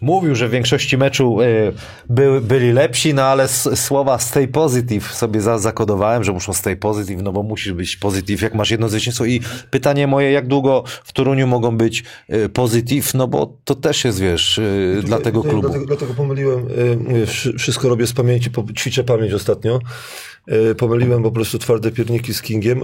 mówił, 0.00 0.34
że 0.34 0.48
w 0.48 0.50
większości 0.50 0.98
meczu 0.98 1.40
y, 1.40 1.72
by, 2.10 2.40
byli 2.40 2.72
lepsi, 2.72 3.14
no 3.14 3.22
ale 3.22 3.48
słowa 3.74 4.18
stay 4.18 4.48
positive 4.48 5.14
sobie 5.14 5.40
za, 5.40 5.58
zakodowałem, 5.58 6.24
że 6.24 6.32
muszą 6.32 6.52
stay 6.52 6.76
positive, 6.76 7.22
no 7.22 7.32
bo 7.32 7.42
musisz 7.42 7.72
być 7.72 7.96
positive, 7.96 8.42
jak 8.42 8.54
masz 8.54 8.70
jedno 8.70 8.88
zwycięstwo. 8.88 9.24
I 9.24 9.40
pytanie 9.70 10.06
moje, 10.06 10.30
jak 10.30 10.46
długo 10.46 10.84
w 11.04 11.12
Toruniu 11.12 11.46
mogą 11.46 11.76
być 11.76 12.04
y, 12.32 12.48
positive, 12.48 13.14
no 13.14 13.28
bo 13.28 13.58
to 13.64 13.74
też 13.74 14.04
jest, 14.04 14.20
wiesz, 14.20 14.58
y, 14.58 15.02
dla 15.04 15.18
tego 15.18 15.38
Tutaj 15.38 15.50
klubu. 15.50 15.68
Dlatego, 15.68 15.86
dlatego 15.86 16.14
pomyliłem, 16.14 16.66
mówię, 16.98 17.26
wszystko 17.58 17.88
robię 17.88 18.06
z 18.06 18.12
pamięci, 18.12 18.50
ćwiczę 18.78 19.04
pamięć 19.04 19.32
ostatnio. 19.32 19.78
Pomyliłem 20.78 21.22
po 21.22 21.30
prostu 21.30 21.58
twarde 21.58 21.90
pierniki 21.90 22.34
z 22.34 22.42
Kingiem. 22.42 22.80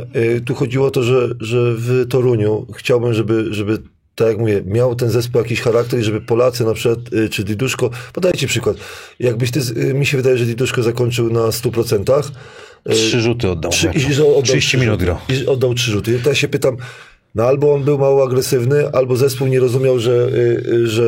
Tu 0.47 0.55
chodziło 0.55 0.87
o 0.87 0.91
to, 0.91 1.03
że, 1.03 1.29
że 1.41 1.75
w 1.75 2.07
Toruniu 2.11 2.67
chciałbym, 2.75 3.15
żeby, 3.15 3.55
żeby 3.55 3.79
tak 4.15 4.29
jak 4.29 4.39
mówię, 4.39 4.63
miał 4.67 4.95
ten 4.95 5.11
zespół 5.11 5.43
jakiś 5.43 5.61
charakter 5.61 6.01
i 6.01 6.05
żeby 6.05 6.21
Polacy 6.21 6.65
na 6.65 6.75
przykład, 6.75 7.13
y, 7.13 7.29
czy 7.29 7.45
Diduszko, 7.45 7.91
podajcie 8.13 8.47
przykład, 8.47 8.77
jakbyś 9.21 9.51
ty, 9.51 9.61
y, 9.77 9.95
mi 9.95 10.07
się 10.07 10.17
wydaje, 10.17 10.39
że 10.39 10.45
Diduszko 10.45 10.83
zakończył 10.83 11.31
na 11.31 11.41
100%. 11.53 12.31
y, 12.87 12.91
Trzy 12.91 13.21
rzuty 13.21 13.51
oddał. 13.51 13.73
Trzy, 13.73 13.89
oddał 13.89 14.43
30 14.43 14.69
trzy 14.69 14.79
minut 14.79 15.01
grał. 15.01 15.19
I 15.29 15.47
oddał 15.47 15.75
trzy 15.75 15.91
rzuty. 15.91 16.21
Teraz 16.25 16.39
się 16.39 16.49
pytam, 16.49 16.77
No 17.35 17.45
albo 17.45 17.75
on 17.75 17.85
był 17.85 17.99
mało 17.99 18.25
agresywny, 18.25 18.93
albo 18.93 19.17
zespół 19.17 19.47
nie 19.47 19.61
rozumiał, 19.61 19.99
że, 19.99 20.13
y, 20.13 20.65
y, 20.73 20.87
że 20.87 21.03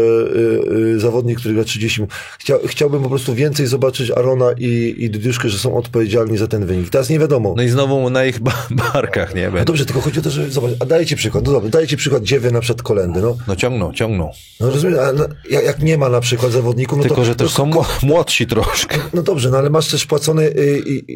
y, 0.95 1.01
zawodnik, 1.01 1.39
który 1.39 1.55
gra 1.55 1.65
30 1.65 2.01
minut. 2.01 2.15
Chcia, 2.39 2.55
chciałbym 2.67 3.03
po 3.03 3.09
prostu 3.09 3.35
więcej 3.35 3.67
zobaczyć 3.67 4.11
Arona 4.11 4.47
i, 4.59 4.95
i 4.99 5.11
Dudiuszkę, 5.11 5.49
że 5.49 5.59
są 5.59 5.77
odpowiedzialni 5.77 6.39
za 6.39 6.47
ten 6.47 6.67
wynik. 6.67 6.91
Teraz 6.91 7.11
nie 7.11 7.19
wiadomo. 7.19 7.55
No 7.57 7.63
i 7.63 7.69
znowu 7.69 8.11
na 8.11 8.25
ich 8.25 8.41
ba- 8.41 8.67
barkach, 8.71 9.35
nie? 9.35 9.51
No 9.51 9.65
dobrze, 9.65 9.87
tylko 9.87 10.01
chodzi 10.01 10.21
o 10.21 10.23
to, 10.23 10.31
że 10.31 10.51
zobacz, 10.51 10.71
a 10.81 10.87
daję 10.87 11.07
ci 11.07 11.17
przykład, 11.17 11.47
no 11.47 11.53
dobra, 11.53 11.71
daję 11.71 11.87
ci 11.87 11.97
przykład 11.97 12.23
dziewię 12.23 12.51
na 12.51 12.61
przykład 12.61 12.83
kolendy, 12.83 13.21
no. 13.23 13.37
No 13.49 13.57
ciągną, 13.57 13.93
ciągną. 13.93 14.31
No 14.61 14.71
rozumiesz, 14.71 14.99
a 14.99 15.13
na, 15.13 15.27
jak, 15.51 15.83
nie 15.83 15.99
ma 15.99 16.09
na 16.09 16.21
przykład 16.21 16.53
zawodników, 16.53 16.99
no 16.99 17.03
Tylko, 17.03 17.17
to, 17.17 17.25
że 17.25 17.35
też 17.37 17.49
to, 17.51 17.57
są 17.57 17.67
mło- 17.67 17.87
młodsi 18.03 18.47
troszkę. 18.47 18.97
No 19.15 19.23
dobrze, 19.23 19.51
no 19.51 19.59
ale 19.59 19.71
masz 19.71 19.91
też 19.91 20.07
płacony, 20.07 20.55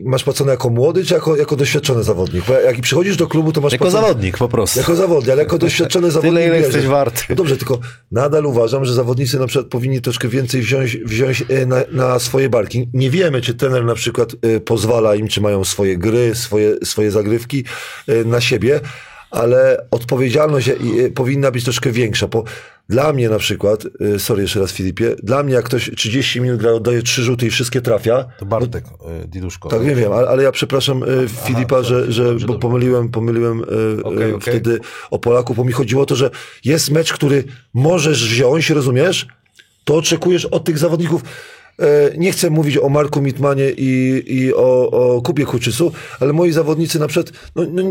masz 0.05 0.24
płacony 0.24 0.51
jako 0.51 0.70
młody, 0.70 1.05
czy 1.05 1.14
jako, 1.14 1.36
jako 1.36 1.56
doświadczony 1.56 2.02
zawodnik? 2.02 2.44
Bo 2.48 2.52
jak 2.55 2.80
przychodzisz 2.80 3.16
do 3.16 3.26
klubu, 3.26 3.52
to 3.52 3.60
masz 3.60 3.72
Jako 3.72 3.85
płacony, 3.85 4.06
zawodnik 4.06 4.39
po 4.39 4.48
prostu. 4.48 4.78
Jako 4.78 4.98
zawodnik, 4.99 5.31
ale 5.33 5.43
jako 5.43 5.59
doświadczony 5.59 6.11
zawodnik. 6.11 6.33
ile 6.33 6.51
wiesz, 6.51 6.65
jesteś 6.65 6.87
warty. 6.87 7.23
No 7.29 7.35
dobrze, 7.35 7.57
tylko 7.57 7.79
nadal 8.12 8.47
uważam, 8.47 8.85
że 8.85 8.95
zawodnicy 8.95 9.39
na 9.39 9.47
przykład 9.47 9.66
powinni 9.66 10.01
troszkę 10.01 10.29
więcej 10.29 10.62
wziąć, 10.62 10.97
wziąć 10.97 11.45
e, 11.49 11.66
na, 11.66 11.77
na 11.93 12.19
swoje 12.19 12.49
barki. 12.49 12.89
Nie 12.95 13.11
wiemy, 13.11 13.41
czy 13.41 13.55
trener 13.55 13.85
na 13.85 13.95
przykład 13.95 14.33
e, 14.43 14.61
pozwala 14.61 15.15
im, 15.15 15.29
czy 15.29 15.41
mają 15.41 15.65
swoje 15.65 15.99
gry, 15.99 16.35
swoje, 16.35 16.77
swoje 16.85 17.11
zagrywki 17.11 17.65
e, 18.09 18.25
na 18.25 18.41
siebie, 18.41 18.81
ale 19.31 19.87
odpowiedzialność 19.91 20.69
e, 20.69 20.73
e, 20.73 21.11
powinna 21.11 21.51
być 21.51 21.65
troszkę 21.65 21.91
większa. 21.93 22.29
Bo 22.29 22.45
dla 22.89 23.13
mnie 23.13 23.29
na 23.29 23.39
przykład, 23.39 23.85
e, 24.15 24.19
sorry 24.19 24.43
jeszcze 24.43 24.61
raz 24.61 24.73
Filipie, 24.73 25.17
dla 25.23 25.43
mnie 25.43 25.55
jak 25.55 25.65
ktoś 25.65 25.91
30 25.97 26.41
minut 26.41 26.61
gra, 26.61 26.71
oddaje 26.71 27.03
trzy 27.03 27.23
rzuty 27.23 27.47
i 27.47 27.51
wszystkie 27.51 27.81
trafia, 27.81 28.25
To 28.39 28.47
Bartek, 28.47 28.85
y, 29.25 29.29
Diduszko. 29.29 29.69
tak, 29.69 29.85
nie 29.85 29.95
wiem, 29.95 30.13
ale, 30.13 30.29
ale 30.29 30.43
ja 30.43 30.53
przepraszam 30.53 31.03
e, 31.03 31.07
Filipa, 31.29 31.83
że, 31.83 32.13
że 32.13 32.35
bo 32.35 32.59
pomyliłem, 32.59 33.09
pomyliłem 33.09 33.65
e, 34.01 34.05
okej. 34.05 34.41
wtedy 34.41 34.81
o 35.11 35.19
Polaków, 35.19 35.57
bo 35.57 35.65
mi 35.65 35.73
chodziło 35.73 36.03
o 36.03 36.07
to, 36.07 36.17
że 36.17 36.31
jest 36.65 36.91
mecz, 36.91 37.13
który 37.13 37.45
możesz 37.75 38.29
wziąć, 38.29 38.71
rozumiesz? 38.71 39.27
To 39.85 39.97
oczekujesz 39.97 40.45
od 40.45 40.65
tych 40.65 40.79
zawodników. 40.79 41.23
E, 41.79 42.19
nie 42.19 42.33
chcę 42.33 42.51
mówić 42.51 42.79
o 42.79 42.89
Marku 42.89 43.23
Mitmanie 43.23 43.71
i, 43.71 44.23
i 44.27 44.55
o, 44.55 44.91
o 44.91 45.23
Kubie 45.23 45.45
Kuczysu, 45.45 45.93
ale 46.21 46.33
moi 46.33 46.53
zawodnicy 46.53 46.99
na 46.99 47.07
przykład, 47.07 47.37
no, 47.57 47.63
no, 47.71 47.83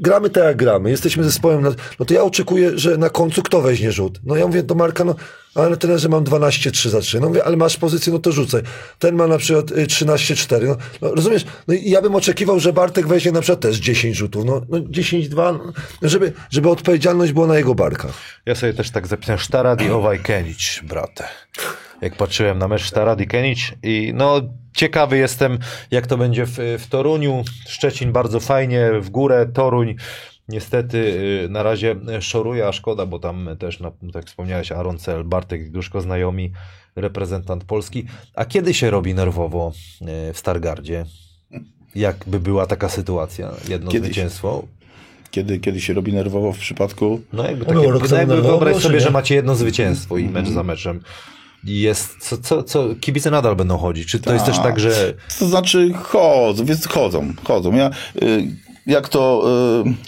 gramy 0.00 0.30
tak 0.30 0.44
jak 0.44 0.56
gramy, 0.56 0.90
jesteśmy 0.90 1.24
zespołem, 1.24 1.62
na, 1.62 1.70
no 2.00 2.06
to 2.06 2.14
ja 2.14 2.22
oczekuję, 2.22 2.78
że 2.78 2.96
na 2.96 3.10
końcu 3.10 3.42
kto 3.42 3.62
weźmie 3.62 3.92
rzut. 3.92 4.20
No 4.24 4.36
ja 4.36 4.46
mówię 4.46 4.62
do 4.62 4.74
Marka, 4.74 5.04
no 5.04 5.14
ale 5.56 5.76
trenerze 5.76 6.08
mam 6.08 6.24
12-3 6.24 6.88
za 6.88 7.00
3. 7.00 7.20
No 7.20 7.28
mówię, 7.28 7.44
ale 7.44 7.56
masz 7.56 7.76
pozycję, 7.76 8.12
no 8.12 8.18
to 8.18 8.32
rzucaj. 8.32 8.62
Ten 8.98 9.14
ma 9.14 9.26
na 9.26 9.38
przykład 9.38 9.70
y, 9.70 9.86
13-4. 9.86 10.66
No, 10.66 10.76
no 11.02 11.14
rozumiesz? 11.14 11.44
No 11.68 11.74
ja 11.82 12.02
bym 12.02 12.14
oczekiwał, 12.14 12.60
że 12.60 12.72
Bartek 12.72 13.06
weźmie 13.06 13.32
na 13.32 13.40
przykład 13.40 13.60
też 13.60 13.76
10 13.76 14.16
rzutów. 14.16 14.44
No, 14.44 14.62
no 14.68 14.78
10-2, 14.78 15.34
no, 15.36 15.72
żeby, 16.08 16.32
żeby 16.50 16.70
odpowiedzialność 16.70 17.32
była 17.32 17.46
na 17.46 17.56
jego 17.56 17.74
barkach. 17.74 18.14
Ja 18.46 18.54
sobie 18.54 18.74
też 18.74 18.90
tak 18.90 19.06
zapisałem 19.06 19.38
Sztarad 19.38 19.82
i 19.82 19.90
Owaj 19.90 20.18
Kenić, 20.18 20.80
brate. 20.88 21.28
Jak 22.00 22.16
patrzyłem 22.16 22.58
na 22.58 22.68
mecz 22.68 22.82
Sztarad 22.82 23.20
i 23.20 23.26
Kenić 23.26 23.74
i 23.82 24.12
no 24.14 24.40
ciekawy 24.74 25.18
jestem, 25.18 25.58
jak 25.90 26.06
to 26.06 26.18
będzie 26.18 26.46
w, 26.46 26.56
w 26.78 26.86
Toruniu. 26.88 27.44
Szczecin 27.68 28.12
bardzo 28.12 28.40
fajnie, 28.40 28.90
w 29.00 29.10
górę, 29.10 29.46
Toruń 29.54 29.96
niestety 30.48 30.98
y, 31.44 31.48
na 31.48 31.62
razie 31.62 31.96
szoruje, 32.20 32.66
a 32.66 32.72
szkoda, 32.72 33.06
bo 33.06 33.18
tam 33.18 33.48
też, 33.58 33.80
no, 33.80 33.90
tak 33.90 34.14
jak 34.14 34.26
wspomniałeś, 34.26 34.72
Aaron 34.72 34.98
Cel, 34.98 35.24
Bartek 35.24 35.70
Duszko, 35.70 36.00
znajomi, 36.00 36.52
reprezentant 36.96 37.64
Polski. 37.64 38.06
A 38.34 38.44
kiedy 38.44 38.74
się 38.74 38.90
robi 38.90 39.14
nerwowo 39.14 39.72
y, 40.30 40.32
w 40.32 40.38
Stargardzie? 40.38 41.04
Jakby 41.94 42.40
była 42.40 42.66
taka 42.66 42.88
sytuacja, 42.88 43.50
jedno 43.68 43.90
Kiedyś. 43.90 44.06
zwycięstwo, 44.06 44.64
Kiedy, 45.30 45.58
kiedy 45.58 45.80
się 45.80 45.94
robi 45.94 46.12
nerwowo 46.12 46.52
w 46.52 46.58
przypadku 46.58 47.20
no 47.32 47.44
jakby 47.46 47.64
Było 47.64 47.98
takie, 48.00 48.10
no 48.12 48.18
jakby 48.18 48.42
wyobraź 48.42 48.76
sobie, 48.76 48.94
nie? 48.94 49.00
że 49.00 49.10
macie 49.10 49.34
jedno 49.34 49.54
zwycięstwo 49.54 50.18
i 50.18 50.28
mecz 50.28 50.48
za 50.48 50.62
meczem. 50.62 51.00
Jest, 51.66 52.16
co, 52.20 52.38
co, 52.38 52.62
co, 52.62 52.88
kibice 53.00 53.30
nadal 53.30 53.56
będą 53.56 53.78
chodzić. 53.78 54.08
Czy 54.08 54.20
to 54.20 54.32
jest 54.32 54.46
też 54.46 54.58
tak, 54.58 54.80
że 54.80 55.14
To 55.38 55.46
znaczy 55.46 55.92
chodzą, 56.02 56.64
więc 56.64 56.88
chodzą, 56.88 57.32
chodzą. 57.44 57.74
Ja, 57.74 57.90
y, 58.22 58.65
jak 58.86 59.08
to, 59.08 59.44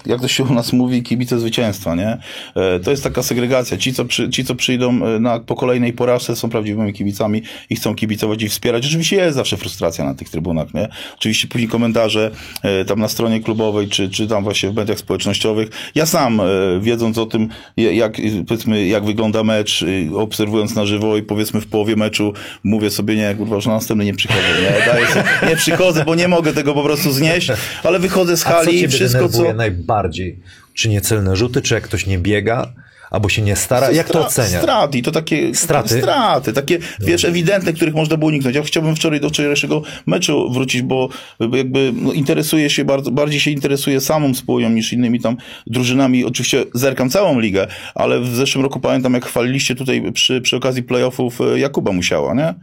y, 0.06 0.10
jak 0.10 0.20
to 0.20 0.28
się 0.28 0.44
u 0.44 0.54
nas 0.54 0.72
mówi, 0.72 1.02
kibice 1.02 1.38
zwycięstwa, 1.38 1.94
nie? 1.94 2.18
E, 2.56 2.80
To 2.80 2.90
jest 2.90 3.02
taka 3.04 3.22
segregacja. 3.22 3.76
Ci, 3.76 3.92
co, 3.94 4.04
przy, 4.04 4.30
ci, 4.30 4.44
co 4.44 4.54
przyjdą 4.54 5.06
y, 5.16 5.20
na, 5.20 5.40
po 5.40 5.54
kolejnej 5.54 5.92
porażce, 5.92 6.36
są 6.36 6.48
prawdziwymi 6.50 6.92
kibicami 6.92 7.42
i 7.70 7.76
chcą 7.76 7.94
kibicować 7.94 8.42
i 8.42 8.48
wspierać. 8.48 8.86
Oczywiście 8.86 9.16
jest 9.16 9.36
zawsze 9.36 9.56
frustracja 9.56 10.04
na 10.04 10.14
tych 10.14 10.30
trybunach, 10.30 10.74
nie? 10.74 10.88
Oczywiście 11.16 11.48
później 11.48 11.68
komentarze 11.68 12.30
e, 12.62 12.84
tam 12.84 13.00
na 13.00 13.08
stronie 13.08 13.40
klubowej, 13.40 13.88
czy, 13.88 14.10
czy 14.10 14.26
tam 14.26 14.44
właśnie 14.44 14.70
w 14.70 14.74
mediach 14.74 14.98
społecznościowych. 14.98 15.68
Ja 15.94 16.06
sam, 16.06 16.40
e, 16.40 16.44
wiedząc 16.80 17.18
o 17.18 17.26
tym, 17.26 17.48
jak, 17.76 18.16
powiedzmy, 18.48 18.86
jak 18.86 19.04
wygląda 19.04 19.44
mecz, 19.44 19.84
obserwując 20.14 20.74
na 20.74 20.86
żywo 20.86 21.16
i 21.16 21.22
powiedzmy 21.22 21.60
w 21.60 21.66
połowie 21.66 21.96
meczu, 21.96 22.32
mówię 22.64 22.90
sobie, 22.90 23.16
nie, 23.16 23.34
kurwa, 23.34 23.54
już 23.56 23.66
na 23.66 23.72
następny 23.72 24.04
nie 24.04 24.14
przychodzę, 24.14 24.40
nie? 24.62 24.86
Daję 24.86 25.06
sobie, 25.06 25.24
nie 25.48 25.56
przychodzę, 25.56 26.04
bo 26.04 26.14
nie 26.14 26.28
mogę 26.28 26.52
tego 26.52 26.74
po 26.74 26.82
prostu 26.82 27.12
znieść, 27.12 27.48
ale 27.84 27.98
wychodzę 27.98 28.36
z 28.36 28.42
hali 28.44 28.67
i 28.70 28.80
ciebie 28.80 28.88
wszystko, 28.88 29.28
co... 29.28 29.52
najbardziej? 29.52 30.38
Czy 30.74 30.88
niecelne 30.88 31.36
rzuty, 31.36 31.62
czy 31.62 31.74
jak 31.74 31.82
ktoś 31.84 32.06
nie 32.06 32.18
biega, 32.18 32.72
albo 33.10 33.28
się 33.28 33.42
nie 33.42 33.56
stara? 33.56 33.90
Jak 33.90 34.08
to 34.08 34.26
oceniasz? 34.26 34.62
Straty, 34.62 35.02
to 35.02 35.10
takie 35.10 35.54
Straty? 35.54 35.98
straty, 36.00 36.52
takie, 36.52 36.78
wiesz, 37.00 37.24
ewidentne, 37.24 37.72
których 37.72 37.94
można 37.94 38.16
było 38.16 38.28
uniknąć. 38.28 38.56
Ja 38.56 38.62
chciałbym 38.62 38.96
wczoraj 38.96 39.20
do 39.20 39.28
wczorajszego 39.28 39.82
meczu 40.06 40.50
wrócić, 40.52 40.82
bo 40.82 41.08
jakby 41.52 41.92
no, 41.96 42.12
interesuję 42.12 42.70
się 42.70 42.84
bardzo, 42.84 43.10
bardziej 43.10 43.40
się 43.40 43.50
interesuję 43.50 44.00
samą 44.00 44.34
spółją 44.34 44.70
niż 44.70 44.92
innymi 44.92 45.20
tam 45.20 45.36
drużynami. 45.66 46.24
Oczywiście 46.24 46.64
zerkam 46.74 47.10
całą 47.10 47.40
ligę, 47.40 47.66
ale 47.94 48.20
w 48.20 48.34
zeszłym 48.36 48.64
roku 48.64 48.80
pamiętam, 48.80 49.14
jak 49.14 49.24
chwaliliście 49.24 49.74
tutaj 49.74 50.12
przy, 50.12 50.40
przy 50.40 50.56
okazji 50.56 50.82
playoffów 50.82 51.40
e, 51.40 51.58
Jakuba 51.58 51.92
Musiała, 51.92 52.34
nie? 52.34 52.54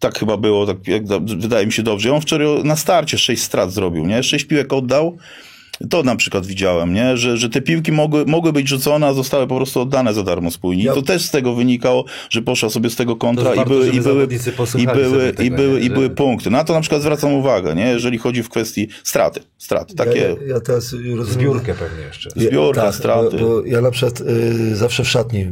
Tak 0.00 0.18
chyba 0.18 0.36
było, 0.36 0.66
tak 0.66 0.88
jak, 0.88 1.04
da- 1.06 1.18
wydaje 1.20 1.66
mi 1.66 1.72
się 1.72 1.82
dobrze. 1.82 2.08
I 2.08 2.12
On 2.12 2.20
wczoraj 2.20 2.64
na 2.64 2.76
starcie 2.76 3.18
sześć 3.18 3.42
strat 3.42 3.72
zrobił, 3.72 4.06
nie? 4.06 4.22
Sześć 4.22 4.44
piłek 4.44 4.72
oddał. 4.72 5.16
To 5.90 6.02
na 6.02 6.16
przykład 6.16 6.46
widziałem, 6.46 6.94
nie? 6.94 7.16
Że, 7.16 7.36
że 7.36 7.48
te 7.48 7.60
piłki 7.62 7.92
mogły, 7.92 8.26
mogły 8.26 8.52
być 8.52 8.68
rzucone, 8.68 9.06
a 9.06 9.12
zostały 9.12 9.46
po 9.46 9.56
prostu 9.56 9.80
oddane 9.80 10.14
za 10.14 10.22
darmo 10.22 10.50
spójni. 10.50 10.82
Ja- 10.82 10.92
I 10.92 10.94
to 10.94 11.02
też 11.02 11.22
z 11.22 11.30
tego 11.30 11.54
wynikało, 11.54 12.04
że 12.30 12.42
poszła 12.42 12.70
sobie 12.70 12.90
z 12.90 12.96
tego 12.96 13.16
kontra 13.16 13.54
i 13.54 13.64
były, 13.64 13.88
i 13.88 14.00
były, 14.00 14.24
i 14.78 14.86
były, 14.86 15.10
sobie 15.10 15.30
i 15.30 15.32
tego, 15.34 15.56
były, 15.56 15.72
nie? 15.80 15.86
i 15.86 15.88
Że- 15.88 15.94
były 15.94 16.10
punkty. 16.10 16.50
Na 16.50 16.64
to 16.64 16.72
na 16.74 16.80
przykład 16.80 17.02
zwracam 17.02 17.32
uwagę, 17.32 17.74
nie? 17.74 17.86
Jeżeli 17.86 18.18
chodzi 18.18 18.42
w 18.42 18.48
kwestii 18.48 18.88
straty. 19.04 19.40
Straty, 19.58 19.94
takie... 19.94 20.18
Ja, 20.20 20.28
ja, 20.28 20.34
ja 20.46 20.60
teraz 20.60 20.92
rozumiem. 20.92 21.24
Zbiórkę 21.24 21.74
pewnie 21.74 22.04
jeszcze. 22.04 22.30
Ja- 22.36 22.48
Zbiórka, 22.48 22.82
tak, 22.82 22.94
straty. 22.94 23.36
Bo, 23.38 23.46
bo 23.48 23.64
ja 23.66 23.80
na 23.80 23.90
przykład 23.90 24.20
y, 24.20 24.76
zawsze 24.76 25.04
w 25.04 25.08
szatni 25.08 25.46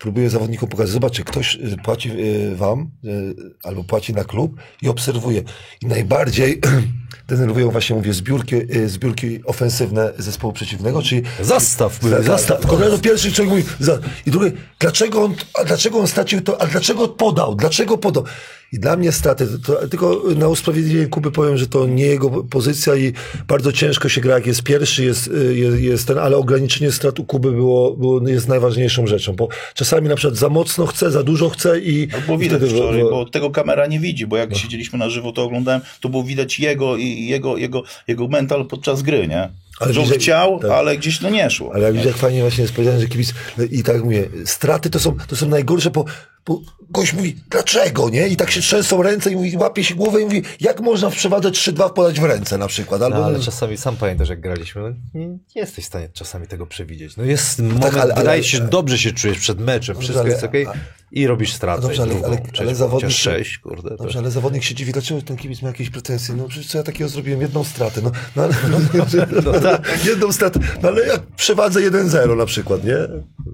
pró- 0.00 0.10
próbuję 0.10 0.30
zawodnikom 0.30 0.68
pokazać, 0.68 0.92
zobaczcie, 0.92 1.24
ktoś 1.24 1.54
y, 1.54 1.76
płaci 1.84 2.10
y, 2.10 2.56
wam 2.56 2.90
y, 3.04 3.34
albo 3.62 3.84
płaci 3.84 4.14
na 4.14 4.24
klub 4.24 4.56
i 4.82 4.88
obserwuje. 4.88 5.42
I 5.82 5.86
najbardziej 5.86 6.60
denerwują 7.28 7.70
właśnie, 7.70 7.96
mówię, 7.96 8.12
zbiórki, 8.12 8.56
zbiórki 8.86 9.44
ofensywne 9.44 10.12
zespołu 10.18 10.52
przeciwnego, 10.52 11.02
czyli 11.02 11.22
Zastaw, 11.42 11.98
za- 12.02 12.22
zastaw. 12.22 12.66
Kolejno 12.66 12.98
pierwszy 12.98 13.32
człowiek 13.32 13.50
mówi, 13.54 13.64
za, 13.80 13.98
i 14.26 14.30
drugi, 14.30 14.56
dlaczego 14.78 15.22
on, 15.24 15.34
a 15.60 15.64
dlaczego 15.64 15.98
on 15.98 16.06
stracił 16.08 16.40
to, 16.40 16.62
a 16.62 16.66
dlaczego 16.66 17.08
podał, 17.08 17.54
dlaczego 17.54 17.98
podał? 17.98 18.24
I 18.72 18.78
dla 18.78 18.96
mnie 18.96 19.12
straty, 19.12 19.46
to, 19.46 19.58
to, 19.58 19.88
tylko 19.88 20.22
na 20.36 20.48
usprawiedliwienie 20.48 21.06
Kuby 21.06 21.30
powiem, 21.30 21.56
że 21.58 21.66
to 21.66 21.86
nie 21.86 22.06
jego 22.06 22.30
pozycja 22.30 22.96
i 22.96 23.12
bardzo 23.48 23.72
ciężko 23.72 24.08
się 24.08 24.20
gra, 24.20 24.34
jak 24.34 24.46
jest 24.46 24.62
pierwszy, 24.62 25.04
jest, 25.04 25.26
y, 25.28 25.56
jest, 25.56 25.78
jest 25.80 26.06
ten, 26.06 26.18
ale 26.18 26.36
ograniczenie 26.36 26.92
strat 26.92 27.18
u 27.20 27.24
Kuby 27.24 27.52
było, 27.52 27.96
było, 27.96 28.28
jest 28.28 28.48
najważniejszą 28.48 29.06
rzeczą, 29.06 29.32
bo 29.32 29.48
czasami 29.74 30.08
na 30.08 30.16
przykład 30.16 30.38
za 30.38 30.48
mocno 30.48 30.86
chce, 30.86 31.10
za 31.10 31.22
dużo 31.22 31.48
chce 31.48 31.80
i... 31.80 32.08
Bo 32.28 32.34
i 32.34 32.38
widać 32.38 32.58
wtedy- 32.58 32.74
wczoraj, 32.74 33.02
bo- 33.02 33.10
bo 33.10 33.26
tego 33.26 33.50
kamera 33.50 33.86
nie 33.86 34.00
widzi, 34.00 34.26
bo 34.26 34.36
jak 34.36 34.56
siedzieliśmy 34.56 34.98
na 34.98 35.10
żywo, 35.10 35.32
to 35.32 35.42
oglądałem, 35.42 35.80
to 36.00 36.08
było 36.08 36.22
widać 36.22 36.60
jego 36.60 36.96
i 36.96 37.26
jego, 37.26 37.56
jego, 37.56 37.82
jego 38.08 38.28
mental 38.28 38.66
podczas 38.66 39.02
gry, 39.02 39.28
nie? 39.28 39.48
Ale 39.80 39.92
że 39.92 40.02
chciał, 40.02 40.58
tak. 40.58 40.70
ale 40.70 40.96
gdzieś 40.96 41.20
no 41.20 41.30
nie 41.30 41.50
szło. 41.50 41.70
Ale 41.74 41.84
jak 41.84 41.92
widzisz, 41.92 42.06
jak 42.06 42.16
fajnie 42.16 42.40
właśnie 42.40 42.62
jest 42.62 42.74
powiedziane, 42.74 43.00
że 43.00 43.06
kibic, 43.06 43.34
no 43.58 43.64
i 43.70 43.82
tak 43.82 44.04
mówię, 44.04 44.28
straty 44.44 44.90
to 44.90 45.00
są, 45.00 45.16
to 45.28 45.36
są 45.36 45.48
najgorsze, 45.48 45.90
bo, 45.90 46.04
bo 46.46 46.60
gość 46.90 47.12
mówi, 47.12 47.36
dlaczego, 47.50 48.08
nie? 48.10 48.28
I 48.28 48.36
tak 48.36 48.50
się 48.50 48.60
trzęsą 48.60 49.02
ręce 49.02 49.30
i 49.30 49.36
mówi, 49.36 49.56
łapie 49.56 49.84
się 49.84 49.94
głowę 49.94 50.20
i 50.20 50.24
mówi, 50.24 50.42
jak 50.60 50.80
można 50.80 51.10
w 51.10 51.14
przewadze 51.14 51.50
3-2 51.50 51.92
podać 51.92 52.20
w 52.20 52.24
ręce 52.24 52.58
na 52.58 52.66
przykład, 52.66 53.02
albo... 53.02 53.18
No, 53.18 53.24
ale 53.24 53.40
czasami 53.40 53.76
sam 53.76 53.96
pamiętasz, 53.96 54.28
jak 54.28 54.40
graliśmy, 54.40 54.82
no, 54.82 54.88
nie, 55.14 55.26
nie 55.26 55.38
jesteś 55.54 55.84
w 55.84 55.88
stanie 55.88 56.08
czasami 56.08 56.46
tego 56.46 56.66
przewidzieć. 56.66 57.16
No 57.16 57.24
jest 57.24 57.58
moment, 57.58 57.84
ale- 57.84 58.02
ale- 58.02 58.14
wydaje 58.14 58.44
się, 58.44 58.58
ale- 58.58 58.68
dobrze 58.68 58.98
się 58.98 59.12
czujesz 59.12 59.38
przed 59.38 59.60
meczem, 59.60 59.96
wszystko 60.00 60.20
ale- 60.20 60.28
jest 60.30 60.44
okej 60.44 60.66
a- 60.66 60.72
i 61.12 61.26
robisz 61.26 61.52
stratę. 61.52 61.82
Dobrze, 61.82 62.02
ale, 62.02 62.12
drugą, 62.12 62.26
ale, 62.26 62.40
ale 62.58 62.74
zawodnik... 62.74 63.04
chociaż 63.04 63.20
sześć, 63.20 63.58
kurde. 63.58 63.90
To... 63.90 63.96
Dobrze, 63.96 64.18
ale 64.18 64.30
zawodnik 64.30 64.62
się 64.62 64.74
dziwi, 64.74 64.92
dlaczego 64.92 65.22
ten 65.22 65.36
kibic 65.36 65.62
ma 65.62 65.68
jakieś 65.68 65.90
pretensje? 65.90 66.34
No 66.36 66.48
przecież 66.48 66.70
co 66.70 66.78
ja 66.78 66.84
takiego 66.84 67.08
zrobiłem? 67.08 67.40
Jedną 67.40 67.64
stratę. 67.64 68.00
No, 68.02 68.12
no, 68.36 68.42
ale, 68.42 68.54
tak. 69.62 70.04
jedną 70.04 70.32
stratę. 70.32 70.60
No 70.82 70.88
ale 70.88 71.06
jak 71.06 71.26
przewadze 71.26 71.80
1-0 71.90 72.36
na 72.36 72.46
przykład, 72.46 72.84
nie? 72.84 72.96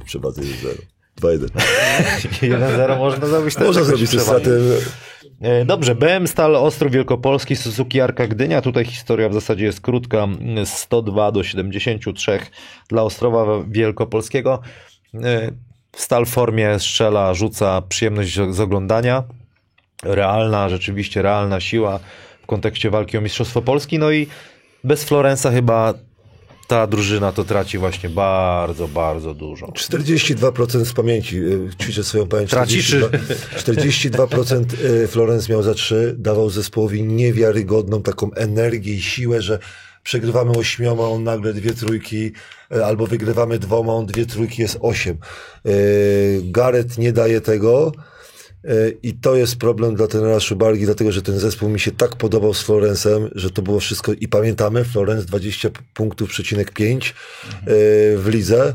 Przewadze 0.04 0.42
1-0. 0.42 0.46
2-1. 1.20 1.48
1-0 2.43 2.98
można 2.98 3.26
zrobić 3.26 3.59
Można 3.59 3.84
zrobić 3.84 4.10
te 4.10 4.20
straty. 4.20 4.60
E, 5.40 5.64
Dobrze, 5.64 5.94
BM 5.94 6.26
Stal 6.26 6.56
Ostrów 6.56 6.93
Wielkopolski, 6.93 7.56
Suzuki 7.56 8.01
Arka 8.01 8.26
Gdynia. 8.26 8.62
Tutaj 8.62 8.84
historia 8.84 9.28
w 9.28 9.34
zasadzie 9.34 9.64
jest 9.64 9.80
krótka. 9.80 10.28
102 10.64 11.32
do 11.32 11.44
73 11.44 12.38
dla 12.88 13.02
Ostrowa 13.02 13.64
Wielkopolskiego. 13.68 14.60
E, 15.14 15.51
Stal 15.97 16.26
w 16.26 16.28
formie 16.28 16.78
strzela, 16.78 17.34
rzuca 17.34 17.82
przyjemność 17.82 18.34
z 18.51 18.60
oglądania. 18.60 19.22
Realna, 20.02 20.68
rzeczywiście 20.68 21.22
realna 21.22 21.60
siła 21.60 21.98
w 22.43 22.47
kontekście 22.47 22.90
walki 22.90 23.18
o 23.18 23.20
Mistrzostwo 23.20 23.62
Polski. 23.62 23.98
No 23.98 24.10
i 24.10 24.26
bez 24.84 25.05
Florensa 25.05 25.51
chyba 25.51 25.94
ta 26.66 26.86
drużyna 26.86 27.32
to 27.32 27.44
traci 27.44 27.78
właśnie 27.78 28.09
bardzo, 28.10 28.88
bardzo 28.88 29.34
dużo. 29.34 29.66
42% 29.66 30.84
z 30.84 30.93
pamięci, 30.93 31.36
y, 31.38 31.68
ćwiczę 31.82 32.05
swoją 32.05 32.26
pamięć. 32.26 32.51
Traci, 32.51 32.82
czy- 32.82 33.01
42%, 33.01 33.18
42% 33.56 34.74
y, 34.84 35.06
Florence 35.09 35.52
miał 35.52 35.62
za 35.62 35.74
3, 35.74 36.14
dawał 36.18 36.51
zespołowi 36.51 37.02
niewiarygodną 37.02 38.02
taką 38.02 38.32
energię 38.34 38.94
i 38.94 39.02
siłę, 39.02 39.43
że 39.43 39.59
przegrywamy 40.02 40.51
ośmioma, 40.51 41.09
on 41.09 41.24
nagle 41.24 41.52
dwie 41.55 41.74
trójki, 41.74 42.32
y, 42.76 42.84
albo 42.84 43.06
wygrywamy 43.06 43.59
dwoma, 43.59 43.93
on 43.93 44.06
dwie 44.06 44.26
trójki, 44.26 44.62
jest 44.62 44.78
osiem. 44.80 45.18
Gareth 46.43 46.98
nie 46.98 47.12
daje 47.12 47.40
tego. 47.40 47.93
Y, 48.64 48.98
I 49.02 49.14
to 49.14 49.36
jest 49.36 49.56
problem 49.56 49.94
dla 49.94 50.06
trenera 50.06 50.40
Szubargi, 50.40 50.84
dlatego 50.84 51.12
że 51.12 51.22
ten 51.22 51.38
zespół 51.38 51.68
mi 51.68 51.80
się 51.80 51.90
tak 51.90 52.16
podobał 52.16 52.54
z 52.54 52.62
Florencem, 52.62 53.28
że 53.34 53.50
to 53.50 53.62
było 53.62 53.80
wszystko. 53.80 54.12
I 54.12 54.28
pamiętamy, 54.28 54.84
Florence 54.84 55.26
20 55.26 55.68
punktów, 55.94 56.28
przecinek 56.28 56.72
5 56.72 57.08
y, 57.08 57.14
w 58.18 58.28
lidze. 58.28 58.74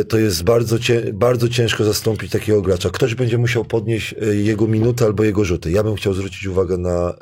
Y, 0.00 0.04
To 0.04 0.18
jest 0.18 0.42
bardzo, 0.42 0.76
bardzo 1.12 1.48
ciężko 1.48 1.84
zastąpić 1.84 2.32
takiego 2.32 2.62
gracza. 2.62 2.90
Ktoś 2.90 3.14
będzie 3.14 3.38
musiał 3.38 3.64
podnieść 3.64 4.14
jego 4.32 4.66
minuty 4.66 5.04
albo 5.04 5.24
jego 5.24 5.44
rzuty. 5.44 5.70
Ja 5.70 5.82
bym 5.82 5.94
chciał 5.94 6.14
zwrócić 6.14 6.46
uwagę 6.46 6.78
na 6.78 7.14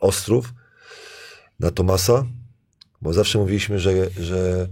Ostrów, 0.00 0.54
na 1.60 1.70
Tomasa, 1.70 2.26
bo 3.02 3.12
zawsze 3.12 3.38
mówiliśmy, 3.38 3.78
że, 3.78 3.92
że 4.20 4.68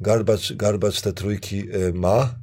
Garbacz, 0.00 0.52
Garbacz 0.52 1.00
te 1.00 1.12
trójki 1.12 1.64
ma, 1.94 2.34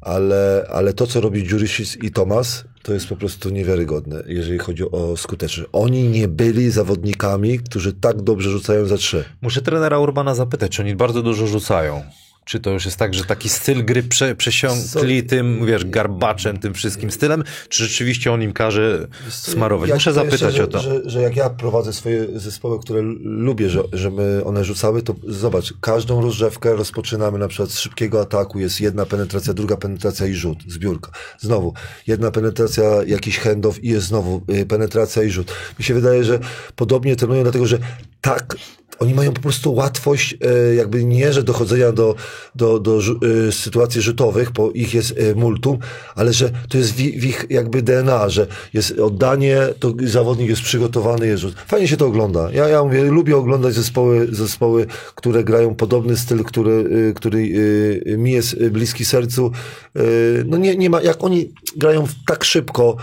ale, 0.00 0.66
ale 0.70 0.92
to, 0.92 1.06
co 1.06 1.20
robi 1.20 1.44
Jurisic 1.44 1.96
i 2.02 2.10
Tomas, 2.10 2.64
to 2.82 2.92
jest 2.94 3.06
po 3.06 3.16
prostu 3.16 3.50
niewiarygodne, 3.50 4.22
jeżeli 4.26 4.58
chodzi 4.58 4.90
o 4.90 5.16
skuteczność. 5.16 5.70
Oni 5.72 6.08
nie 6.08 6.28
byli 6.28 6.70
zawodnikami, 6.70 7.58
którzy 7.58 7.92
tak 7.92 8.22
dobrze 8.22 8.50
rzucają 8.50 8.86
za 8.86 8.96
trzy. 8.96 9.24
Muszę 9.40 9.62
trenera 9.62 9.98
Urbana 9.98 10.34
zapytać, 10.34 10.72
czy 10.72 10.82
oni 10.82 10.96
bardzo 10.96 11.22
dużo 11.22 11.46
rzucają. 11.46 12.02
Czy 12.44 12.60
to 12.60 12.70
już 12.70 12.84
jest 12.84 12.96
tak, 12.96 13.14
że 13.14 13.24
taki 13.24 13.48
styl 13.48 13.84
gry 13.84 14.02
prze, 14.02 14.34
przesiąkli 14.34 15.22
tym, 15.22 15.66
wiesz, 15.66 15.84
garbaczem, 15.84 16.58
tym 16.58 16.74
wszystkim 16.74 17.10
stylem, 17.10 17.44
czy 17.68 17.84
rzeczywiście 17.84 18.32
on 18.32 18.42
im 18.42 18.52
każe 18.52 19.06
smarować? 19.28 19.90
Muszę 19.92 20.12
zapytać 20.12 20.38
szczerze, 20.38 20.64
o 20.64 20.66
to. 20.66 20.80
Że, 20.80 21.00
że 21.04 21.22
jak 21.22 21.36
ja 21.36 21.50
prowadzę 21.50 21.92
swoje 21.92 22.26
zespoły, 22.38 22.80
które 22.80 23.02
lubię, 23.20 23.70
że, 23.70 23.82
żeby 23.92 24.42
one 24.44 24.64
rzucały, 24.64 25.02
to 25.02 25.14
zobacz, 25.28 25.74
każdą 25.80 26.22
rozrzewkę 26.22 26.76
rozpoczynamy 26.76 27.38
na 27.38 27.48
przykład 27.48 27.70
z 27.70 27.78
szybkiego 27.78 28.20
ataku, 28.20 28.58
jest 28.58 28.80
jedna 28.80 29.06
penetracja, 29.06 29.54
druga 29.54 29.76
penetracja 29.76 30.26
i 30.26 30.34
rzut, 30.34 30.58
zbiórka. 30.66 31.10
Znowu, 31.38 31.74
jedna 32.06 32.30
penetracja, 32.30 32.84
jakiś 33.06 33.38
handoff 33.38 33.84
i 33.84 33.88
jest 33.88 34.06
znowu 34.06 34.42
y, 34.50 34.66
penetracja 34.66 35.22
i 35.22 35.30
rzut. 35.30 35.52
Mi 35.78 35.84
się 35.84 35.94
wydaje, 35.94 36.24
że 36.24 36.38
podobnie 36.76 37.16
trenują, 37.16 37.42
dlatego 37.42 37.66
że 37.66 37.78
tak 38.20 38.56
oni 39.00 39.14
mają 39.14 39.32
po 39.32 39.40
prostu 39.40 39.74
łatwość, 39.74 40.36
e, 40.40 40.74
jakby 40.74 41.04
nie, 41.04 41.32
że 41.32 41.42
dochodzenia 41.42 41.92
do, 41.92 42.14
do, 42.54 42.78
do 42.78 42.98
e, 42.98 43.52
sytuacji 43.52 44.00
rzutowych, 44.00 44.50
bo 44.50 44.70
ich 44.70 44.94
jest 44.94 45.14
e, 45.18 45.34
multum, 45.34 45.78
ale 46.14 46.32
że 46.32 46.50
to 46.68 46.78
jest 46.78 46.92
w, 46.92 47.00
ich 47.00 47.46
jakby 47.50 47.82
DNA, 47.82 48.28
że 48.28 48.46
jest 48.74 48.98
oddanie, 48.98 49.58
to 49.78 49.94
zawodnik 50.04 50.48
jest 50.48 50.62
przygotowany, 50.62 51.26
jest 51.26 51.42
rzut. 51.42 51.54
Fajnie 51.66 51.88
się 51.88 51.96
to 51.96 52.06
ogląda. 52.06 52.48
Ja, 52.52 52.68
ja 52.68 52.84
mówię, 52.84 53.02
lubię 53.02 53.36
oglądać 53.36 53.74
zespoły, 53.74 54.28
zespoły, 54.32 54.86
które 55.14 55.44
grają 55.44 55.74
podobny 55.74 56.16
styl, 56.16 56.44
który, 56.44 57.12
który 57.16 57.50
mi 58.18 58.32
jest 58.32 58.64
bliski 58.64 59.04
sercu. 59.04 59.52
No 60.44 60.56
nie, 60.56 60.76
nie 60.76 60.90
ma, 60.90 61.02
jak 61.02 61.24
oni 61.24 61.52
grają 61.76 62.06
tak 62.26 62.44
szybko, 62.44 62.96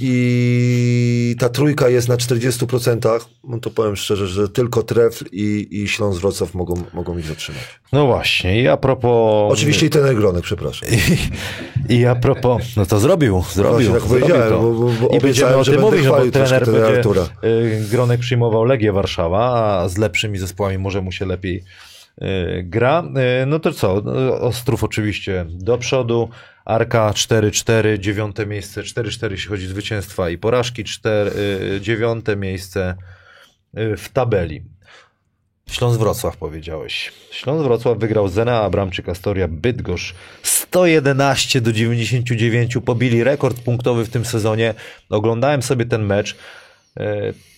i 0.00 1.36
ta 1.38 1.48
trójka 1.48 1.88
jest 1.88 2.08
na 2.08 2.16
40%, 2.16 3.20
no 3.44 3.58
to 3.58 3.70
powiem 3.70 3.96
szczerze, 3.96 4.26
że 4.26 4.48
tylko 4.48 4.82
Trefl 4.82 5.24
i, 5.32 5.68
i 5.70 5.88
Śląsk 5.88 6.20
Wrocław 6.20 6.54
mogą, 6.54 6.82
mogą 6.94 7.18
ich 7.18 7.26
zatrzymać. 7.26 7.62
No 7.92 8.06
właśnie, 8.06 8.62
i 8.62 8.68
a 8.68 8.76
propos... 8.76 9.52
Oczywiście 9.52 9.86
i 9.86 9.90
ten 9.90 10.16
Gronek, 10.16 10.42
przepraszam. 10.44 10.88
I, 11.88 11.94
I 11.94 12.06
a 12.06 12.14
propos, 12.14 12.62
no 12.76 12.86
to 12.86 12.98
zrobił, 12.98 13.42
zrobił. 13.52 13.72
Właśnie 13.72 13.92
tak 13.92 14.08
zrobił 14.08 14.20
powiedziałem, 14.26 14.52
to. 14.52 14.60
bo- 14.60 14.90
bo- 15.08 15.16
I 15.16 15.20
będziemy 15.20 15.56
o 15.56 15.64
tym 15.64 15.80
mówić, 15.80 16.04
no 16.04 16.10
bo 16.10 16.30
trener 16.30 16.66
będzie, 16.66 16.86
Artura. 16.86 17.28
y, 17.44 17.84
Gronek 17.90 18.20
przyjmował 18.20 18.64
Legię 18.64 18.92
Warszawa, 18.92 19.52
a 19.82 19.88
z 19.88 19.98
lepszymi 19.98 20.38
zespołami 20.38 20.78
może 20.78 21.00
mu 21.00 21.12
się 21.12 21.26
lepiej 21.26 21.64
gra. 22.62 23.04
Y, 23.42 23.46
No 23.46 23.58
to 23.58 23.72
co, 23.72 24.02
no, 24.04 24.40
Ostrów 24.40 24.84
oczywiście 24.84 25.46
do 25.48 25.78
przodu, 25.78 26.28
Arka 26.64 27.10
4-4, 27.10 27.98
dziewiąte 27.98 28.46
miejsce, 28.46 28.82
4-4 28.82 29.30
jeśli 29.30 29.48
chodzi 29.48 29.66
o 29.66 29.68
zwycięstwa 29.68 30.30
i 30.30 30.38
porażki, 30.38 30.84
4, 30.84 31.30
y, 31.76 31.80
dziewiąte 31.80 32.36
miejsce 32.36 32.94
y, 33.78 33.96
w 33.96 34.08
tabeli. 34.08 34.62
Śląsk 35.70 36.00
Wrocław 36.00 36.36
powiedziałeś. 36.36 37.12
Śląsk 37.30 37.64
Wrocław 37.64 37.98
wygrał 37.98 38.28
Zena 38.28 38.60
Abramczyk 38.62 39.08
Astoria 39.08 39.48
Bydgoszcz 39.48 40.14
111 40.42 41.60
do 41.60 41.72
99. 41.72 42.78
Pobili 42.84 43.24
rekord 43.24 43.60
punktowy 43.60 44.04
w 44.04 44.08
tym 44.08 44.24
sezonie. 44.24 44.74
Oglądałem 45.10 45.62
sobie 45.62 45.84
ten 45.84 46.02
mecz. 46.02 46.36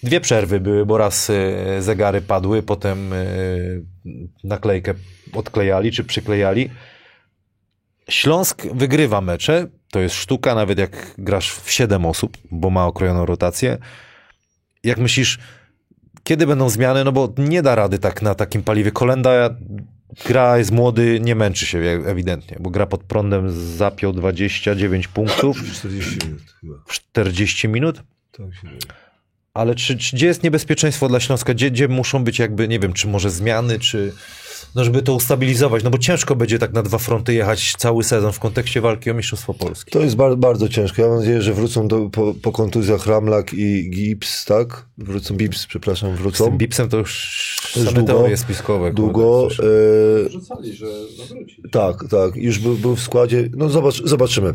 Dwie 0.02 0.20
przerwy 0.20 0.60
były, 0.60 0.86
bo 0.86 0.98
raz 0.98 1.32
zegary 1.80 2.20
padły, 2.20 2.62
potem 2.62 3.14
naklejkę 4.44 4.94
odklejali 5.32 5.92
czy 5.92 6.04
przyklejali. 6.04 6.70
Śląsk 8.08 8.66
wygrywa 8.74 9.20
mecze. 9.20 9.66
To 9.90 10.00
jest 10.00 10.14
sztuka, 10.14 10.54
nawet 10.54 10.78
jak 10.78 11.14
grasz 11.18 11.50
w 11.50 11.70
7 11.70 12.06
osób, 12.06 12.36
bo 12.50 12.70
ma 12.70 12.86
okrojoną 12.86 13.26
rotację. 13.26 13.78
Jak 14.84 14.98
myślisz, 14.98 15.38
kiedy 16.24 16.46
będą 16.46 16.68
zmiany? 16.68 17.04
No 17.04 17.12
bo 17.12 17.34
nie 17.38 17.62
da 17.62 17.74
rady 17.74 17.98
tak 17.98 18.22
na 18.22 18.34
takim 18.34 18.62
paliwie. 18.62 18.90
Kolenda 18.90 19.56
gra, 20.26 20.58
jest 20.58 20.70
młody, 20.70 21.20
nie 21.20 21.34
męczy 21.34 21.66
się 21.66 21.78
ewidentnie, 22.06 22.56
bo 22.60 22.70
gra 22.70 22.86
pod 22.86 23.04
prądem 23.04 23.50
zapiął 23.76 24.12
29 24.12 25.08
punktów 25.08 25.56
40 25.72 26.18
minut 26.26 26.42
chyba. 26.60 26.74
w 26.86 26.92
40 26.92 27.68
minut. 27.68 28.02
Tak 28.32 28.54
się. 28.54 28.68
Ale 29.54 29.74
czy, 29.74 29.96
czy 29.98 30.16
gdzie 30.16 30.26
jest 30.26 30.42
niebezpieczeństwo 30.42 31.08
dla 31.08 31.20
Śląska? 31.20 31.54
Gdzie, 31.54 31.70
gdzie 31.70 31.88
muszą 31.88 32.24
być 32.24 32.38
jakby, 32.38 32.68
nie 32.68 32.78
wiem, 32.78 32.92
czy 32.92 33.08
może 33.08 33.30
zmiany, 33.30 33.78
czy 33.78 34.12
no 34.74 34.84
żeby 34.84 35.02
to 35.02 35.14
ustabilizować? 35.14 35.84
No 35.84 35.90
bo 35.90 35.98
ciężko 35.98 36.36
będzie 36.36 36.58
tak 36.58 36.72
na 36.72 36.82
dwa 36.82 36.98
fronty 36.98 37.34
jechać 37.34 37.72
cały 37.78 38.04
sezon 38.04 38.32
w 38.32 38.38
kontekście 38.38 38.80
walki 38.80 39.10
o 39.10 39.14
Mistrzostwo 39.14 39.54
Polski. 39.54 39.90
To 39.90 40.00
jest 40.00 40.16
bar, 40.16 40.36
bardzo 40.36 40.68
ciężko. 40.68 41.02
Ja 41.02 41.08
mam 41.08 41.18
nadzieję, 41.18 41.42
że 41.42 41.54
wrócą 41.54 41.88
do, 41.88 42.10
po, 42.10 42.34
po 42.42 42.52
kontuzjach 42.52 43.06
Ramlak 43.06 43.54
i 43.54 43.90
Gibbs, 43.90 44.44
tak? 44.44 44.86
Wrócą, 44.98 45.34
Bibbs, 45.36 45.66
przepraszam, 45.66 46.16
Z 46.16 46.18
wrócą. 46.18 46.44
tym 46.44 46.58
Bipsem 46.58 46.88
to 46.88 46.96
już 46.96 47.70
To 47.74 47.80
już 47.80 47.88
same 47.88 47.98
długo, 47.98 48.12
teorie 48.12 48.36
spiskowe. 48.36 48.90
kurde, 48.90 49.02
Długo. 49.02 49.40
słyszę. 49.46 49.62
E, 50.26 50.30
Rzucali, 50.30 50.72
że 50.74 50.86
zawróci. 51.18 51.62
tak, 51.70 51.96
tak. 52.10 52.36
Już 52.36 52.58
był, 52.58 52.74
był 52.76 52.96
w 52.96 53.00
składzie. 53.02 53.48
No 53.56 53.68
zobacz, 53.68 54.02
zobaczymy. 54.04 54.54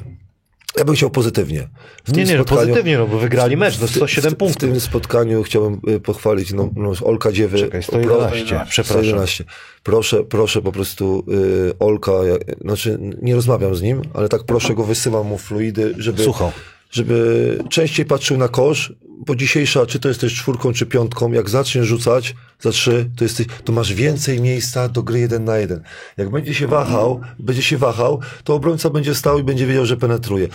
Ja 0.77 0.85
bym 0.85 0.95
chciał 0.95 1.09
pozytywnie. 1.09 1.67
W 2.05 2.13
Nie, 2.13 2.23
nie, 2.23 2.37
no 2.37 2.45
pozytywnie, 2.45 2.97
no 2.97 3.07
bo 3.07 3.17
wygrali 3.19 3.57
mecz, 3.57 3.79
no 3.81 3.87
w 3.87 3.91
ty- 3.91 3.95
107 3.95 4.29
w, 4.31 4.33
ty- 4.33 4.37
punktów. 4.37 4.69
W 4.69 4.71
tym 4.71 4.79
spotkaniu 4.79 5.43
chciałbym 5.43 5.81
y, 5.95 5.99
pochwalić 5.99 6.53
no, 6.53 6.69
no, 6.75 6.91
Olka 7.03 7.31
Dziewy. 7.31 7.59
Czekaj, 7.59 7.83
111, 7.83 8.45
przepraszam. 8.69 9.03
111. 9.03 9.43
Proszę, 9.83 10.23
proszę 10.23 10.61
po 10.61 10.71
prostu 10.71 11.23
y, 11.69 11.73
Olka, 11.79 12.11
ja, 12.11 12.35
znaczy 12.61 12.99
nie 13.21 13.35
rozmawiam 13.35 13.75
z 13.75 13.81
nim, 13.81 14.01
ale 14.13 14.29
tak 14.29 14.43
proszę 14.43 14.73
go, 14.75 14.83
wysyłam 14.83 15.27
mu 15.27 15.37
fluidy, 15.37 15.93
żeby, 15.97 16.23
Słuchał. 16.23 16.51
Żeby 16.89 17.59
częściej 17.69 18.05
patrzył 18.05 18.37
na 18.37 18.47
kosz, 18.47 18.93
bo 19.25 19.35
dzisiejsza, 19.35 19.85
czy 19.85 19.99
to 19.99 20.07
jesteś 20.07 20.33
czwórką, 20.33 20.73
czy 20.73 20.85
piątką, 20.85 21.31
jak 21.31 21.49
zaczniesz 21.49 21.87
rzucać 21.87 22.35
za 22.59 22.71
trzy, 22.71 23.09
to, 23.15 23.23
jesteś, 23.23 23.47
to 23.63 23.73
masz 23.73 23.93
więcej 23.93 24.41
miejsca 24.41 24.89
do 24.89 25.03
gry 25.03 25.19
jeden 25.19 25.43
na 25.43 25.57
jeden. 25.57 25.83
Jak 26.17 26.29
będzie 26.29 26.53
się 26.53 26.67
wahał, 26.67 27.21
będzie 27.39 27.61
się 27.61 27.77
wahał, 27.77 28.19
to 28.43 28.55
obrońca 28.55 28.89
będzie 28.89 29.15
stał 29.15 29.39
i 29.39 29.43
będzie 29.43 29.67
wiedział, 29.67 29.85
że 29.85 29.97
penetruje. 29.97 30.47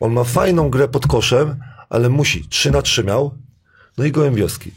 On 0.00 0.12
ma 0.12 0.24
fajną 0.24 0.70
grę 0.70 0.88
pod 0.88 1.06
koszem, 1.06 1.56
ale 1.88 2.08
musi. 2.08 2.48
3 2.48 2.70
na 2.70 2.82
3 2.82 3.04
miał, 3.04 3.34
no 3.98 4.04
i 4.04 4.12
gołębioski. 4.12 4.70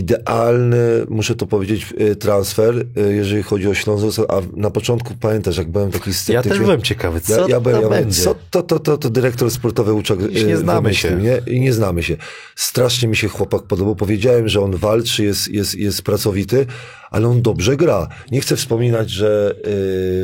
Idealny, 0.00 0.78
muszę 1.08 1.34
to 1.34 1.46
powiedzieć, 1.46 1.94
y, 2.00 2.16
transfer, 2.16 2.76
y, 2.76 3.14
jeżeli 3.14 3.42
chodzi 3.42 3.68
o 3.68 3.74
Śląsk, 3.74 4.20
a 4.28 4.40
na 4.56 4.70
początku 4.70 5.14
pamiętasz, 5.20 5.56
jak 5.56 5.70
byłem 5.70 5.90
taki 5.90 6.10
Ja 6.10 6.14
sceptyk. 6.16 6.52
też 6.52 6.60
byłem 6.60 6.82
ciekawy, 6.82 7.20
co 7.20 7.32
Ja, 7.32 7.46
ja, 7.48 7.60
byłem, 7.60 7.62
to 7.62 7.82
ja 7.82 7.88
byłem, 7.88 8.04
będzie. 8.04 8.22
co 8.22 8.34
to, 8.50 8.62
to, 8.62 8.78
to, 8.78 8.98
to 8.98 9.10
dyrektor 9.10 9.50
sportowy 9.50 9.94
uczak 9.94 10.20
Już 10.20 10.44
nie 10.44 10.56
znamy 10.56 10.94
się. 10.94 11.16
Nie? 11.16 11.40
I 11.46 11.60
nie 11.60 11.72
znamy 11.72 12.02
się. 12.02 12.16
Strasznie 12.56 13.08
mi 13.08 13.16
się 13.16 13.28
chłopak 13.28 13.62
podobał. 13.62 13.96
Powiedziałem, 13.96 14.48
że 14.48 14.60
on 14.60 14.76
walczy, 14.76 15.24
jest, 15.24 15.48
jest, 15.48 15.74
jest 15.74 16.02
pracowity, 16.02 16.66
ale 17.10 17.28
on 17.28 17.42
dobrze 17.42 17.76
gra. 17.76 18.08
Nie 18.30 18.40
chcę 18.40 18.56
wspominać, 18.56 19.10
że 19.10 19.54
y, 19.58 19.62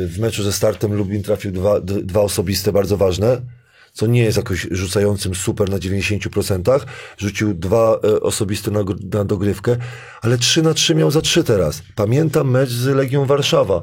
w 0.07 0.15
meczu 0.19 0.43
ze 0.43 0.51
startem 0.51 0.93
Lublin 0.93 1.23
trafił 1.23 1.51
dwa, 1.51 1.79
dwa 1.81 2.21
osobiste 2.21 2.71
bardzo 2.71 2.97
ważne, 2.97 3.41
co 3.97 4.07
nie 4.07 4.23
jest 4.23 4.37
jakoś 4.37 4.67
rzucającym 4.71 5.35
super 5.35 5.69
na 5.69 5.77
90%. 5.77 6.79
Rzucił 7.17 7.53
dwa 7.53 7.99
e, 8.03 8.19
osobiste 8.21 8.71
na, 8.71 8.79
na 9.13 9.25
dogrywkę, 9.25 9.77
ale 10.21 10.37
3 10.37 10.61
na 10.61 10.73
3 10.73 10.95
miał 10.95 11.11
za 11.11 11.21
3 11.21 11.43
teraz. 11.43 11.81
Pamiętam 11.95 12.51
mecz 12.51 12.69
z 12.69 12.85
Legią 12.85 13.25
Warszawa. 13.25 13.81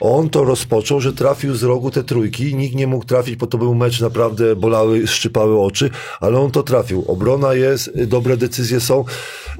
On 0.00 0.30
to 0.30 0.44
rozpoczął, 0.44 1.00
że 1.00 1.12
trafił 1.12 1.54
z 1.54 1.62
rogu 1.62 1.90
te 1.90 2.04
trójki. 2.04 2.54
Nikt 2.54 2.74
nie 2.74 2.86
mógł 2.86 3.04
trafić, 3.04 3.36
bo 3.36 3.46
to 3.46 3.58
był 3.58 3.74
mecz 3.74 4.00
naprawdę 4.00 4.56
bolały, 4.56 5.06
szczypały 5.06 5.60
oczy, 5.60 5.90
ale 6.20 6.40
on 6.40 6.50
to 6.50 6.62
trafił. 6.62 7.04
Obrona 7.08 7.54
jest, 7.54 7.88
y, 7.88 8.06
dobre 8.06 8.36
decyzje 8.36 8.80
są, 8.80 9.04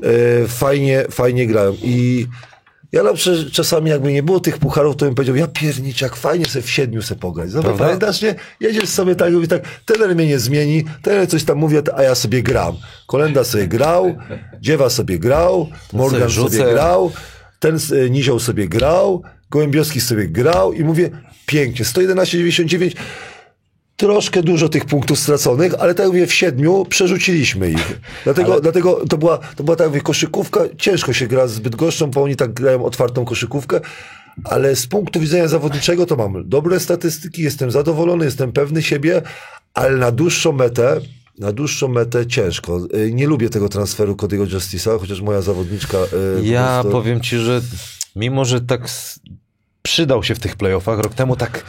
e, 0.03 0.49
fajnie, 0.49 1.05
fajnie 1.11 1.47
grają. 1.47 1.75
I 1.83 2.27
ja 2.97 3.03
na 3.03 3.15
przykład 3.15 3.53
czasami 3.53 3.91
jakby 3.91 4.13
nie 4.13 4.23
było 4.23 4.41
tych 4.41 4.59
pucharów, 4.59 4.97
to 4.97 5.05
bym 5.05 5.15
powiedział, 5.15 5.37
ja 5.37 5.47
pierniczę, 5.47 6.05
jak 6.07 6.17
fajnie 6.17 6.47
sobie 6.47 6.63
w 6.63 6.71
siedmiu 6.71 7.03
sobie 7.03 7.21
pograć. 7.21 7.51
Zobacz, 7.51 7.67
Prawda? 7.67 7.85
pamiętasz, 7.85 8.23
nie? 8.23 8.35
Jedziesz 8.61 8.89
sobie 8.89 9.15
tak, 9.15 9.33
mówi 9.33 9.49
tak, 9.49 9.63
trener 9.85 10.15
mnie 10.15 10.27
nie 10.27 10.39
zmieni, 10.39 10.85
trener 11.03 11.29
coś 11.29 11.45
tam 11.45 11.59
mówi, 11.59 11.77
a 11.97 12.03
ja 12.03 12.15
sobie 12.15 12.43
gram. 12.43 12.77
Kolenda 13.07 13.45
sobie 13.45 13.69
grał, 13.69 14.17
Dziewa 14.61 14.91
sobie 14.91 15.19
grał, 15.19 15.69
Morgan 15.93 16.31
sobie 16.31 16.65
grał, 16.65 17.13
ten 17.59 17.79
y, 17.93 18.11
Nizioł 18.11 18.39
sobie 18.39 18.69
grał, 18.69 19.23
Gołębiowski 19.51 20.01
sobie 20.01 20.29
grał 20.29 20.73
i 20.73 20.85
mówię, 20.85 21.11
pięknie, 21.47 21.85
111,99, 21.85 22.97
troszkę 23.97 24.43
dużo 24.43 24.69
tych 24.69 24.85
punktów 24.85 25.19
straconych, 25.19 25.75
ale 25.79 25.95
tak 25.95 26.05
jak 26.05 26.13
mówię, 26.13 26.27
w 26.27 26.35
siedmiu 26.35 26.85
przerzuciliśmy 26.85 27.71
ich. 27.71 28.01
Dlatego, 28.25 28.61
dlatego 28.61 29.07
to, 29.09 29.19
była, 29.19 29.39
to 29.39 29.65
była 29.65 29.77
tak 29.77 29.85
jak 29.85 29.91
mówię, 29.91 30.01
koszykówka, 30.01 30.61
ciężko 30.79 31.13
się 31.13 31.27
gra 31.27 31.47
z 31.47 31.59
Bydgoszczą, 31.59 32.11
bo 32.11 32.23
oni 32.23 32.37
tak 32.37 32.53
grają 32.53 32.85
otwartą 32.85 33.25
koszykówkę, 33.25 33.81
ale 34.45 34.77
z 34.77 34.87
punktu 34.87 35.21
widzenia 35.21 35.49
zawodniczego 35.49 36.07
to 36.07 36.17
mam 36.17 36.49
dobre 36.49 36.81
statystyki, 36.81 37.43
jestem 37.43 37.71
zadowolony, 37.71 38.25
jestem 38.25 38.53
pewny 38.53 38.83
siebie, 38.83 39.23
ale 39.75 39.97
na 39.97 40.13
dłuższą 40.13 40.53
metę 40.53 41.01
na 41.39 41.53
dłuższą 41.53 41.89
metę 41.89 42.27
ciężko. 42.27 42.81
Y, 42.95 43.13
Nie 43.13 43.27
lubię 43.27 43.51
tego 43.51 43.69
transferu 43.69 44.15
Cody'ego 44.15 44.47
Justice'a, 44.47 45.01
chociaż 45.01 45.21
moja 45.21 45.43
zawodniczka... 45.43 45.99
y, 46.43 46.47
Ja 46.47 46.85
powiem 46.93 47.21
ci, 47.21 47.39
że 47.39 47.61
mimo, 48.17 48.45
że 48.45 48.61
tak 48.61 48.81
przydał 49.83 50.23
się 50.23 50.35
w 50.35 50.39
tych 50.39 50.57
playoffach, 50.57 50.99
rok 50.99 51.15
temu 51.15 51.37
tak, 51.37 51.65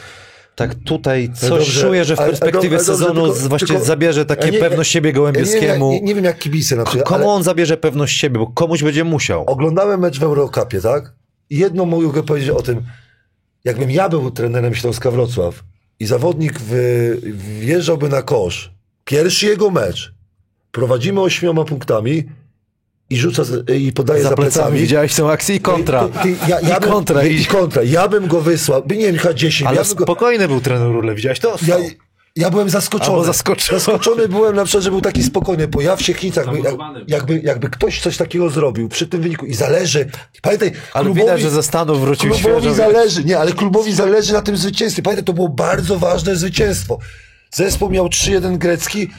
tak 0.58 0.74
tutaj 0.74 1.30
coś 1.34 1.48
dobrze, 1.50 1.80
czuję, 1.80 2.04
że 2.04 2.14
w 2.16 2.18
perspektywie 2.18 2.80
sezonu 2.80 3.32
tylko- 3.32 3.48
właśnie 3.48 3.68
tylko- 3.68 3.84
zabierze 3.84 4.24
takie 4.26 4.50
nie- 4.50 4.58
pewność 4.58 4.90
siebie 4.90 5.10
nie, 5.10 5.14
Gołębieskiemu. 5.14 5.92
jak- 5.92 6.02
nie, 6.02 6.06
nie 6.08 6.14
wiem 6.14 6.24
jak 6.24 6.38
kibice 6.38 6.76
na 6.76 6.84
przykład, 6.84 7.08
Komu 7.08 7.28
on 7.30 7.42
zabierze 7.42 7.76
pewność 7.76 8.20
siebie, 8.20 8.38
bo 8.38 8.46
komuś 8.46 8.82
będzie 8.82 9.04
musiał. 9.04 9.44
oglądałem 9.46 10.00
mecz 10.00 10.18
w 10.18 10.22
Eurocupie, 10.22 10.80
tak? 10.80 11.12
I 11.50 11.58
jedno 11.58 11.86
mogę 11.86 12.22
powiedzieć 12.22 12.50
o 12.50 12.62
tym, 12.62 12.82
jakbym 13.64 13.90
ja 13.90 14.08
był 14.08 14.30
trenerem 14.30 14.74
Śląska 14.74 15.10
Wrocław 15.10 15.64
i 16.00 16.06
zawodnik 16.06 16.60
wy, 16.60 17.18
wjeżdżałby 17.60 18.08
na 18.08 18.22
kosz, 18.22 18.72
pierwszy 19.04 19.46
jego 19.46 19.70
mecz, 19.70 20.14
prowadzimy 20.72 21.20
ośmioma 21.20 21.64
punktami 21.64 22.24
i 23.10 23.16
rzuca 23.16 23.44
z, 23.44 23.70
i 23.70 23.92
podaje 23.92 24.22
Za 24.22 24.28
za, 24.28 24.36
plecami 24.36 24.80
widziałeś 24.80 25.14
tę 25.14 25.26
akcję 25.26 25.56
i 25.56 25.60
kontra. 25.60 26.08
Ty, 26.08 26.22
ty, 26.22 26.36
ja, 26.48 26.60
ja 26.60 26.76
I 26.76 26.80
bym, 26.80 26.90
kontra. 26.90 27.24
I, 27.24 27.40
I... 27.40 27.46
kontra. 27.46 27.82
Ja 27.82 28.08
bym 28.08 28.26
go 28.26 28.40
wysłał, 28.40 28.82
by 28.82 28.96
nie 28.96 29.06
wiem, 29.06 29.18
chyba 29.18 29.34
10. 29.34 29.68
Ale 29.68 29.76
ja 29.76 29.82
go, 29.82 29.88
spokojny 29.88 30.48
był 30.48 30.60
trener 30.60 30.92
Rule, 30.92 31.14
widziałeś 31.14 31.40
to? 31.40 31.56
ja, 31.66 31.76
ja 32.36 32.50
byłem 32.50 32.70
zaskoczony. 32.70 33.10
Albo 33.10 33.24
zaskoczony. 33.24 33.80
Zaskoczony 33.80 34.28
byłem 34.28 34.56
na 34.56 34.64
przykład, 34.64 34.84
że 34.84 34.90
był 34.90 35.00
taki 35.00 35.22
spokojny, 35.22 35.68
bo 35.68 35.80
ja 35.80 35.96
w 35.96 36.02
Siechnicach, 36.02 36.46
jakby, 37.08 37.40
jakby 37.44 37.70
ktoś 37.70 38.00
coś 38.00 38.16
takiego 38.16 38.50
zrobił 38.50 38.88
przy 38.88 39.06
tym 39.06 39.20
wyniku 39.22 39.46
i 39.46 39.54
zależy, 39.54 40.10
pamiętaj, 40.42 40.72
Ale 40.92 41.04
klubowi, 41.04 41.20
widać, 41.20 41.40
że 41.40 41.50
ze 41.50 41.62
Stanów 41.62 42.00
wrócił 42.00 42.30
klubowi 42.30 42.60
świeżo. 42.60 42.74
zależy, 42.74 43.24
nie, 43.24 43.38
ale 43.38 43.52
klubowi 43.52 43.92
zależy 43.92 44.32
na 44.32 44.42
tym 44.42 44.56
zwycięstwie. 44.56 45.02
Pamiętaj, 45.02 45.24
to 45.24 45.32
było 45.32 45.48
bardzo 45.48 45.98
ważne 45.98 46.36
zwycięstwo. 46.36 46.98
Zespół 47.50 47.90
miał 47.90 48.06
3-1 48.06 48.58
grecki, 48.58 49.10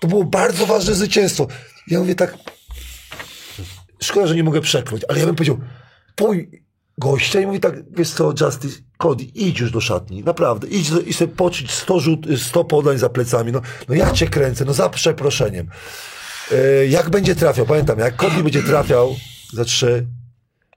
to 0.00 0.08
było 0.08 0.24
bardzo 0.24 0.66
ważne 0.66 0.94
zwycięstwo. 0.94 1.46
Ja 1.88 1.98
mówię 1.98 2.14
tak, 2.14 2.34
szkoda, 4.00 4.26
że 4.26 4.34
nie 4.34 4.44
mogę 4.44 4.60
przekląć, 4.60 5.02
ale 5.08 5.18
ja 5.18 5.26
bym 5.26 5.34
powiedział, 5.34 5.58
pój 6.16 6.50
gościa 6.98 7.40
i 7.40 7.46
mówi 7.46 7.60
tak, 7.60 7.74
wiesz 7.90 8.10
co, 8.10 8.32
Justice, 8.40 8.78
Cody, 8.98 9.24
idź 9.24 9.60
już 9.60 9.70
do 9.70 9.80
szatni, 9.80 10.24
naprawdę, 10.24 10.66
idź 10.66 10.90
do, 10.90 11.00
i 11.00 11.12
sobie 11.12 11.34
poczuć 11.34 11.70
100, 11.70 12.00
rzut, 12.00 12.26
100 12.36 12.64
podań 12.64 12.98
za 12.98 13.08
plecami, 13.08 13.52
no, 13.52 13.60
no 13.88 13.94
ja 13.94 14.10
cię 14.10 14.28
kręcę, 14.28 14.64
no 14.64 14.72
za 14.72 14.88
przeproszeniem. 14.88 15.68
E, 16.52 16.86
jak 16.86 17.10
będzie 17.10 17.34
trafiał, 17.34 17.66
pamiętam, 17.66 17.98
jak 17.98 18.16
Cody 18.16 18.42
będzie 18.42 18.62
trafiał 18.62 19.16
za 19.52 19.64
trzy, 19.64 20.06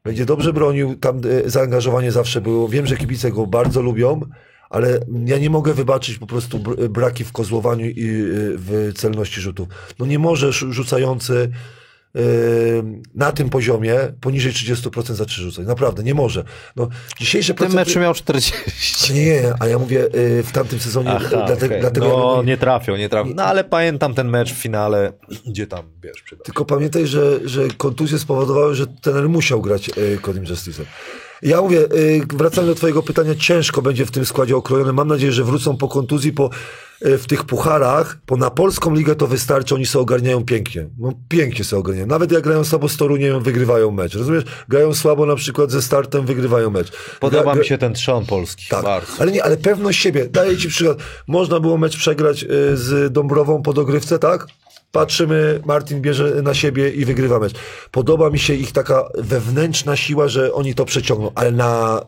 będzie 0.04 0.26
dobrze 0.26 0.54
bronił, 0.54 0.96
tam 0.96 1.22
e, 1.46 1.50
zaangażowanie 1.50 2.12
zawsze 2.12 2.42
było, 2.42 2.68
wiem, 2.70 2.86
że 2.86 2.98
kibice 2.98 3.32
go 3.32 3.48
bardzo 3.48 3.82
lubią, 3.82 4.22
ale 4.70 5.00
ja 5.26 5.38
nie 5.38 5.50
mogę 5.50 5.74
wybaczyć 5.74 6.18
po 6.18 6.28
prostu 6.28 6.60
br- 6.60 6.88
braki 6.88 7.24
w 7.24 7.32
kozłowaniu 7.32 7.86
i 7.86 8.10
e, 8.10 8.24
w 8.58 8.92
celności 8.96 9.42
rzutów. 9.42 9.68
No 10.00 10.06
nie 10.06 10.20
możesz 10.20 10.66
rzucający 10.70 11.52
na 13.16 13.32
tym 13.32 13.50
poziomie 13.50 13.96
poniżej 14.22 14.52
30% 14.54 15.14
za 15.14 15.26
trzy 15.26 15.42
rzucać. 15.42 15.68
Naprawdę, 15.68 16.04
nie 16.04 16.14
może. 16.14 16.44
No, 16.76 16.90
dzisiejsze 17.20 17.54
W 17.54 17.58
tym 17.58 17.68
procenty... 17.68 17.90
meczu 17.90 18.00
miał 18.00 18.14
40. 18.14 18.54
Nie, 19.14 19.26
nie, 19.26 19.54
a 19.60 19.68
ja 19.68 19.80
mówię 19.80 20.04
e, 20.04 20.44
w 20.44 20.52
tamtym 20.52 20.80
sezonie, 20.80 21.10
Aha, 21.12 21.28
dlatego, 21.30 21.66
okej. 21.66 21.82
dlatego 21.82 22.06
ja 22.08 22.14
no 22.14 22.36
mówię, 22.36 22.48
nie 22.48 22.58
trafią, 22.58 22.96
nie 22.96 23.10
trafią. 23.10 23.32
No 23.36 23.44
ale 23.44 23.64
pamiętam 23.64 24.14
ten 24.14 24.30
mecz 24.30 24.54
w 24.54 24.58
finale, 24.58 25.14
gdzie 25.48 25.68
tam, 25.68 25.86
wiesz, 26.04 26.22
przyda. 26.22 26.44
Tylko 26.44 26.66
pamiętaj, 26.66 27.08
że, 27.08 27.40
że 27.50 27.68
kontuzje 27.78 28.20
spowodowały, 28.20 28.76
że 28.76 28.88
trener 28.88 29.30
musiał 29.30 29.62
grać 29.62 29.90
Codym 30.22 30.44
Justice'em. 30.44 30.86
Ja 31.42 31.62
mówię, 31.62 31.80
e, 31.84 31.88
wracając 32.38 32.72
do 32.72 32.76
twojego 32.76 33.04
pytania, 33.04 33.36
ciężko 33.36 33.82
będzie 33.82 34.06
w 34.06 34.12
tym 34.12 34.26
składzie 34.26 34.56
okrojonym. 34.58 34.96
Mam 34.96 35.08
nadzieję, 35.08 35.32
że 35.32 35.44
wrócą 35.44 35.78
po 35.78 35.88
kontuzji, 35.88 36.32
po, 36.34 36.50
e, 37.02 37.18
w 37.18 37.28
tych 37.28 37.44
pucharach, 37.44 38.18
bo 38.28 38.36
na 38.38 38.50
polską 38.50 38.96
ligę 38.96 39.16
to 39.16 39.28
wystarczy, 39.28 39.76
oni 39.76 39.86
sobie 39.86 40.02
ogarniają 40.02 40.46
pięknie. 40.46 40.88
No 41.00 41.14
pięknie 41.30 41.66
sobie 41.66 41.80
ogarniają. 41.80 42.08
Nawet 42.08 42.32
jak 42.32 42.44
grają 42.44 42.64
słabo 42.64 42.90
z 42.90 42.98
Toruniem, 42.98 43.44
wygrywają 43.44 43.92
mecz. 43.92 44.16
Rozumiesz? 44.16 44.44
Grają 44.70 44.94
słabo 44.94 45.26
na 45.26 45.36
przykład 45.36 45.72
ze 45.72 45.82
startem, 45.82 46.26
wygrywają 46.26 46.70
mecz. 46.70 46.92
Podoba 47.20 47.54
Gra- 47.54 47.60
mi 47.60 47.66
się 47.66 47.78
ten 47.78 47.94
trzon 47.94 48.26
polski. 48.26 48.66
tak, 48.70 48.84
Bardzo. 48.84 49.12
ale 49.20 49.32
nie, 49.32 49.44
ale 49.44 49.58
pewność 49.58 50.00
siebie. 50.02 50.28
Daję 50.30 50.58
ci 50.58 50.68
przykład. 50.68 50.98
Można 51.28 51.60
było 51.60 51.78
mecz 51.78 51.98
przegrać 51.98 52.44
y, 52.44 52.48
z 52.78 53.14
Dąbrową 53.14 53.62
po 53.62 53.74
dogrywce, 53.74 54.20
tak? 54.20 54.48
Patrzymy, 54.92 55.62
Martin 55.66 56.02
bierze 56.02 56.42
na 56.42 56.54
siebie 56.54 56.90
i 56.90 57.06
wygrywa 57.06 57.40
mecz. 57.40 57.54
Podoba 57.92 58.30
mi 58.30 58.40
się 58.40 58.54
ich 58.54 58.72
taka 58.72 59.10
wewnętrzna 59.18 59.96
siła, 59.96 60.28
że 60.28 60.54
oni 60.54 60.76
to 60.76 60.86
przeciągną, 60.86 61.32
ale 61.36 61.52
na 61.52 62.02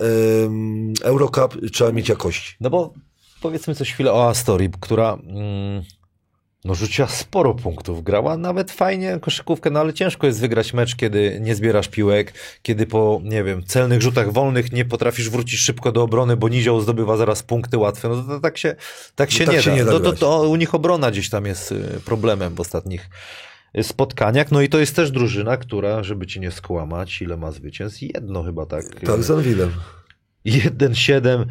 Eurocup 1.03 1.72
trzeba 1.72 1.91
mieć 1.91 2.10
jakości. 2.10 2.56
No 2.62 2.70
bo 2.70 2.94
powiedzmy 3.41 3.76
coś 3.76 3.94
chwilę 3.94 4.14
o 4.14 4.30
Astorii, 4.30 4.70
która 4.82 5.14
mm, 5.14 5.84
no, 6.66 6.76
rzuciła 6.76 7.08
sporo 7.08 7.54
punktów, 7.54 8.04
grała 8.04 8.38
nawet 8.38 8.72
fajnie 8.72 9.18
koszykówkę, 9.22 9.70
no 9.70 9.80
ale 9.80 9.94
ciężko 9.94 10.28
jest 10.28 10.40
wygrać 10.42 10.74
mecz, 10.74 10.96
kiedy 10.96 11.38
nie 11.42 11.56
zbierasz 11.56 11.88
piłek, 11.88 12.34
kiedy 12.62 12.86
po, 12.88 13.22
nie 13.24 13.44
wiem, 13.44 13.64
celnych 13.66 14.02
rzutach 14.02 14.32
wolnych 14.34 14.72
nie 14.72 14.86
potrafisz 14.86 15.30
wrócić 15.30 15.60
szybko 15.60 15.92
do 15.92 16.04
obrony, 16.04 16.38
bo 16.38 16.50
Nizioł 16.50 16.82
zdobywa 16.82 17.18
zaraz 17.18 17.44
punkty 17.44 17.78
łatwe, 17.78 18.10
no 18.10 18.16
to, 18.16 18.24
to 18.24 18.40
tak 18.40 18.58
się, 18.58 18.76
tak 19.16 19.32
się, 19.32 19.46
tak 19.46 19.56
nie, 19.56 19.62
się 19.62 19.70
da. 19.72 19.76
nie 19.78 19.86
da 19.86 19.92
No 19.92 20.00
to, 20.00 20.10
grać. 20.10 20.20
to 20.20 20.42
u 20.50 20.56
nich 20.56 20.76
obrona 20.76 21.12
gdzieś 21.12 21.30
tam 21.30 21.46
jest 21.46 21.72
y, 21.72 21.84
problemem 22.06 22.56
w 22.56 22.60
ostatnich 22.60 23.10
y, 23.78 23.84
spotkaniach, 23.84 24.52
no 24.52 24.62
i 24.62 24.70
to 24.70 24.80
jest 24.80 24.96
też 24.96 25.12
drużyna, 25.12 25.58
która, 25.58 26.04
żeby 26.04 26.28
ci 26.28 26.40
nie 26.40 26.52
skłamać, 26.52 27.22
ile 27.22 27.38
ma 27.38 27.52
zwycięstw? 27.52 28.02
Jedno 28.02 28.44
chyba 28.44 28.66
tak. 28.66 28.86
y, 28.86 29.06
Tak, 29.06 29.24
z 29.24 29.32
Anwilem. 29.32 29.72
1-7 30.46 31.40
je- 31.40 31.46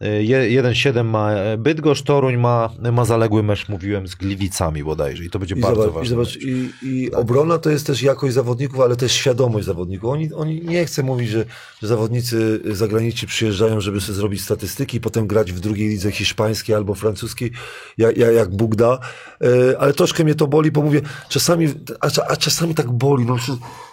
1-7 0.00 1.04
ma 1.04 1.30
Bydgoszcz, 1.58 2.02
Toruń 2.02 2.36
ma, 2.36 2.70
ma 2.92 3.04
zaległy 3.04 3.42
mecz, 3.42 3.68
mówiłem, 3.68 4.08
z 4.08 4.14
Gliwicami 4.14 4.84
bodajże 4.84 5.24
i 5.24 5.30
to 5.30 5.38
będzie 5.38 5.54
I 5.54 5.60
bardzo 5.60 5.82
zobacz, 5.82 5.94
i, 5.94 5.98
ważne. 5.98 6.16
zobacz 6.16 6.36
i, 6.36 6.70
i 6.82 7.12
obrona 7.12 7.58
to 7.58 7.70
jest 7.70 7.86
też 7.86 8.02
jakość 8.02 8.34
zawodników, 8.34 8.80
ale 8.80 8.96
też 8.96 9.12
świadomość 9.12 9.66
zawodników. 9.66 10.10
Oni, 10.10 10.32
oni 10.32 10.60
nie 10.60 10.84
chcę 10.84 11.02
mówić, 11.02 11.28
że, 11.28 11.44
że 11.82 11.88
zawodnicy 11.88 12.60
zagraniczni 12.64 13.28
przyjeżdżają, 13.28 13.80
żeby 13.80 14.00
sobie 14.00 14.16
zrobić 14.16 14.42
statystyki 14.42 14.96
i 14.96 15.00
potem 15.00 15.26
grać 15.26 15.52
w 15.52 15.60
drugiej 15.60 15.88
lidze 15.88 16.10
hiszpańskiej 16.10 16.74
albo 16.74 16.94
francuskiej, 16.94 17.50
jak, 17.98 18.16
jak, 18.16 18.34
jak 18.34 18.56
Bóg 18.56 18.76
da. 18.76 18.98
E, 19.40 19.78
ale 19.78 19.92
troszkę 19.92 20.24
mnie 20.24 20.34
to 20.34 20.46
boli, 20.46 20.70
bo 20.70 20.82
mówię, 20.82 21.00
czasami, 21.28 21.68
a, 22.00 22.08
a 22.28 22.36
czasami 22.36 22.74
tak 22.74 22.90
boli. 22.90 23.26
No, 23.26 23.36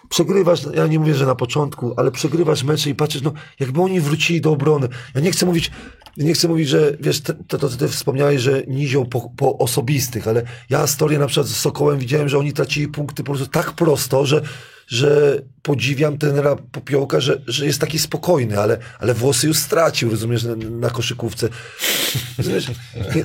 przegrywasz, 0.09 0.61
ja 0.75 0.87
nie 0.87 0.99
mówię, 0.99 1.15
że 1.15 1.25
na 1.25 1.35
początku, 1.35 1.93
ale 1.97 2.11
przegrywasz 2.11 2.63
mecze 2.63 2.89
i 2.89 2.95
patrzysz, 2.95 3.21
no 3.21 3.33
jakby 3.59 3.81
oni 3.81 4.01
wrócili 4.01 4.41
do 4.41 4.51
obrony. 4.51 4.87
Ja 5.15 5.21
nie 5.21 5.31
chcę 5.31 5.45
mówić, 5.45 5.71
nie 6.17 6.33
chcę 6.33 6.47
mówić, 6.47 6.69
że 6.69 6.97
wiesz, 6.99 7.21
to, 7.21 7.33
to 7.47 7.69
co 7.69 7.77
ty 7.77 7.87
wspomniałeś, 7.87 8.41
że 8.41 8.63
nizią 8.67 9.05
po, 9.05 9.29
po 9.37 9.57
osobistych, 9.57 10.27
ale 10.27 10.43
ja 10.69 10.87
historię 10.87 11.19
na 11.19 11.27
przykład 11.27 11.47
z 11.47 11.55
Sokołem 11.55 11.99
widziałem, 11.99 12.29
że 12.29 12.37
oni 12.37 12.53
tracili 12.53 12.87
punkty 12.87 13.23
po 13.23 13.31
prostu 13.31 13.47
tak 13.47 13.71
prosto, 13.71 14.25
że, 14.25 14.41
że 14.87 15.41
podziwiam 15.61 16.17
trenera 16.17 16.55
Popiołka, 16.71 17.19
że, 17.19 17.41
że 17.47 17.65
jest 17.65 17.81
taki 17.81 17.99
spokojny, 17.99 18.59
ale, 18.59 18.77
ale 18.99 19.13
włosy 19.13 19.47
już 19.47 19.57
stracił, 19.57 20.09
rozumiesz, 20.09 20.43
na, 20.43 20.55
na 20.55 20.89
koszykówce. 20.89 21.49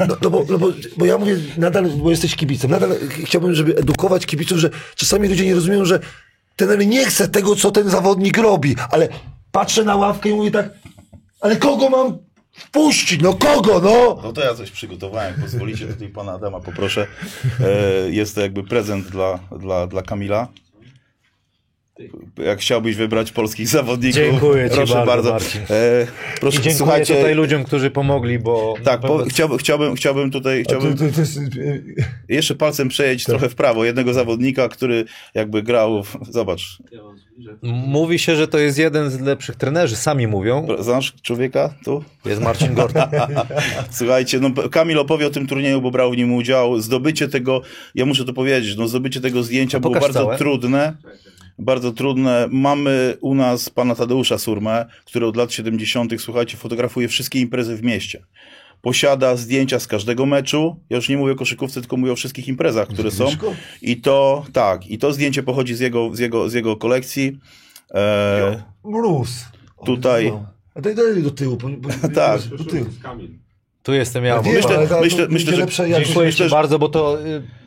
No, 0.09 0.17
no, 0.23 0.31
bo, 0.31 0.45
no 0.51 0.59
bo, 0.59 0.73
bo 0.97 1.07
ja 1.07 1.19
mówię 1.19 1.37
nadal, 1.57 1.91
bo 1.91 2.11
jesteś 2.11 2.37
kibicem, 2.37 2.71
nadal 2.71 2.91
chciałbym, 3.25 3.55
żeby 3.55 3.77
edukować 3.77 4.27
kibiców, 4.27 4.59
że 4.59 4.71
czasami 4.97 5.29
ludzie 5.29 5.47
nie 5.47 5.55
rozumieją, 5.55 5.85
że 5.85 6.01
trener 6.59 6.87
nie 6.87 7.07
chce 7.07 7.29
tego, 7.29 7.57
co 7.57 7.71
ten 7.71 7.91
zawodnik 7.91 8.39
robi, 8.39 8.77
ale 8.91 9.09
patrzę 9.53 9.85
na 9.85 9.97
ławkę 9.97 10.29
i 10.29 10.35
mówię 10.35 10.51
tak, 10.51 10.71
ale 11.41 11.57
kogo 11.57 11.91
mam 11.91 12.19
wpuścić, 12.53 13.23
no 13.23 13.35
kogo, 13.35 13.81
no? 13.81 14.21
No 14.23 14.33
to 14.33 14.41
ja 14.41 14.55
coś 14.55 14.71
przygotowałem, 14.71 15.35
pozwolicie 15.41 15.87
tutaj 15.87 16.09
pana 16.09 16.33
Adama 16.33 16.61
poproszę. 16.61 17.07
E, 17.61 18.11
jest 18.11 18.35
to 18.35 18.41
jakby 18.41 18.65
prezent 18.65 19.07
dla, 19.07 19.39
dla, 19.59 19.87
dla 19.87 20.03
Kamila. 20.03 20.49
Jak 22.45 22.59
chciałbyś 22.61 22.97
wybrać 22.97 23.33
polskich 23.33 23.69
zawodników, 23.69 24.21
Dziękuję 24.23 24.71
ci 24.71 24.77
proszę 24.77 24.95
bardzo, 24.95 25.07
bardzo. 25.07 25.33
Marcin. 25.33 25.61
E, 25.71 26.07
proszę, 26.41 26.59
I 26.59 26.63
dziękuję 26.63 26.75
słuchajcie, 26.75 27.15
tutaj 27.17 27.35
ludziom, 27.35 27.65
którzy 27.65 27.91
pomogli, 27.91 28.39
bo... 28.39 28.75
tak, 28.85 29.01
po, 29.01 29.25
chciałbym, 29.25 29.59
chciałbym, 29.59 29.95
chciałbym 29.95 30.31
tutaj, 30.31 30.65
to, 30.65 30.69
chciałbym 30.71 30.93
to, 30.99 31.05
to 31.15 31.21
jest, 31.21 31.41
jeszcze 32.29 32.55
palcem 32.55 32.89
przejeść 32.89 33.25
Tak. 33.25 33.33
trochę 33.33 33.49
w 33.49 33.55
prawo. 33.55 33.85
Jednego 33.85 34.13
zawodnika, 34.15 34.69
który 34.69 35.05
jakby 35.35 35.63
grał, 35.63 36.03
zobacz, 36.31 36.79
Mówi 37.63 38.19
się, 38.19 38.37
że 38.37 38.49
to 38.49 38.59
jest 38.59 38.79
jeden 38.79 39.11
z 39.11 39.21
lepszych 39.21 39.57
trenerzy, 39.57 39.97
sami 39.97 40.27
mówią. 40.27 40.67
znasz 40.79 41.13
człowieka 41.23 41.75
tu? 41.85 42.05
Jest 42.25 42.43
Marcin 42.43 42.75
Gorta. 42.75 43.11
Słuchajcie, 43.91 44.41
no 44.41 44.69
Kamil 44.69 44.99
opowie 44.99 45.27
o 45.27 45.31
tym 45.31 45.47
turnieju, 45.47 45.81
bo 45.81 45.91
brał 45.91 46.11
w 46.11 46.17
nim 46.17 46.33
udział. 46.35 46.81
Zdobycie 46.81 47.29
tego, 47.29 47.63
ja 47.95 48.07
muszę 48.07 48.25
to 48.25 48.33
powiedzieć, 48.33 48.77
no 48.77 48.89
zdobycie 48.89 49.21
tego 49.21 49.43
zdjęcia 49.43 49.81
było 49.81 49.95
bardzo 49.95 50.13
całe. 50.21 50.39
trudne. 50.39 50.95
Bardzo 51.59 51.93
trudne. 51.93 52.49
Mamy 52.51 53.17
u 53.21 53.35
nas 53.35 53.71
pana 53.71 53.95
Tadeusza 53.95 54.39
Surmę, 54.39 54.87
który 55.05 55.27
od 55.27 55.37
lat 55.37 55.53
70., 55.53 56.13
słuchajcie, 56.19 56.57
fotografuje 56.57 57.09
wszystkie 57.09 57.41
imprezy 57.41 57.77
w 57.77 57.83
mieście. 57.83 58.23
Posiada 58.83 59.37
zdjęcia 59.37 59.81
z 59.81 59.87
każdego 59.87 60.27
meczu. 60.27 60.77
Ja 60.91 60.97
już 60.97 61.09
nie 61.09 61.17
mówię 61.17 61.33
o 61.33 61.37
koszykówce, 61.37 61.81
tylko 61.81 61.97
mówię 61.97 62.13
o 62.13 62.17
wszystkich 62.17 62.49
imprezach, 62.49 62.89
które 62.89 63.11
są. 63.11 63.25
I 63.83 63.97
to, 64.01 64.45
tak, 64.53 64.87
i 64.87 64.99
to 64.99 65.13
zdjęcie 65.13 65.43
pochodzi 65.43 65.75
z 65.75 65.81
jego, 65.81 66.15
z 66.15 66.19
jego, 66.19 66.49
z 66.49 66.55
jego 66.55 66.77
kolekcji. 66.77 67.39
E, 67.95 68.63
mróz. 68.85 69.45
Tutaj. 69.87 70.33
A 70.75 70.81
daj, 70.81 70.95
daj 70.95 71.23
do 71.23 71.31
tyłu. 71.31 71.57
Bo, 71.57 71.69
bo, 71.69 71.89
Tak. 72.15 72.41
Do 72.43 72.65
tyłu. 72.65 72.87
Tu 73.83 73.93
jestem 73.93 74.25
ja. 74.25 74.43
Myślę- 74.43 74.87
myślę- 75.01 75.27
myślę, 75.31 75.57
że-. 75.57 76.05
Dziękuję 76.05 76.33
ci 76.33 76.49
bardzo, 76.49 76.79
bo 76.79 76.89
to... 76.89 77.19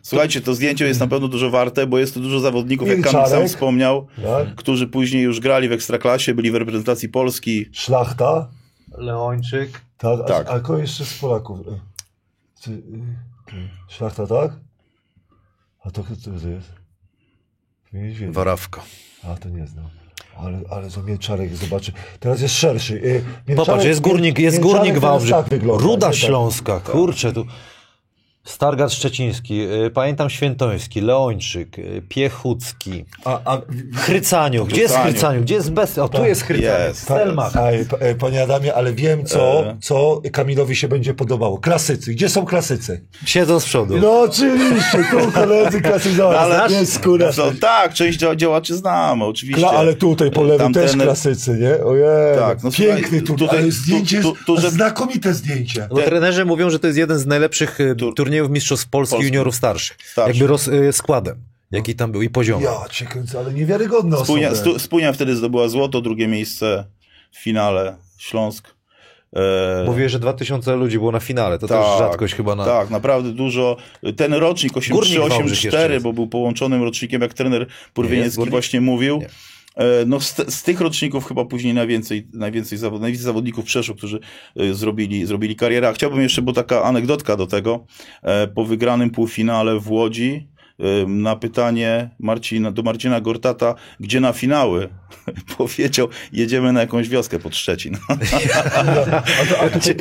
y, 0.01 0.07
Słuchajcie, 0.07 0.41
to 0.41 0.55
zdjęcie 0.55 0.85
jest 0.87 0.99
na 0.99 1.07
pewno 1.07 1.27
dużo 1.27 1.49
warte, 1.49 1.87
bo 1.87 1.97
jest 1.99 2.13
tu 2.13 2.19
dużo 2.19 2.39
zawodników, 2.39 2.87
jak 2.87 3.01
Kamil 3.01 3.27
sam 3.29 3.47
wspomniał, 3.47 4.07
Tak? 4.23 4.55
którzy 4.55 4.87
później 4.87 5.23
już 5.23 5.39
grali 5.39 5.69
w 5.69 5.71
Ekstraklasie, 5.71 6.33
byli 6.33 6.51
w 6.51 6.55
reprezentacji 6.55 7.09
Polski. 7.09 7.65
Szlachta. 7.71 8.47
Leończyk. 8.97 9.81
Tak, 9.97 10.19
a, 10.19 10.23
Tak. 10.23 10.49
a 10.49 10.59
kogo 10.59 10.79
jeszcze 10.79 11.05
z 11.05 11.13
Polaków? 11.13 11.59
E, 11.67 11.79
Ty, 12.63 12.71
y, 12.71 12.81
szlachta, 13.89 14.27
tak? 14.27 14.51
A 15.85 15.91
to 15.91 16.03
kto 16.03 16.15
to 16.15 16.47
jest? 16.47 16.71
Niedźwiedź. 17.93 18.31
Warawka. 18.31 18.81
A 19.23 19.35
to 19.35 19.49
nie 19.49 19.67
znam. 19.67 19.85
Ale, 20.37 20.59
ale 20.69 20.89
za 20.89 21.01
Mieczarek 21.01 21.55
zobaczy. 21.55 21.91
Teraz 22.19 22.41
jest 22.41 22.55
szerszy. 22.55 22.93
Y, 22.95 23.23
Mieczarek- 23.47 23.55
Popatrz, 23.55 23.85
jest 23.85 24.01
górnik, 24.01 24.39
jest 24.39 24.59
górnik 24.59 24.97
Wałbrzych. 24.97 25.31
Tak 25.31 25.49
wygląda, 25.49 25.83
Ruda 25.83 26.07
nie 26.07 26.13
tak. 26.13 26.21
Śląska, 26.21 26.79
kurczę 26.79 27.33
tu. 27.33 27.45
Stargard 28.43 28.93
Szczeciński, 28.93 29.61
y, 29.85 29.89
pamiętam 29.93 30.29
Świętoński, 30.29 31.01
Leończyk, 31.01 31.79
y, 31.79 32.01
Piechucki, 32.09 33.05
A, 33.25 33.39
a, 33.45 33.61
Chrycaniu. 33.95 34.65
Gdzie 34.65 34.81
jest 34.81 34.95
Chrycaniu. 34.97 35.41
Gdzie 35.41 35.55
jest 35.55 35.71
Bestia? 35.71 36.03
O, 36.03 36.09
tu 36.09 36.25
jest 36.25 36.41
Chrycaniu. 36.43 36.87
Jest. 36.87 37.01
Stelmach. 37.01 37.53
e, 37.99 38.15
panie 38.15 38.43
Adamie, 38.43 38.73
ale 38.73 38.93
wiem, 38.93 39.25
co, 39.25 39.65
E. 39.67 39.77
co 39.81 40.21
Kamilowi 40.31 40.75
się 40.75 40.87
będzie 40.87 41.13
podobało. 41.13 41.57
Klasycy. 41.57 42.11
Gdzie 42.13 42.29
są 42.29 42.45
klasycy? 42.45 43.01
Siedzą 43.25 43.59
z 43.59 43.65
przodu. 43.65 43.97
No 43.97 44.19
oczywiście, 44.21 45.03
tu 45.11 45.31
koledzy 45.31 45.81
klasycy. 45.81 46.23
Ale- 46.25 46.71
jest 46.71 46.93
skóra. 46.93 47.29
No, 47.37 47.43
tak, 47.61 47.93
część 47.93 48.19
dzia- 48.19 48.35
działaczy 48.35 48.75
znamy, 48.75 49.25
oczywiście. 49.25 49.61
Kla, 49.67 49.71
ale 49.71 49.93
tutaj 49.93 50.31
po 50.31 50.43
lewej 50.43 50.59
Tam 50.59 50.73
też 50.73 50.91
klasycy, 50.91 51.51
nie? 51.51 51.85
Ojej, 51.85 52.37
Tak, 52.39 52.63
no 52.63 52.71
piękny 52.71 53.01
słuchaj, 53.01 53.21
tu, 53.23 53.35
tutaj- 53.35 53.59
ale 53.59 53.71
zdjęcie 53.71 54.21
tu- 54.21 54.35
tu- 54.45 54.57
że- 54.61 54.71
znakomite 54.71 55.33
zdjęcie. 55.33 55.87
Bo 55.89 56.01
trenerzy 56.01 56.45
mówią, 56.45 56.69
że 56.69 56.79
to 56.79 56.87
jest 56.87 56.99
jeden 56.99 57.17
z 57.19 57.25
najlepszych 57.25 57.79
y, 57.79 57.95
Tur- 57.95 58.30
turniejów 58.31 58.51
mistrzostw 58.51 58.89
Polski 58.89 59.11
Polski. 59.15 59.27
juniorów 59.27 59.55
starszych. 59.55 59.97
Starszych. 60.11 60.35
Jakby 60.35 60.47
roz, 60.47 60.67
y, 60.67 60.93
składem, 60.93 61.37
jaki 61.71 61.95
tam 61.95 62.11
był 62.11 62.21
i 62.21 62.29
poziomem. 62.29 62.63
Ja 62.63 62.89
cię 62.89 63.05
kręcę, 63.05 63.39
ale 63.39 63.53
niewiarygodne 63.53 64.17
Spójnia, 64.17 64.49
osoby. 64.49 64.69
stu, 64.71 64.79
Spójnia 64.79 65.13
wtedy 65.13 65.35
zdobyła 65.35 65.67
złoto, 65.69 66.01
drugie 66.01 66.27
miejsce 66.27 66.85
w 67.31 67.37
finale 67.43 67.95
Śląsk. 68.17 68.67
E, 69.35 69.83
Mówię, 69.85 70.09
że 70.09 70.19
2000 70.19 70.75
ludzi 70.75 70.97
było 70.97 71.11
na 71.11 71.19
finale, 71.19 71.59
to 71.59 71.67
tak, 71.67 71.77
też 71.85 71.97
rzadkość 71.99 72.33
chyba 72.35 72.55
na... 72.55 72.65
Tak, 72.65 72.89
naprawdę 72.89 73.31
dużo. 73.31 73.77
Ten 74.17 74.33
rocznik 74.33 74.73
Górnik 74.73 74.93
8384, 74.93 75.29
Wałbrzych 75.29 75.63
jeszcze 75.63 75.93
jest. 75.93 76.03
bo 76.03 76.13
był 76.13 76.27
połączonym 76.27 76.83
rocznikiem, 76.83 77.21
jak 77.21 77.33
trener 77.33 77.67
Purwieniecki 77.93 78.49
właśnie 78.49 78.81
mówił. 78.81 79.17
Nie. 79.19 79.29
E, 79.75 80.05
No 80.05 80.19
z, 80.19 80.35
z 80.53 80.63
tych 80.63 80.81
roczników 80.81 81.27
chyba 81.27 81.45
później 81.45 81.73
najwięcej, 81.73 82.27
najwięcej, 82.33 82.77
zawod, 82.77 83.01
najwięcej 83.01 83.25
zawodników 83.25 83.65
przeszło, 83.65 83.95
którzy 83.95 84.19
e, 84.55 84.73
zrobili, 84.73 85.25
zrobili 85.25 85.55
karierę. 85.55 85.89
A 85.89 85.93
chciałbym 85.93 86.21
jeszcze, 86.21 86.41
bo 86.41 86.53
taka 86.53 86.83
anegdotka 86.83 87.37
do 87.37 87.47
tego, 87.47 87.85
e, 88.23 88.47
po 88.47 88.65
wygranym 88.65 89.09
półfinale 89.09 89.79
w 89.79 89.91
Łodzi, 89.91 90.47
na 91.07 91.35
pytanie 91.35 92.09
Marcina, 92.19 92.71
do 92.71 92.83
Marcina 92.83 93.21
Gortata, 93.21 93.75
gdzie 93.99 94.19
na 94.19 94.33
finały, 94.33 94.89
powiedział, 95.57 96.07
jedziemy 96.33 96.73
na 96.73 96.79
jakąś 96.81 97.09
wioskę 97.09 97.39
pod 97.39 97.55
Szczecin. 97.55 97.97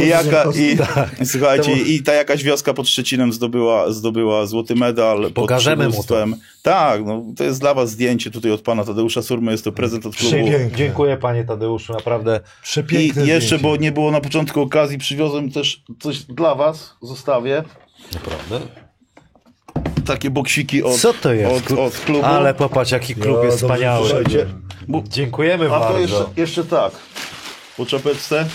I, 0.04 0.08
jaka, 0.08 0.44
i, 1.20 1.26
słuchajcie, 1.26 1.72
i 1.72 2.02
ta 2.02 2.12
jakaś 2.12 2.42
wioska 2.44 2.74
pod 2.74 2.88
Szczecinem 2.88 3.32
zdobyła, 3.32 3.92
zdobyła 3.92 4.46
złoty 4.46 4.74
medal. 4.74 5.22
pod 5.22 5.32
Pokażemy 5.32 5.76
mu 5.76 5.90
to. 5.90 5.90
przywództwem. 5.90 6.36
Tak, 6.62 7.04
no, 7.04 7.22
to 7.36 7.44
jest 7.44 7.60
dla 7.60 7.74
was 7.74 7.90
zdjęcie 7.90 8.30
tutaj 8.30 8.52
od 8.52 8.60
pana 8.60 8.84
Tadeusza 8.84 9.22
Surmy, 9.22 9.52
jest 9.52 9.64
to 9.64 9.72
prezent 9.72 10.06
od 10.06 10.16
klubu. 10.16 10.36
Przepiękne. 10.36 10.76
Dziękuję 10.78 11.16
panie 11.16 11.44
Tadeuszu, 11.44 11.92
naprawdę. 11.92 12.40
I 12.60 12.62
Przepiękne 12.62 13.26
jeszcze, 13.26 13.46
zdjęcie. 13.46 13.62
bo 13.62 13.76
nie 13.76 13.92
było 13.92 14.10
na 14.10 14.20
początku 14.20 14.60
okazji, 14.60 14.98
przywiozłem 14.98 15.50
też 15.50 15.82
coś 16.00 16.18
dla 16.22 16.54
was, 16.54 16.96
zostawię. 17.02 17.62
Naprawdę? 18.14 18.60
Takie 20.10 20.30
boksiki 20.30 20.82
od, 20.82 21.00
Co 21.00 21.14
to 21.14 21.32
jest? 21.32 21.70
od, 21.72 21.78
od 21.78 21.96
klubu. 21.98 22.24
Ale 22.26 22.54
popatrz, 22.54 22.90
jaki 22.92 23.14
klub 23.14 23.36
Ja, 23.40 23.44
jest 23.44 23.56
wspaniały. 23.58 24.08
słuchajcie. 24.08 24.46
Bo- 24.88 25.02
Dziękujemy 25.08 25.66
A 25.66 25.68
to 25.68 25.80
bardzo. 25.80 25.98
jeszcze, 26.00 26.24
jeszcze 26.36 26.64
tak, 26.64 26.92
po 27.76 27.86
czapeczce. 27.86 28.46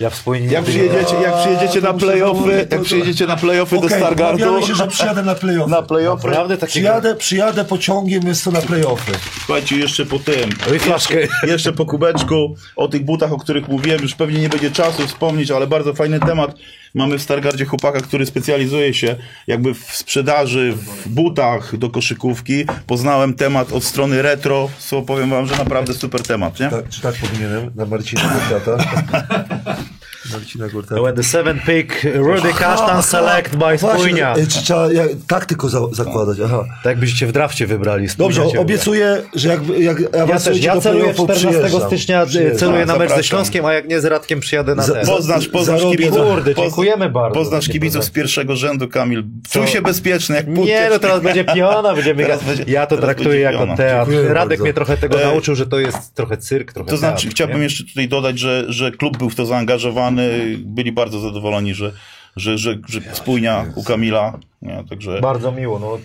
Ja 0.00 0.10
wspólnie 0.10 0.46
Jak 0.46 0.64
przyjedziecie, 0.64 1.14
jak 1.22 1.34
przyjedziecie 1.40 1.80
na 1.80 1.92
to 1.92 1.98
playoffy, 1.98 2.42
to- 2.50 2.50
jak 2.56 2.68
to- 2.68 2.80
przyjedziecie 2.80 3.26
na 3.26 3.36
playoffy 3.36 3.76
do 3.80 3.86
Okej, 3.86 3.98
Stargardu, 3.98 4.66
się, 4.66 4.74
że 4.74 4.88
przyjadę 4.88 5.22
na 5.22 5.34
playoffy. 5.34 5.70
na 5.70 5.82
playoffy, 5.82 6.26
Naprawdę 6.26 6.56
takiego... 6.56 6.70
Przyjadę, 6.88 7.14
przyjadę 7.14 7.64
pociągiem, 7.64 8.26
jest 8.26 8.44
to 8.44 8.50
na 8.50 8.60
playoffy. 8.60 9.12
słuchajcie, 9.46 9.76
jeszcze 9.76 10.06
po 10.06 10.18
tym, 10.18 10.50
Oj, 10.70 10.78
flaszkę. 10.78 11.18
Jeszcze 11.46 11.72
po 11.72 11.86
kubeczku 11.86 12.56
o 12.76 12.88
tych 12.88 13.04
butach, 13.04 13.32
o 13.32 13.38
których 13.38 13.68
mówiłem, 13.68 14.02
już 14.02 14.14
pewnie 14.14 14.40
nie 14.40 14.48
będzie 14.48 14.70
czasu 14.70 15.06
wspomnieć, 15.06 15.50
ale 15.50 15.66
bardzo 15.66 15.94
fajny 15.94 16.20
temat. 16.20 16.54
Mamy 16.94 17.18
w 17.18 17.22
Stargardzie 17.22 17.64
chłopaka, 17.64 18.00
który 18.00 18.26
specjalizuje 18.26 18.94
się 18.94 19.16
jakby 19.46 19.74
w 19.74 19.96
sprzedaży 19.96 20.72
w 20.72 21.08
butach 21.08 21.76
do 21.76 21.90
koszykówki. 21.90 22.64
Poznałem 22.86 23.34
temat 23.34 23.72
od 23.72 23.84
strony 23.84 24.22
retro, 24.22 24.68
co 24.78 25.02
powiem 25.02 25.30
wam, 25.30 25.46
że 25.46 25.56
naprawdę 25.56 25.94
super 25.94 26.22
temat, 26.22 26.60
nie? 26.60 26.70
Tak, 26.70 26.88
czy 26.88 27.00
tak 27.00 27.14
powinienem? 27.14 27.70
Na 27.74 27.86
Marcina 27.86 28.22
Gortata. 28.50 28.84
Marcina 30.32 30.68
Gortata. 30.68 31.02
When 31.02 31.14
the 31.16 31.22
seventh 31.22 31.66
pick, 31.66 32.04
Rudy 32.14 32.52
Kasztan 32.58 33.02
select 33.02 33.56
by 33.56 33.78
Spójnia. 33.78 33.96
Właśnie, 34.34 34.42
y, 34.42 34.46
czy 34.46 34.62
trzeba 34.62 34.92
jak, 34.92 35.08
taktyko 35.28 35.68
za, 35.68 35.80
zakładać? 35.92 36.38
Aha. 36.44 36.64
Tak 36.82 36.90
jakbyście 36.90 37.18
się 37.18 37.26
w 37.26 37.32
drafcie 37.32 37.66
wybrali. 37.66 38.06
Dobrze, 38.18 38.42
obiecuję, 38.58 39.22
że 39.34 39.48
jak, 39.48 39.60
jak. 39.78 39.98
Ja 40.28 40.40
też, 40.40 40.62
ja 40.64 40.74
do 40.74 40.80
celuję 40.80 41.02
playoffów, 41.04 41.30
14 41.30 41.48
przyjeżdżam. 41.60 41.88
stycznia, 41.88 42.26
Przyjeżdżam. 42.26 42.58
celuję 42.58 42.86
na 42.86 42.96
mecz 42.96 43.10
ze. 43.14 43.24
Śląskiem, 43.24 43.64
a 43.64 43.72
jak 43.72 43.88
nie 43.88 44.00
z 44.00 44.04
Radkiem 44.04 44.40
przyjadę 44.40 44.74
na 44.74 44.82
ten. 44.88 45.06
Poznasz, 45.06 45.48
poznasz 45.48 45.82
kibiców. 45.82 46.16
Kurde, 46.16 46.54
dziękujemy 46.54 47.10
bardzo. 47.10 47.34
Poznasz 47.38 47.68
kibiców 47.68 48.04
z 48.04 48.10
pierwszego 48.10 48.56
rzędu, 48.56 48.88
Kamil. 48.88 49.24
Czuj 49.50 49.66
się 49.66 49.82
bezpieczny, 49.82 50.36
jak 50.36 50.48
Nie, 50.48 50.88
no 50.90 50.98
teraz 50.98 51.20
będzie 51.22 51.44
piona, 51.44 51.94
będziemy 51.94 52.22
Teraz 52.22 52.44
grać. 52.44 52.56
będzie- 52.56 52.72
Ja 52.72 52.86
to 52.86 52.96
traktuję 52.96 53.40
jako 53.40 53.58
piona. 53.58 53.76
teatr. 53.76 54.10
Dziękuję 54.10 54.34
Radek 54.34 54.48
bardzo. 54.48 54.64
mnie 54.64 54.74
trochę 54.74 54.96
tego 54.96 55.20
E, 55.22 55.24
nauczył, 55.24 55.54
że 55.54 55.66
to 55.66 55.78
jest 55.78 56.14
trochę 56.14 56.36
cyrk, 56.36 56.72
trochę 56.72 56.90
To 56.90 56.96
znaczy, 56.96 57.22
teatr, 57.22 57.34
chciałbym 57.34 57.56
nie? 57.56 57.62
jeszcze 57.64 57.84
tutaj 57.84 58.08
dodać, 58.08 58.38
że, 58.38 58.64
że 58.68 58.90
klub 58.90 59.18
był 59.18 59.30
w 59.30 59.34
to 59.34 59.46
zaangażowany, 59.46 60.21
byli 60.58 60.92
bardzo 60.92 61.20
zadowoleni, 61.20 61.74
że, 61.74 61.92
że, 62.36 62.58
że, 62.58 62.78
że 62.88 63.00
spójnia 63.12 63.64
u 63.74 63.84
Kamila. 63.84 64.38
Nie, 64.62 64.84
także 64.90 65.20
Bardzo 65.20 65.52
miło, 65.52 65.78
no. 65.78 65.98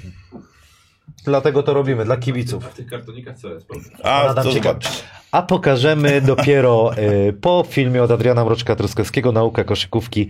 Dlatego 1.25 1.63
to 1.63 1.73
robimy, 1.73 2.05
dla 2.05 2.17
kibiców. 2.17 2.65
A 2.65 2.69
w 2.69 2.73
tych 2.73 2.87
kartonikach 2.87 3.37
co 3.37 3.53
jest? 3.53 3.67
A, 4.03 4.33
to 4.33 4.51
zobacz. 4.51 5.03
A 5.31 5.41
pokażemy 5.41 6.21
dopiero 6.35 6.91
y, 6.97 7.33
po 7.33 7.65
filmie 7.69 8.03
od 8.03 8.11
Adriana 8.11 8.45
Mroczka-Truskowskiego 8.45 9.33
Nauka 9.33 9.63
koszykówki 9.63 10.29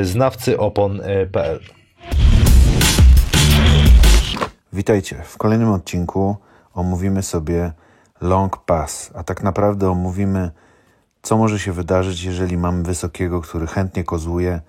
y, 0.00 0.04
znawcy 0.04 0.58
opon.pl. 0.58 1.60
Witajcie. 4.72 5.22
W 5.24 5.38
kolejnym 5.38 5.68
odcinku 5.68 6.36
omówimy 6.74 7.22
sobie 7.22 7.72
long 8.20 8.56
pass, 8.56 9.10
a 9.14 9.24
tak 9.24 9.42
naprawdę 9.42 9.90
omówimy, 9.90 10.50
co 11.26 11.36
może 11.36 11.58
się 11.58 11.72
wydarzyć, 11.72 12.22
jeżeli 12.22 12.56
mamy 12.56 12.82
wysokiego, 12.82 13.40
który 13.40 13.66
chętnie 13.66 14.04
kozuje, 14.04 14.60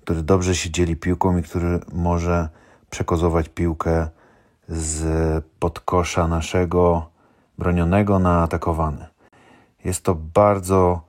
który 0.00 0.22
dobrze 0.22 0.54
się 0.54 0.70
dzieli 0.70 0.96
piłką 0.96 1.38
i 1.38 1.42
który 1.42 1.80
może 1.92 2.48
przekozować 2.90 3.48
piłkę 3.48 4.08
z 4.68 5.44
podkosza 5.58 6.28
naszego 6.28 7.10
bronionego 7.58 8.18
na 8.18 8.42
atakowany. 8.42 9.06
Jest 9.84 10.04
to 10.04 10.14
bardzo 10.14 11.02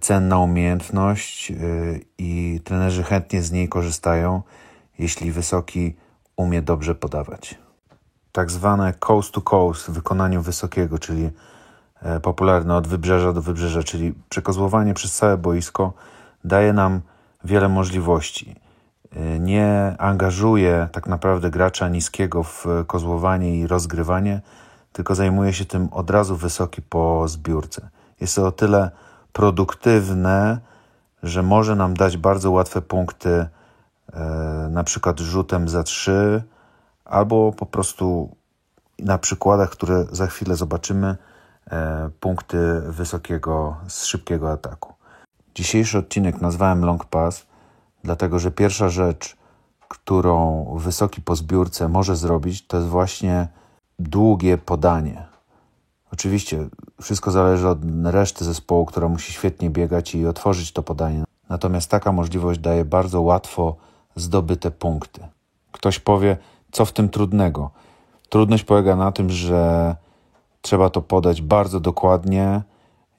cenna 0.00 0.38
umiejętność 0.38 1.50
yy, 1.50 2.00
i 2.18 2.60
trenerzy 2.64 3.02
chętnie 3.02 3.42
z 3.42 3.52
niej 3.52 3.68
korzystają, 3.68 4.42
jeśli 4.98 5.32
wysoki 5.32 5.96
umie 6.36 6.62
dobrze 6.62 6.94
podawać 6.94 7.58
tak 8.32 8.50
zwane 8.50 8.94
coast 8.98 9.32
to 9.32 9.40
coast 9.40 9.86
w 9.86 9.90
wykonaniu 9.90 10.42
wysokiego, 10.42 10.98
czyli 10.98 11.30
popularne 12.22 12.76
od 12.76 12.86
wybrzeża 12.86 13.32
do 13.32 13.42
wybrzeża, 13.42 13.82
czyli 13.82 14.14
przekozłowanie 14.28 14.94
przez 14.94 15.12
całe 15.14 15.36
boisko 15.36 15.92
daje 16.44 16.72
nam 16.72 17.00
wiele 17.44 17.68
możliwości. 17.68 18.56
E, 19.12 19.38
Nie 19.38 19.94
angażuje 19.98 20.88
tak 20.92 21.06
naprawdę 21.06 21.50
gracza 21.50 21.88
niskiego 21.88 22.42
w 22.42 22.66
e, 22.66 22.84
kozłowanie 22.84 23.58
i 23.58 23.66
rozgrywanie, 23.66 24.40
tylko 24.92 25.14
zajmuje 25.14 25.52
się 25.52 25.64
tym 25.64 25.88
od 25.92 26.10
razu 26.10 26.36
wysoki 26.36 26.82
po 26.82 27.28
zbiórce. 27.28 27.88
Jest 28.20 28.36
to 28.36 28.46
o 28.46 28.52
tyle 28.52 28.90
produktywne, 29.32 30.58
że 31.22 31.42
może 31.42 31.76
nam 31.76 31.94
dać 31.94 32.16
bardzo 32.16 32.50
łatwe 32.50 32.82
punkty, 32.82 33.46
e, 34.12 34.68
na 34.70 34.84
przykład 34.84 35.20
rzutem 35.20 35.68
za 35.68 35.82
trzy, 35.82 36.42
albo 37.04 37.52
po 37.52 37.66
prostu 37.66 38.36
na 38.98 39.18
przykładach, 39.18 39.70
które 39.70 40.04
za 40.12 40.26
chwilę 40.26 40.56
zobaczymy, 40.56 41.06
e, 41.06 41.35
punkty 42.20 42.80
wysokiego, 42.86 43.76
z 43.88 44.04
szybkiego 44.04 44.52
ataku. 44.52 44.92
Dzisiejszy 45.54 45.98
odcinek 45.98 46.40
nazwałem 46.40 46.84
Long 46.84 47.04
Pass, 47.04 47.46
dlatego 48.04 48.38
że 48.38 48.50
pierwsza 48.50 48.88
rzecz, 48.88 49.36
którą 49.88 50.64
wysoki 50.78 51.22
po 51.22 51.36
zbiórce 51.36 51.88
może 51.88 52.16
zrobić, 52.16 52.66
to 52.66 52.76
jest 52.76 52.88
właśnie 52.88 53.48
długie 53.98 54.58
podanie. 54.58 55.26
Oczywiście 56.12 56.68
wszystko 57.02 57.30
zależy 57.30 57.68
od 57.68 57.78
reszty 58.04 58.44
zespołu, 58.44 58.86
która 58.86 59.08
musi 59.08 59.32
świetnie 59.32 59.70
biegać 59.70 60.14
i 60.14 60.26
otworzyć 60.26 60.72
to 60.72 60.82
podanie. 60.82 61.24
Natomiast 61.48 61.90
taka 61.90 62.12
możliwość 62.12 62.60
daje 62.60 62.84
bardzo 62.84 63.22
łatwo 63.22 63.76
zdobyte 64.16 64.70
punkty. 64.70 65.20
Ktoś 65.72 65.98
powie, 65.98 66.36
co 66.72 66.84
w 66.84 66.92
tym 66.92 67.08
trudnego? 67.08 67.70
Trudność 68.28 68.64
polega 68.64 68.96
na 68.96 69.12
tym, 69.12 69.30
że 69.30 69.96
trzeba 70.60 70.90
to 70.90 71.02
podać 71.02 71.42
bardzo 71.42 71.80
dokładnie, 71.80 72.62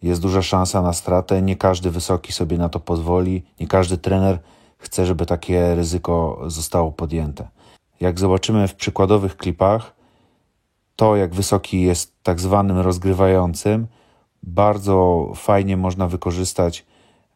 jest 0.01 0.21
duża 0.21 0.41
szansa 0.41 0.81
na 0.81 0.93
stratę, 0.93 1.41
nie 1.41 1.55
każdy 1.55 1.91
wysoki 1.91 2.33
sobie 2.33 2.57
na 2.57 2.69
to 2.69 2.79
pozwoli, 2.79 3.43
nie 3.59 3.67
każdy 3.67 3.97
trener 3.97 4.39
chce, 4.77 5.05
żeby 5.05 5.25
takie 5.25 5.75
ryzyko 5.75 6.41
zostało 6.47 6.91
podjęte. 6.91 7.47
Jak 7.99 8.19
zobaczymy 8.19 8.67
w 8.67 8.75
przykładowych 8.75 9.37
klipach, 9.37 9.95
to 10.95 11.15
jak 11.15 11.35
wysoki 11.35 11.81
jest 11.81 12.23
tak 12.23 12.39
zwanym 12.39 12.79
rozgrywającym, 12.79 13.87
bardzo 14.43 15.27
fajnie 15.35 15.77
można 15.77 16.07
wykorzystać 16.07 16.85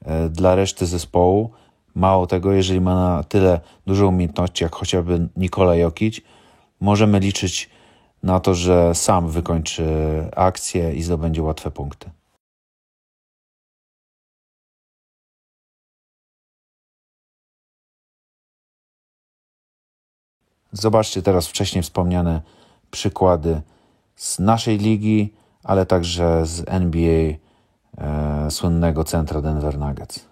e, 0.06 0.30
dla 0.30 0.56
reszty 0.56 0.86
zespołu. 0.86 1.52
Mało 1.96 2.28
tego, 2.28 2.52
jeżeli 2.52 2.82
ma 2.82 2.96
na 2.96 3.24
tyle 3.24 3.60
dużo 3.88 4.08
umiejętności, 4.08 4.64
jak 4.64 4.76
chociażby 4.76 5.28
Nikola 5.38 5.76
Jokic, 5.76 6.22
możemy 6.80 7.20
liczyć 7.20 7.70
na 8.24 8.40
to, 8.40 8.54
że 8.56 8.96
sam 8.96 9.30
wykończy 9.30 9.86
akcję 10.36 10.94
i 10.94 11.04
zdobędzie 11.04 11.44
łatwe 11.44 11.72
punkty. 11.72 12.10
Zobaczcie 20.72 21.22
teraz 21.22 21.48
wcześniej 21.48 21.84
wspomniane 21.84 22.42
przykłady 22.92 23.62
z 24.16 24.40
naszej 24.40 24.78
ligi, 24.78 25.34
ale 25.64 25.86
także 25.86 26.46
z 26.46 26.64
NBA 26.68 27.34
e, 27.98 28.52
słynnego 28.52 29.04
centra 29.04 29.42
Denver 29.42 29.78
Nuggets. 29.78 30.32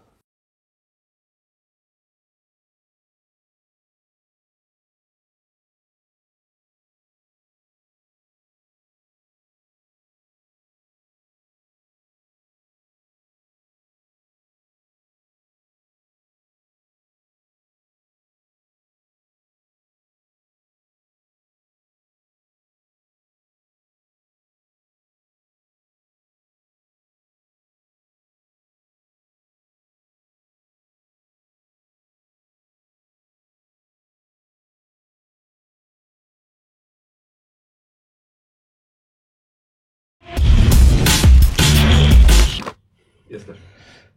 Jesteś. 43.30 43.58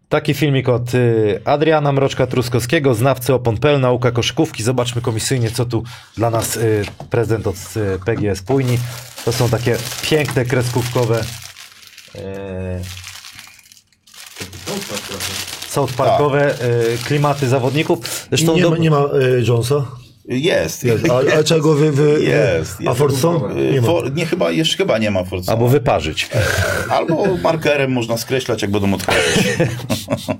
Taki 0.08 0.34
filmik 0.34 0.68
od 0.68 0.94
y, 0.94 1.40
Adriana 1.44 1.92
Mroczka-Truskowskiego, 1.92 2.94
znawcy 2.94 3.34
opon.pl, 3.34 3.80
nauka 3.80 4.10
koszykówki. 4.10 4.62
Zobaczmy 4.62 5.02
komisyjnie, 5.02 5.50
co 5.50 5.64
tu 5.64 5.82
dla 6.16 6.30
nas 6.30 6.56
y, 6.56 6.84
prezent 7.10 7.46
od 7.46 7.56
y, 7.56 7.98
PGS 8.04 8.42
Pójni. 8.42 8.78
To 9.24 9.32
są 9.32 9.48
takie 9.48 9.76
piękne, 10.02 10.44
kreskówkowe 10.44 11.20
y, 11.20 12.20
South 15.68 15.92
Parkowe 15.94 16.54
y, 16.94 16.98
klimaty 17.04 17.48
zawodników. 17.48 18.26
Zresztą 18.28 18.56
nie, 18.56 18.62
do... 18.62 18.70
ma, 18.70 18.76
nie 18.76 18.90
ma 18.90 18.96
e, 18.98 19.08
Jonesa? 19.48 20.01
Jest. 20.24 20.84
Jest. 20.84 21.04
A, 21.10 21.38
a 21.38 21.44
czego 21.44 21.74
wy... 21.74 21.92
wy 21.92 22.22
Jest, 22.24 22.78
A? 22.86 22.92
Y, 23.58 23.72
Nie. 23.72 23.82
For, 23.82 24.14
nie, 24.14 24.26
chyba, 24.26 24.50
jeszcze 24.50 24.76
chyba 24.76 24.98
nie 24.98 25.10
ma 25.10 25.24
Forza. 25.24 25.52
Albo 25.52 25.68
wyparzyć. 25.68 26.28
Albo 26.90 27.36
markerem 27.42 27.92
można 27.92 28.16
skreślać, 28.16 28.62
jak 28.62 28.70
będą 28.70 28.94
odchodzić. 28.94 29.48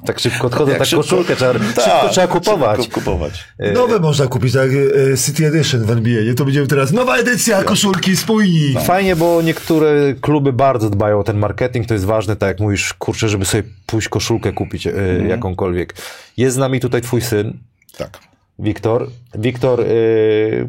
Tak 0.07 0.19
szybko 0.19 0.47
odchodzą, 0.47 0.73
tak 0.73 0.85
szybko- 0.85 1.03
koszulkę 1.03 1.37
trzeba, 1.37 1.53
szybko 1.53 1.83
Tak, 1.83 2.11
trzeba 2.11 2.27
kupować. 2.27 2.81
Szybko 2.83 3.01
kupować. 3.01 3.45
Nowe 3.75 3.99
można 4.01 4.27
kupić, 4.27 4.53
tak 4.53 4.71
e, 5.13 5.17
City 5.19 5.47
Edition 5.47 5.85
w 5.85 5.91
NBA, 5.91 6.23
nie? 6.25 6.35
To 6.35 6.45
będziemy 6.45 6.67
teraz 6.67 6.93
nowa 6.93 7.17
edycja 7.17 7.63
koszulki 7.63 8.17
spójni. 8.17 8.75
Fajnie, 8.85 9.17
bo 9.17 9.43
niektóre 9.43 10.15
kluby 10.21 10.53
bardzo 10.53 10.91
dbają 10.91 11.21
o 11.21 11.25
ten 11.25 11.39
marketing, 11.39 11.87
to 11.87 11.95
jest 11.95 12.07
ważne, 12.07 12.37
tak 12.37 12.49
jak 12.49 12.61
mówisz, 12.61 12.95
kurczę, 12.95 13.29
żeby 13.29 13.45
sobie 13.45 13.63
pójść 13.87 14.09
koszulkę 14.09 14.53
kupić 14.53 14.87
y, 14.87 14.93
jakąkolwiek. 15.29 15.95
Jest 16.37 16.57
z 16.57 16.59
nami 16.59 16.81
tutaj 16.81 17.01
twój 17.03 17.21
syn, 17.21 17.59
Tak. 17.99 18.32
Wiktor. 18.59 19.09
Wiktor, 19.35 19.81
y, 19.81 20.69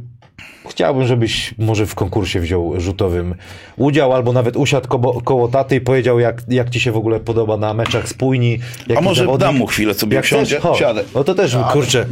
chciałbym, 0.70 1.08
żebyś 1.08 1.56
może 1.58 1.86
w 1.86 1.96
konkursie 1.96 2.40
wziął 2.40 2.80
rzutowym 2.82 3.36
udział, 3.78 4.14
albo 4.14 4.34
nawet 4.34 4.56
usiadł 4.58 4.88
koło, 4.88 5.22
koło 5.22 5.48
taty 5.48 5.76
i 5.76 5.82
powiedział, 5.82 6.20
jak, 6.20 6.42
jak 6.50 6.70
ci 6.70 6.80
się 6.80 6.92
w 6.92 6.98
ogóle 6.98 7.20
podoba 7.20 7.58
na 7.58 7.74
meczach 7.74 8.08
spójni. 8.10 8.60
A 8.98 9.02
może 9.02 9.24
zawodnik- 9.26 9.38
dam 9.40 9.56
mu 9.58 9.68
chwilę, 9.68 9.94
sobie 9.94 10.16
Jak 10.16 10.26
wsiądzie? 10.26 10.60
chcesz? 10.60 10.78
Siadę. 10.80 11.04
No 11.16 11.24
to 11.24 11.36
też, 11.36 11.58
kurczę, 11.72 12.06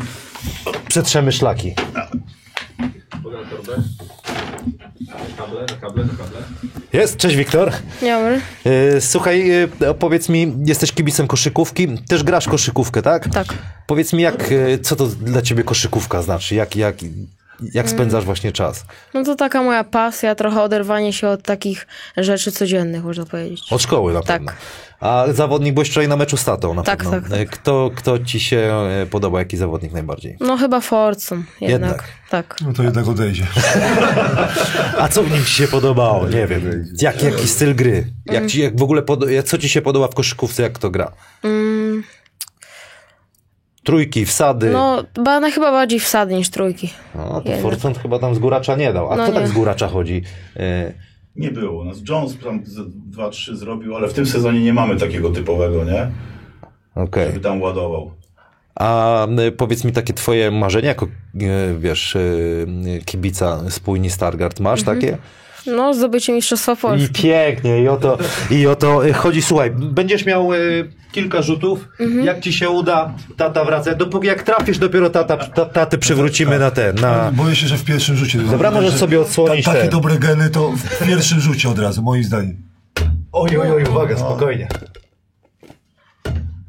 przetrzemy 0.87 1.31
szlaki. 1.31 1.73
Podam 3.23 3.45
torbę. 3.49 3.83
Kable, 5.37 5.61
na 5.61 5.87
kable, 5.87 6.03
na 6.05 6.09
kable. 6.09 6.39
Jest, 6.93 7.17
cześć 7.17 7.35
Wiktor. 7.35 7.71
Dobry. 8.01 8.41
Y, 8.95 9.01
Słuchaj, 9.01 9.51
y, 9.81 9.89
opowiedz 9.89 10.29
mi, 10.29 10.53
jesteś 10.65 10.91
kibicem 10.91 11.27
koszykówki, 11.27 11.87
też 12.07 12.23
grasz 12.23 12.47
koszykówkę, 12.47 13.01
tak? 13.01 13.29
Tak. 13.29 13.53
Powiedz 13.87 14.13
mi, 14.13 14.23
jak, 14.23 14.51
y, 14.51 14.79
co 14.79 14.95
to 14.95 15.07
dla 15.07 15.41
ciebie 15.41 15.63
koszykówka 15.63 16.21
znaczy? 16.21 16.55
Jak, 16.55 16.75
jak, 16.75 16.95
Jak 17.73 17.89
spędzasz 17.89 18.25
właśnie 18.25 18.51
czas? 18.51 18.85
No 19.13 19.23
to 19.23 19.35
taka 19.35 19.63
moja 19.63 19.83
pasja, 19.83 20.35
trochę 20.35 20.61
oderwanie 20.61 21.13
się 21.13 21.27
od 21.27 21.43
takich 21.43 21.87
rzeczy 22.17 22.51
codziennych, 22.51 23.03
można 23.03 23.25
powiedzieć. 23.25 23.61
Od 23.73 23.81
szkoły 23.81 24.13
na 24.13 24.19
Tak. 24.21 24.27
pewno. 24.37 24.51
A 24.99 25.25
zawodnik 25.33 25.73
byłeś 25.73 25.89
wczoraj 25.89 26.07
na 26.09 26.17
meczu 26.17 26.37
z 26.37 26.43
tatą 26.45 26.73
na 26.73 26.83
Tak, 26.83 26.99
pewno. 26.99 27.11
tak, 27.11 27.29
tak. 27.29 27.49
Kto, 27.49 27.91
kto 27.95 28.19
ci 28.19 28.39
się 28.39 28.57
e, 29.03 29.05
podoba, 29.05 29.39
jaki 29.39 29.57
zawodnik 29.57 29.91
najbardziej? 29.91 30.37
No 30.39 30.57
chyba 30.57 30.81
Forcą 30.81 31.35
jednak. 31.35 31.69
Jednak. 31.81 32.03
Tak. 32.29 32.55
No 32.61 32.73
to 32.73 32.83
jednak 32.83 33.07
odejdzie. 33.07 33.47
A 34.99 35.07
co 35.07 35.23
w 35.23 35.31
nim 35.31 35.45
ci 35.45 35.51
się 35.53 35.67
podobało? 35.67 36.27
Nie 36.27 36.47
wiem. 36.47 36.85
Jak, 37.01 37.23
jaki 37.23 37.47
styl 37.47 37.75
gry? 37.75 38.07
Jak 38.25 38.45
ci, 38.47 38.61
jak 38.61 38.79
w 38.79 38.83
ogóle, 38.83 39.03
co 39.45 39.57
ci 39.57 39.69
się 39.69 39.81
podoba 39.81 40.07
w 40.07 40.15
koszykówce, 40.15 40.63
jak 40.63 40.79
to 40.79 40.89
gra? 40.89 41.11
Trójki, 43.91 44.25
wsady. 44.25 44.69
No, 44.69 45.03
ba, 45.23 45.39
no 45.39 45.51
chyba 45.51 45.71
bardziej 45.71 45.99
wsady 45.99 46.35
niż 46.35 46.49
trójki. 46.49 46.89
No, 47.15 47.41
to 47.41 47.49
jednak. 47.49 47.97
Chyba 48.01 48.19
tam 48.19 48.35
z 48.35 48.39
Góracza 48.39 48.75
nie 48.75 48.93
dał. 48.93 49.11
A 49.11 49.15
No 49.15 49.23
kto 49.23 49.33
tak 49.33 49.43
nie. 49.43 49.47
z 49.49 49.51
Góracza 49.51 49.87
chodzi? 49.87 50.21
E, 50.57 50.93
Nie 51.35 51.51
było. 51.51 51.83
Nas 51.85 51.97
Jones 52.09 52.37
tam 52.43 52.63
2-3 53.11 53.55
zrobił, 53.55 53.95
ale 53.95 54.07
w 54.07 54.13
tym 54.13 54.25
sezonie 54.25 54.61
nie 54.61 54.73
mamy 54.73 54.95
takiego 54.95 55.29
typowego, 55.29 55.83
nie? 55.83 56.11
Okej. 56.95 57.27
Żeby 57.27 57.39
tam 57.39 57.61
ładował. 57.61 58.11
A 58.75 59.27
y, 59.47 59.51
powiedz 59.51 59.83
mi 59.83 59.91
takie 59.91 60.13
twoje 60.13 60.51
marzenia 60.51 60.87
jako, 60.87 61.05
y, 61.05 61.09
wiesz, 61.79 62.15
y, 62.15 62.67
kibica 63.05 63.59
spójni 63.69 64.09
Stargard. 64.09 64.59
Masz 64.59 64.79
Mhm. 64.79 64.97
takie? 64.99 65.17
No, 65.67 65.93
zdobycie 65.93 66.33
Mistrzostwa 66.33 66.71
I 66.73 66.75
Polski. 66.77 67.23
pięknie, 67.23 67.83
i 67.83 67.87
o 67.87 67.97
to, 67.97 68.17
i 68.51 68.67
o 68.67 68.75
to 68.75 69.07
y, 69.07 69.13
chodzi. 69.13 69.41
Słuchaj, 69.41 69.71
będziesz 69.71 70.25
miał 70.25 70.53
y, 70.53 70.89
kilka 71.11 71.41
rzutów. 71.41 71.87
Mhm. 71.99 72.25
Jak 72.25 72.39
ci 72.39 72.53
się 72.53 72.69
uda, 72.69 73.13
tata 73.37 73.65
wraca. 73.65 73.95
Dopóki 73.95 74.27
jak 74.27 74.43
trafisz, 74.43 74.77
dopiero 74.77 75.09
tata, 75.09 75.37
ta, 75.37 75.65
taty 75.65 75.97
przywrócimy 75.97 76.59
na 76.59 76.71
ten, 76.71 76.95
na... 76.95 77.31
Boję 77.31 77.55
się, 77.55 77.67
że 77.67 77.77
w 77.77 77.83
pierwszym 77.85 78.15
rzucie. 78.15 78.39
Dobra, 78.39 78.71
możesz 78.71 78.93
sobie 78.93 79.21
odsłonić 79.21 79.65
Ta, 79.65 79.71
takie 79.71 79.81
ten. 79.83 79.91
dobre 79.91 80.17
geny 80.17 80.49
to 80.49 80.71
w 80.71 81.05
pierwszym 81.07 81.39
rzucie 81.39 81.69
od 81.69 81.79
razu, 81.79 82.01
moim 82.01 82.23
zdaniem. 82.23 82.57
Oj, 83.31 83.57
oj, 83.57 83.71
oj, 83.71 83.83
uwaga, 83.83 84.17
spokojnie. 84.17 84.67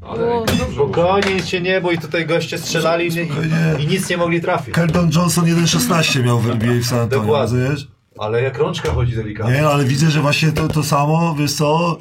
Ale 0.01 0.27
dobrze. 0.27 0.73
Spokojnie, 0.73 1.35
nic 1.35 1.45
się 1.47 1.61
nie 1.61 1.81
bój, 1.81 1.97
tutaj 1.97 2.25
goście 2.25 2.57
strzelali 2.57 3.07
i, 3.07 3.11
Spokojnie. 3.11 3.57
i 3.79 3.87
nic 3.87 4.09
nie 4.09 4.17
mogli 4.17 4.41
trafić. 4.41 4.73
Keldon 4.75 5.09
Johnson 5.15 5.45
1.16 5.45 6.23
miał 6.25 6.39
w 6.39 6.49
NBA 6.49 6.73
w 6.81 6.85
San 6.85 6.99
Antonio, 6.99 7.23
Dokładnie. 7.25 7.59
rozumiesz? 7.59 7.87
Ale 8.19 8.41
jak 8.41 8.57
rączka 8.57 8.91
chodzi 8.91 9.15
delikatnie. 9.15 9.53
Nie, 9.53 9.67
ale 9.67 9.83
widzę, 9.83 10.11
że 10.11 10.21
właśnie 10.21 10.51
to, 10.51 10.67
to 10.67 10.83
samo, 10.83 11.35
wiesz 11.39 11.53
co, 11.53 11.97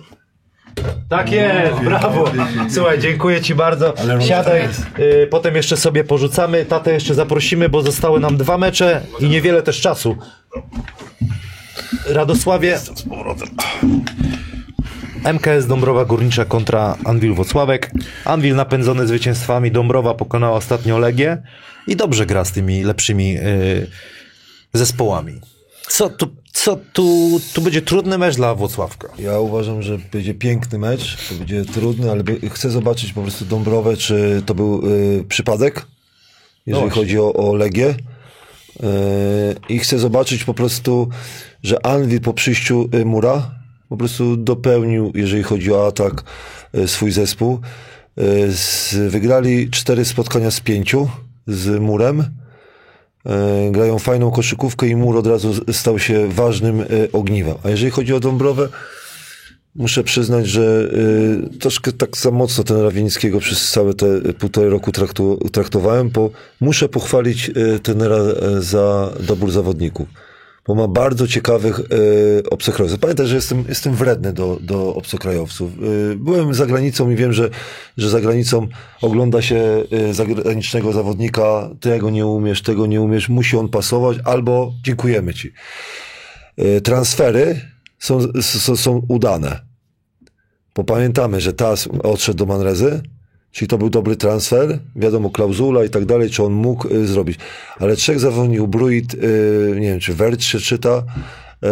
Tak 1.09 1.33
jest, 1.33 1.83
brawo. 1.85 2.25
Słuchaj, 2.71 2.99
dziękuję 2.99 3.41
Ci 3.41 3.55
bardzo. 3.55 3.99
Ale 3.99 4.23
Siadaj, 4.23 4.69
y, 4.99 5.27
potem 5.31 5.57
jeszcze 5.57 5.77
sobie 5.77 6.05
porzucamy. 6.05 6.65
Tatę 6.65 6.93
jeszcze 6.93 7.15
zaprosimy, 7.15 7.69
bo 7.69 7.83
zostały 7.83 8.21
nam 8.21 8.37
dwa 8.37 8.59
mecze 8.59 9.03
i 9.21 9.29
niewiele 9.29 9.63
też 9.63 9.81
czasu. 9.81 10.17
Radosławie. 12.07 12.79
MKS 15.25 15.67
Dąbrowa 15.67 16.05
Górnicza 16.05 16.45
kontra 16.45 16.97
Anwil 17.05 17.35
Wocławek. 17.35 17.91
Anwil 18.25 18.55
napędzony 18.55 19.07
zwycięstwami. 19.07 19.71
Dąbrowa 19.71 20.15
pokonała 20.15 20.57
ostatnio 20.57 20.99
Legię 20.99 21.43
i 21.87 21.97
dobrze 21.97 22.27
gra 22.27 22.45
z 22.45 22.53
tymi 22.53 22.85
lepszymi 22.85 23.37
y, 23.39 23.87
zespołami. 24.73 25.41
Co 25.93 26.11
tu, 26.11 26.27
co 26.53 26.79
tu, 26.93 27.41
tu 27.55 27.63
będzie 27.63 27.83
trudny 27.83 28.19
mecz 28.19 28.37
dla 28.37 28.55
Włocławka. 28.55 29.09
Ja 29.19 29.39
uważam, 29.39 29.83
że 29.83 29.99
będzie 30.13 30.35
piękny 30.35 30.79
mecz, 30.79 31.29
to 31.29 31.35
będzie 31.35 31.65
trudny, 31.65 32.11
ale 32.11 32.25
chcę 32.51 32.71
zobaczyć 32.71 33.13
po 33.13 33.23
prostu 33.23 33.45
Dąbrowę, 33.45 33.97
czy 33.97 34.43
to 34.47 34.55
był 34.55 34.87
y, 34.87 35.25
przypadek, 35.29 35.87
jeżeli 36.67 36.87
właśnie. 36.87 37.03
chodzi 37.03 37.19
o, 37.19 37.33
o 37.33 37.55
Legię. 37.55 37.89
Y, 37.89 37.95
I 39.69 39.79
chcę 39.79 39.99
zobaczyć 39.99 40.45
po 40.45 40.55
prostu, 40.55 41.09
że 41.63 41.87
Anvil 41.87 42.21
po 42.21 42.35
przyjściu 42.35 42.89
y, 42.95 43.05
Mura 43.05 43.51
po 43.89 43.97
prostu 43.97 44.37
dopełnił, 44.37 45.13
jeżeli 45.15 45.43
chodzi 45.43 45.73
o 45.73 45.87
atak, 45.87 46.25
y, 46.75 46.89
swój 46.89 47.11
zespół. 47.11 47.61
Z, 48.51 48.95
wygrali 49.11 49.71
cztery 49.71 50.05
spotkania 50.05 50.51
z 50.51 50.61
pięciu 50.61 51.09
z 51.47 51.81
Murem. 51.81 52.42
E, 53.27 53.71
grają 53.71 53.99
fajną 53.99 54.31
koszykówkę 54.31 54.89
i 54.89 54.97
mur 54.97 55.17
od 55.17 55.27
razu 55.27 55.73
stał 55.73 55.99
się 55.99 56.29
ważnym 56.29 56.81
e, 56.81 56.85
ogniwem. 57.13 57.55
A 57.63 57.71
jeżeli 57.71 57.91
chodzi 57.91 58.15
o 58.15 58.21
Dąbrowę, 58.21 58.69
muszę 59.75 60.05
przyznać, 60.05 60.47
że 60.47 60.91
e, 61.55 61.59
troszkę 61.59 61.93
tak 61.93 62.17
za 62.17 62.31
mocno 62.31 62.65
ten 62.65 62.77
Rawińskiego 62.77 63.41
przez 63.41 63.71
całe 63.71 63.95
te 63.95 64.33
półtorej 64.33 64.71
roku 64.71 64.93
traktu, 64.93 65.49
traktowałem, 65.53 66.11
bo 66.11 66.31
muszę 66.61 66.89
pochwalić 66.89 67.51
tenera 67.83 68.19
za 68.59 69.13
dobór 69.21 69.51
zawodników. 69.51 70.09
Bo 70.67 70.75
ma 70.75 70.89
bardzo 70.89 71.29
ciekawych 71.29 71.81
e, 71.81 72.51
obcokrajowców. 72.51 73.01
Pamiętaj, 73.01 73.27
że 73.27 73.35
jestem, 73.35 73.65
jestem 73.69 73.95
wredny 73.95 74.33
do, 74.33 74.59
do 74.61 74.95
obcokrajowców. 74.95 75.71
E, 75.73 76.17
byłem 76.17 76.55
za 76.55 76.67
granicą 76.67 77.11
i 77.11 77.17
wiem, 77.17 77.33
że, 77.33 77.51
że 77.97 78.11
za 78.11 78.21
granicą 78.21 78.69
ogląda 79.01 79.43
się 79.43 79.85
e, 79.91 80.15
zagranicznego 80.15 80.93
zawodnika, 80.93 81.71
tego 81.81 82.11
nie 82.11 82.27
umiesz, 82.27 82.63
tego 82.63 82.87
nie 82.87 83.01
umiesz, 83.01 83.29
musi 83.29 83.57
on 83.57 83.69
pasować, 83.69 84.19
albo 84.25 84.73
dziękujemy 84.83 85.35
ci. 85.35 85.53
Transfery 86.85 87.61
są, 87.99 88.21
są, 88.43 88.77
są 88.77 89.03
udane. 89.09 89.61
Bo 90.75 90.85
pamiętamy, 90.85 91.41
że 91.41 91.53
Tas 91.53 91.89
odszedł 92.03 92.39
do 92.39 92.47
Manrezy, 92.47 93.03
czyli 93.53 93.69
to 93.69 93.79
był 93.79 93.91
dobry 93.91 94.17
transfer, 94.17 94.79
wiadomo, 94.97 95.31
klauzula 95.31 95.85
i 95.85 95.91
tak 95.91 96.05
dalej, 96.05 96.31
czy 96.31 96.43
on 96.43 96.53
mógł 96.53 96.89
y, 96.89 97.07
zrobić. 97.07 97.39
Ale 97.79 97.97
trzech 97.97 98.21
zawodników, 98.21 98.71
Bruit, 98.71 99.15
y, 99.15 99.77
nie 99.81 99.89
wiem, 99.89 100.01
czy 100.01 100.15
Wert 100.15 100.43
się 100.43 100.59
czyta, 100.59 101.03
y, 101.65 101.69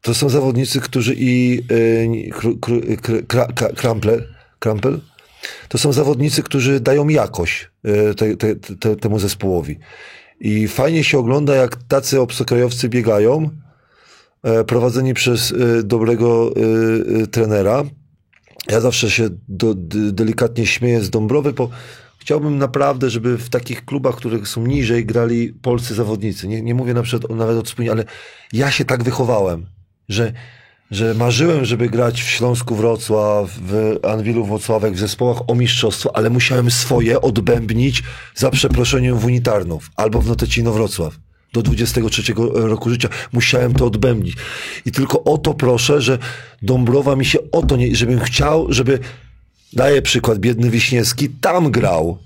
to 0.00 0.14
są 0.14 0.28
zawodnicy, 0.28 0.80
którzy 0.80 1.14
i 1.18 1.62
y, 1.70 2.30
kr, 2.32 2.48
kr, 2.60 3.00
kr, 3.02 3.26
kra, 3.26 3.46
kra, 3.46 3.68
Krampler, 3.68 4.28
Krampel, 4.58 5.00
to 5.68 5.78
są 5.78 5.92
zawodnicy, 5.92 6.42
którzy 6.42 6.80
dają 6.80 7.08
jakość 7.08 7.70
y, 8.10 8.14
te, 8.14 8.36
te, 8.36 8.56
te, 8.56 8.96
temu 8.96 9.18
zespołowi. 9.18 9.78
I 10.40 10.68
fajnie 10.68 11.04
się 11.04 11.18
ogląda, 11.18 11.54
jak 11.54 11.76
tacy 11.88 12.20
obcokrajowcy 12.20 12.88
biegają, 12.88 13.50
prowadzeni 14.66 15.14
przez 15.14 15.54
dobrego 15.84 16.52
trenera. 17.30 17.84
Ja 18.70 18.80
zawsze 18.80 19.10
się 19.10 19.28
do, 19.48 19.74
delikatnie 20.12 20.66
śmieję 20.66 21.00
z 21.00 21.10
Dąbrowy, 21.10 21.52
bo 21.52 21.70
chciałbym 22.18 22.58
naprawdę, 22.58 23.10
żeby 23.10 23.38
w 23.38 23.48
takich 23.48 23.84
klubach, 23.84 24.16
które 24.16 24.46
są 24.46 24.66
niżej, 24.66 25.06
grali 25.06 25.48
polscy 25.48 25.94
zawodnicy. 25.94 26.48
Nie, 26.48 26.62
nie 26.62 26.74
mówię 26.74 26.94
na 26.94 27.02
przykład 27.02 27.36
nawet 27.36 27.58
o 27.58 27.62
wspólnie, 27.62 27.90
ale 27.90 28.04
ja 28.52 28.70
się 28.70 28.84
tak 28.84 29.04
wychowałem, 29.04 29.66
że, 30.08 30.32
że 30.90 31.14
marzyłem, 31.14 31.64
żeby 31.64 31.88
grać 31.88 32.22
w 32.22 32.28
Śląsku 32.28 32.74
Wrocław, 32.74 33.50
w 33.62 33.98
Anwilu 34.02 34.44
Wrocławek, 34.44 34.94
w 34.94 34.98
zespołach 34.98 35.50
o 35.50 35.54
mistrzostwo, 35.54 36.16
ale 36.16 36.30
musiałem 36.30 36.70
swoje 36.70 37.20
odbębnić 37.20 38.02
za 38.34 38.50
przeproszeniem 38.50 39.18
w 39.18 39.24
Unitarnów 39.24 39.90
albo 39.96 40.20
w 40.20 40.28
Notecino 40.28 40.72
Wrocław 40.72 41.25
do 41.56 41.62
23 41.62 42.34
roku 42.54 42.90
życia. 42.90 43.08
Musiałem 43.32 43.74
to 43.74 43.86
odbębnić. 43.86 44.36
I 44.86 44.92
tylko 44.92 45.24
o 45.24 45.38
to 45.38 45.54
proszę, 45.54 46.00
że 46.00 46.18
Dąbrowa 46.62 47.16
mi 47.16 47.24
się 47.24 47.38
o 47.52 47.62
to 47.62 47.76
nie, 47.76 47.96
żebym 47.96 48.20
chciał, 48.20 48.66
żeby, 48.68 48.98
daję 49.72 50.02
przykład, 50.02 50.38
biedny 50.38 50.70
Wiśniewski 50.70 51.28
tam 51.28 51.70
grał. 51.70 52.18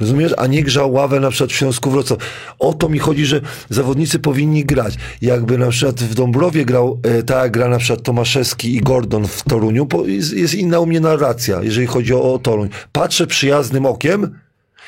Rozumiesz? 0.00 0.34
A 0.36 0.46
nie 0.46 0.62
grzał 0.62 0.92
ławę 0.92 1.20
na 1.20 1.30
przykład 1.30 1.50
w 1.50 1.56
Śląsku 1.56 1.90
Wrocław. 1.90 2.18
O 2.58 2.72
to 2.72 2.88
mi 2.88 2.98
chodzi, 2.98 3.26
że 3.26 3.40
zawodnicy 3.70 4.18
powinni 4.18 4.64
grać. 4.64 4.94
Jakby 5.22 5.58
na 5.58 5.70
przykład 5.70 6.00
w 6.00 6.14
Dąbrowie 6.14 6.64
grał, 6.64 7.00
e, 7.02 7.22
tak 7.22 7.52
gra 7.52 7.68
na 7.68 7.78
przykład 7.78 8.02
Tomaszewski 8.02 8.76
i 8.76 8.80
Gordon 8.80 9.26
w 9.26 9.42
Toruniu, 9.42 9.88
jest, 10.06 10.32
jest 10.32 10.54
inna 10.54 10.80
u 10.80 10.86
mnie 10.86 11.00
narracja, 11.00 11.62
jeżeli 11.62 11.86
chodzi 11.86 12.14
o, 12.14 12.34
o 12.34 12.38
Toruń. 12.38 12.68
Patrzę 12.92 13.26
przyjaznym 13.26 13.86
okiem, 13.86 14.38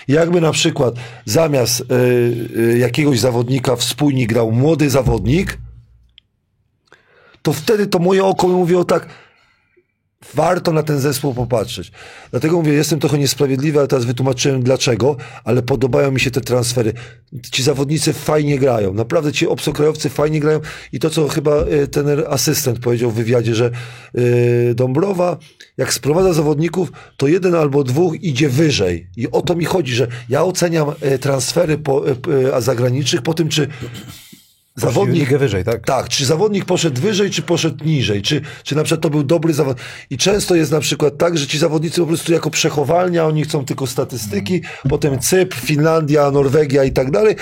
jakby 0.09 0.41
na 0.41 0.53
przykład 0.53 0.95
zamiast 1.25 1.81
y, 1.81 1.85
y, 2.59 2.79
jakiegoś 2.79 3.21
zawodnika 3.21 3.77
w 3.77 3.85
spójni 3.85 4.27
grał 4.27 4.53
młody 4.53 4.91
zawodnik, 4.91 5.59
to 7.43 7.53
wtedy 7.53 7.87
to 7.87 7.99
moje 7.99 8.25
oko 8.25 8.49
mi 8.49 8.55
mówiło 8.55 8.85
tak, 8.85 9.07
warto 10.35 10.73
na 10.73 10.83
ten 10.83 11.01
zespół 11.01 11.35
popatrzeć. 11.35 11.93
Dlatego 12.31 12.57
mówię, 12.57 12.73
jestem 12.73 13.01
trochę 13.01 13.19
niesprawiedliwy, 13.19 13.79
ale 13.79 13.89
teraz 13.89 14.05
wytłumaczyłem 14.05 14.63
dlaczego, 14.63 15.17
ale 15.45 15.63
podobają 15.63 16.11
mi 16.11 16.21
się 16.21 16.31
te 16.31 16.41
transfery. 16.41 16.93
Ci 17.53 17.63
zawodnicy 17.63 18.13
fajnie 18.13 18.59
grają, 18.59 18.95
naprawdę 18.95 19.33
ci 19.33 19.49
obcokrajowcy 19.49 20.09
fajnie 20.09 20.41
grają 20.41 20.61
i 20.93 20.99
to, 20.99 21.11
co 21.11 21.29
chyba 21.29 21.65
y, 21.67 21.89
ten 21.89 22.07
asystent 22.29 22.79
powiedział 22.79 23.11
w 23.11 23.15
wywiadzie, 23.15 23.55
że 23.55 23.71
y, 24.19 24.75
Dąbrowa, 24.75 25.39
jak 25.77 25.93
sprowadza 25.93 26.33
zawodników, 26.33 26.93
to 27.17 27.29
jeden 27.29 27.55
albo 27.55 27.85
dwóch 27.85 28.23
idzie 28.23 28.49
wyżej. 28.49 29.09
I 29.17 29.31
o 29.31 29.43
to 29.43 29.55
mi 29.55 29.65
chodzi, 29.65 29.95
że 29.95 30.07
ja 30.29 30.45
oceniam 30.45 30.89
y, 31.15 31.19
transfery 31.19 31.79
po, 31.79 32.03
zagranicznych 32.59 33.23
po 33.23 33.35
tym, 33.35 33.49
czy 33.49 33.69
zawodnik 34.81 35.39
wyżej, 35.39 35.65
tak? 35.65 35.87
Tak, 35.87 36.09
czy 36.09 36.27
zawodnik 36.27 36.65
poszedł 36.65 37.01
wyżej, 37.01 37.31
czy 37.31 37.43
poszedł 37.43 37.85
niżej, 37.85 38.23
czy, 38.23 38.41
czy 38.65 38.77
na 38.77 38.83
przykład 38.83 39.03
to 39.03 39.11
był 39.11 39.23
dobry 39.23 39.55
zawodnik. 39.55 39.85
I 40.11 40.19
często 40.19 40.55
jest 40.55 40.73
na 40.73 40.81
przykład 40.81 41.19
tak, 41.19 41.39
że 41.39 41.47
ci 41.47 41.59
zawodnicy 41.59 42.01
po 42.01 42.07
prostu 42.07 42.33
jako 42.33 42.51
przechowalnia, 42.51 43.27
oni 43.27 43.45
chcą 43.45 43.65
tylko 43.65 43.87
statystyki, 43.87 44.63
potem 44.89 45.19
Cypr, 45.19 45.57
Finlandia, 45.57 46.31
Norwegia 46.31 46.85
i 46.85 46.93
tak 46.93 47.11
dalej, 47.11 47.37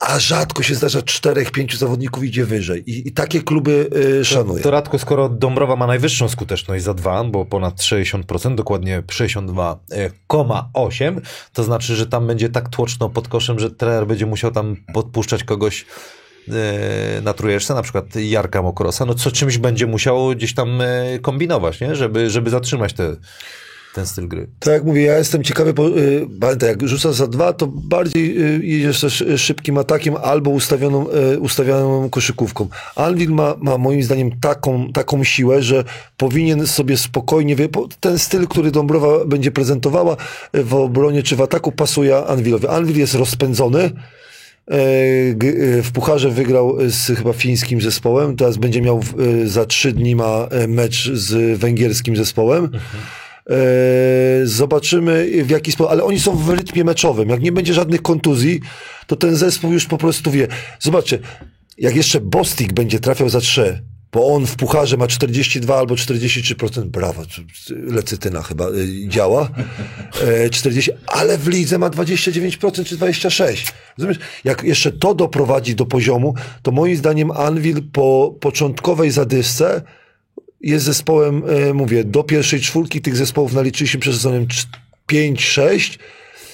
a 0.00 0.18
rzadko 0.18 0.62
się 0.62 0.74
zdarza 0.74 1.02
czterech, 1.02 1.50
pięciu 1.50 1.76
zawodników 1.76 2.24
idzie 2.24 2.44
wyżej. 2.44 2.90
I, 2.90 3.08
i 3.08 3.12
takie 3.12 3.42
kluby 3.42 3.90
y, 4.20 4.24
szanuję. 4.24 4.62
To 4.62 4.70
Radko, 4.70 4.98
skoro 4.98 5.28
Dąbrowa 5.28 5.76
ma 5.76 5.86
najwyższą 5.86 6.28
skuteczność 6.28 6.84
za 6.84 6.94
dwa, 6.94 7.24
bo 7.24 7.44
ponad 7.44 7.74
60%, 7.74 8.54
dokładnie 8.54 9.02
62,8%, 9.02 11.20
to 11.52 11.64
znaczy, 11.64 11.96
że 11.96 12.06
tam 12.06 12.26
będzie 12.26 12.48
tak 12.48 12.68
tłoczno 12.68 13.08
pod 13.08 13.28
koszem, 13.28 13.58
że 13.58 13.70
trener 13.70 14.06
będzie 14.06 14.26
musiał 14.26 14.50
tam 14.50 14.76
podpuszczać 14.94 15.44
kogoś 15.44 15.82
e, 15.82 15.84
na 17.22 17.32
trójeczce, 17.32 17.74
na 17.74 17.82
przykład 17.82 18.04
Jarka 18.16 18.62
Mokrosa, 18.62 19.04
no 19.04 19.14
co 19.14 19.30
czymś 19.30 19.58
będzie 19.58 19.86
musiał 19.86 20.30
gdzieś 20.30 20.54
tam 20.54 20.80
e, 20.80 21.18
kombinować, 21.22 21.80
nie? 21.80 21.96
Żeby, 21.96 22.30
żeby 22.30 22.50
zatrzymać 22.50 22.92
te, 22.92 23.16
ten 23.94 24.06
styl 24.06 24.28
gry. 24.28 24.48
Tak 24.58 24.74
jak 24.74 24.84
mówię, 24.84 25.02
ja 25.02 25.18
jestem 25.18 25.44
ciekawy, 25.44 25.72
bo 25.72 25.90
pamiętaj, 26.40 26.68
jak 26.68 26.88
rzucasz 26.88 27.14
za 27.14 27.26
dwa, 27.26 27.52
to 27.52 27.66
bardziej 27.66 28.42
y, 28.56 28.64
jedziesz 28.64 29.00
też 29.00 29.24
szybkim 29.36 29.78
atakiem 29.78 30.16
albo 30.22 30.50
ustawioną, 30.50 31.06
ustawioną 31.40 32.10
koszykówką. 32.10 32.68
Anvil 32.96 33.30
ma, 33.30 33.54
ma 33.60 33.78
moim 33.78 34.02
zdaniem 34.02 34.40
taką, 34.40 34.92
taką 34.92 35.24
siłę, 35.24 35.62
że 35.62 35.84
powinien 36.16 36.66
sobie 36.66 36.96
spokojnie, 36.96 37.56
wie, 37.56 37.68
ten 38.00 38.18
styl, 38.18 38.46
który 38.46 38.70
Dąbrowa 38.70 39.24
będzie 39.24 39.50
prezentowała 39.50 40.16
w 40.54 40.74
obronie 40.74 41.22
czy 41.22 41.36
w 41.36 41.40
ataku 41.40 41.72
pasuje 41.72 42.16
Anvilowi. 42.16 42.68
Anvil 42.68 42.98
jest 42.98 43.14
rozpędzony, 43.14 43.78
E, 43.80 43.86
e, 43.86 44.23
W 45.82 45.90
Pucharze 45.92 46.30
wygrał 46.30 46.76
z 46.88 47.18
chyba 47.18 47.32
fińskim 47.32 47.80
zespołem, 47.80 48.36
teraz 48.36 48.56
będzie 48.56 48.82
miał 48.82 49.00
e, 49.42 49.46
za 49.46 49.66
trzy 49.66 49.92
dni 49.92 50.16
ma 50.16 50.48
e, 50.50 50.66
mecz 50.68 51.10
z 51.12 51.58
węgierskim 51.58 52.16
zespołem. 52.16 52.70
E, 53.50 53.56
Zobaczymy 54.44 55.44
w 55.44 55.50
jaki 55.50 55.72
sposób, 55.72 55.92
ale 55.92 56.04
oni 56.04 56.20
są 56.20 56.36
w 56.36 56.48
rytmie 56.48 56.84
meczowym. 56.84 57.28
Jak 57.28 57.40
nie 57.40 57.52
będzie 57.52 57.74
żadnych 57.74 58.02
kontuzji, 58.02 58.60
to 59.06 59.16
ten 59.16 59.36
zespół 59.36 59.72
już 59.72 59.86
po 59.86 59.98
prostu 59.98 60.30
wie. 60.30 60.48
Zobaczcie, 60.80 61.18
jak 61.78 61.96
jeszcze 61.96 62.20
Bostik 62.20 62.72
będzie 62.72 63.00
trafiał 63.00 63.28
za 63.28 63.40
trzy, 63.40 63.82
bo 64.14 64.34
on 64.34 64.46
w 64.46 64.56
pucharze 64.56 64.96
ma 64.96 65.06
42 65.06 65.78
albo 65.78 65.94
43%, 65.94 66.84
brawo, 66.84 67.22
lecytyna 67.70 68.42
chyba 68.42 68.68
y, 68.68 69.08
działa, 69.08 69.48
e, 70.22 70.50
40, 70.50 70.90
ale 71.06 71.38
w 71.38 71.48
lidze 71.48 71.78
ma 71.78 71.90
29% 71.90 72.84
czy 72.84 72.96
26%. 72.96 73.72
Rozumiesz? 73.98 74.18
Jak 74.44 74.62
jeszcze 74.62 74.92
to 74.92 75.14
doprowadzi 75.14 75.74
do 75.74 75.86
poziomu, 75.86 76.34
to 76.62 76.70
moim 76.70 76.96
zdaniem 76.96 77.30
Anvil 77.30 77.82
po 77.92 78.34
początkowej 78.40 79.10
zadyszce 79.10 79.82
jest 80.60 80.84
zespołem, 80.84 81.42
e, 81.48 81.74
mówię, 81.74 82.04
do 82.04 82.22
pierwszej 82.24 82.60
czwórki 82.60 83.00
tych 83.00 83.16
zespołów 83.16 83.52
naliczyliśmy 83.52 84.00
przez 84.00 84.14
sezonem 84.14 84.46
5-6. 85.06 85.98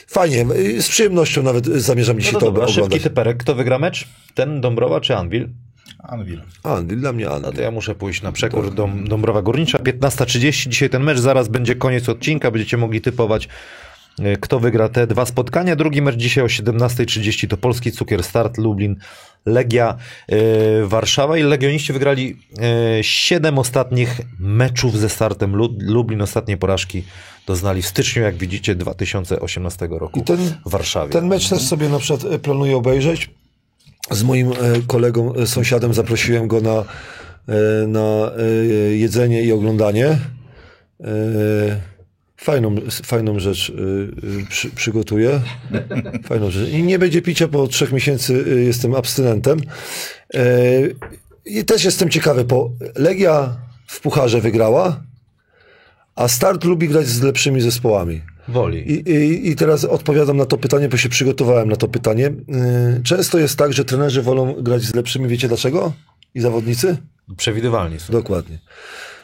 Fajnie, 0.06 0.46
z 0.80 0.88
przyjemnością 0.88 1.42
nawet 1.42 1.66
zamierzam 1.66 2.18
dzisiaj 2.18 2.32
No 2.32 2.40
to 2.40 2.46
dobra, 2.46 2.62
oglądać. 2.62 2.84
szybki 2.84 3.00
typerek. 3.00 3.36
Kto 3.36 3.54
wygra 3.54 3.78
mecz? 3.78 4.08
Ten 4.34 4.60
Dąbrowa 4.60 5.00
czy 5.00 5.16
Anvil? 5.16 5.48
Anvil. 6.02 6.40
Anvil, 6.62 7.00
dla 7.00 7.12
mnie 7.12 7.28
Anvil. 7.30 7.42
No 7.42 7.52
to 7.52 7.62
ja 7.62 7.70
muszę 7.70 7.94
pójść 7.94 8.22
na 8.22 8.32
przekór 8.32 8.74
Dom, 8.74 9.08
Dąbrowa 9.08 9.42
Górnicza. 9.42 9.78
15.30 9.78 10.68
dzisiaj 10.68 10.90
ten 10.90 11.02
mecz, 11.02 11.18
zaraz 11.18 11.48
będzie 11.48 11.74
koniec 11.74 12.08
odcinka, 12.08 12.50
będziecie 12.50 12.76
mogli 12.76 13.00
typować 13.00 13.48
e, 14.18 14.36
kto 14.36 14.60
wygra 14.60 14.88
te 14.88 15.06
dwa 15.06 15.26
spotkania. 15.26 15.76
Drugi 15.76 16.02
mecz 16.02 16.16
dzisiaj 16.16 16.44
o 16.44 16.46
17.30 16.46 17.48
to 17.48 17.56
Polski 17.56 17.92
Cukier 17.92 18.22
Start, 18.24 18.58
Lublin, 18.58 18.96
Legia, 19.46 19.96
e, 20.28 20.36
Warszawa 20.86 21.38
i 21.38 21.42
Legioniści 21.42 21.92
wygrali 21.92 22.36
7 23.02 23.58
ostatnich 23.58 24.20
meczów 24.38 24.98
ze 24.98 25.08
startem. 25.08 25.56
Lu, 25.56 25.76
Lublin 25.80 26.22
ostatnie 26.22 26.56
porażki 26.56 27.04
doznali 27.46 27.82
w 27.82 27.86
styczniu, 27.86 28.22
jak 28.22 28.36
widzicie, 28.36 28.74
2018 28.74 29.88
roku 29.90 30.20
I 30.20 30.22
ten- 30.22 30.54
w 30.66 30.70
Warszawie. 30.70 31.12
Ten 31.12 31.26
mecz 31.26 31.48
też 31.48 31.62
sobie 31.62 31.88
na 31.88 31.98
przykład 31.98 32.40
planuję 32.40 32.76
obejrzeć. 32.76 33.30
Z 34.10 34.22
moim 34.22 34.52
e, 34.52 34.54
kolegą, 34.86 35.34
e, 35.34 35.46
sąsiadem 35.46 35.94
zaprosiłem 35.94 36.48
go 36.48 36.60
na, 36.60 36.84
e, 37.48 37.86
na 37.86 38.30
jedzenie 38.90 39.42
i 39.42 39.52
oglądanie. 39.52 40.18
Fajną, 42.36 42.74
fajną 43.04 43.38
rzecz 43.38 43.72
przy, 44.48 44.70
przygotuję. 44.70 45.40
Fajną 46.28 46.50
rzecz. 46.50 46.68
I 46.68 46.82
nie 46.82 46.98
będzie 46.98 47.22
picia, 47.22 47.48
po 47.48 47.66
trzech 47.66 47.92
miesięcy 47.92 48.44
jestem 48.66 48.94
abstynentem. 48.94 49.60
I 51.44 51.64
też 51.64 51.84
jestem 51.84 52.08
ciekawy, 52.08 52.44
bo 52.44 52.72
Legia 52.96 53.56
w 53.86 54.00
Pucharze 54.00 54.40
wygrała, 54.40 55.02
a 56.14 56.28
Start 56.28 56.64
lubi 56.64 56.88
grać 56.88 57.06
z 57.06 57.22
lepszymi 57.22 57.60
zespołami. 57.60 58.22
Woli. 58.50 58.92
I, 58.92 59.10
i, 59.10 59.48
I 59.50 59.56
teraz 59.56 59.84
odpowiadam 59.84 60.36
na 60.36 60.46
to 60.46 60.56
pytanie, 60.58 60.88
bo 60.88 60.96
się 60.96 61.08
przygotowałem 61.08 61.68
na 61.68 61.76
to 61.76 61.88
pytanie. 61.88 62.22
Yy, 62.24 63.02
Często 63.04 63.38
jest 63.38 63.58
tak, 63.58 63.72
że 63.72 63.84
trenerzy 63.84 64.22
wolą 64.22 64.54
grać 64.54 64.82
z 64.82 64.94
lepszymi, 64.94 65.28
wiecie 65.28 65.48
dlaczego? 65.48 65.92
I 66.34 66.40
zawodnicy? 66.40 66.96
Przewidywalni 67.36 68.00
są. 68.00 68.12
Dokładnie. 68.12 68.58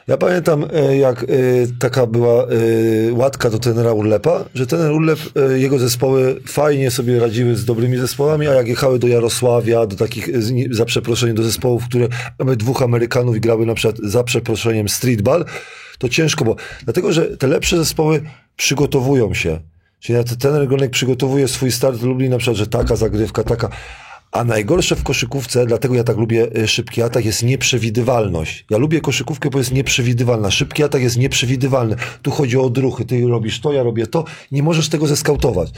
Ja 0.08 0.16
pamiętam, 0.16 0.64
e, 0.72 0.96
jak 0.96 1.22
e, 1.22 1.26
taka 1.78 2.06
była 2.06 2.44
e, 2.44 2.46
łatka 3.12 3.50
do 3.50 3.58
trenera 3.58 3.92
Urlepa, 3.92 4.44
że 4.54 4.66
trener 4.66 4.92
Urlep, 4.92 5.18
jego 5.56 5.78
zespoły 5.78 6.40
fajnie 6.46 6.90
sobie 6.90 7.20
radziły 7.20 7.56
z 7.56 7.64
dobrymi 7.64 7.96
zespołami, 7.96 8.46
a 8.46 8.54
jak 8.54 8.68
jechały 8.68 8.98
do 8.98 9.08
Jarosławia, 9.08 9.86
do 9.86 9.96
takich, 9.96 10.28
za 10.70 10.84
przeproszeniem, 10.84 11.36
do 11.36 11.42
zespołów, 11.42 11.84
które 11.84 12.08
mamy 12.38 12.56
dwóch 12.56 12.82
Amerykanów 12.82 13.36
i 13.36 13.40
grały 13.40 13.66
na 13.66 13.74
przykład 13.74 13.98
za 14.02 14.24
przeproszeniem 14.24 14.88
streetball, 14.88 15.44
to 15.98 16.08
ciężko, 16.08 16.44
bo 16.44 16.56
dlatego, 16.84 17.12
że 17.12 17.36
te 17.36 17.46
lepsze 17.46 17.76
zespoły 17.76 18.22
przygotowują 18.56 19.34
się. 19.34 19.60
Czyli 20.00 20.24
ten 20.24 20.38
trener 20.38 20.90
przygotowuje 20.90 21.48
swój 21.48 21.72
start, 21.72 22.02
lubi 22.02 22.28
na 22.28 22.38
przykład, 22.38 22.56
że 22.56 22.66
taka 22.66 22.96
zagrywka, 22.96 23.44
taka. 23.44 23.68
A 24.36 24.44
najgorsze 24.44 24.96
w 24.96 25.02
koszykówce, 25.02 25.66
dlatego 25.66 25.94
ja 25.94 26.04
tak 26.04 26.16
lubię 26.16 26.48
y, 26.58 26.68
szybki 26.68 27.02
atak, 27.02 27.24
jest 27.24 27.42
nieprzewidywalność. 27.42 28.64
Ja 28.70 28.78
lubię 28.78 29.00
koszykówkę, 29.00 29.50
bo 29.50 29.58
jest 29.58 29.72
nieprzewidywalna. 29.72 30.50
Szybki 30.50 30.82
atak 30.82 31.02
jest 31.02 31.16
nieprzewidywalny. 31.16 31.96
Tu 32.22 32.30
chodzi 32.30 32.58
o 32.58 32.62
odruchy. 32.62 33.04
Ty 33.04 33.28
robisz 33.28 33.60
to, 33.60 33.72
ja 33.72 33.82
robię 33.82 34.06
to. 34.06 34.24
Nie 34.52 34.62
możesz 34.62 34.88
tego 34.88 35.06
zeskautować. 35.06 35.70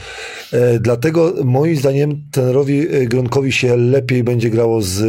E, 0.53 0.79
dlatego 0.79 1.33
moim 1.43 1.75
zdaniem 1.75 2.21
trenerowi 2.31 2.95
y, 2.95 3.07
Gronkowi 3.07 3.51
się 3.51 3.77
lepiej 3.77 4.23
będzie 4.23 4.49
grało 4.49 4.81
z 4.81 4.99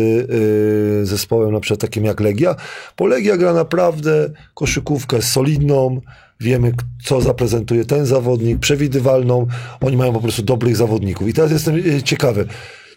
y, 1.02 1.06
zespołem 1.06 1.52
na 1.52 1.60
przykład 1.60 1.80
takim 1.80 2.04
jak 2.04 2.20
Legia, 2.20 2.56
bo 2.98 3.06
Legia 3.06 3.36
gra 3.36 3.52
naprawdę 3.54 4.30
koszykówkę 4.54 5.22
solidną, 5.22 6.00
Wiemy, 6.40 6.72
co 7.04 7.20
zaprezentuje 7.20 7.84
ten 7.84 8.06
zawodnik, 8.06 8.58
przewidywalną. 8.58 9.46
Oni 9.80 9.96
mają 9.96 10.12
po 10.12 10.20
prostu 10.20 10.42
dobrych 10.42 10.76
zawodników. 10.76 11.28
I 11.28 11.32
teraz 11.32 11.50
jestem 11.50 11.76
y, 11.76 12.02
ciekawy, 12.02 12.46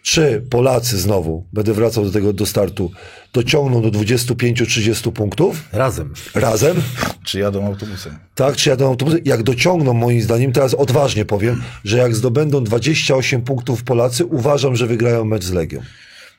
czy 0.04 0.44
Polacy 0.50 0.98
znowu, 0.98 1.46
będę 1.54 1.74
wracał 1.74 2.06
do 2.06 2.12
tego 2.12 2.34
do 2.34 2.46
startu, 2.46 2.92
dociągną 3.34 3.82
do 3.82 3.90
25-30 3.92 5.12
punktów 5.12 5.64
Razem. 5.74 6.14
razem, 6.36 6.78
Czy 7.26 7.40
jadą 7.40 7.66
autobusem? 7.68 8.18
tak, 8.36 8.56
czy 8.56 8.70
jadą 8.70 8.88
autobusy. 8.88 9.22
Jak 9.26 9.44
dociągną, 9.44 9.94
moim 9.94 10.22
zdaniem, 10.22 10.52
teraz 10.52 10.74
odważnie 10.74 11.26
powiem, 11.26 11.64
że 11.84 11.98
jak 11.98 12.16
zdobędą 12.16 12.64
28 12.64 13.42
punktów 13.42 13.84
Polacy, 13.84 14.26
uważam, 14.26 14.76
że 14.76 14.88
wygrają 14.88 15.26
mecz 15.26 15.44
z 15.44 15.52
Legią. 15.52 15.82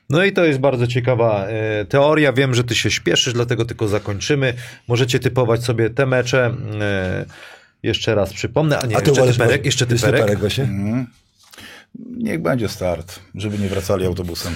No 0.09 0.23
i 0.23 0.31
to 0.33 0.45
jest 0.45 0.59
bardzo 0.59 0.87
ciekawa 0.87 1.45
e, 1.47 1.85
teoria. 1.85 2.33
Wiem, 2.33 2.53
że 2.53 2.63
ty 2.63 2.75
się 2.75 2.91
śpieszysz, 2.91 3.33
dlatego 3.33 3.65
tylko 3.65 3.87
zakończymy. 3.87 4.53
Możecie 4.87 5.19
typować 5.19 5.63
sobie 5.63 5.89
te 5.89 6.05
mecze. 6.05 6.53
E, 6.81 7.25
jeszcze 7.83 8.15
raz 8.15 8.33
przypomnę, 8.33 8.79
a 8.79 8.85
nie, 8.85 8.97
A 8.97 9.01
ty 9.01 9.05
jeszcze 9.09 9.21
uważasz, 9.21 9.37
typerek, 9.37 9.65
jeszcze 9.65 9.85
jest 9.89 10.03
typerek. 10.05 10.39
właśnie? 10.39 10.67
Niech 12.17 12.41
będzie 12.41 12.69
start, 12.69 13.19
żeby 13.35 13.57
nie 13.57 13.67
wracali 13.67 14.05
autobusem. 14.05 14.55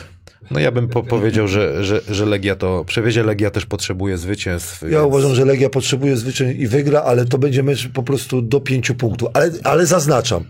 No 0.52 0.60
ja 0.60 0.72
bym 0.72 0.88
po 0.88 1.04
powiedział, 1.04 1.48
że, 1.48 1.84
że, 1.84 2.02
że 2.10 2.26
Legia 2.26 2.56
to, 2.56 2.86
przewiezie 2.86 3.24
Legia 3.24 3.52
też 3.52 3.66
potrzebuje 3.66 4.18
zwycięstw. 4.18 4.82
Ja 4.82 4.90
więc- 4.90 5.04
uważam, 5.06 5.36
że 5.36 5.46
Legia 5.46 5.70
potrzebuje 5.70 6.18
zwyczaj 6.18 6.60
i 6.60 6.68
wygra, 6.68 7.02
ale 7.02 7.26
to 7.26 7.38
będzie 7.38 7.64
mecz 7.64 7.90
po 7.90 8.04
prostu 8.04 8.42
do 8.42 8.62
pięciu 8.62 8.96
punktów. 8.96 9.30
Ale, 9.34 9.52
ale 9.64 9.86
zaznaczam, 9.86 10.44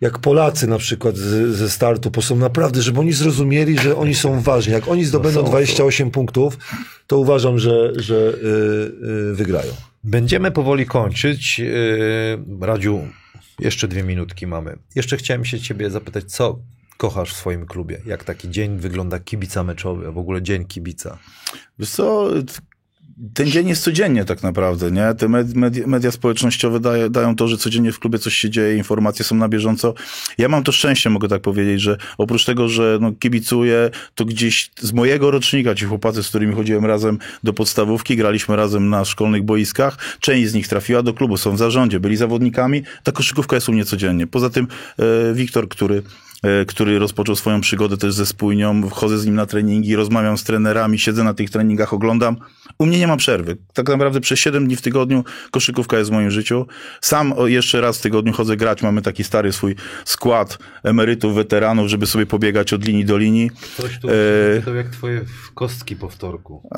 jak 0.00 0.18
Polacy 0.18 0.66
na 0.66 0.78
przykład 0.78 1.16
z, 1.16 1.56
ze 1.56 1.70
startu, 1.70 2.10
bo 2.10 2.22
są 2.22 2.36
naprawdę, 2.36 2.82
żeby 2.82 3.00
oni 3.00 3.12
zrozumieli, 3.12 3.78
że 3.78 3.96
oni 3.96 4.14
są 4.14 4.40
ważni. 4.40 4.72
Jak 4.72 4.88
oni 4.88 5.04
zdobędą 5.04 5.40
są, 5.40 5.46
są. 5.46 5.50
28 5.50 6.10
punktów, 6.10 6.58
to 7.06 7.18
uważam, 7.18 7.58
że, 7.58 7.92
że 7.96 8.14
y, 8.14 9.30
y, 9.30 9.34
wygrają. 9.34 9.72
Będziemy 10.04 10.50
powoli 10.50 10.86
kończyć. 10.86 11.58
Yy, 11.58 11.68
Radziu, 12.60 13.00
jeszcze 13.58 13.88
dwie 13.88 14.02
minutki 14.02 14.46
mamy. 14.46 14.78
Jeszcze 14.94 15.16
chciałem 15.16 15.44
się 15.44 15.60
ciebie 15.60 15.90
zapytać, 15.90 16.24
co 16.24 16.58
kochasz 16.96 17.32
w 17.32 17.36
swoim 17.36 17.66
klubie? 17.66 18.00
Jak 18.06 18.24
taki 18.24 18.50
dzień 18.50 18.78
wygląda 18.78 19.18
kibica 19.20 19.64
meczowy, 19.64 20.08
a 20.08 20.12
w 20.12 20.18
ogóle 20.18 20.42
dzień 20.42 20.64
kibica? 20.64 21.18
Wiesz 21.78 21.90
co, 21.90 22.30
ten 23.34 23.46
dzień 23.46 23.68
jest 23.68 23.82
codziennie 23.82 24.24
tak 24.24 24.42
naprawdę, 24.42 24.90
nie? 24.90 25.14
Te 25.14 25.28
med- 25.28 25.54
media, 25.54 25.86
media 25.86 26.10
społecznościowe 26.10 26.80
daje, 26.80 27.10
dają 27.10 27.36
to, 27.36 27.48
że 27.48 27.56
codziennie 27.56 27.92
w 27.92 27.98
klubie 27.98 28.18
coś 28.18 28.34
się 28.34 28.50
dzieje, 28.50 28.76
informacje 28.76 29.24
są 29.24 29.36
na 29.36 29.48
bieżąco. 29.48 29.94
Ja 30.38 30.48
mam 30.48 30.64
to 30.64 30.72
szczęście, 30.72 31.10
mogę 31.10 31.28
tak 31.28 31.42
powiedzieć, 31.42 31.80
że 31.80 31.96
oprócz 32.18 32.44
tego, 32.44 32.68
że 32.68 32.98
no, 33.00 33.12
kibicuję, 33.12 33.90
to 34.14 34.24
gdzieś 34.24 34.70
z 34.80 34.92
mojego 34.92 35.30
rocznika, 35.30 35.74
ci 35.74 35.84
chłopacy, 35.84 36.22
z 36.22 36.28
którymi 36.28 36.54
chodziłem 36.54 36.86
razem 36.86 37.18
do 37.44 37.52
podstawówki, 37.52 38.16
graliśmy 38.16 38.56
razem 38.56 38.88
na 38.88 39.04
szkolnych 39.04 39.42
boiskach, 39.42 39.98
część 40.20 40.48
z 40.48 40.54
nich 40.54 40.68
trafiła 40.68 41.02
do 41.02 41.14
klubu, 41.14 41.36
są 41.36 41.52
w 41.52 41.58
zarządzie, 41.58 42.00
byli 42.00 42.16
zawodnikami, 42.16 42.82
ta 43.02 43.12
koszykówka 43.12 43.56
jest 43.56 43.68
u 43.68 43.72
mnie 43.72 43.84
codziennie. 43.84 44.26
Poza 44.26 44.50
tym 44.50 44.66
e, 44.98 45.34
Wiktor, 45.34 45.68
który 45.68 46.02
który 46.68 46.98
rozpoczął 46.98 47.36
swoją 47.36 47.60
przygodę 47.60 47.96
też 47.96 48.14
ze 48.14 48.26
spójnią, 48.26 48.88
wchodzę 48.90 49.18
z 49.18 49.26
nim 49.26 49.34
na 49.34 49.46
treningi, 49.46 49.96
rozmawiam 49.96 50.38
z 50.38 50.44
trenerami, 50.44 50.98
siedzę 50.98 51.24
na 51.24 51.34
tych 51.34 51.50
treningach, 51.50 51.92
oglądam. 51.92 52.36
U 52.78 52.86
mnie 52.86 52.98
nie 52.98 53.06
ma 53.06 53.16
przerwy. 53.16 53.56
Tak 53.74 53.88
naprawdę 53.88 54.20
przez 54.20 54.38
7 54.38 54.66
dni 54.66 54.76
w 54.76 54.82
tygodniu 54.82 55.24
koszykówka 55.50 55.98
jest 55.98 56.10
w 56.10 56.12
moim 56.12 56.30
życiu. 56.30 56.66
Sam 57.00 57.34
jeszcze 57.44 57.80
raz 57.80 57.98
w 57.98 58.02
tygodniu 58.02 58.32
chodzę 58.32 58.56
grać, 58.56 58.82
mamy 58.82 59.02
taki 59.02 59.24
stary 59.24 59.52
swój 59.52 59.76
skład 60.04 60.58
emerytów, 60.82 61.34
weteranów, 61.34 61.88
żeby 61.88 62.06
sobie 62.06 62.26
pobiegać 62.26 62.72
od 62.72 62.84
linii 62.84 63.04
do 63.04 63.18
linii. 63.18 63.50
Coś 63.76 63.98
tu 63.98 64.08
E, 64.08 64.62
to 64.64 64.74
jak 64.74 64.88
twoje 64.88 65.24
kostki 65.54 65.96
po 65.96 66.08
wtorku. 66.08 66.68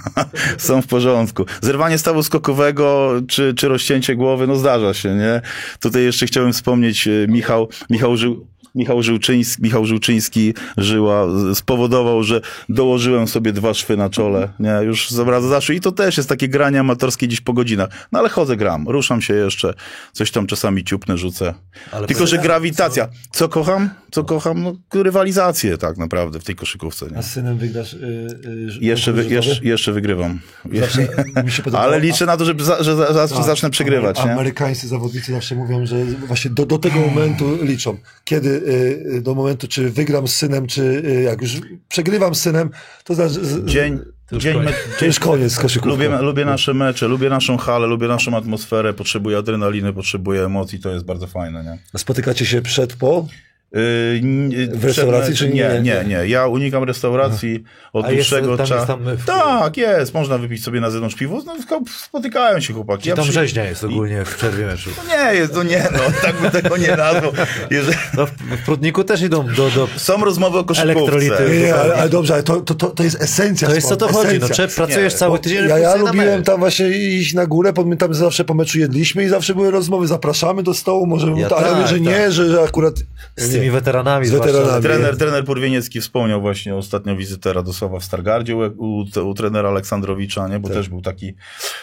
są 0.58 0.82
w 0.82 0.86
porządku. 0.86 1.46
Zerwanie 1.62 1.98
stawu 1.98 2.22
skokowego 2.22 3.12
czy, 3.28 3.54
czy 3.54 3.68
rozcięcie 3.68 4.16
głowy, 4.16 4.46
no 4.46 4.56
zdarza 4.56 4.94
się, 4.94 5.14
nie? 5.14 5.40
Tutaj 5.80 6.02
jeszcze 6.02 6.26
chciałem 6.26 6.52
wspomnieć 6.52 7.08
e, 7.08 7.10
Michał, 7.28 7.68
Michał 7.90 8.16
Żył. 8.16 8.46
Michał 8.74 9.02
Żyłczyński, 9.02 9.62
Michał 9.62 9.86
Żyłczyński 9.86 10.54
żyła, 10.76 11.26
spowodował, 11.54 12.22
że 12.22 12.40
dołożyłem 12.68 13.28
sobie 13.28 13.52
dwa 13.52 13.74
szwy 13.74 13.96
na 13.96 14.10
czole, 14.10 14.48
nie, 14.60 14.78
już 14.82 15.10
z 15.10 15.18
obrazu 15.18 15.48
zaszły 15.48 15.74
i 15.74 15.80
to 15.80 15.92
też 15.92 16.16
jest 16.16 16.28
takie 16.28 16.48
granie 16.48 16.80
amatorskie 16.80 17.28
dziś 17.28 17.40
po 17.40 17.52
godzinach, 17.52 18.08
no 18.12 18.18
ale 18.18 18.28
chodzę, 18.28 18.56
gram, 18.56 18.88
ruszam 18.88 19.22
się 19.22 19.34
jeszcze, 19.34 19.74
coś 20.12 20.30
tam 20.30 20.46
czasami 20.46 20.84
ciupnę, 20.84 21.18
rzucę, 21.18 21.54
Ale 21.92 22.06
tylko, 22.06 22.26
że 22.26 22.38
grawitacja, 22.38 23.08
co 23.32 23.48
kocham? 23.48 23.90
Co 24.10 24.24
kocham? 24.24 24.62
No, 24.62 24.74
rywalizację 24.94 25.78
tak 25.78 25.96
naprawdę 25.96 26.40
w 26.40 26.44
tej 26.44 26.54
koszykówce, 26.54 27.06
nie? 27.10 27.18
A 27.18 27.22
z 27.22 27.30
synem 27.30 27.58
wygrasz... 27.58 27.92
Yy, 27.92 28.00
yy, 28.00 28.78
Jeszcze, 28.80 29.12
wy, 29.12 29.26
jeszcze, 29.26 29.64
jeszcze 29.64 29.92
wygrywam. 29.92 30.40
Zawsze. 30.72 31.08
Ale 31.78 32.00
liczę 32.00 32.26
na 32.26 32.36
to, 32.36 32.44
że, 32.44 32.54
za, 32.58 32.82
że 32.82 32.96
za, 32.96 33.22
A- 33.22 33.26
zacznę 33.26 33.70
przegrywać? 33.70 34.20
Amerykańscy 34.20 34.88
zawodnicy 34.88 35.32
zawsze 35.32 35.54
mówią, 35.54 35.86
że 35.86 36.04
właśnie 36.04 36.50
do, 36.50 36.66
do 36.66 36.78
tego 36.78 37.00
momentu 37.00 37.58
liczą. 37.62 37.96
Kiedy 38.24 38.62
do 39.22 39.34
momentu, 39.34 39.68
czy 39.68 39.90
wygram 39.90 40.28
z 40.28 40.36
synem, 40.36 40.66
czy 40.66 40.82
y, 40.82 41.22
jak 41.22 41.42
już 41.42 41.60
przegrywam 41.88 42.34
z 42.34 42.40
synem, 42.40 42.70
to 43.04 43.14
znaczy... 43.14 43.40
Dzień, 43.64 43.98
już 44.32 44.42
dzień, 44.42 44.54
koniec. 44.54 44.70
me, 44.70 44.96
To 44.98 45.06
już 45.06 45.18
koniec 45.18 45.84
lubię, 45.84 46.08
lubię 46.08 46.44
nasze 46.44 46.74
mecze, 46.74 47.08
lubię 47.08 47.30
naszą 47.30 47.56
halę, 47.56 47.86
lubię 47.86 48.08
naszą 48.08 48.36
atmosferę, 48.36 48.92
potrzebuję 48.92 49.38
adrenaliny, 49.38 49.92
potrzebuję 49.92 50.44
emocji, 50.44 50.80
to 50.80 50.90
jest 50.90 51.04
bardzo 51.04 51.26
fajne, 51.26 51.64
nie? 51.64 51.98
Spotykacie 52.00 52.46
się 52.46 52.62
przed, 52.62 52.96
po? 52.96 53.26
Yy, 53.74 53.80
n- 54.22 54.78
W 54.78 54.84
restauracji, 54.84 55.36
czy 55.36 55.48
nie? 55.48 55.54
nie? 55.54 55.80
Nie, 55.82 56.04
nie. 56.06 56.28
Ja 56.28 56.46
unikam 56.46 56.84
restauracji 56.84 57.64
od 57.92 58.06
A 58.06 58.08
dłuższego 58.12 58.56
czasu. 58.58 58.86
tam 58.86 59.00
w- 59.16 59.24
Tak, 59.24 59.76
jest. 59.76 60.14
Można 60.14 60.38
wypić 60.38 60.64
sobie 60.64 60.80
na 60.80 60.90
zewnątrz 60.90 61.16
piwo. 61.16 61.42
No, 61.46 61.56
tylko 61.56 61.80
spotykają 61.98 62.60
się 62.60 62.72
chłopaki. 62.74 63.10
Czy 63.10 63.16
tam 63.16 63.24
przy- 63.24 63.32
rzeźnia 63.32 63.64
jest 63.64 63.84
ogólnie 63.84 64.24
w 64.24 64.34
przerwie 64.36 64.66
meczu? 64.66 64.90
Nie, 65.08 65.34
jest, 65.34 65.54
to 65.54 65.62
nie, 65.62 65.88
no, 65.92 65.98
tak 66.22 66.40
bym 66.40 66.50
tego 66.50 66.76
nie 66.76 66.96
nazwał. 66.96 67.32
Jeżeli... 67.70 67.96
No, 68.16 68.26
w, 68.26 68.30
Prudniku 68.64 69.04
też 69.04 69.22
idą 69.22 69.46
do... 69.46 69.70
do... 69.70 69.88
Są 69.96 70.24
rozmowy 70.24 70.58
o 70.58 70.64
koszykówce. 70.64 70.98
Elektrolity. 71.00 71.54
Nie, 71.56 71.60
nie, 71.66 71.74
ale, 71.74 71.94
ale 71.94 72.08
dobrze, 72.08 72.34
ale 72.34 72.42
to, 72.42 72.60
to, 72.60 72.74
to, 72.74 72.86
to 72.90 73.02
jest 73.02 73.22
esencja 73.22 73.68
To 73.68 73.74
jest 73.74 73.88
co 73.88 73.96
to 73.96 74.08
chodzi, 74.08 74.38
no 74.38 74.48
czy 74.48 74.68
pracujesz 74.68 75.12
Nie, 75.12 75.18
cały 75.18 75.38
tydzień, 75.38 75.68
Ja, 75.68 75.78
ja 75.78 75.94
lubiłem 75.96 76.42
tam 76.42 76.60
właśnie 76.60 76.88
iść 76.90 77.34
na 77.34 77.46
górę, 77.46 77.72
bo 77.72 77.84
my 77.84 77.96
tam 77.96 78.14
zawsze 78.14 78.44
po 78.44 78.54
meczu 78.54 78.78
jedliśmy 78.78 79.24
i 79.24 79.28
zawsze 79.28 79.54
były 79.54 79.70
rozmowy, 79.70 80.06
zapraszamy 80.06 80.62
do 80.62 80.74
stołu, 80.74 81.06
może, 81.06 81.26
Ja 81.36 81.48
ale 81.48 81.70
tak, 81.70 81.88
że 81.88 82.00
nie, 82.00 82.10
tak. 82.16 82.32
że, 82.32 82.50
że 82.50 82.62
akurat... 82.62 82.94
Z 83.36 83.54
nie. 83.54 83.63
Tymi 83.64 83.74
weteranami. 83.74 84.26
Z 84.26 84.30
weteranami. 84.30 84.82
Trener, 84.82 85.16
trener 85.16 85.44
Purwieniecki 85.44 86.00
wspomniał 86.00 86.40
właśnie 86.40 86.74
ostatnio 86.74 87.16
wizytę 87.16 87.52
Radosława 87.52 87.98
w 87.98 88.04
Stargardzie 88.04 88.56
u, 88.56 88.60
u, 88.60 89.04
u 89.24 89.34
trenera 89.34 89.68
Aleksandrowicza, 89.68 90.48
nie? 90.48 90.58
bo 90.58 90.68
też 90.68 90.88
był 90.88 91.02
taki, 91.02 91.34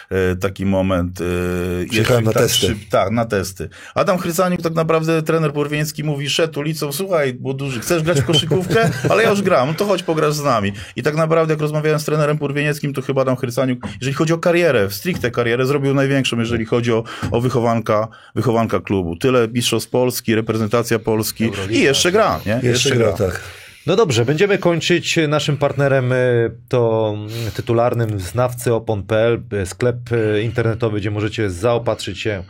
e, 0.10 0.36
taki 0.36 0.66
moment. 0.66 1.20
E, 1.22 1.86
Przyjechałem 1.86 2.24
na 2.24 2.32
tak 2.32 2.44
testy. 2.44 2.76
tak, 2.90 3.12
na 3.12 3.26
testy. 3.26 3.70
Adam 3.96 4.18
Chrycaniuk 4.18 4.62
tak 4.62 4.74
naprawdę, 4.74 5.22
trener 5.22 5.54
Purwieniecki 5.54 6.04
mówi, 6.04 6.30
szedł 6.30 6.60
ulicą, 6.60 6.92
słuchaj, 6.92 7.34
bo 7.34 7.54
duży, 7.54 7.80
chcesz 7.80 8.04
grać 8.04 8.22
w 8.22 8.26
koszykówkę? 8.26 8.90
Ale 9.12 9.24
ja 9.24 9.30
już 9.30 9.42
gram, 9.42 9.68
no 9.68 9.74
to 9.74 9.86
chodź 9.86 10.04
pograsz 10.04 10.34
z 10.34 10.44
nami. 10.44 10.72
I 10.96 11.04
tak 11.04 11.16
naprawdę 11.16 11.54
jak 11.54 11.62
rozmawiałem 11.62 12.00
z 12.00 12.06
trenerem 12.06 12.38
Purwienieckim, 12.38 12.94
to 12.94 13.02
chyba 13.02 13.22
Adam 13.22 13.36
Chrycaniuk, 13.36 13.80
jeżeli 14.02 14.14
chodzi 14.14 14.34
o 14.34 14.38
karierę, 14.38 14.90
stricte 14.90 15.32
karierę, 15.32 15.66
zrobił 15.66 15.94
największą, 15.94 16.40
jeżeli 16.40 16.66
chodzi 16.66 16.94
o, 16.94 17.04
o 17.32 17.42
wychowanka, 17.42 18.08
wychowanka 18.36 18.80
klubu. 18.80 19.16
Tyle 19.16 19.48
mistrzostw 19.48 19.90
Polski, 19.90 20.36
reprezentacja 20.36 21.00
Polski 21.00 21.46
Euroliga. 21.46 21.71
I 21.72 21.82
jeszcze 21.82 22.12
gra, 22.12 22.40
nie? 22.46 22.60
Jeszcze 22.64 22.96
gra, 22.96 23.14
tak. 23.14 23.42
No 23.88 23.96
dobrze, 23.96 24.26
będziemy 24.26 24.58
kończyć. 24.58 25.20
Naszym 25.28 25.58
partnerem 25.58 26.12
y, 26.12 26.52
to 26.70 27.14
mm, 27.16 27.30
tytularnym 27.56 28.20
znawcy 28.20 28.74
opon.pl, 28.74 29.44
y, 29.54 29.66
sklep 29.66 30.12
y, 30.12 30.42
internetowy, 30.44 31.00
gdzie 31.00 31.12
możecie 31.12 31.50
zaopatrzyć 31.50 32.20
się 32.20 32.44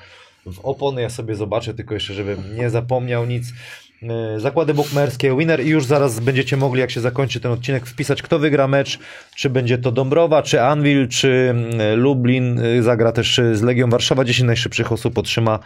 w 0.45 0.60
opony. 0.60 1.02
Ja 1.02 1.10
sobie 1.10 1.35
zobaczę, 1.35 1.73
tylko 1.73 1.93
jeszcze, 1.93 2.14
żebym 2.14 2.56
nie 2.56 2.69
zapomniał 2.69 3.26
nic. 3.26 3.48
Zakłady 4.38 4.73
bukmerskie, 4.73 5.38
winner 5.38 5.65
i 5.65 5.69
już 5.69 5.85
zaraz 5.85 6.19
będziecie 6.19 6.57
mogli, 6.57 6.81
jak 6.81 6.91
się 6.91 7.02
zakończy 7.02 7.39
ten 7.39 7.52
odcinek, 7.52 7.85
wpisać, 7.85 8.22
kto 8.22 8.39
wygra 8.39 8.68
mecz, 8.68 8.99
czy 9.35 9.49
będzie 9.49 9.77
to 9.77 9.91
Dąbrowa, 9.91 10.43
czy 10.43 10.61
Anvil, 10.61 11.07
czy 11.07 11.56
y, 11.93 11.95
Lublin, 11.95 12.61
zagra 12.81 13.11
też 13.11 13.41
z 13.53 13.61
Legią 13.61 13.89
Warszawa. 13.89 14.26
10 14.26 14.48
najszybszych 14.48 14.91
osób 14.91 15.18
otrzyma 15.18 15.60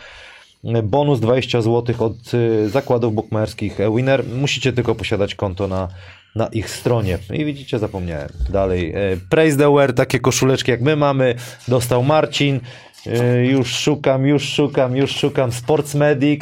bonus 0.83 1.19
20 1.19 1.61
zł 1.61 1.95
od 1.99 2.33
y, 2.33 2.69
zakładów 2.69 3.13
bukmacherskich 3.15 3.77
Winner. 3.95 4.23
Musicie 4.25 4.73
tylko 4.73 4.95
posiadać 4.95 5.35
konto 5.35 5.67
na, 5.67 5.87
na 6.35 6.47
ich 6.47 6.69
stronie. 6.69 7.17
I 7.33 7.45
widzicie, 7.45 7.79
zapomniałem. 7.79 8.29
Dalej. 8.49 8.89
e, 8.95 9.17
Praise 9.29 9.57
the 9.57 9.73
wear, 9.75 9.93
takie 9.93 10.19
koszuleczki 10.19 10.71
jak 10.71 10.81
my 10.81 10.95
mamy. 10.95 11.35
Dostał 11.67 12.03
Marcin. 12.03 12.59
E, 13.07 13.45
Już 13.45 13.75
szukam, 13.75 14.25
już 14.25 14.43
szukam, 14.49 14.95
już 14.95 15.11
szukam. 15.15 15.51
Sports 15.51 15.95
Medic. 15.95 16.41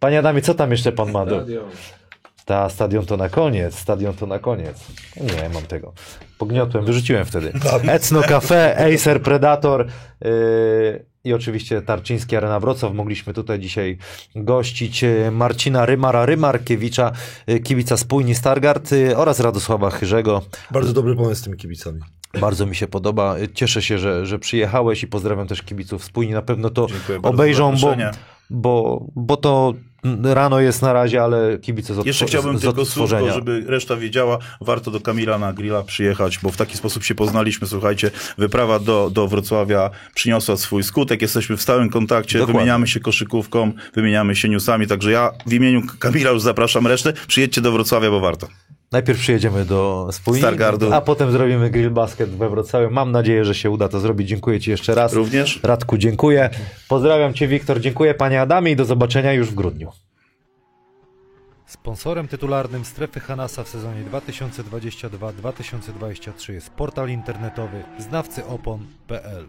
Panie 0.00 0.18
Adamie, 0.18 0.42
co 0.42 0.54
tam 0.54 0.70
jeszcze 0.70 0.92
pan 0.92 1.12
ma? 1.12 1.26
Do... 1.26 1.36
Stadion. 1.36 1.64
Ta, 2.44 2.68
stadion 2.68 3.06
to 3.06 3.16
na 3.16 3.28
koniec, 3.28 3.78
stadion 3.78 4.14
to 4.14 4.26
na 4.26 4.38
koniec. 4.38 4.84
Nie, 5.16 5.48
mam 5.48 5.62
tego. 5.62 5.92
Pogniotłem, 6.38 6.84
wyrzuciłem 6.84 7.24
wtedy. 7.24 7.52
Ecno 7.88 8.22
Cafe, 8.22 8.76
Acer 8.94 9.22
Predator 9.22 9.86
yy, 10.20 11.04
i 11.24 11.32
oczywiście 11.32 11.82
Tarczyński 11.82 12.36
Arena 12.36 12.60
Wrocław. 12.60 12.94
Mogliśmy 12.94 13.34
tutaj 13.34 13.58
dzisiaj 13.58 13.98
gościć 14.34 15.02
yy, 15.02 15.30
Marcina 15.30 15.86
Rymara 15.86 16.26
Rymarkiewicza, 16.26 17.12
yy, 17.46 17.60
kibica 17.60 17.96
Spójni 17.96 18.34
Stargard 18.34 18.92
yy, 18.92 19.16
oraz 19.16 19.40
Radosława 19.40 19.90
Chyrzego. 19.90 20.42
Bardzo 20.70 20.92
dobry 20.92 21.16
pomysł 21.16 21.40
z 21.40 21.44
tymi 21.44 21.56
kibicami. 21.56 22.00
Bardzo 22.40 22.66
mi 22.66 22.76
się 22.76 22.86
podoba. 22.86 23.36
Cieszę 23.54 23.82
się, 23.82 23.98
że, 23.98 24.26
że 24.26 24.38
przyjechałeś 24.38 25.02
i 25.02 25.06
pozdrawiam 25.06 25.46
też 25.46 25.62
kibiców 25.62 26.04
Spójni. 26.04 26.32
Na 26.32 26.42
pewno 26.42 26.70
to 26.70 26.86
Dziękuję 26.86 27.18
obejrzą, 27.22 27.74
bo, 27.76 27.96
bo, 28.50 29.06
bo 29.16 29.36
to 29.36 29.74
rano 30.22 30.60
jest 30.60 30.82
na 30.82 30.92
razie, 30.92 31.22
ale 31.22 31.58
kibice 31.58 31.94
z, 31.94 32.06
Jeszcze 32.06 32.26
chciałbym 32.26 32.58
z, 32.58 32.60
z 32.60 32.64
tylko 32.64 32.84
słówko, 32.84 33.32
żeby 33.32 33.64
reszta 33.66 33.96
wiedziała, 33.96 34.38
warto 34.60 34.90
do 34.90 35.00
Kamila 35.00 35.38
na 35.38 35.52
grilla 35.52 35.82
przyjechać, 35.82 36.38
bo 36.42 36.50
w 36.50 36.56
taki 36.56 36.76
sposób 36.76 37.04
się 37.04 37.14
poznaliśmy, 37.14 37.66
słuchajcie, 37.66 38.10
wyprawa 38.38 38.78
do, 38.78 39.10
do 39.10 39.28
Wrocławia 39.28 39.90
przyniosła 40.14 40.56
swój 40.56 40.82
skutek, 40.82 41.22
jesteśmy 41.22 41.56
w 41.56 41.62
stałym 41.62 41.90
kontakcie, 41.90 42.38
Dokładnie. 42.38 42.60
wymieniamy 42.60 42.86
się 42.86 43.00
koszykówką, 43.00 43.72
wymieniamy 43.94 44.36
się 44.36 44.48
newsami, 44.48 44.86
także 44.86 45.10
ja 45.10 45.30
w 45.46 45.52
imieniu 45.52 45.82
Kamila 45.98 46.30
już 46.30 46.42
zapraszam 46.42 46.86
resztę, 46.86 47.12
przyjedźcie 47.26 47.60
do 47.60 47.72
Wrocławia, 47.72 48.10
bo 48.10 48.20
warto. 48.20 48.48
Najpierw 48.94 49.18
przyjedziemy 49.18 49.64
do 49.64 50.08
Spójni, 50.12 50.40
Stargardu. 50.40 50.92
a 50.92 51.00
potem 51.00 51.32
zrobimy 51.32 51.70
grill 51.70 51.90
basket 51.90 52.30
we 52.30 52.48
Wrocławiu. 52.48 52.90
Mam 52.90 53.12
nadzieję, 53.12 53.44
że 53.44 53.54
się 53.54 53.70
uda 53.70 53.88
to 53.88 54.00
zrobić. 54.00 54.28
Dziękuję 54.28 54.60
Ci 54.60 54.70
jeszcze 54.70 54.94
raz. 54.94 55.12
Również. 55.12 55.60
Radku, 55.62 55.98
dziękuję. 55.98 56.50
Pozdrawiam 56.88 57.34
Cię, 57.34 57.48
Wiktor. 57.48 57.80
Dziękuję 57.80 58.14
Panie 58.14 58.40
Adamie 58.40 58.72
i 58.72 58.76
do 58.76 58.84
zobaczenia 58.84 59.32
już 59.32 59.50
w 59.50 59.54
grudniu. 59.54 59.92
Sponsorem 61.66 62.28
tytularnym 62.28 62.84
Strefy 62.84 63.20
Hanasa 63.20 63.64
w 63.64 63.68
sezonie 63.68 64.04
2022-2023 64.12 66.52
jest 66.52 66.70
portal 66.70 67.08
internetowy 67.08 67.82
znawcyopon.pl. 67.98 69.48